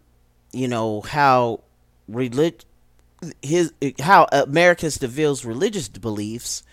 you 0.51 0.67
know 0.67 1.01
how 1.01 1.61
relig- 2.07 2.65
his 3.41 3.73
how 3.99 4.27
America's 4.31 4.97
DeVille's 4.97 5.45
religious 5.45 5.87
beliefs 5.87 6.63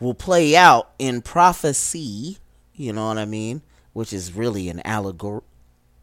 will 0.00 0.14
play 0.14 0.54
out 0.54 0.90
in 0.98 1.22
prophecy, 1.22 2.38
you 2.74 2.92
know 2.92 3.08
what 3.08 3.18
I 3.18 3.24
mean, 3.24 3.62
which 3.92 4.12
is 4.12 4.32
really 4.32 4.68
an 4.68 4.80
allegory 4.84 5.42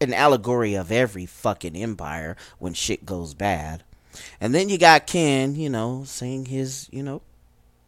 an 0.01 0.13
allegory 0.13 0.73
of 0.73 0.91
every 0.91 1.25
fucking 1.25 1.75
empire 1.75 2.35
when 2.59 2.73
shit 2.73 3.05
goes 3.05 3.33
bad. 3.33 3.83
And 4.41 4.53
then 4.53 4.69
you 4.69 4.77
got 4.77 5.07
Ken, 5.07 5.55
you 5.55 5.69
know, 5.69 6.03
saying 6.05 6.45
his, 6.45 6.89
you 6.91 7.01
know, 7.01 7.21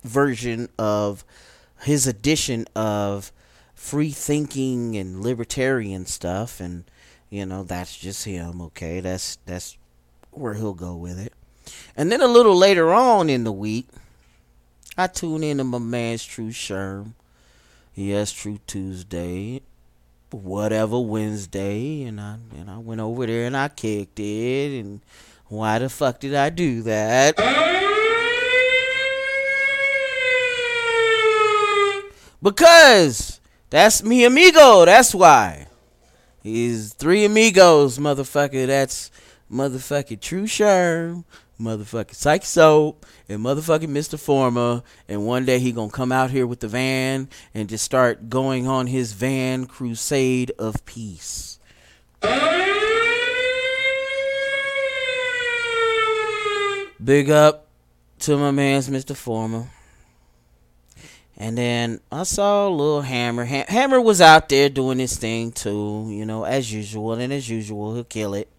version 0.04 0.70
of 0.80 1.26
his 1.82 2.08
edition 2.08 2.66
of 2.76 3.32
free 3.74 4.12
thinking 4.12 4.96
and 4.96 5.22
libertarian 5.22 6.06
stuff 6.06 6.60
and 6.60 6.86
you 7.30 7.46
know, 7.46 7.64
that's 7.64 7.98
just 7.98 8.26
him, 8.26 8.62
okay? 8.62 9.00
That's 9.00 9.38
that's 9.46 9.78
where 10.32 10.54
he'll 10.54 10.74
go 10.74 10.96
with 10.96 11.20
it. 11.20 11.34
And 11.96 12.12
then 12.12 12.22
a 12.22 12.28
little 12.28 12.56
later 12.56 12.94
on 12.94 13.30
in 13.30 13.44
the 13.44 13.52
week, 13.52 13.88
I 14.98 15.08
tune 15.08 15.44
in 15.44 15.58
to 15.58 15.64
my 15.64 15.80
man's 15.80 16.24
True 16.24 16.50
Sherm. 16.50 17.14
Yes, 17.94 18.32
True 18.32 18.60
Tuesday. 18.68 19.62
Whatever 20.32 21.00
Wednesday, 21.00 22.04
and 22.04 22.20
I 22.20 22.38
and 22.58 22.70
I 22.70 22.78
went 22.78 23.00
over 23.00 23.26
there 23.26 23.46
and 23.46 23.56
I 23.56 23.70
kicked 23.70 24.20
it 24.20 24.80
and 24.80 25.00
why 25.48 25.80
the 25.80 25.88
fuck 25.88 26.20
did 26.20 26.36
I 26.36 26.50
do 26.50 26.82
that? 26.82 27.36
Because 32.42 33.40
that's 33.70 34.04
me 34.04 34.26
amigo. 34.26 34.86
That's 34.86 35.16
why. 35.16 35.68
He's 36.46 36.94
three 36.94 37.26
amigos, 37.26 37.98
motherfucker. 37.98 38.68
That's 38.68 39.10
motherfucking 39.52 40.22
True 40.22 40.44
Sherm, 40.44 41.24
motherfucking 41.60 42.14
Psychesoap, 42.14 42.98
and 43.28 43.44
motherfucking 43.44 43.90
Mr. 43.90 44.20
Former. 44.20 44.84
And 45.10 45.26
one 45.26 45.46
day 45.46 45.58
he 45.58 45.72
gonna 45.72 45.90
come 45.90 46.12
out 46.12 46.30
here 46.30 46.46
with 46.46 46.60
the 46.60 46.68
van 46.68 47.30
and 47.56 47.68
just 47.68 47.84
start 47.84 48.30
going 48.30 48.68
on 48.68 48.86
his 48.86 49.14
van 49.14 49.66
crusade 49.66 50.52
of 50.60 50.86
peace. 50.86 51.58
Big 57.04 57.32
up 57.32 57.66
to 58.20 58.38
my 58.38 58.52
man's 58.52 58.88
Mr. 58.88 59.16
Former. 59.16 59.68
And 61.38 61.58
then 61.58 62.00
I 62.12 62.24
saw 62.24 62.68
little 62.70 63.02
Hammer. 63.02 63.46
Ha- 63.46 63.66
Hammer 63.68 64.00
was 64.00 64.22
out 64.22 64.50
there 64.50 64.70
doing 64.70 65.00
his 65.00 65.18
thing 65.18 65.52
too, 65.52 66.08
you 66.10 66.26
know, 66.26 66.44
as 66.44 66.72
usual. 66.72 67.14
And 67.14 67.34
as 67.34 67.50
usual, 67.50 67.94
he'll 67.96 68.04
kill 68.06 68.34
it. 68.34 68.50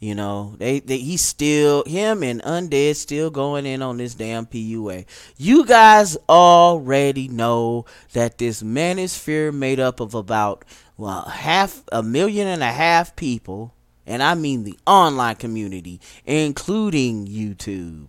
You 0.00 0.14
know, 0.14 0.54
they, 0.58 0.80
they 0.80 0.98
he's 0.98 1.22
still 1.22 1.82
him 1.84 2.22
and 2.22 2.42
Undead 2.42 2.96
still 2.96 3.30
going 3.30 3.64
in 3.64 3.80
on 3.80 3.96
this 3.96 4.14
damn 4.14 4.44
PUA. 4.44 5.06
You 5.38 5.64
guys 5.64 6.18
already 6.28 7.28
know 7.28 7.86
that 8.12 8.36
this 8.36 8.62
manosphere 8.62 9.50
made 9.54 9.80
up 9.80 10.00
of 10.00 10.14
about 10.14 10.66
well 10.98 11.22
half 11.22 11.84
a 11.90 12.02
million 12.02 12.46
and 12.46 12.62
a 12.62 12.70
half 12.70 13.16
people, 13.16 13.72
and 14.06 14.22
I 14.22 14.34
mean 14.34 14.64
the 14.64 14.78
online 14.86 15.36
community, 15.36 16.02
including 16.26 17.26
YouTube. 17.26 18.08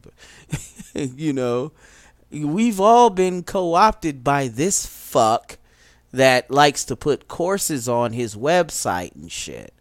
you 0.94 1.32
know, 1.32 1.72
we've 2.44 2.80
all 2.80 3.10
been 3.10 3.44
co-opted 3.44 4.24
by 4.24 4.48
this 4.48 4.86
fuck 4.86 5.58
that 6.12 6.50
likes 6.52 6.86
to 6.86 6.96
put 6.96 7.28
courses 7.28 7.88
on 7.90 8.14
his 8.14 8.36
website 8.36 9.14
and 9.16 9.32
shit. 9.32 9.74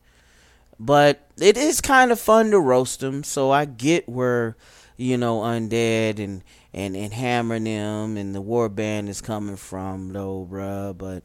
But 0.79 1.29
it 1.41 1.57
is 1.57 1.81
kind 1.81 2.11
of 2.11 2.19
fun 2.21 2.51
to 2.51 2.59
roast 2.61 3.03
him, 3.03 3.23
so 3.25 3.51
I 3.51 3.65
get 3.65 4.09
where, 4.09 4.57
you 4.97 5.17
know, 5.17 5.41
Undead 5.41 6.19
and 6.19 6.43
and 6.73 6.97
and 6.97 7.13
Hammer 7.13 7.61
them 7.61 8.17
and 8.17 8.35
the 8.35 8.41
War 8.41 8.69
Band 8.69 9.09
is 9.09 9.21
coming 9.21 9.57
from, 9.57 10.13
though, 10.13 10.47
bruh. 10.51 10.97
But 10.99 11.23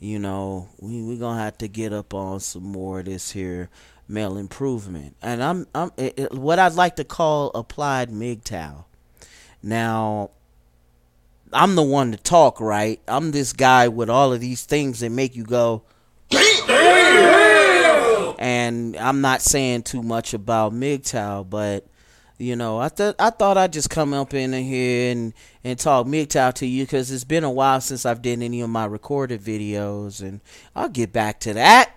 you 0.00 0.18
know, 0.18 0.68
we 0.80 1.00
we 1.02 1.16
gonna 1.16 1.40
have 1.40 1.58
to 1.58 1.68
get 1.68 1.92
up 1.92 2.12
on 2.12 2.40
some 2.40 2.64
more 2.64 2.98
of 3.00 3.04
this 3.06 3.30
here 3.30 3.70
male 4.08 4.36
improvement, 4.36 5.14
and 5.22 5.42
I'm 5.44 5.66
I'm 5.74 5.92
it, 5.96 6.18
it- 6.18 6.32
what 6.34 6.58
I'd 6.58 6.74
like 6.74 6.96
to 6.96 7.04
call 7.04 7.50
applied 7.54 8.10
MGTOW. 8.10 8.84
Now, 9.62 10.30
I'm 11.52 11.74
the 11.74 11.82
one 11.82 12.12
to 12.12 12.18
talk, 12.18 12.60
right? 12.60 13.00
I'm 13.08 13.30
this 13.30 13.52
guy 13.52 13.88
with 13.88 14.10
all 14.10 14.32
of 14.32 14.40
these 14.40 14.64
things 14.64 15.00
that 15.00 15.10
make 15.10 15.36
you 15.36 15.44
go. 15.44 15.82
And 18.38 18.96
I'm 18.96 19.20
not 19.20 19.42
saying 19.42 19.82
too 19.82 20.02
much 20.02 20.32
about 20.34 20.72
MGTOW, 20.72 21.50
but 21.50 21.86
you 22.38 22.54
know, 22.54 22.78
I 22.78 22.88
thought 22.88 23.16
I 23.18 23.30
thought 23.30 23.58
I'd 23.58 23.72
just 23.72 23.90
come 23.90 24.14
up 24.14 24.32
in 24.32 24.52
here 24.52 25.10
and 25.10 25.34
and 25.64 25.78
talk 25.78 26.06
MGTOW 26.06 26.54
to 26.54 26.66
you 26.66 26.84
because 26.84 27.10
it's 27.10 27.24
been 27.24 27.42
a 27.42 27.50
while 27.50 27.80
since 27.80 28.06
I've 28.06 28.22
done 28.22 28.42
any 28.42 28.60
of 28.60 28.70
my 28.70 28.84
recorded 28.84 29.42
videos, 29.42 30.22
and 30.22 30.40
I'll 30.76 30.88
get 30.88 31.12
back 31.12 31.40
to 31.40 31.54
that. 31.54 31.90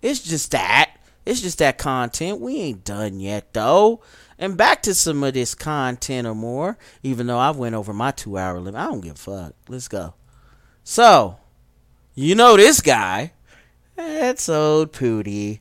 It's 0.00 0.22
just 0.22 0.50
that. 0.52 0.92
It's 1.26 1.42
just 1.42 1.58
that 1.58 1.76
content. 1.76 2.40
We 2.40 2.56
ain't 2.56 2.84
done 2.84 3.20
yet 3.20 3.52
though. 3.52 4.00
And 4.38 4.56
back 4.56 4.82
to 4.82 4.94
some 4.94 5.22
of 5.24 5.34
this 5.34 5.54
content 5.54 6.26
or 6.26 6.34
more, 6.34 6.76
even 7.02 7.26
though 7.26 7.38
I 7.38 7.50
went 7.50 7.74
over 7.74 7.92
my 7.92 8.10
two 8.10 8.36
hour 8.36 8.60
limit. 8.60 8.78
I 8.78 8.86
don't 8.86 9.00
give 9.00 9.14
a 9.14 9.18
fuck. 9.18 9.54
Let's 9.68 9.88
go. 9.88 10.14
So, 10.84 11.38
you 12.14 12.34
know 12.34 12.56
this 12.56 12.80
guy. 12.80 13.32
That's 13.96 14.48
old 14.48 14.92
Pooty. 14.92 15.60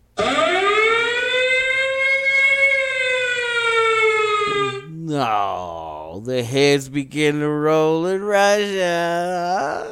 No, 5.07 5.21
oh, 5.21 6.19
the 6.25 6.43
heads 6.43 6.89
begin 6.89 7.39
to 7.39 7.47
roll 7.47 8.07
in 8.07 8.23
Russia. 8.23 9.85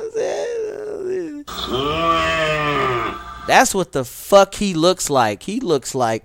That's 3.45 3.75
what 3.75 3.91
the 3.91 4.03
fuck 4.05 4.55
he 4.55 4.73
looks 4.73 5.09
like. 5.09 5.43
He 5.43 5.59
looks 5.59 5.93
like 5.93 6.23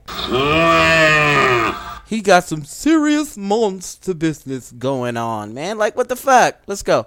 he 2.08 2.22
got 2.22 2.44
some 2.44 2.64
serious 2.64 3.36
monster 3.36 4.14
business 4.14 4.72
going 4.72 5.16
on, 5.16 5.52
man. 5.52 5.76
Like 5.76 5.96
what 5.96 6.08
the 6.08 6.16
fuck? 6.16 6.60
Let's 6.66 6.82
go. 6.82 7.06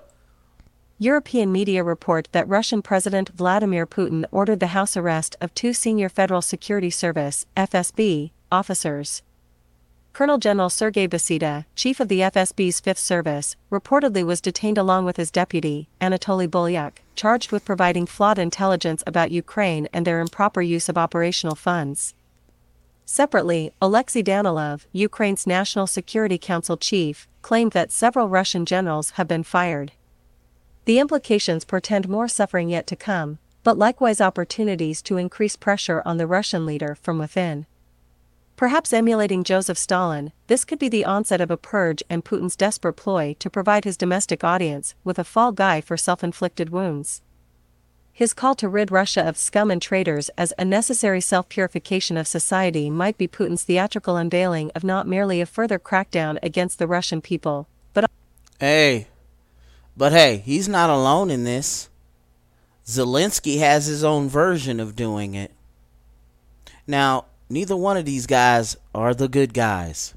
European 1.00 1.52
media 1.52 1.84
report 1.84 2.28
that 2.32 2.48
Russian 2.48 2.84
President 2.84 3.30
Vladimir 3.30 3.88
Putin 3.88 4.26
ordered 4.32 4.60
the 4.60 4.68
house 4.68 4.96
arrest 4.96 5.36
of 5.42 5.54
two 5.56 5.74
senior 5.74 6.08
Federal 6.08 6.44
Security 6.44 6.92
Service 6.92 7.48
(FSB) 7.58 8.30
officers. 8.52 9.24
Colonel 10.14 10.38
General 10.38 10.70
Sergei 10.70 11.08
Beseda, 11.08 11.66
chief 11.74 12.00
of 12.00 12.08
the 12.08 12.20
FSB's 12.20 12.80
Fifth 12.82 13.00
Service, 13.00 13.56
reportedly 13.72 14.24
was 14.24 14.42
detained 14.42 14.78
along 14.78 15.06
with 15.06 15.18
his 15.18 15.32
deputy, 15.32 15.88
Anatoly 16.00 16.48
Bolyak, 16.48 16.98
charged 17.16 17.52
with 17.52 17.66
providing 17.66 18.06
flawed 18.06 18.38
intelligence 18.38 19.04
about 19.08 19.32
Ukraine 19.32 19.88
and 19.94 20.06
their 20.06 20.20
improper 20.20 20.62
use 20.62 20.90
of 20.90 20.98
operational 20.98 21.56
funds. 21.56 22.14
Separately, 23.06 23.72
Alexei 23.82 24.24
Danilov, 24.24 24.86
Ukraine's 24.92 25.46
National 25.46 25.88
Security 25.88 26.38
Council 26.38 26.78
chief, 26.78 27.28
claimed 27.42 27.72
that 27.74 27.92
several 27.92 28.30
Russian 28.30 28.66
generals 28.66 29.12
have 29.12 29.28
been 29.28 29.44
fired. 29.44 29.92
The 30.86 31.00
implications 31.00 31.66
portend 31.66 32.10
more 32.10 32.28
suffering 32.28 32.70
yet 32.70 32.88
to 32.88 32.96
come, 32.96 33.40
but 33.64 33.78
likewise 33.78 34.22
opportunities 34.22 35.02
to 35.04 35.18
increase 35.18 35.56
pressure 35.56 36.02
on 36.06 36.18
the 36.18 36.28
Russian 36.28 36.66
leader 36.66 36.96
from 36.96 37.20
within. 37.20 37.66
Perhaps 38.56 38.94
emulating 38.94 39.44
Joseph 39.44 39.78
Stalin, 39.78 40.32
this 40.48 40.66
could 40.66 40.78
be 40.78 40.90
the 40.90 41.06
onset 41.06 41.42
of 41.42 41.50
a 41.50 41.58
purge 41.58 42.04
and 42.10 42.24
Putin's 42.24 42.56
desperate 42.56 42.94
ploy 42.94 43.36
to 43.40 43.50
provide 43.50 43.86
his 43.86 43.98
domestic 43.98 44.44
audience 44.44 44.94
with 45.04 45.18
a 45.18 45.24
fall 45.24 45.52
guy 45.52 45.82
for 45.82 45.98
self 45.98 46.24
inflicted 46.24 46.70
wounds. 46.70 47.24
His 48.14 48.34
call 48.34 48.56
to 48.56 48.68
rid 48.68 48.92
Russia 48.92 49.28
of 49.28 49.38
scum 49.38 49.72
and 49.72 49.82
traitors 49.82 50.30
as 50.38 50.54
a 50.58 50.66
necessary 50.66 51.22
self 51.22 51.50
purification 51.50 52.18
of 52.18 52.28
society 52.28 52.90
might 52.90 53.18
be 53.18 53.28
Putin's 53.28 53.64
theatrical 53.64 54.18
unveiling 54.18 54.72
of 54.76 54.84
not 54.84 55.08
merely 55.08 55.42
a 55.42 55.46
further 55.46 55.80
crackdown 55.80 56.38
against 56.44 56.78
the 56.78 56.88
Russian 56.88 57.22
people, 57.22 57.68
but 57.94 58.10
Hey, 58.60 59.08
but 59.96 60.12
hey, 60.12 60.38
he's 60.38 60.68
not 60.68 60.90
alone 60.90 61.32
in 61.32 61.46
this. 61.46 61.90
Zelensky 62.86 63.60
has 63.60 63.86
his 63.86 64.04
own 64.04 64.28
version 64.28 64.80
of 64.80 64.96
doing 64.96 65.36
it. 65.36 65.52
Now, 66.86 67.26
neither 67.50 67.78
one 67.78 67.98
of 67.98 68.06
these 68.06 68.28
guys 68.28 68.76
are 68.94 69.14
the 69.14 69.28
good 69.28 69.54
guys. 69.54 70.14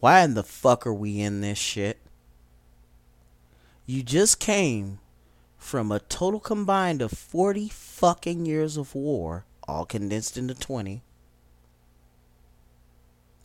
Why 0.00 0.20
in 0.22 0.34
the 0.34 0.42
fuck 0.42 0.86
are 0.86 0.94
we 0.94 1.20
in 1.20 1.42
this 1.42 1.58
shit? 1.58 1.98
You 3.86 4.02
just 4.02 4.40
came 4.40 4.98
from 5.70 5.92
a 5.92 6.00
total 6.00 6.40
combined 6.40 7.00
of 7.00 7.12
40 7.12 7.68
fucking 7.68 8.44
years 8.44 8.76
of 8.76 8.92
war, 8.92 9.44
all 9.68 9.84
condensed 9.84 10.36
into 10.36 10.52
20. 10.52 11.00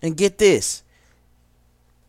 And 0.02 0.18
get 0.18 0.40
this 0.40 0.82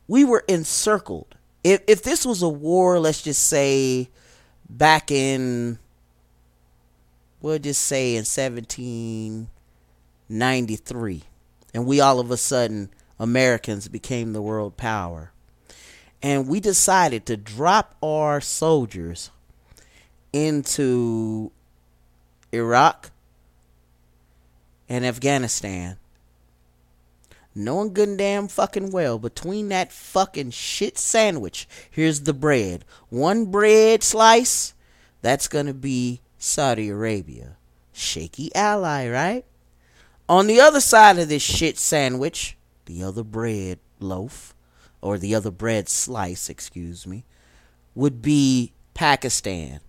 we 0.09 0.25
were 0.25 0.43
encircled. 0.49 1.37
If, 1.63 1.83
if 1.87 2.03
this 2.03 2.25
was 2.25 2.41
a 2.41 2.49
war, 2.49 2.99
let's 2.99 3.21
just 3.21 3.47
say 3.47 4.09
back 4.71 5.11
in, 5.11 5.79
we'll 7.43 7.59
just 7.59 7.83
say 7.83 8.13
in 8.13 8.25
1793, 8.25 11.23
and 11.75 11.87
we 11.87 12.01
all 12.01 12.21
of 12.21 12.31
a 12.31 12.39
sudden, 12.39 12.89
Americans 13.19 13.89
became 13.89 14.33
the 14.33 14.41
world 14.41 14.79
power. 14.79 15.33
And 16.23 16.49
we 16.49 16.61
decided 16.61 17.27
to 17.27 17.37
drop 17.37 17.97
our 18.03 18.41
soldiers 18.41 19.31
into 20.45 21.51
Iraq 22.53 23.11
and 24.89 25.05
Afghanistan. 25.05 25.97
Knowing 27.55 27.95
good 27.95 28.11
and 28.11 28.19
damn 28.19 28.49
fucking 28.49 28.91
well 28.91 29.19
between 29.19 29.71
that 29.71 29.91
fucking 29.91 30.51
shit 30.51 30.99
sandwich, 30.99 31.67
here's 31.91 32.23
the 32.23 32.35
bread. 32.35 32.85
One 33.09 33.47
bread 33.47 34.03
slice, 34.03 34.75
that's 35.23 35.49
gonna 35.49 35.73
be 35.73 36.21
Saudi 36.37 36.91
Arabia. 36.91 37.57
Shaky 37.95 38.55
ally, 38.55 39.09
right? 39.09 39.45
On 40.29 40.47
the 40.47 40.61
other 40.61 40.81
side 40.81 41.19
of 41.19 41.31
this 41.31 41.43
shit 41.43 41.79
sandwich, 41.79 42.59
the 42.85 43.03
other 43.03 43.25
bread 43.25 43.79
loaf, 44.01 44.55
or 45.01 45.17
the 45.17 45.35
other 45.35 45.51
bread 45.51 45.89
slice, 45.89 46.51
excuse 46.51 47.07
me, 47.07 47.25
would 47.95 48.21
be 48.21 48.73
Pakistan. 48.93 49.81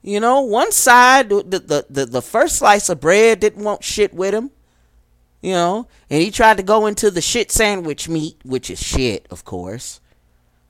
You 0.00 0.20
know, 0.20 0.40
one 0.40 0.72
side, 0.72 1.28
the, 1.28 1.42
the, 1.42 1.84
the, 1.90 2.06
the 2.06 2.22
first 2.22 2.56
slice 2.56 2.88
of 2.88 3.02
bread 3.02 3.40
didn't 3.40 3.62
want 3.62 3.84
shit 3.84 4.14
with 4.14 4.32
him. 4.32 4.50
You 5.42 5.52
know, 5.52 5.88
and 6.08 6.22
he 6.22 6.30
tried 6.30 6.56
to 6.56 6.62
go 6.62 6.86
into 6.86 7.10
the 7.10 7.20
shit 7.20 7.52
sandwich 7.52 8.08
meat, 8.08 8.38
which 8.42 8.70
is 8.70 8.80
shit, 8.80 9.26
of 9.30 9.44
course. 9.44 10.00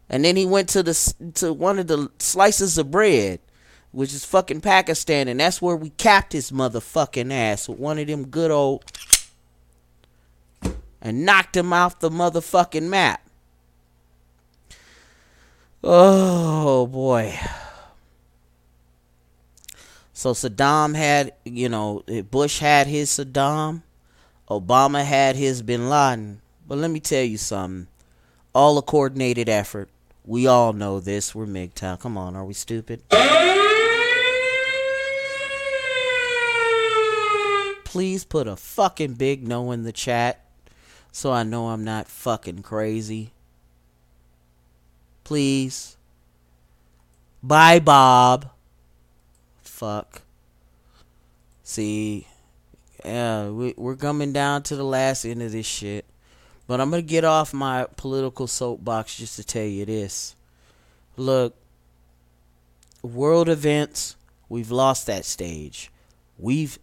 And 0.09 0.24
then 0.24 0.35
he 0.35 0.44
went 0.44 0.70
to 0.70 0.82
the 0.82 1.15
to 1.35 1.53
one 1.53 1.78
of 1.78 1.86
the 1.86 2.11
slices 2.19 2.78
of 2.78 2.90
bread 2.90 3.39
which 3.97 4.12
is 4.12 4.27
fucking 4.27 4.60
Pakistan, 4.60 5.27
and 5.27 5.40
that's 5.40 5.62
where 5.62 5.74
we 5.74 5.89
capped 5.89 6.35
his 6.35 6.51
motherfucking 6.51 7.32
ass 7.32 7.66
with 7.66 7.78
one 7.78 7.98
of 7.98 8.06
them 8.06 8.27
good 8.27 8.51
old 8.51 8.85
and 11.01 11.24
knocked 11.24 11.56
him 11.56 11.73
off 11.73 11.98
the 11.98 12.10
motherfucking 12.10 12.82
map. 12.82 13.27
Oh 15.82 16.86
boy. 16.86 17.40
So 20.12 20.35
Saddam 20.35 20.94
had, 20.94 21.32
you 21.47 21.70
know, 21.70 22.02
Bush 22.31 22.59
had 22.59 22.86
his 22.89 23.09
Saddam, 23.09 23.81
Obama 24.51 25.06
had 25.06 25.36
his 25.36 25.62
bin 25.62 25.89
Laden. 25.89 26.43
But 26.68 26.77
let 26.77 26.90
me 26.90 27.01
tell 27.01 27.24
you 27.24 27.39
something. 27.39 27.86
All 28.55 28.77
a 28.77 28.82
coordinated 28.82 29.48
effort. 29.48 29.89
We 30.27 30.47
all 30.47 30.74
know 30.74 31.01
this. 31.01 31.35
We're 31.35 31.47
MGTOW. 31.47 31.98
Come 31.98 32.18
on, 32.18 32.36
are 32.36 32.44
we 32.44 32.52
stupid? 32.52 33.02
Please 37.97 38.27
put 38.27 38.47
a 38.47 38.55
fucking 38.56 39.14
big 39.14 39.48
no 39.48 39.73
in 39.73 39.82
the 39.82 39.90
chat 39.90 40.44
so 41.12 41.32
I 41.32 41.44
know 41.44 41.68
I'm 41.68 41.82
not 41.82 42.09
fucking 42.09 42.60
crazy? 42.60 43.31
Please. 45.24 45.97
Bye, 47.43 47.78
Bob. 47.78 48.51
Fuck. 49.62 50.20
See, 51.62 52.27
yeah, 53.02 53.48
we, 53.48 53.73
we're 53.78 53.97
coming 53.97 54.35
down 54.35 54.62
to 54.64 54.77
the 54.77 54.85
last 54.85 55.24
end 55.24 55.40
of 55.43 55.52
this 55.52 55.64
shit. 55.64 56.05
But 56.66 56.82
I'm 56.82 56.90
going 56.90 57.02
to 57.02 57.09
get 57.09 57.24
off 57.24 57.55
my 57.55 57.86
political 57.97 58.47
soapbox 58.47 59.16
just 59.16 59.36
to 59.36 59.43
tell 59.43 59.64
you 59.64 59.86
this. 59.86 60.36
Look, 61.16 61.55
world 63.01 63.48
events, 63.48 64.16
we've 64.51 64.70
lost 64.70 65.06
that 65.06 65.24
stage. 65.24 65.90
We've 66.39 66.78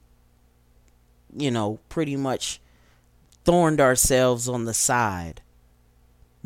you 1.36 1.52
know, 1.52 1.80
pretty 1.90 2.16
much 2.16 2.60
thorned 3.44 3.82
ourselves 3.82 4.48
on 4.48 4.66
the 4.66 4.74
side, 4.74 5.42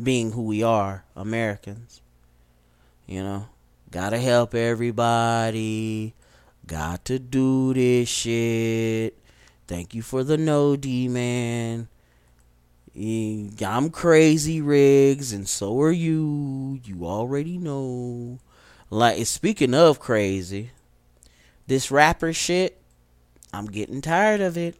being 0.02 0.32
who 0.32 0.42
we 0.42 0.62
are, 0.62 1.04
Americans. 1.16 2.00
You 3.06 3.22
know, 3.22 3.46
gotta 3.90 4.18
help 4.18 4.54
everybody, 4.54 6.14
got 6.66 7.04
to 7.06 7.18
do 7.18 7.72
this 7.74 8.08
shit. 8.08 9.16
Thank 9.66 9.94
you 9.94 10.02
for 10.02 10.24
the 10.24 10.36
no 10.36 10.76
D 10.76 11.08
man. 11.08 11.88
I'm 12.96 13.90
crazy, 13.90 14.60
Riggs, 14.60 15.32
and 15.32 15.48
so 15.48 15.80
are 15.80 15.92
you. 15.92 16.80
You 16.84 17.06
already 17.06 17.56
know. 17.56 18.40
Like, 18.90 19.24
speaking 19.26 19.74
of 19.74 20.00
crazy, 20.00 20.70
this 21.66 21.90
rapper 21.90 22.32
shit, 22.32 22.77
I'm 23.52 23.66
getting 23.66 24.00
tired 24.00 24.40
of 24.40 24.56
it. 24.56 24.76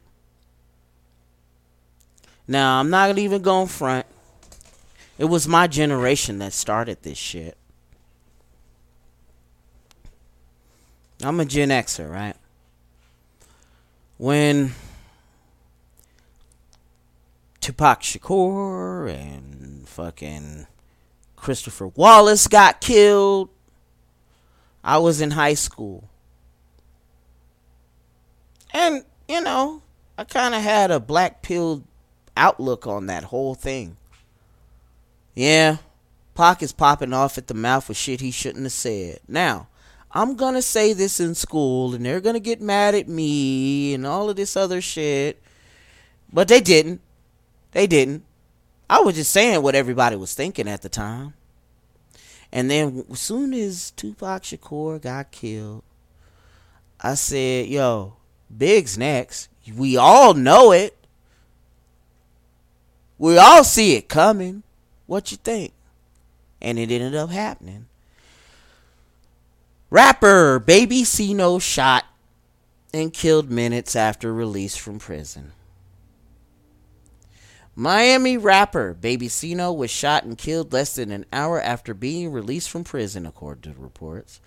Now, 2.47 2.81
I'm 2.81 2.91
not 2.91 3.19
even 3.19 3.43
going 3.43 3.69
front. 3.69 4.07
It 5.19 5.27
was 5.27 5.49
my 5.49 5.67
generation 5.67 6.39
that 6.39 6.53
started 6.53 7.03
this 7.03 7.19
shit. 7.19 7.57
I'm 11.23 11.41
a 11.41 11.45
Gen 11.45 11.71
Xer, 11.71 12.09
right? 12.11 12.37
When 14.17 14.73
Tupac 17.61 18.03
Shakur 18.03 19.13
and 19.13 19.89
fucking 19.89 20.67
Christopher 21.37 21.89
Wallace 21.89 22.47
got 22.47 22.81
killed, 22.81 23.51
I 24.85 24.99
was 24.99 25.21
in 25.21 25.33
high 25.33 25.55
school. 25.55 26.09
And, 28.71 29.05
you 29.29 29.41
know, 29.41 29.83
I 30.17 30.25
kind 30.25 30.55
of 30.55 30.63
had 30.63 30.91
a 30.91 31.01
black 31.01 31.43
pill 31.43 31.85
outlook 32.37 32.87
on 32.87 33.07
that 33.07 33.25
whole 33.25 33.55
thing. 33.55 33.97
Yeah, 35.35 35.79
Pac 36.35 36.63
is 36.63 36.73
popping 36.73 37.13
off 37.13 37.39
at 37.39 37.47
the 37.47 37.55
mouth 37.55 37.89
with 37.89 37.97
shit 37.97 38.21
he 38.21 38.31
shouldn't 38.31 38.65
have 38.65 38.73
said. 38.73 39.21
Now, 39.29 39.69
I'm 40.11 40.37
gonna 40.37 40.63
say 40.63 40.93
this 40.93 41.21
in 41.21 41.35
school 41.35 41.95
and 41.95 42.05
they're 42.05 42.21
gonna 42.21 42.41
get 42.41 42.61
mad 42.61 42.95
at 42.95 43.09
me 43.09 43.95
and 43.95 44.07
all 44.07 44.31
of 44.31 44.37
this 44.37 44.57
other 44.57 44.81
shit. 44.81 45.41
But 46.33 46.49
they 46.49 46.61
didn't. 46.61 47.01
They 47.73 47.87
didn't. 47.87 48.25
I 48.91 49.01
was 49.01 49.15
just 49.15 49.31
saying 49.31 49.63
what 49.63 49.75
everybody 49.75 50.17
was 50.17 50.35
thinking 50.35 50.69
at 50.69 50.83
the 50.83 50.89
time. 50.89 51.35
And 52.51 52.71
then 52.71 53.05
as 53.11 53.21
soon 53.21 53.53
as 53.53 53.91
Tupac 53.93 54.43
Shakur 54.43 55.01
got 55.01 55.31
killed, 55.31 55.83
I 57.01 57.15
said, 57.15 57.67
yo, 57.67 58.15
Big's 58.57 58.97
next. 58.97 59.49
We 59.77 59.97
all 59.97 60.35
know 60.35 60.73
it. 60.73 60.97
We 63.19 63.37
all 63.37 63.65
see 63.65 63.97
it 63.97 64.09
coming. 64.09 64.63
What 65.07 65.31
you 65.31 65.37
think? 65.39 65.73
And 66.61 66.79
it 66.79 66.91
ended 66.91 67.15
up 67.15 67.31
happening. 67.31 67.87
Rapper 69.91 70.59
Baby 70.59 71.05
Cino 71.05 71.59
shot 71.59 72.05
and 72.93 73.13
killed 73.13 73.51
minutes 73.51 73.97
after 73.97 74.33
release 74.33 74.77
from 74.77 74.99
prison. 74.99 75.53
Miami 77.75 78.37
rapper 78.37 78.93
Baby 78.93 79.29
Cino 79.29 79.73
was 79.73 79.91
shot 79.91 80.25
and 80.25 80.37
killed 80.37 80.73
less 80.73 80.97
than 80.97 81.11
an 81.13 81.25
hour 81.33 81.61
after 81.63 81.95
being 81.95 82.33
released 82.33 82.69
from 82.69 82.83
prison, 82.83 83.25
according 83.25 83.73
to 83.73 83.81
reports. 83.81 84.41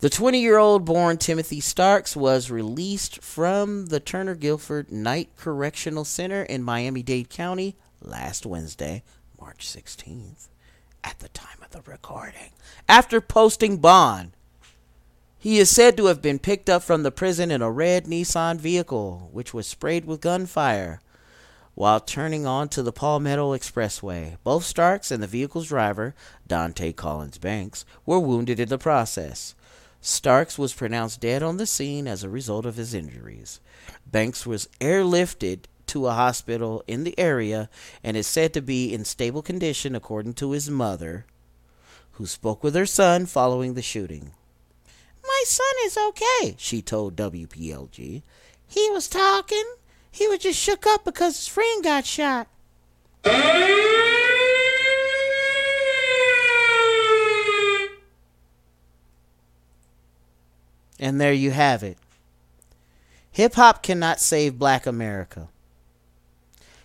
The 0.00 0.10
20 0.10 0.38
year 0.38 0.58
old 0.58 0.84
born 0.84 1.16
Timothy 1.16 1.58
Starks 1.58 2.14
was 2.14 2.50
released 2.50 3.22
from 3.22 3.86
the 3.86 3.98
Turner 3.98 4.34
Guilford 4.34 4.92
Knight 4.92 5.30
Correctional 5.38 6.04
Center 6.04 6.42
in 6.42 6.62
Miami 6.62 7.02
Dade 7.02 7.30
County 7.30 7.76
last 8.02 8.44
Wednesday, 8.44 9.02
March 9.40 9.66
16th, 9.66 10.48
at 11.02 11.18
the 11.20 11.30
time 11.30 11.56
of 11.62 11.70
the 11.70 11.80
recording, 11.90 12.50
after 12.86 13.22
posting 13.22 13.78
bond. 13.78 14.32
He 15.38 15.58
is 15.58 15.70
said 15.70 15.96
to 15.96 16.06
have 16.06 16.20
been 16.20 16.40
picked 16.40 16.68
up 16.68 16.82
from 16.82 17.02
the 17.02 17.10
prison 17.10 17.50
in 17.50 17.62
a 17.62 17.70
red 17.70 18.04
Nissan 18.04 18.58
vehicle, 18.58 19.30
which 19.32 19.54
was 19.54 19.66
sprayed 19.66 20.04
with 20.04 20.20
gunfire 20.20 21.00
while 21.74 22.00
turning 22.00 22.44
onto 22.44 22.82
the 22.82 22.92
Palmetto 22.92 23.56
Expressway. 23.56 24.36
Both 24.44 24.64
Starks 24.64 25.10
and 25.10 25.22
the 25.22 25.26
vehicle's 25.26 25.68
driver, 25.68 26.14
Dante 26.46 26.92
Collins 26.92 27.38
Banks, 27.38 27.86
were 28.04 28.20
wounded 28.20 28.60
in 28.60 28.68
the 28.68 28.76
process. 28.76 29.54
Starks 30.00 30.58
was 30.58 30.72
pronounced 30.72 31.20
dead 31.20 31.42
on 31.42 31.56
the 31.56 31.66
scene 31.66 32.06
as 32.06 32.22
a 32.22 32.28
result 32.28 32.64
of 32.64 32.76
his 32.76 32.94
injuries. 32.94 33.60
Banks 34.06 34.46
was 34.46 34.68
airlifted 34.80 35.60
to 35.88 36.06
a 36.06 36.12
hospital 36.12 36.82
in 36.86 37.04
the 37.04 37.18
area 37.18 37.68
and 38.02 38.16
is 38.16 38.26
said 38.26 38.52
to 38.54 38.62
be 38.62 38.92
in 38.92 39.04
stable 39.04 39.42
condition, 39.42 39.94
according 39.94 40.34
to 40.34 40.52
his 40.52 40.70
mother, 40.70 41.26
who 42.12 42.26
spoke 42.26 42.62
with 42.62 42.74
her 42.74 42.86
son 42.86 43.26
following 43.26 43.74
the 43.74 43.82
shooting. 43.82 44.32
My 45.22 45.44
son 45.46 45.66
is 45.84 45.98
okay, 45.98 46.54
she 46.58 46.82
told 46.82 47.16
WPLG. 47.16 48.22
He 48.68 48.90
was 48.90 49.08
talking. 49.08 49.64
He 50.10 50.26
was 50.28 50.38
just 50.40 50.58
shook 50.58 50.86
up 50.86 51.04
because 51.04 51.36
his 51.36 51.48
friend 51.48 51.84
got 51.84 52.06
shot. 52.06 52.48
And 60.98 61.20
there 61.20 61.32
you 61.32 61.50
have 61.50 61.82
it. 61.82 61.98
Hip 63.30 63.54
hop 63.54 63.82
cannot 63.82 64.20
save 64.20 64.58
black 64.58 64.86
America. 64.86 65.48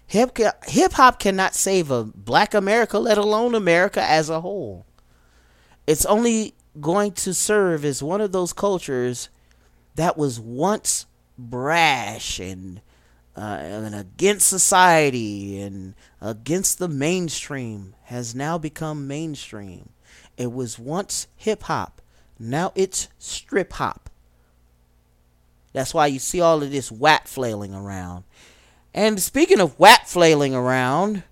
Hip 0.07 0.93
hop 0.93 1.19
cannot 1.19 1.55
save 1.55 1.89
a 1.89 2.03
black 2.03 2.53
America, 2.53 2.99
let 2.99 3.17
alone 3.17 3.55
America 3.55 4.03
as 4.03 4.29
a 4.29 4.41
whole. 4.41 4.85
It's 5.87 6.05
only 6.05 6.53
going 6.81 7.13
to 7.13 7.33
serve 7.33 7.85
as 7.85 8.03
one 8.03 8.19
of 8.19 8.33
those 8.33 8.51
cultures 8.51 9.29
that 9.95 10.17
was 10.17 10.39
once 10.39 11.05
brash 11.37 12.39
and, 12.39 12.81
uh, 13.37 13.59
and 13.61 13.95
against 13.95 14.47
society 14.47 15.61
and 15.61 15.95
against 16.19 16.79
the 16.79 16.89
mainstream 16.89 17.95
has 18.03 18.35
now 18.35 18.57
become 18.57 19.07
mainstream. 19.07 19.89
It 20.35 20.51
was 20.51 20.77
once 20.77 21.27
hip 21.37 21.63
hop, 21.63 22.01
now 22.49 22.71
it's 22.75 23.07
strip 23.19 23.73
hop. 23.73 24.09
That's 25.73 25.93
why 25.93 26.07
you 26.07 26.19
see 26.19 26.41
all 26.41 26.63
of 26.63 26.71
this 26.71 26.91
whack 26.91 27.27
flailing 27.27 27.73
around. 27.73 28.23
And 28.93 29.21
speaking 29.21 29.61
of 29.61 29.79
whack 29.79 30.07
flailing 30.07 30.53
around, 30.53 31.23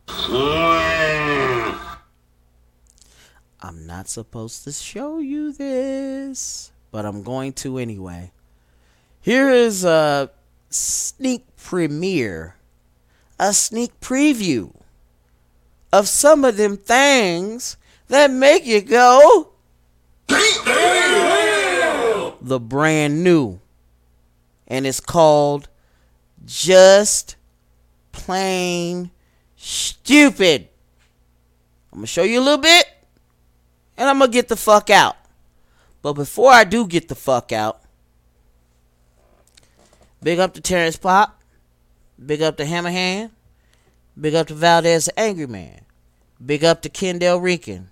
I'm 3.61 3.85
not 3.85 4.07
supposed 4.07 4.63
to 4.63 4.71
show 4.71 5.19
you 5.19 5.51
this, 5.51 6.71
but 6.91 7.05
I'm 7.05 7.23
going 7.23 7.53
to 7.53 7.77
anyway. 7.77 8.31
Here 9.19 9.49
is 9.49 9.83
a 9.83 10.31
sneak 10.69 11.45
premiere, 11.57 12.55
a 13.37 13.53
sneak 13.53 13.99
preview 13.99 14.73
of 15.91 16.07
some 16.07 16.45
of 16.45 16.55
them 16.55 16.77
things 16.77 17.75
that 18.07 18.31
make 18.31 18.65
you 18.65 18.81
go. 18.81 19.51
The 22.41 22.59
brand 22.59 23.23
new. 23.23 23.59
And 24.67 24.85
it's 24.85 24.99
called 24.99 25.69
Just 26.45 27.35
Plain 28.11 29.11
Stupid. 29.55 30.67
I'm 31.91 31.99
going 31.99 32.03
to 32.03 32.07
show 32.07 32.23
you 32.23 32.39
a 32.39 32.41
little 32.41 32.57
bit 32.57 32.85
and 33.97 34.09
I'm 34.09 34.17
going 34.17 34.31
to 34.31 34.35
get 34.35 34.47
the 34.47 34.55
fuck 34.55 34.89
out. 34.89 35.17
But 36.01 36.13
before 36.13 36.51
I 36.51 36.63
do 36.63 36.87
get 36.87 37.09
the 37.09 37.15
fuck 37.15 37.51
out, 37.51 37.81
big 40.23 40.39
up 40.39 40.53
to 40.53 40.61
Terrence 40.61 40.95
Pop, 40.95 41.41
big 42.23 42.41
up 42.41 42.55
to 42.57 42.63
Hammerhand, 42.63 43.31
big 44.19 44.33
up 44.33 44.47
to 44.47 44.53
Valdez 44.53 45.09
Angry 45.17 45.47
Man, 45.47 45.81
big 46.43 46.63
up 46.63 46.81
to 46.83 46.89
Kendall 46.89 47.39
Rican, 47.41 47.88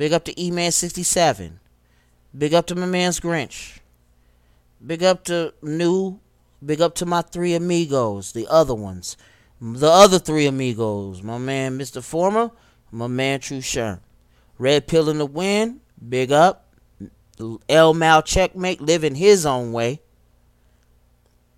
big 0.00 0.14
up 0.14 0.24
to 0.24 0.40
E-Man 0.42 0.72
67, 0.72 1.60
big 2.36 2.54
up 2.54 2.66
to 2.66 2.74
my 2.74 2.86
man's 2.86 3.20
Grinch, 3.20 3.80
big 4.84 5.02
up 5.02 5.24
to 5.24 5.52
New, 5.60 6.20
big 6.64 6.80
up 6.80 6.94
to 6.94 7.04
my 7.04 7.20
three 7.20 7.52
amigos, 7.52 8.32
the 8.32 8.46
other 8.48 8.74
ones, 8.74 9.18
the 9.60 9.90
other 9.90 10.18
three 10.18 10.46
amigos, 10.46 11.22
my 11.22 11.36
man 11.36 11.78
Mr. 11.78 12.02
Former, 12.02 12.50
my 12.90 13.08
man 13.08 13.40
True 13.40 13.58
Sherm. 13.58 14.00
Red 14.56 14.88
Pill 14.88 15.10
in 15.10 15.18
the 15.18 15.26
Wind, 15.26 15.80
big 16.08 16.32
up. 16.32 16.74
L 17.68 17.92
Mal 17.92 18.22
Checkmate, 18.22 18.80
living 18.80 19.16
his 19.16 19.44
own 19.44 19.70
way. 19.70 20.00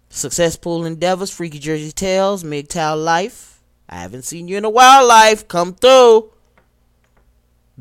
Successful 0.09 0.85
Endeavors, 0.85 1.31
Freaky 1.31 1.60
Jersey 1.60 1.93
Tales, 1.93 2.43
MGTOW 2.43 3.05
Life. 3.05 3.62
I 3.89 4.01
haven't 4.01 4.23
seen 4.23 4.48
you 4.48 4.56
in 4.56 4.64
a 4.64 4.70
while, 4.70 5.06
Life. 5.06 5.47
Come 5.47 5.74
through. 5.74 6.31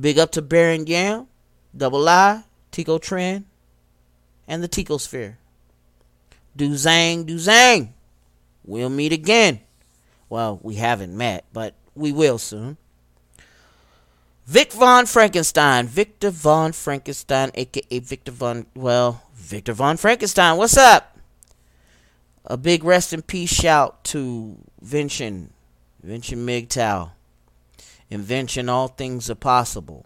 Big 0.01 0.17
up 0.17 0.31
to 0.31 0.41
Baron 0.41 0.87
Yam, 0.87 1.27
Double 1.77 2.09
I, 2.09 2.43
Tico 2.71 2.97
Trend, 2.97 3.45
and 4.47 4.63
the 4.63 4.67
Tico 4.67 4.97
Sphere. 4.97 5.37
Do 6.55 6.71
Zang, 6.71 7.25
do 7.27 7.35
Zang. 7.35 7.89
We'll 8.65 8.89
meet 8.89 9.13
again. 9.13 9.61
Well, 10.27 10.59
we 10.63 10.75
haven't 10.75 11.15
met, 11.15 11.45
but 11.53 11.75
we 11.93 12.11
will 12.11 12.39
soon. 12.39 12.77
Vic 14.47 14.73
Von 14.73 15.05
Frankenstein, 15.05 15.87
Victor 15.87 16.31
Von 16.31 16.71
Frankenstein, 16.71 17.51
aka 17.53 17.99
Victor 17.99 18.31
Von, 18.31 18.65
well, 18.75 19.21
Victor 19.35 19.73
Von 19.73 19.97
Frankenstein, 19.97 20.57
what's 20.57 20.77
up? 20.77 21.19
A 22.45 22.57
big 22.57 22.83
rest 22.83 23.13
in 23.13 23.21
peace 23.21 23.53
shout 23.53 24.03
to 24.05 24.57
Vincent, 24.81 25.53
Vincent 26.01 26.41
MGTOW. 26.41 27.11
Invention, 28.11 28.67
all 28.67 28.89
things 28.89 29.29
are 29.29 29.35
possible. 29.35 30.05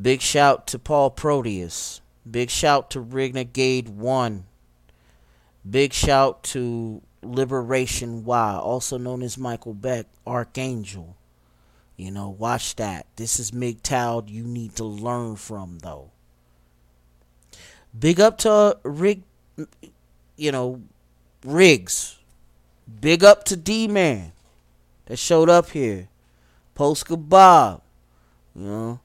Big 0.00 0.22
shout 0.22 0.66
to 0.68 0.78
Paul 0.78 1.10
Proteus. 1.10 2.00
Big 2.28 2.48
shout 2.48 2.90
to 2.90 3.00
Renegade 3.00 3.90
One. 3.90 4.44
Big 5.68 5.92
shout 5.92 6.42
to 6.44 7.02
Liberation 7.22 8.24
Y, 8.24 8.54
also 8.54 8.96
known 8.96 9.22
as 9.22 9.36
Michael 9.36 9.74
Beck, 9.74 10.06
Archangel. 10.26 11.14
You 11.96 12.10
know, 12.10 12.30
watch 12.30 12.74
that. 12.76 13.06
This 13.16 13.38
is 13.38 13.50
MGTOW 13.50 14.30
you 14.30 14.42
need 14.42 14.74
to 14.76 14.84
learn 14.84 15.36
from, 15.36 15.78
though. 15.80 16.10
Big 17.96 18.18
up 18.18 18.38
to 18.38 18.50
uh, 18.50 18.74
Rig, 18.82 19.22
you 20.36 20.50
know, 20.50 20.80
Riggs. 21.44 22.18
Big 23.00 23.22
up 23.22 23.44
to 23.44 23.56
D 23.56 23.86
Man 23.88 24.32
that 25.04 25.18
showed 25.18 25.50
up 25.50 25.70
here. 25.70 26.08
Polska 26.74 27.16
Bob. 27.16 27.82
You 28.54 28.62
know, 28.62 29.00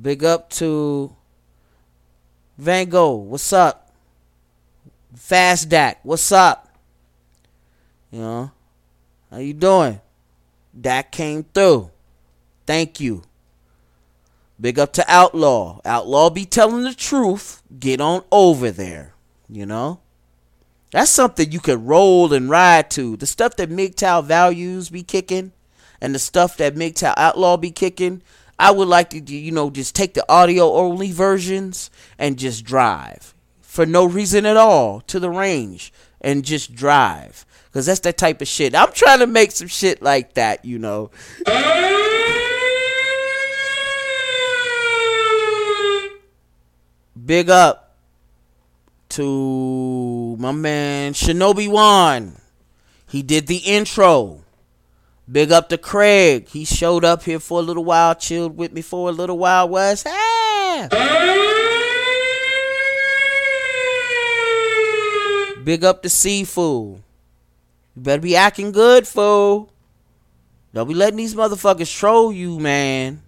big 0.00 0.24
up 0.24 0.50
to 0.50 1.14
Van 2.56 2.88
Gogh. 2.88 3.16
What's 3.16 3.52
up? 3.52 3.92
Fast 5.14 5.68
Dak. 5.68 6.00
What's 6.02 6.30
up? 6.32 6.68
You 8.10 8.20
know, 8.20 8.50
how 9.30 9.38
you 9.38 9.54
doing? 9.54 10.00
Dak 10.78 11.12
came 11.12 11.44
through. 11.54 11.90
Thank 12.66 13.00
you. 13.00 13.22
Big 14.60 14.78
up 14.78 14.92
to 14.94 15.04
Outlaw. 15.08 15.80
Outlaw 15.84 16.30
be 16.30 16.44
telling 16.44 16.82
the 16.82 16.94
truth. 16.94 17.62
Get 17.78 18.00
on 18.00 18.24
over 18.32 18.70
there. 18.70 19.14
You 19.48 19.66
know? 19.66 20.00
That's 20.90 21.10
something 21.10 21.52
you 21.52 21.60
could 21.60 21.86
roll 21.86 22.32
and 22.32 22.50
ride 22.50 22.90
to. 22.92 23.16
The 23.16 23.26
stuff 23.26 23.56
that 23.56 23.70
MGTOW 23.70 24.24
values 24.24 24.90
be 24.90 25.02
kicking 25.02 25.52
and 26.00 26.14
the 26.14 26.18
stuff 26.18 26.56
that 26.56 26.74
MGTOW 26.74 27.14
Outlaw 27.16 27.56
be 27.56 27.70
kicking. 27.70 28.22
I 28.58 28.70
would 28.72 28.88
like 28.88 29.10
to, 29.10 29.20
you 29.20 29.52
know, 29.52 29.70
just 29.70 29.94
take 29.94 30.14
the 30.14 30.24
audio 30.28 30.72
only 30.72 31.12
versions 31.12 31.90
and 32.18 32.38
just 32.38 32.64
drive 32.64 33.34
for 33.60 33.86
no 33.86 34.04
reason 34.04 34.46
at 34.46 34.56
all 34.56 35.00
to 35.02 35.20
the 35.20 35.30
range 35.30 35.92
and 36.20 36.44
just 36.44 36.74
drive. 36.74 37.46
Cause 37.72 37.86
that's 37.86 38.00
that 38.00 38.18
type 38.18 38.40
of 38.40 38.48
shit. 38.48 38.74
I'm 38.74 38.92
trying 38.92 39.20
to 39.20 39.26
make 39.26 39.52
some 39.52 39.68
shit 39.68 40.02
like 40.02 40.34
that, 40.34 40.64
you 40.64 40.78
know. 40.78 41.10
Big 47.24 47.50
up 47.50 47.96
to 49.10 50.36
my 50.38 50.52
man 50.52 51.12
Shinobi 51.12 51.68
Wan. 51.68 52.36
He 53.06 53.22
did 53.22 53.46
the 53.46 53.58
intro. 53.58 54.44
Big 55.30 55.52
up 55.52 55.68
to 55.68 55.76
Craig. 55.76 56.48
He 56.48 56.64
showed 56.64 57.04
up 57.04 57.22
here 57.24 57.38
for 57.38 57.60
a 57.60 57.62
little 57.62 57.84
while, 57.84 58.14
chilled 58.14 58.56
with 58.56 58.72
me 58.72 58.80
for 58.80 59.10
a 59.10 59.12
little 59.12 59.36
while. 59.36 59.68
Was 59.68 60.04
ah! 60.06 60.88
Big 65.62 65.84
up 65.84 66.02
to 66.02 66.08
Seafood. 66.08 67.02
You 67.94 68.02
better 68.02 68.22
be 68.22 68.36
acting 68.36 68.72
good, 68.72 69.06
fool. 69.06 69.70
Don't 70.72 70.88
be 70.88 70.94
letting 70.94 71.18
these 71.18 71.34
motherfuckers 71.34 71.94
troll 71.94 72.32
you, 72.32 72.58
man. 72.58 73.20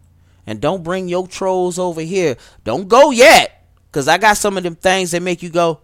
And 0.47 0.59
don't 0.61 0.83
bring 0.83 1.09
your 1.09 1.29
trolls 1.29 1.79
over 1.79 2.01
here. 2.01 2.37
Don't 2.65 2.89
go 2.89 3.11
yet. 3.11 3.67
Cause 3.93 4.09
I 4.09 4.17
got 4.17 4.39
some 4.39 4.57
of 4.57 4.63
them 4.63 4.77
things 4.77 5.11
that 5.11 5.21
make 5.21 5.43
you 5.43 5.51
go. 5.51 5.81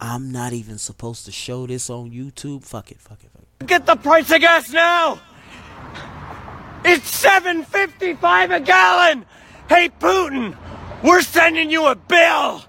I'm 0.00 0.30
not 0.30 0.52
even 0.52 0.78
supposed 0.78 1.24
to 1.24 1.32
show 1.32 1.66
this 1.66 1.88
on 1.90 2.10
YouTube. 2.10 2.64
Fuck 2.64 2.90
it, 2.90 3.00
fuck 3.00 3.24
it, 3.24 3.30
fuck 3.32 3.39
it. 3.39 3.39
Get 3.66 3.84
the 3.84 3.96
price 3.96 4.30
of 4.30 4.40
gas 4.40 4.72
now! 4.72 5.20
It's 6.82 7.22
7.55 7.22 8.56
a 8.56 8.60
gallon! 8.60 9.26
Hey 9.68 9.90
Putin, 10.00 10.56
we're 11.02 11.20
sending 11.20 11.70
you 11.70 11.86
a 11.86 11.94
bill! 11.94 12.64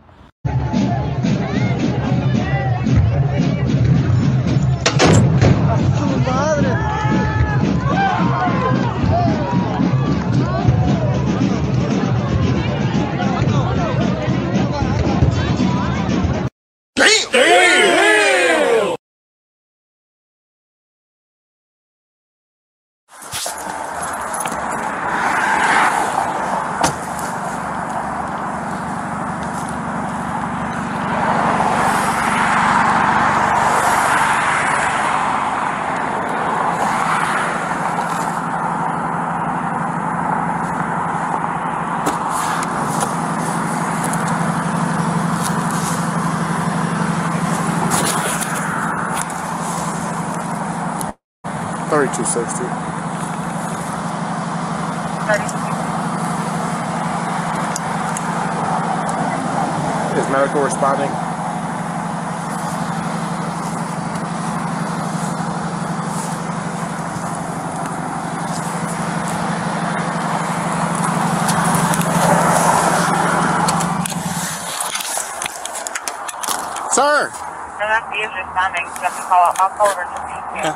Responding. 78.91 78.97
So 78.97 79.01
have 79.03 79.15
to 79.15 79.23
call, 79.23 79.41
I'll 79.55 79.69
call 79.77 79.87
over 79.87 80.03
to 80.03 80.07
the 80.09 80.19
Yeah. 80.59 80.75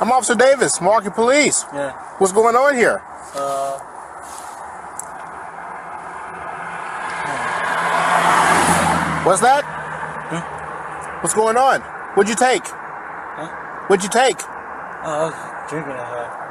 I'm 0.00 0.10
Officer 0.12 0.34
Davis, 0.34 0.80
Milwaukee 0.80 1.10
Police. 1.10 1.64
Yeah. 1.72 1.92
What's 2.18 2.32
going 2.32 2.56
on 2.56 2.74
here? 2.76 3.02
Uh, 3.34 3.78
What's 9.24 9.40
that? 9.40 9.64
Huh? 9.64 11.20
What's 11.22 11.32
going 11.34 11.56
on? 11.56 11.80
What'd 12.14 12.28
you 12.28 12.36
take? 12.36 12.66
What'd 13.88 14.02
you 14.04 14.10
take? 14.10 14.36
oh, 14.40 15.04
I 15.04 15.24
was 15.24 15.70
drinking 15.70 15.92
a 15.92 16.43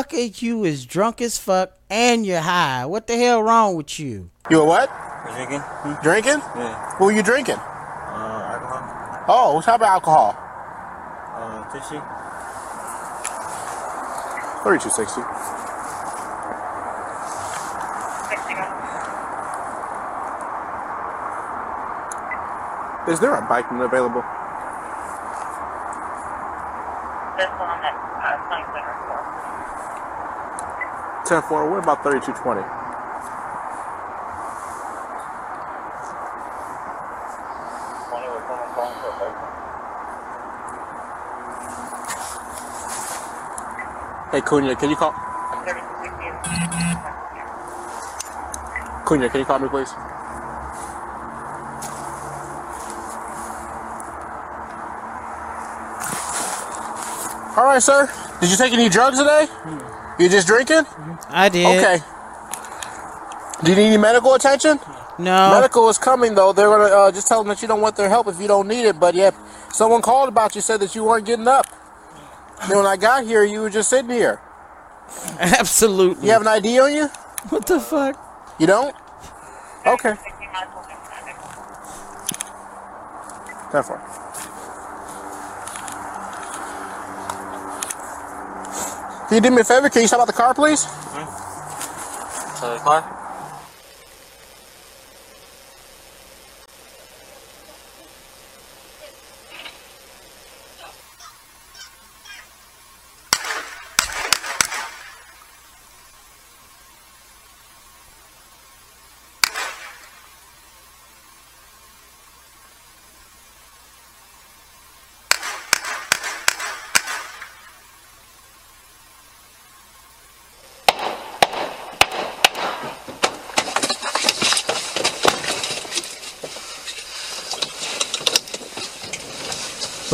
high. 0.00 0.10
Motherfucker, 0.10 0.42
you 0.42 0.64
is 0.64 0.86
drunk 0.86 1.20
as 1.20 1.38
fuck 1.38 1.72
and 1.88 2.24
you're 2.26 2.40
high. 2.40 2.86
What 2.86 3.06
the 3.06 3.16
hell 3.16 3.42
wrong 3.42 3.76
with 3.76 3.98
you? 3.98 4.30
You 4.50 4.62
a 4.62 4.64
what? 4.64 4.90
Drinking? 5.34 5.62
Drinking? 6.02 6.40
Yeah. 6.56 6.90
What 6.98 7.06
were 7.06 7.12
you 7.12 7.22
drinking? 7.22 7.56
Uh, 7.56 7.60
alcohol? 8.52 9.24
Oh, 9.28 9.54
what 9.54 9.64
type 9.64 9.80
of 9.80 9.82
alcohol? 9.82 10.36
Uh, 11.34 11.64
fishy? 11.70 12.00
3260. 14.62 15.22
Is 23.08 23.18
there 23.18 23.34
a 23.34 23.42
bike 23.42 23.66
available? 23.72 24.22
This 27.36 27.50
one 27.58 27.80
at 27.82 27.96
uh, 28.22 28.36
27 28.46 29.00
10 31.30 31.42
4. 31.42 31.70
What 31.70 31.78
about 31.84 32.02
3220? 32.02 32.60
Hey, 44.32 44.40
Cunha, 44.40 44.74
can 44.74 44.90
you 44.90 44.96
call? 44.96 45.12
Cunha, 49.04 49.30
can 49.30 49.38
you 49.38 49.46
call 49.46 49.60
me, 49.60 49.68
please? 49.68 49.92
All 57.56 57.66
right, 57.66 57.80
sir. 57.80 58.10
Did 58.40 58.50
you 58.50 58.56
take 58.56 58.72
any 58.72 58.88
drugs 58.88 59.16
today? 59.16 59.46
You 60.20 60.28
just 60.28 60.46
drinking? 60.46 60.84
I 61.30 61.48
did. 61.48 61.64
Okay. 61.66 62.04
Do 63.64 63.70
you 63.70 63.76
need 63.76 63.86
any 63.86 63.96
medical 63.96 64.34
attention? 64.34 64.78
No. 65.18 65.52
Medical 65.52 65.88
is 65.88 65.96
coming 65.96 66.34
though. 66.34 66.52
They're 66.52 66.68
gonna 66.68 66.94
uh, 66.94 67.10
just 67.10 67.26
tell 67.26 67.38
them 67.42 67.48
that 67.48 67.62
you 67.62 67.68
don't 67.68 67.80
want 67.80 67.96
their 67.96 68.10
help 68.10 68.26
if 68.28 68.38
you 68.38 68.46
don't 68.46 68.68
need 68.68 68.84
it. 68.86 69.00
But 69.00 69.14
yeah, 69.14 69.30
someone 69.72 70.02
called 70.02 70.28
about 70.28 70.54
you, 70.54 70.60
said 70.60 70.80
that 70.80 70.94
you 70.94 71.04
weren't 71.04 71.24
getting 71.24 71.48
up. 71.48 71.66
Then 72.68 72.76
when 72.76 72.86
I 72.86 72.98
got 72.98 73.24
here, 73.24 73.44
you 73.44 73.60
were 73.60 73.70
just 73.70 73.88
sitting 73.88 74.10
here. 74.10 74.42
Absolutely. 75.40 76.26
You 76.26 76.32
have 76.32 76.42
an 76.42 76.48
ID 76.48 76.78
on 76.80 76.92
you? 76.92 77.06
What 77.48 77.66
the 77.66 77.80
fuck? 77.80 78.16
You 78.58 78.66
don't? 78.66 78.94
Okay. 79.86 80.14
Four. 83.82 84.29
Can 89.30 89.36
you 89.36 89.48
do 89.48 89.54
me 89.54 89.60
a 89.60 89.64
favor? 89.64 89.88
Can 89.88 90.02
you 90.02 90.08
stop 90.08 90.18
out 90.22 90.26
the 90.26 90.32
car, 90.32 90.52
please? 90.54 90.80
So 90.80 92.74
the 92.74 92.80
car? 92.82 93.19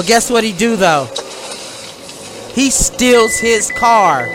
Guess 0.06 0.30
what 0.30 0.44
he 0.44 0.52
do 0.52 0.76
though? 0.76 1.06
He 2.54 2.70
steals 2.70 3.38
his 3.38 3.72
car. 3.72 4.28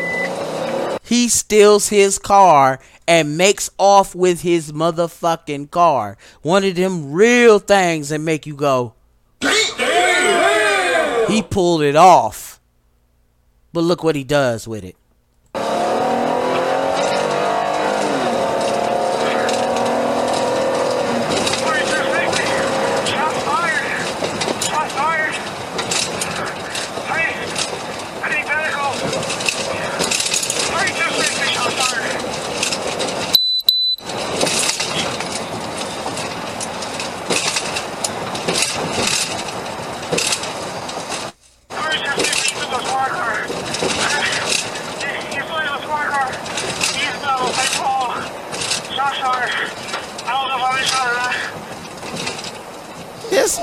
he 1.04 1.30
steals 1.30 1.88
his 1.88 2.20
car 2.20 2.80
and 3.08 3.38
makes 3.38 3.70
off 3.78 4.14
with 4.14 4.42
his 4.42 4.74
motherfucking 4.74 5.72
car. 5.72 6.18
One 6.42 6.66
of 6.66 6.76
them 6.76 7.14
real 7.14 7.60
things 7.60 8.10
that 8.10 8.20
make 8.20 8.46
you 8.46 8.56
go. 8.56 8.96
He 11.28 11.42
pulled 11.42 11.84
it 11.84 11.96
off. 11.96 12.60
But 13.72 13.82
look 13.82 14.04
what 14.04 14.18
he 14.18 14.26
does 14.26 14.68
with 14.68 14.84
it. 14.84 14.98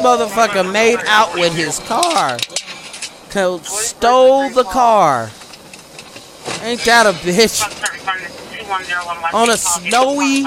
Motherfucker 0.09 0.73
made 0.73 0.99
out 1.07 1.35
with 1.35 1.55
his 1.55 1.79
car. 1.81 2.39
Stole 3.63 4.49
the 4.49 4.65
car. 4.65 5.31
Ain't 6.63 6.81
that 6.87 7.05
a 7.05 7.13
bitch? 7.13 7.61
On 9.35 9.51
a 9.51 9.57
snowy, 9.57 10.45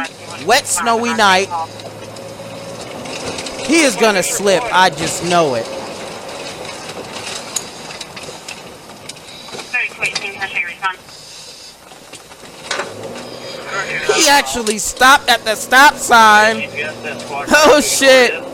wet, 0.47 0.65
snowy 0.65 1.13
night, 1.13 1.47
he 3.67 3.81
is 3.81 3.95
gonna 3.95 4.23
slip. 4.23 4.63
I 4.73 4.89
just 4.89 5.23
know 5.25 5.53
it. 5.53 5.67
He 14.15 14.27
actually 14.27 14.79
stopped 14.79 15.29
at 15.29 15.43
the 15.45 15.55
stop 15.55 15.93
sign. 15.95 16.67
Oh 17.53 17.81
shit. 17.81 18.50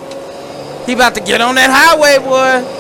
He 0.88 0.94
about 0.94 1.16
to 1.16 1.22
get 1.22 1.42
on 1.42 1.56
that 1.56 1.70
highway, 1.70 2.18
boy. 2.18 2.78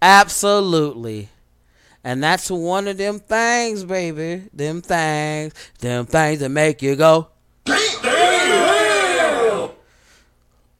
Absolutely. 0.00 1.01
And 2.04 2.22
that's 2.22 2.50
one 2.50 2.88
of 2.88 2.96
them 2.96 3.20
things, 3.20 3.84
baby. 3.84 4.48
Them 4.52 4.82
things. 4.82 5.54
Them 5.78 6.06
things 6.06 6.40
that 6.40 6.48
make 6.48 6.82
you 6.82 6.96
go. 6.96 7.28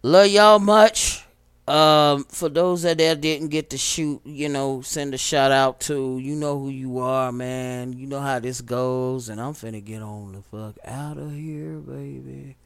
Love 0.02 0.26
y'all 0.26 0.58
much. 0.58 1.24
Um, 1.68 2.24
for 2.24 2.48
those 2.48 2.82
that 2.82 2.96
didn't 2.96 3.48
get 3.48 3.70
to 3.70 3.78
shoot, 3.78 4.20
you 4.24 4.48
know, 4.48 4.80
send 4.82 5.14
a 5.14 5.18
shout 5.18 5.52
out 5.52 5.78
to. 5.82 6.18
You 6.18 6.34
know 6.34 6.58
who 6.58 6.70
you 6.70 6.98
are, 6.98 7.30
man. 7.30 7.92
You 7.92 8.08
know 8.08 8.18
how 8.18 8.40
this 8.40 8.60
goes. 8.60 9.28
And 9.28 9.40
I'm 9.40 9.52
finna 9.52 9.82
get 9.84 10.02
on 10.02 10.32
the 10.32 10.42
fuck 10.42 10.76
out 10.84 11.18
of 11.18 11.32
here, 11.32 11.78
baby. 11.78 12.56